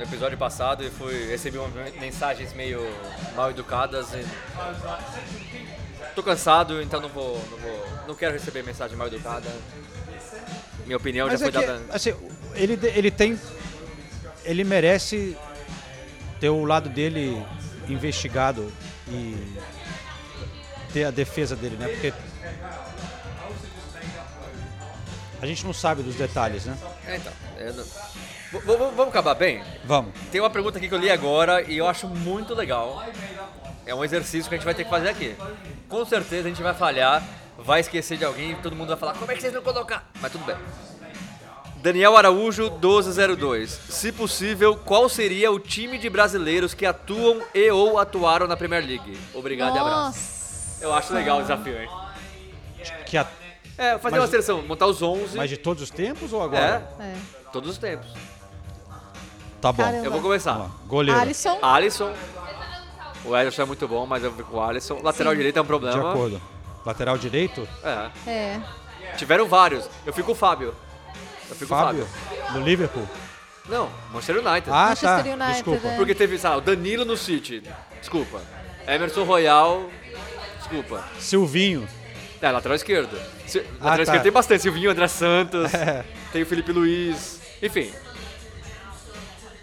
no 0.00 0.06
episódio 0.06 0.38
passado 0.38 0.82
e 0.82 0.90
fui, 0.90 1.26
recebi 1.26 1.58
mensagens 2.00 2.54
meio 2.54 2.80
mal 3.36 3.50
educadas. 3.50 4.08
E... 4.14 4.24
Tô 6.14 6.22
cansado, 6.22 6.80
então 6.80 7.02
não 7.02 7.08
vou, 7.10 7.34
não 7.50 7.58
vou. 7.58 7.86
Não 8.08 8.14
quero 8.14 8.32
receber 8.32 8.62
mensagem 8.64 8.96
mal 8.96 9.08
educada. 9.08 9.46
Minha 10.86 10.96
opinião 10.96 11.28
Mas 11.28 11.38
já 11.38 11.46
é 11.46 11.50
foi 11.52 11.60
que, 11.60 11.66
dada. 11.66 11.82
assim, 11.90 12.14
ele, 12.54 12.78
ele 12.94 13.10
tem. 13.10 13.38
Ele 14.42 14.64
merece 14.64 15.36
ter 16.40 16.48
o 16.48 16.64
lado 16.64 16.88
dele 16.88 17.44
investigado 17.86 18.72
e 19.06 19.54
ter 20.94 21.04
a 21.04 21.10
defesa 21.10 21.54
dele, 21.54 21.76
né? 21.76 21.88
Porque 21.88 22.14
a 25.42 25.46
gente 25.46 25.66
não 25.66 25.74
sabe 25.74 26.02
dos 26.02 26.14
detalhes, 26.14 26.64
né? 26.64 26.76
É, 27.06 27.16
então. 27.16 27.32
eu 27.58 27.74
não- 27.74 27.84
V- 28.52 28.58
Vamos 28.66 29.08
acabar 29.08 29.34
bem? 29.34 29.62
Vamos. 29.84 30.12
Tem 30.32 30.40
uma 30.40 30.50
pergunta 30.50 30.78
aqui 30.78 30.88
que 30.88 30.94
eu 30.94 30.98
li 30.98 31.10
agora 31.10 31.62
e 31.62 31.76
eu 31.78 31.86
acho 31.86 32.06
muito 32.08 32.54
legal. 32.54 33.02
é 33.86 33.94
um 33.94 34.04
exercício 34.04 34.48
que 34.48 34.54
a 34.54 34.58
gente 34.58 34.64
vai 34.64 34.74
ter 34.74 34.84
que 34.84 34.90
fazer 34.90 35.08
aqui. 35.08 35.34
Com 35.88 36.04
certeza 36.04 36.46
a 36.46 36.50
gente 36.50 36.62
vai 36.62 36.74
falhar, 36.74 37.22
vai 37.58 37.80
esquecer 37.80 38.16
de 38.18 38.24
alguém 38.24 38.52
e 38.52 38.54
todo 38.56 38.74
mundo 38.76 38.88
vai 38.88 38.96
falar, 38.96 39.14
como 39.14 39.30
é 39.30 39.34
que 39.34 39.40
vocês 39.40 39.52
não 39.52 39.62
colocar? 39.62 40.08
Mas 40.20 40.30
tudo 40.32 40.44
bem. 40.44 40.56
Daniel 41.76 42.16
Araújo, 42.16 42.70
1202. 42.72 43.70
Se 43.88 44.12
possível, 44.12 44.76
qual 44.76 45.08
seria 45.08 45.50
o 45.50 45.58
time 45.58 45.96
de 45.96 46.10
brasileiros 46.10 46.74
que 46.74 46.84
atuam 46.84 47.40
e 47.54 47.70
ou 47.70 47.98
atuaram 47.98 48.46
na 48.46 48.56
Premier 48.56 48.84
League? 48.84 49.18
Obrigado 49.32 49.76
e 49.76 49.78
abraço. 49.78 50.78
Eu 50.82 50.92
acho 50.92 51.12
legal 51.14 51.38
o 51.38 51.42
desafio, 51.42 51.80
hein? 51.80 51.88
Que 53.06 53.16
a- 53.16 53.26
É, 53.78 53.96
fazer 53.98 54.16
Mas- 54.16 54.24
uma 54.24 54.26
seleção, 54.30 54.60
montar 54.62 54.86
os 54.86 55.00
11. 55.00 55.38
Mas 55.38 55.48
de 55.48 55.56
todos 55.56 55.82
os 55.82 55.90
tempos 55.90 56.34
ou 56.34 56.42
agora? 56.42 56.86
É, 57.00 57.14
todos 57.50 57.70
os 57.70 57.78
tempos. 57.78 58.08
Tá 59.60 59.72
bom. 59.72 59.82
Caramba. 59.82 60.04
Eu 60.06 60.10
vou 60.10 60.20
começar. 60.20 60.70
Goleiro. 60.86 61.20
Alisson. 61.20 61.58
Alisson. 61.62 62.12
O 63.24 63.36
Ederson 63.36 63.62
é 63.62 63.64
muito 63.66 63.86
bom, 63.86 64.06
mas 64.06 64.24
eu 64.24 64.32
fico 64.32 64.50
com 64.50 64.56
o 64.56 64.62
Alisson. 64.62 65.00
Lateral 65.02 65.32
Sim. 65.32 65.36
direito 65.38 65.56
é 65.58 65.60
um 65.60 65.64
De 65.64 65.68
problema. 65.68 66.10
acordo. 66.10 66.40
Lateral 66.86 67.18
direito? 67.18 67.68
É. 67.84 68.10
É. 68.30 68.60
Tiveram 69.16 69.46
vários. 69.46 69.88
Eu 70.06 70.12
fico 70.12 70.26
com 70.26 70.32
o 70.32 70.34
Fábio. 70.34 70.74
Eu 71.48 71.54
fico 71.54 71.68
com 71.68 71.74
o 71.74 71.78
Fábio. 71.78 72.06
Fábio. 72.06 72.52
Do 72.54 72.60
Liverpool. 72.60 73.06
Não, 73.68 73.88
Manchester 74.12 74.36
United. 74.38 74.70
Ah, 74.70 74.86
Manchester 74.88 75.24
tá. 75.24 75.30
United, 75.30 75.52
Desculpa. 75.52 75.88
é. 75.88 75.96
Porque 75.96 76.14
teve, 76.14 76.38
sabe, 76.38 76.56
o 76.56 76.60
Danilo 76.62 77.04
no 77.04 77.16
City. 77.16 77.62
Desculpa. 78.00 78.40
Emerson 78.86 79.24
Royal. 79.24 79.84
Desculpa. 80.58 81.04
Silvinho. 81.18 81.86
É, 82.40 82.50
lateral 82.50 82.74
esquerdo. 82.74 83.14
Se- 83.46 83.58
lateral 83.58 83.76
Ah, 83.92 83.96
tá. 83.96 84.02
esquerdo 84.02 84.22
tem 84.22 84.32
bastante. 84.32 84.62
Silvinho, 84.62 84.90
André 84.90 85.06
Santos. 85.08 85.72
É. 85.74 86.04
Tem 86.32 86.42
o 86.42 86.46
Felipe 86.46 86.72
Luiz. 86.72 87.38
Enfim. 87.62 87.92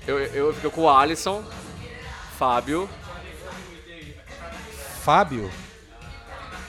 Eu, 0.08 0.20
eu 0.20 0.54
fico 0.54 0.72
com 0.72 0.82
o 0.82 0.90
Alisson. 0.90 1.44
Fábio. 2.40 2.90
Fábio. 5.04 5.52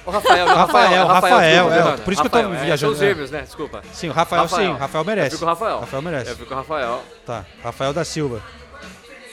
O 0.05 0.11
Rafael, 0.11 0.47
não, 0.47 0.57
Rafael, 0.57 1.07
Rafael, 1.07 1.07
Rafael, 1.07 1.69
desculpa, 1.69 2.01
é, 2.01 2.05
por 2.05 2.13
isso 2.13 2.23
que 2.23 2.27
eu 2.27 2.31
tô 2.31 2.37
Rafael, 2.39 2.55
é, 2.55 2.65
viajando, 2.65 2.79
São 2.79 2.91
os 2.91 3.03
é. 3.03 3.07
gêmeos, 3.09 3.31
né? 3.31 3.41
Desculpa. 3.43 3.83
Sim, 3.93 4.09
o 4.09 4.13
Rafael, 4.13 4.49
sim, 4.49 4.69
o 4.69 4.77
Rafael 4.77 5.05
merece. 5.05 5.27
Eu 5.27 5.31
fico 5.33 5.41
com 5.41 5.45
o 5.45 5.49
Rafael. 5.49 5.81
Rafael 5.81 6.03
merece. 6.03 6.31
Eu 6.31 6.37
fico 6.37 6.49
com 6.49 6.55
o 6.55 6.57
Rafael. 6.57 7.03
Tá. 7.27 7.45
Rafael 7.63 7.93
da 7.93 8.05
Silva. 8.05 8.43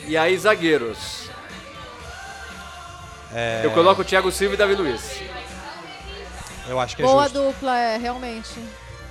E 0.05 0.17
aí, 0.17 0.37
zagueiros. 0.37 1.29
É, 3.33 3.61
Eu 3.63 3.71
coloco 3.71 4.01
o 4.01 4.05
Thiago 4.05 4.31
Silva 4.31 4.53
e 4.53 4.57
Davi 4.57 4.75
Luiz. 4.75 5.21
Eu 6.67 6.79
acho 6.79 6.95
que 6.95 7.01
é 7.01 7.05
Boa 7.05 7.23
justo. 7.23 7.41
dupla, 7.41 7.77
é, 7.77 7.97
realmente. 7.97 8.59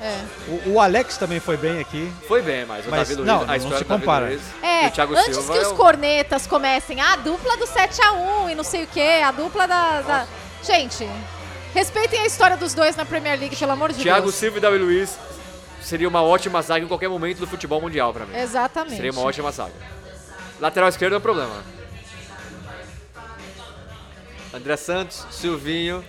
É. 0.00 0.20
O, 0.66 0.72
o 0.72 0.80
Alex 0.80 1.16
também 1.16 1.40
foi 1.40 1.56
bem 1.56 1.80
aqui. 1.80 2.12
Foi 2.28 2.42
bem, 2.42 2.66
mas 2.66 2.86
o 2.86 2.90
Mas 2.90 3.00
Davi 3.08 3.14
Luiz, 3.14 3.26
não, 3.26 3.42
a 3.42 3.46
não 3.58 3.78
se 3.78 3.84
compara. 3.84 4.26
Luiz 4.26 4.40
É, 4.62 4.86
o 4.86 4.90
Thiago 4.90 5.14
antes 5.14 5.34
Silva 5.34 5.52
que 5.52 5.58
é 5.58 5.62
os 5.62 5.68
o- 5.68 5.74
cornetas 5.74 6.46
comecem, 6.46 7.00
"Ah, 7.00 7.14
a 7.14 7.16
dupla 7.16 7.56
do 7.56 7.66
7x1 7.66 8.50
e 8.50 8.54
não 8.54 8.64
sei 8.64 8.84
o 8.84 8.86
que, 8.86 9.00
a 9.00 9.30
dupla 9.30 9.66
da, 9.66 10.00
da- 10.02 10.26
Gente, 10.62 11.08
respeitem 11.74 12.20
a 12.20 12.26
história 12.26 12.56
dos 12.56 12.72
dois 12.74 12.96
na 12.96 13.04
Premier 13.04 13.38
League, 13.38 13.54
pelo 13.56 13.72
amor 13.72 13.92
de 13.92 14.02
Thiago 14.02 14.22
Deus. 14.22 14.34
Silva 14.34 14.58
e 14.58 14.60
Davi 14.60 14.78
Luiz 14.78 15.16
seria 15.82 16.08
uma 16.08 16.22
ótima 16.22 16.60
zaga 16.62 16.84
em 16.84 16.88
qualquer 16.88 17.08
momento 17.08 17.38
do 17.38 17.46
futebol 17.46 17.80
mundial 17.80 18.12
pra 18.12 18.24
mim. 18.26 18.36
Exatamente. 18.36 18.96
Seria 18.96 19.12
uma 19.12 19.20
ótima 19.22 19.50
zaga. 19.52 19.72
Lateral 20.60 20.88
esquerdo 20.88 21.14
é 21.14 21.18
um 21.18 21.20
problema. 21.20 21.62
André 24.52 24.76
Santos, 24.76 25.26
Silvinho, 25.30 26.04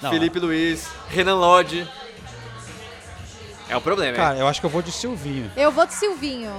Não, 0.00 0.10
Felipe 0.10 0.38
Luiz, 0.38 0.88
Renan 1.08 1.34
Lodge. 1.34 1.88
É 3.72 3.76
um 3.76 3.80
problema, 3.80 4.16
Cara, 4.16 4.34
hein? 4.34 4.40
eu 4.40 4.46
acho 4.48 4.60
que 4.60 4.66
eu 4.66 4.70
vou 4.70 4.82
de 4.82 4.92
Silvinho. 4.92 5.50
Eu 5.56 5.70
vou 5.72 5.86
de 5.86 5.94
Silvinho. 5.94 6.52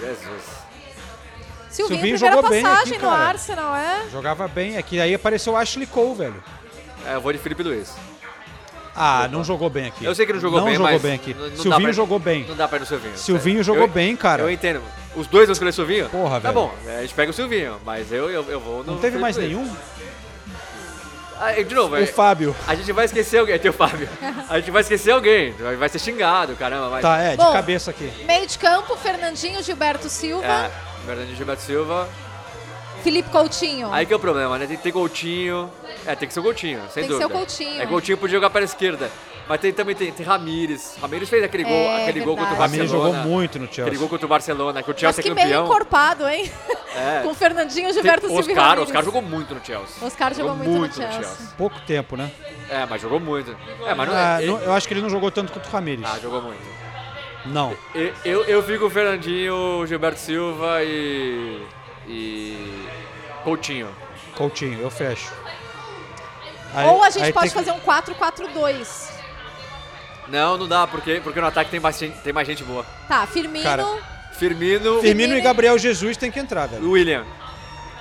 Jesus. 0.00 0.62
Silvinho, 1.70 1.88
Silvinho 2.00 2.18
primeira 2.18 2.18
jogou 2.36 2.50
bem 2.50 2.62
passagem 2.62 2.92
aqui, 2.94 3.02
no 3.04 3.10
cara. 3.10 3.28
Arsenal, 3.28 3.76
é? 3.76 4.02
Jogava 4.10 4.48
bem 4.48 4.76
aqui. 4.76 5.00
Aí 5.00 5.14
apareceu 5.14 5.54
o 5.54 5.56
Ashley 5.56 5.86
Cole, 5.86 6.14
velho. 6.16 6.44
É, 7.06 7.14
eu 7.14 7.20
vou 7.20 7.32
de 7.32 7.38
Felipe 7.38 7.62
Luiz. 7.62 7.94
Ah, 8.94 9.26
não 9.32 9.42
jogou 9.42 9.70
bem 9.70 9.86
aqui. 9.86 10.04
Eu 10.04 10.14
sei 10.14 10.26
que 10.26 10.34
não 10.34 10.40
jogou 10.40 10.60
bem, 10.60 10.68
Não 10.70 10.76
jogou 10.76 10.92
mas 10.92 11.00
bem 11.02 11.14
aqui. 11.14 11.32
não- 11.32 11.44
não 11.44 11.48
dá 11.50 11.56
Silvinho 11.62 11.80
pra- 11.82 11.92
jogou 11.92 12.18
bem. 12.18 12.44
Não 12.46 12.56
dá 12.56 12.68
pra 12.68 12.76
ir 12.76 12.80
no 12.80 12.86
Silvinho. 12.86 13.16
Silvinho 13.16 13.62
jogou 13.64 13.84
Eu- 13.84 13.88
bem, 13.88 14.14
cara. 14.14 14.42
Eu 14.42 14.50
entendo. 14.50 14.82
Os 15.16 15.26
dois 15.26 15.46
vão 15.46 15.52
escolher 15.52 15.70
o 15.70 15.72
Silvinho? 15.72 16.08
Porra, 16.10 16.34
Tá 16.40 16.50
velho. 16.50 16.54
bom, 16.54 16.74
a 16.86 17.00
gente 17.00 17.14
pega 17.14 17.30
o 17.30 17.34
Silvinho, 17.34 17.80
mas 17.86 18.12
eu, 18.12 18.28
eu, 18.28 18.44
eu 18.50 18.60
vou 18.60 18.78
no 18.78 18.84
Não 18.84 18.94
teve 18.96 19.16
Felipe 19.16 19.20
mais 19.22 19.36
Luiz. 19.36 19.48
nenhum? 19.48 19.76
Ah, 21.44 21.60
de 21.60 21.74
novo, 21.74 21.94
O 21.94 21.98
é- 21.98 22.06
Fábio. 22.06 22.54
a 22.68 22.74
gente 22.76 22.92
vai 22.92 23.04
esquecer 23.04 23.38
alguém. 23.38 23.58
Tem 23.58 23.70
o 23.70 23.74
Fábio. 23.74 24.08
A 24.48 24.58
gente 24.60 24.70
vai 24.70 24.82
esquecer 24.82 25.10
alguém. 25.10 25.50
Vai 25.52 25.74
vai 25.76 25.88
ser 25.88 25.98
xingado, 25.98 26.54
caramba. 26.54 26.88
Mas... 26.90 27.02
Tá, 27.02 27.18
é, 27.18 27.30
de 27.32 27.36
Bom. 27.38 27.52
cabeça 27.52 27.90
aqui. 27.90 28.12
Meio 28.26 28.46
de 28.46 28.56
campo, 28.58 28.96
Fernandinho, 28.96 29.60
Gilberto 29.62 30.08
Silva, 30.08 30.46
É, 30.46 30.70
Fernandinho 31.04 31.36
Gilberto 31.36 31.62
Silva. 31.62 32.08
Felipe 33.02 33.30
Coutinho. 33.30 33.92
Aí 33.92 34.06
que 34.06 34.12
é 34.12 34.16
o 34.16 34.20
problema, 34.20 34.56
né? 34.56 34.66
Tem 34.66 34.76
que 34.76 34.82
ter 34.84 34.92
Coutinho. 34.92 35.68
É, 36.06 36.14
tem 36.14 36.28
que 36.28 36.32
ser 36.32 36.38
o 36.38 36.42
Coutinho, 36.44 36.78
sem 36.92 37.02
Tem 37.02 37.02
que 37.02 37.08
ser 37.08 37.20
dúvida. 37.22 37.26
o 37.26 37.30
Coutinho. 37.38 37.82
É, 37.82 37.86
Coutinho 37.86 38.16
podia 38.18 38.36
jogar 38.36 38.48
para 38.50 38.60
a 38.60 38.64
esquerda. 38.64 39.10
Mas 39.48 39.60
tem, 39.60 39.72
também 39.72 39.94
tem, 39.94 40.12
tem 40.12 40.24
Ramires. 40.24 40.96
Ramires 41.00 41.28
fez 41.28 41.42
aquele 41.44 41.64
gol, 41.64 41.72
É, 41.72 42.02
aquele 42.04 42.20
gol 42.20 42.36
contra 42.36 42.44
o 42.54 42.56
verdade. 42.56 42.70
Ramires 42.70 42.90
Barcelona. 42.90 43.18
jogou 43.18 43.30
muito 43.32 43.58
no 43.58 43.66
Chelsea. 43.66 43.84
Aquele 43.84 43.98
gol 43.98 44.08
contra 44.08 44.26
o 44.26 44.28
Barcelona, 44.28 44.82
que 44.82 44.90
o 44.90 44.92
Mas 44.94 45.00
Chelsea 45.00 45.22
que 45.24 45.30
é 45.30 45.34
meio 45.34 45.46
campeão. 45.48 45.64
encorpado, 45.66 46.28
hein? 46.28 46.50
É. 46.94 47.20
Com 47.26 47.34
Fernandinho, 47.34 47.86
Tem- 47.86 47.94
Gilberto 47.94 48.26
Silva 48.28 48.40
e 48.40 48.40
Oscar, 48.52 48.64
Ramires. 48.64 48.88
Oscar 48.88 49.04
jogou 49.04 49.22
muito 49.22 49.54
no 49.54 49.64
Chelsea. 49.64 50.06
Oscar 50.06 50.34
jogou 50.34 50.54
muito 50.56 50.70
no 51.00 51.12
Chelsea. 51.12 51.48
Pouco 51.58 51.80
tempo, 51.82 52.16
né? 52.16 52.30
É, 52.70 52.86
mas 52.86 53.02
jogou 53.02 53.18
muito. 53.20 53.54
É, 53.84 53.94
mas 53.94 54.08
não 54.08 54.16
Ah, 54.16 54.42
é. 54.42 54.46
não- 54.46 54.58
eu 54.60 54.72
acho 54.72 54.86
que 54.88 54.94
ele 54.94 55.02
não 55.02 55.10
jogou 55.10 55.30
tanto 55.30 55.52
quanto 55.52 55.66
o 55.66 55.70
Ramires. 55.70 56.04
Ah, 56.08 56.18
jogou 56.20 56.40
muito. 56.40 56.62
Não. 57.46 57.76
Eu, 57.94 58.12
eu, 58.24 58.44
eu 58.44 58.62
fico 58.62 58.80
com 58.80 58.86
o 58.86 58.90
Fernandinho, 58.90 59.84
Gilberto 59.86 60.20
Silva 60.20 60.82
e. 60.84 61.60
e. 62.06 62.86
Coutinho. 63.42 63.88
Coutinho, 64.36 64.80
eu 64.80 64.90
fecho. 64.90 65.32
Aí- 66.74 66.86
Ou 66.88 67.02
a 67.02 67.10
gente 67.10 67.32
pode 67.32 67.52
tem 67.52 67.64
fazer 67.64 67.72
um 67.72 67.80
4-4-2. 67.80 69.10
Não, 70.32 70.56
não 70.56 70.66
dá, 70.66 70.86
porque, 70.86 71.20
porque 71.22 71.38
no 71.40 71.46
ataque 71.46 71.70
tem 71.70 71.78
mais, 71.78 71.98
gente- 71.98 72.16
tem 72.20 72.32
mais 72.32 72.48
gente 72.48 72.64
boa. 72.64 72.86
Tá, 73.06 73.26
Firmino, 73.26 73.62
Cara, 73.62 73.84
Firmino, 74.32 75.00
Firmino 75.02 75.36
e 75.36 75.40
Gabriel 75.42 75.78
Jesus 75.78 76.16
tem 76.16 76.30
que 76.30 76.40
entrar, 76.40 76.66
velho. 76.68 76.90
William. 76.90 77.24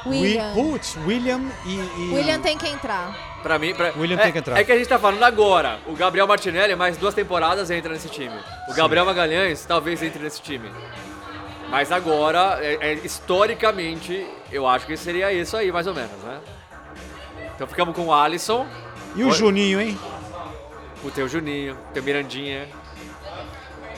William. 0.06 0.54
Wi- 0.56 0.72
Putz, 0.72 0.98
William 1.06 1.42
e, 1.66 1.74
e- 1.76 2.10
William 2.14 2.40
tem 2.40 2.58
que 2.58 2.68
entrar. 2.68 3.14
Pra 3.44 3.60
mim, 3.60 3.74
pra... 3.76 3.92
William 3.98 4.18
é, 4.18 4.24
tem 4.24 4.32
que 4.32 4.38
entrar. 4.38 4.58
É 4.58 4.64
que 4.64 4.72
a 4.72 4.78
gente 4.78 4.88
tá 4.88 4.98
falando 4.98 5.22
agora. 5.24 5.80
O 5.86 5.94
Gabriel 5.94 6.26
Martinelli, 6.26 6.74
mais 6.76 6.96
duas 6.96 7.14
temporadas, 7.14 7.70
entra 7.70 7.92
nesse 7.92 8.08
time. 8.08 8.34
O 8.70 8.74
Gabriel 8.74 9.06
Magalhães 9.06 9.66
talvez 9.66 10.02
entre 10.02 10.24
nesse 10.24 10.42
time. 10.42 10.72
Mas 11.70 11.92
agora, 11.92 12.60
é- 12.62 12.78
é, 12.80 12.94
historicamente, 13.04 14.26
eu 14.52 14.66
acho 14.68 14.86
que 14.88 14.96
seria 14.96 15.32
isso 15.34 15.56
aí, 15.58 15.70
mais 15.72 15.86
ou 15.86 15.94
menos, 15.94 16.18
né? 16.24 16.40
Então 17.56 17.68
ficamos 17.68 17.94
com 17.96 18.06
o 18.08 18.14
Alisson. 18.14 18.66
E 19.16 19.24
o 19.24 19.28
Oi. 19.28 19.34
Juninho, 19.34 19.82
hein? 19.82 20.00
Pô, 21.02 21.10
Tem 21.10 21.24
o 21.24 21.28
Juninho, 21.28 21.78
tem 21.94 22.02
o 22.02 22.06
Mirandinha. 22.06 22.68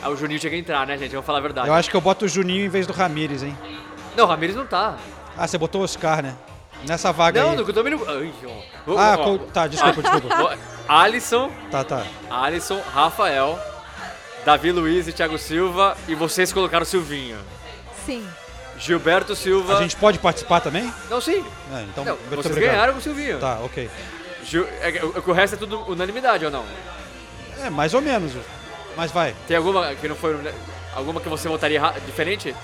Ah, 0.02 0.10
o 0.10 0.16
Juninho 0.18 0.40
tinha 0.40 0.50
que 0.50 0.58
entrar, 0.58 0.86
né, 0.86 0.98
gente? 0.98 1.12
Vamos 1.12 1.26
falar 1.26 1.38
a 1.40 1.42
verdade. 1.42 1.68
Eu 1.68 1.74
acho 1.74 1.90
que 1.90 1.96
eu 1.96 2.02
boto 2.02 2.26
o 2.26 2.28
Juninho 2.28 2.66
em 2.66 2.70
vez 2.70 2.86
do 2.86 2.94
Ramires, 2.94 3.42
hein? 3.44 3.58
Não, 4.18 4.26
o 4.26 4.28
Ramires 4.28 4.56
não 4.56 4.66
tá. 4.66 4.98
Ah, 5.38 5.48
você 5.48 5.58
botou 5.58 5.82
o 5.82 5.84
Oscar, 5.84 6.22
né? 6.22 6.36
Nessa 6.86 7.12
vaga 7.14 7.42
não, 7.42 7.52
aí. 7.52 7.56
no 7.58 7.64
domínio. 7.64 8.06
Ai, 8.08 8.34
ó. 8.88 8.98
Ah, 9.00 9.16
Ó, 9.18 9.38
tá, 9.38 9.68
desculpa, 9.68 10.02
ó, 10.06 10.12
desculpa. 10.20 10.58
Alisson, 10.88 11.50
Tá, 11.72 11.84
tá. 11.86 12.06
Alisson, 12.30 12.82
Rafael, 12.94 13.58
Davi 14.46 14.72
Luiz 14.74 15.08
e 15.08 15.14
Thiago 15.14 15.38
Silva. 15.38 15.96
E 16.10 16.16
vocês 16.16 16.52
colocaram 16.52 16.84
o 16.84 16.86
Silvinho. 16.86 17.38
Sim. 18.06 18.28
Gilberto 18.78 19.34
Silva. 19.36 19.78
A 19.78 19.82
gente 19.82 19.96
pode 19.96 20.20
participar 20.20 20.60
também? 20.60 20.92
Não, 21.10 21.22
sim. 21.22 21.46
É, 21.74 21.84
então, 21.84 22.04
Não, 22.04 22.18
vocês 22.30 22.48
obrigado. 22.48 22.72
ganharam 22.74 22.94
com 22.94 23.00
o 23.00 23.02
Silvinho. 23.02 23.40
Tá, 23.40 23.60
ok. 23.64 23.90
Gil- 24.44 24.68
é 24.82 25.03
o, 25.03 25.30
o 25.30 25.34
resto 25.34 25.56
é 25.56 25.57
tudo 25.57 25.80
unanimidade 25.91 26.45
ou 26.45 26.52
não? 26.52 26.65
É, 27.64 27.70
mais 27.70 27.94
ou 27.94 28.02
menos. 28.02 28.32
Mas 28.95 29.11
vai. 29.11 29.36
Tem 29.48 29.57
alguma 29.57 29.94
que 29.95 30.07
não 30.07 30.15
foi. 30.15 30.38
Alguma 30.95 31.20
que 31.20 31.30
você 31.30 31.48
votaria 31.48 31.82
diferente? 32.06 32.56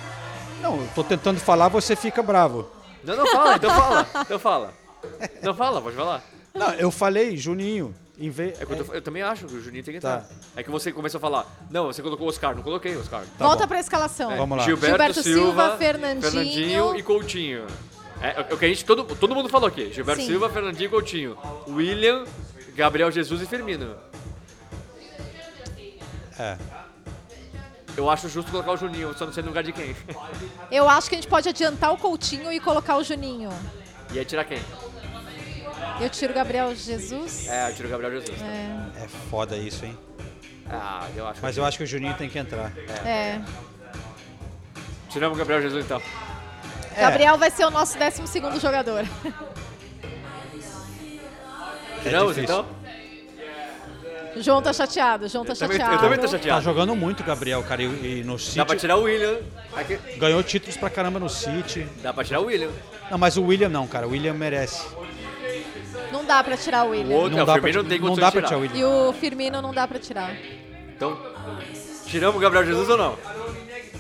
Não, 0.61 0.76
eu 0.77 0.88
tô 0.93 1.03
tentando 1.03 1.39
falar, 1.39 1.68
você 1.69 1.95
fica 1.95 2.22
bravo. 2.22 2.69
Não, 3.03 3.15
não 3.15 3.27
fala, 3.27 3.56
então 3.56 3.69
fala. 3.73 4.07
Então 4.22 4.39
fala. 4.39 4.73
Não 5.41 5.53
fala, 5.56 5.81
pode 5.81 5.95
falar. 5.95 6.22
Não, 6.53 6.73
eu 6.73 6.91
falei 6.91 7.35
Juninho. 7.38 7.95
Em 8.22 8.30
vez... 8.30 8.60
É 8.60 8.64
eu, 8.64 8.84
tô- 8.84 8.93
eu 8.93 9.01
também 9.01 9.22
acho 9.23 9.45
que 9.45 9.56
o 9.56 9.61
Juninho 9.64 9.81
tem 9.81 9.93
que 9.93 10.01
Tá. 10.01 10.15
entrar. 10.18 10.30
É 10.57 10.61
que 10.61 10.69
você 10.69 10.91
começou 10.91 11.19
a 11.19 11.22
falar, 11.22 11.45
não, 11.72 11.85
você 11.85 12.01
colocou 12.01 12.27
o 12.27 12.30
Oscar, 12.30 12.53
não 12.53 12.61
coloquei 12.61 12.93
o 12.93 12.99
Oscar. 12.99 13.23
Volta 13.38 13.65
pra 13.65 13.80
escalação. 13.80 14.30
É, 14.30 14.35
Vamos 14.35 14.57
lá. 14.57 14.64
Gilberto, 14.65 14.88
Gilberto 14.97 15.23
Silva, 15.23 15.39
Silva, 15.64 15.77
Fernandinho. 15.77 16.22
Fernandinho 16.31 16.95
e 16.97 17.01
Coutinho. 17.03 17.65
É, 18.22 18.46
é 18.50 18.54
o 18.54 18.58
que 18.58 18.66
a 18.66 18.68
gente, 18.68 18.84
todo, 18.84 19.04
todo 19.16 19.34
mundo 19.34 19.50
falou 19.50 19.68
aqui. 19.68 19.91
Gilberto 19.94 20.22
Sim. 20.22 20.28
Silva, 20.28 20.50
Fernandinho 20.50 20.88
e 20.88 20.90
Coutinho. 20.90 21.38
William, 21.68 22.26
Gabriel 22.76 23.12
Jesus 23.12 23.41
e 23.41 23.46
Firmino. 23.46 23.96
É. 26.38 26.58
Eu 27.98 28.10
acho 28.10 28.30
justo 28.30 28.50
colocar 28.50 28.72
o 28.72 28.78
Juninho, 28.78 29.14
só 29.18 29.26
não 29.26 29.34
sei 29.34 29.44
no 29.44 29.50
lugar 29.50 29.64
de 29.64 29.74
quem. 29.74 29.96
Eu 30.72 30.88
acho 30.88 31.10
que 31.10 31.16
a 31.16 31.18
gente 31.18 31.28
pode 31.28 31.50
adiantar 31.50 31.91
o 31.91 31.98
Coutinho 31.98 32.52
e 32.52 32.60
colocar 32.60 32.96
o 32.96 33.04
Juninho. 33.04 33.50
E 34.12 34.20
aí 34.20 34.26
tirar 34.26 34.46
quem? 34.46 34.60
Eu 36.00 36.10
tiro 36.10 36.32
o 36.32 36.36
Gabriel 36.36 36.74
Jesus. 36.74 37.48
É, 37.48 37.70
eu 37.70 37.76
tiro 37.76 37.90
o 37.90 37.91
Gabriel 37.91 38.14
Jesus. 38.14 38.41
É. 38.41 39.04
É 39.04 39.08
foda 39.30 39.58
isso, 39.58 39.86
hein? 39.86 39.98
Ah, 40.70 41.06
eu 41.16 41.28
acho. 41.28 41.41
Mas 41.41 41.58
eu 41.58 41.66
acho 41.66 41.78
que 41.78 41.84
o 41.84 41.88
Juninho 41.88 42.14
tem 42.14 42.30
que 42.30 42.40
entrar. 42.40 42.72
É. 43.06 43.41
Tiramos 45.10 45.36
o 45.36 45.40
Gabriel 45.40 45.62
Jesus 45.62 45.84
então. 45.84 46.02
É. 46.95 47.02
Gabriel 47.02 47.38
vai 47.38 47.49
ser 47.52 47.66
o 47.66 47.70
nosso 47.72 47.98
12 47.98 48.28
segundo 48.28 48.60
jogador. 48.60 49.06
Tiramos, 52.03 52.36
difícil. 52.36 52.44
então? 52.44 52.80
João 54.38 54.61
tá 54.61 54.72
chateado, 54.72 55.28
João 55.28 55.44
tá 55.44 55.53
também- 55.53 55.76
eu 55.78 55.82
chateado. 55.82 56.02
também 56.03 56.20
tô 56.20 56.28
chateado. 56.28 56.60
Tá 56.60 56.64
jogando 56.64 56.95
muito, 56.95 57.24
Gabriel, 57.24 57.61
cara. 57.64 57.82
E, 57.84 58.20
e 58.20 58.24
no 58.24 58.38
City. 58.40 58.57
Dá 58.57 58.66
pra 58.66 58.76
tirar 58.76 58.95
o 58.95 59.03
William. 59.03 59.38
Aqui. 59.76 59.98
Ganhou 60.18 60.41
títulos 60.44 60.78
pra 60.78 60.90
caramba 60.90 61.20
no 61.20 61.28
City. 61.28 61.86
Dá 62.02 62.14
pra 62.14 62.24
tirar 62.24 62.40
o 62.40 62.45
William. 62.45 62.70
Não, 63.11 63.18
mas 63.18 63.36
o 63.38 63.44
William 63.44 63.70
não, 63.70 63.86
cara. 63.88 64.07
O 64.07 64.11
William 64.11 64.34
merece. 64.34 64.86
Não 66.11 66.24
dá 66.24 66.44
pra 66.44 66.56
tirar 66.56 66.86
o 66.86 66.90
William. 66.91 67.16
O 67.16 67.20
outro, 67.20 67.32
Não 67.36 67.44
é, 67.44 67.45
dá 67.45 67.53
o 67.53 67.56
pra 67.56 67.64
Firmino 67.64 67.84
ti- 67.84 67.84
não 67.84 67.90
tem 67.90 67.99
não 68.10 68.16
dá 68.16 68.32
pra 68.32 68.41
tirar. 68.44 68.60
tirar 68.60 68.74
o 68.74 68.78
E 68.78 68.84
o 69.10 69.14
Firmino 69.14 69.61
não 69.61 69.74
dá 69.74 69.88
pra 69.88 69.99
tirar. 69.99 70.34
Então, 70.95 71.20
tiramos 72.06 72.38
o 72.38 72.40
Gabriel 72.40 72.66
Jesus 72.66 72.88
ou 72.90 72.98
não? 72.98 73.18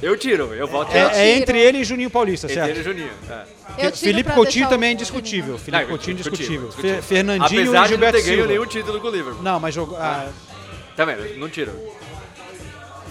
Eu 0.01 0.15
tiro, 0.17 0.53
eu 0.53 0.65
voto 0.67 0.89
É, 0.95 1.09
tirar. 1.09 1.17
é 1.19 1.29
entre 1.37 1.59
ele 1.59 1.79
e 1.79 1.83
Juninho 1.83 2.09
Paulista, 2.09 2.47
Entre 2.47 2.55
certo? 2.55 2.69
ele 2.69 2.79
e 2.79 2.83
Juninho. 2.83 3.09
É. 3.29 3.85
Eu 3.85 3.91
tiro 3.91 3.97
Felipe 3.97 4.31
Coutinho 4.31 4.69
também 4.69 4.89
é 4.89 4.93
indiscutível. 4.93 5.51
Não, 5.53 5.59
Felipe 5.59 5.85
Coutinho 5.87 6.13
indiscutível. 6.13 6.67
discutível. 6.67 6.95
Fe- 6.97 7.01
Fernandinho 7.01 7.45
Apesar 7.45 7.59
e 7.59 7.63
de 7.67 7.73
não 7.75 7.85
Gilberto 7.87 8.17
ter 8.17 8.23
ganho 8.23 8.35
Silva. 8.37 8.47
nenhum 8.47 8.65
título 8.65 9.01
com 9.01 9.07
o 9.07 9.11
Liverpool. 9.11 9.43
Não, 9.43 9.59
mas 9.59 9.75
jogou. 9.75 9.97
ah, 9.97 10.29
Também, 10.95 11.37
não 11.37 11.49
tiro. 11.49 11.71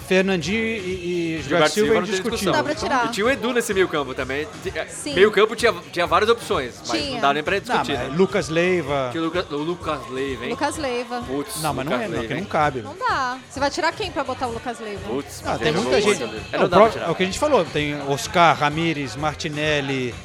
Fernandinho 0.09 0.59
e, 0.65 1.37
e 1.37 1.41
Gilberto, 1.43 1.75
Gilberto 1.75 2.07
Silva 2.07 2.29
é 2.33 2.37
Silva 2.37 2.45
não. 2.45 2.51
Dá 2.51 2.63
pra 2.63 2.73
tirar. 2.73 3.05
E 3.05 3.09
tinha 3.09 3.25
o 3.27 3.29
Edu 3.29 3.53
nesse 3.53 3.71
meio 3.75 3.87
campo 3.87 4.15
também. 4.15 4.47
Sim. 4.89 5.13
Meio 5.13 5.29
campo 5.31 5.55
tinha, 5.55 5.71
tinha 5.91 6.07
várias 6.07 6.27
opções, 6.31 6.81
mas 6.87 6.99
Tinha. 6.99 7.13
não 7.13 7.21
dá 7.21 7.33
nem 7.35 7.43
pra 7.43 7.53
Não, 7.57 7.61
discutir. 7.61 7.95
mas 7.95 8.09
né? 8.09 8.15
Lucas 8.17 8.49
Leiva. 8.49 9.09
Tinha 9.11 9.21
o 9.21 9.25
Lucas, 9.27 9.51
o 9.51 9.55
Lucas 9.57 9.99
Leiva, 10.09 10.45
hein? 10.45 10.49
Lucas 10.49 10.77
Leiva. 10.77 11.21
Putz, 11.21 11.61
Não, 11.61 11.73
mas 11.75 11.85
não 11.85 11.91
Lucas 11.93 12.05
é, 12.05 12.07
não, 12.07 12.11
Leiva, 12.17 12.27
que 12.27 12.33
hein? 12.33 12.41
não 12.41 12.47
cabe. 12.49 12.81
Não 12.81 12.97
dá. 12.97 13.37
Você 13.47 13.59
vai 13.59 13.69
tirar 13.69 13.91
quem 13.91 14.11
pra 14.11 14.23
botar 14.23 14.47
o 14.47 14.51
Lucas 14.51 14.79
Leiva? 14.79 15.07
Putz, 15.07 15.43
Ah, 15.45 15.59
tem 15.59 15.67
ele 15.67 15.77
muita 15.77 16.01
gente. 16.01 16.25
muito. 16.25 16.35
É, 16.51 16.57
Não, 16.57 16.59
não 16.63 16.69
dá 16.69 16.77
pro- 16.77 16.85
pra 16.85 16.89
tirar. 16.93 17.07
é 17.07 17.11
o 17.11 17.15
que 17.15 17.21
a 17.21 17.25
gente 17.27 17.37
falou. 17.39 17.63
Tem 17.65 18.01
Oscar, 18.07 18.57
Ramires, 18.57 19.15
Martinelli. 19.15 20.15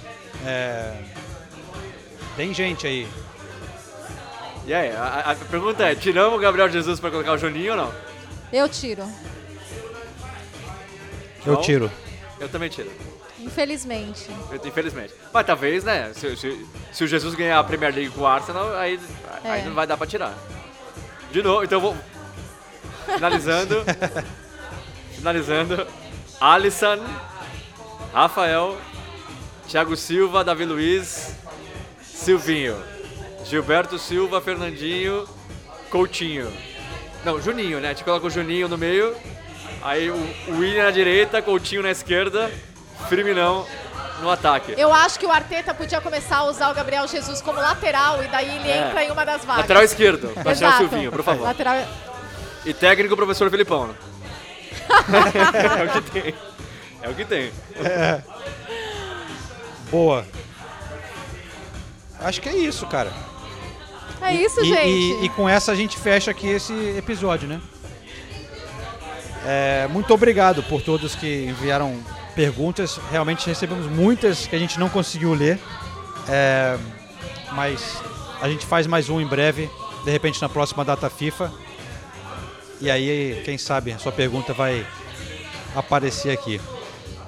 é, 0.47 0.94
Tem 2.39 2.55
gente 2.55 2.86
aí. 2.86 3.06
E 4.66 4.73
aí, 4.73 4.90
a, 4.97 5.32
a 5.32 5.35
pergunta 5.35 5.85
é, 5.85 5.94
tiramos 5.94 6.39
o 6.39 6.40
Gabriel 6.40 6.70
Jesus 6.70 6.98
pra 6.98 7.11
colocar 7.11 7.32
o 7.32 7.36
Juninho 7.39 7.73
ou 7.73 7.77
não? 7.77 7.93
Eu 8.51 8.66
tiro. 8.66 9.02
Eu 11.46 11.52
João? 11.54 11.62
tiro. 11.62 11.90
Eu 12.40 12.48
também 12.48 12.68
tiro. 12.68 12.90
Infelizmente. 13.40 14.28
Infelizmente. 14.64 15.12
Mas 15.32 15.46
talvez, 15.46 15.84
né, 15.84 16.12
se, 16.14 16.36
se- 16.36 16.66
se 16.92 17.04
o 17.04 17.06
Jesus 17.06 17.34
ganhar 17.34 17.58
a 17.58 17.64
Premier 17.64 17.94
League 17.94 18.10
com 18.10 18.22
o 18.22 18.26
Arsenal, 18.26 18.74
aí, 18.76 18.98
aí 19.44 19.60
É. 19.60 19.64
não 19.64 19.74
vai 19.74 19.86
dar 19.86 19.96
pra 19.96 20.06
tirar. 20.06 20.34
De 21.30 21.42
novo, 21.42 21.64
então 21.64 21.80
vou... 21.80 21.96
Finalizando. 23.06 23.84
finalizando. 25.14 25.86
Alisson, 26.40 26.98
Rafael, 28.12 28.76
Thiago 29.68 29.96
Silva, 29.96 30.42
Davi 30.44 30.64
Luiz, 30.64 31.34
Silvinho, 32.02 32.76
Gilberto 33.44 33.98
Silva, 33.98 34.40
Fernandinho, 34.40 35.28
Coutinho. 35.90 36.50
Não, 37.24 37.40
Juninho, 37.40 37.80
né? 37.80 37.88
A 37.88 37.92
gente 37.92 38.04
coloca 38.04 38.26
o 38.26 38.30
Juninho 38.30 38.68
no 38.68 38.76
meio, 38.78 39.14
aí 39.85 40.11
o, 40.11 40.16
William 40.48 40.85
na 40.85 40.90
direita, 40.90 41.40
Coutinho 41.43 41.82
na 41.82 41.90
esquerda, 41.90 42.51
Firminão 43.09 43.66
no 44.20 44.31
ataque. 44.31 44.74
Eu 44.77 44.93
acho 44.93 45.19
que 45.19 45.27
o 45.27 45.31
Arteta 45.31 45.74
podia 45.74 46.01
começar 46.01 46.39
a 46.39 46.44
usar 46.44 46.70
o 46.70 46.74
Gabriel 46.74 47.06
Jesus 47.06 47.40
como 47.43 47.61
lateral 47.61 48.23
e 48.23 48.28
daí 48.28 48.48
ele 48.56 48.70
É. 48.70 48.89
entra 48.89 49.05
em 49.05 49.11
uma 49.11 49.24
das 49.24 49.44
vagas. 49.44 49.62
Lateral 49.62 49.82
esquerdo, 49.82 50.28
pra 50.28 50.55
tirar 50.55 50.69
o 50.69 50.70
Exato. 50.70 50.78
Silvinho, 50.78 51.12
por 51.12 51.23
favor. 51.23 51.44
Lateral... 51.44 51.77
E 52.65 52.73
técnico, 52.73 53.15
professor 53.15 53.51
Felipão. 53.51 53.89
né? 53.89 53.94
é 55.78 55.85
o 55.85 55.93
que 55.93 56.11
tem. 56.11 56.35
É 57.02 57.09
o 57.11 57.15
que 57.15 57.24
tem. 57.24 57.52
É. 57.85 58.23
Boa. 59.90 60.24
Acho 62.20 62.40
que 62.40 62.48
é 62.48 62.56
isso, 62.56 62.86
cara. 62.86 63.12
É 64.23 64.32
isso, 64.35 64.61
E- 64.62 64.65
gente. 64.65 64.89
E, 64.89 65.24
e 65.27 65.28
com 65.28 65.47
essa 65.47 65.73
a 65.73 65.74
gente 65.74 65.98
fecha 65.98 66.31
aqui 66.31 66.48
esse 66.48 66.73
episódio, 66.97 67.47
né? 67.47 67.61
É, 69.46 69.86
muito 69.90 70.12
obrigado 70.14 70.62
por 70.62 70.80
todos 70.82 71.14
que 71.14 71.46
enviaram 71.46 71.98
perguntas. 72.34 72.98
Realmente 73.10 73.46
recebemos 73.46 73.86
muitas 73.86 74.46
que 74.46 74.56
a 74.56 74.58
gente 74.58 74.78
não 74.78 74.88
conseguiu 74.88 75.34
ler. 75.34 75.58
É, 76.28 76.76
mas 77.52 77.98
a 78.40 78.48
gente 78.48 78.64
faz 78.66 78.86
mais 78.86 79.08
um 79.10 79.20
em 79.20 79.26
breve, 79.26 79.70
de 80.04 80.10
repente 80.10 80.40
na 80.40 80.48
próxima 80.48 80.84
data 80.84 81.10
FIFA. 81.10 81.52
E 82.80 82.90
aí, 82.90 83.42
quem 83.44 83.56
sabe, 83.56 83.92
a 83.92 83.98
sua 83.98 84.12
pergunta 84.12 84.52
vai 84.52 84.84
aparecer 85.76 86.30
aqui. 86.30 86.60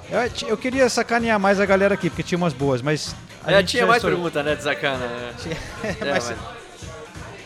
Eu, 0.09 0.49
eu 0.49 0.57
queria 0.57 0.89
sacanear 0.89 1.39
mais 1.39 1.59
a 1.59 1.65
galera 1.65 1.93
aqui, 1.93 2.09
porque 2.09 2.23
tinha 2.23 2.37
umas 2.37 2.53
boas, 2.53 2.81
mas. 2.81 3.15
a 3.43 3.51
É, 3.51 3.57
gente 3.59 3.69
tinha 3.69 3.81
já 3.83 3.87
mais 3.87 3.97
estourou. 3.97 4.17
pergunta, 4.17 4.43
né, 4.43 4.55
de 4.55 4.63
sacana. 4.63 5.05
Né? 5.05 5.33
É, 6.01 6.11
mas- 6.11 6.29
mas- 6.29 6.56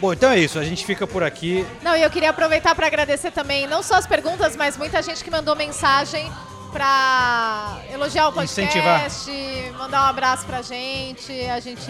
Bom, 0.01 0.13
então 0.13 0.31
é 0.31 0.39
isso. 0.39 0.57
A 0.57 0.63
gente 0.63 0.83
fica 0.83 1.05
por 1.05 1.21
aqui. 1.21 1.63
Não, 1.83 1.95
e 1.95 2.01
eu 2.01 2.09
queria 2.09 2.31
aproveitar 2.31 2.73
para 2.73 2.87
agradecer 2.87 3.29
também, 3.29 3.67
não 3.67 3.83
só 3.83 3.93
as 3.95 4.07
perguntas, 4.07 4.55
mas 4.55 4.75
muita 4.75 4.99
gente 5.03 5.23
que 5.23 5.29
mandou 5.29 5.55
mensagem 5.55 6.29
para 6.71 7.77
elogiar 7.93 8.29
o 8.29 8.33
podcast, 8.33 9.29
mandar 9.77 10.05
um 10.05 10.09
abraço 10.09 10.43
pra 10.47 10.63
gente. 10.63 11.31
A 11.49 11.59
gente 11.59 11.85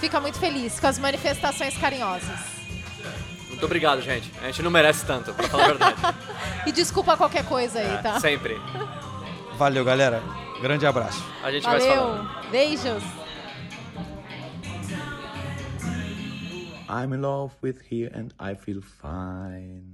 fica 0.00 0.18
muito 0.20 0.36
feliz 0.36 0.80
com 0.80 0.88
as 0.88 0.98
manifestações 0.98 1.78
carinhosas. 1.78 2.40
Muito 3.48 3.64
obrigado, 3.66 4.02
gente. 4.02 4.32
A 4.42 4.46
gente 4.46 4.60
não 4.60 4.70
merece 4.70 5.06
tanto, 5.06 5.32
pra 5.32 5.46
falar 5.48 5.64
a 5.64 5.68
verdade. 5.68 5.96
E 6.66 6.72
desculpa 6.72 7.14
qualquer 7.14 7.44
coisa 7.44 7.78
aí, 7.78 8.02
tá? 8.02 8.16
É, 8.16 8.20
sempre. 8.20 8.58
Valeu, 9.58 9.84
galera. 9.84 10.22
Grande 10.62 10.86
abraço. 10.86 11.22
A 11.42 11.52
gente 11.52 11.62
vai 11.62 11.78
se 11.78 11.86
falando. 11.86 12.26
Valeu, 12.26 12.50
beijos. 12.50 13.02
I'm 16.94 17.12
in 17.12 17.22
love 17.22 17.56
with 17.60 17.80
here 17.80 18.08
and 18.14 18.32
I 18.38 18.54
feel 18.54 18.80
fine. 18.80 19.93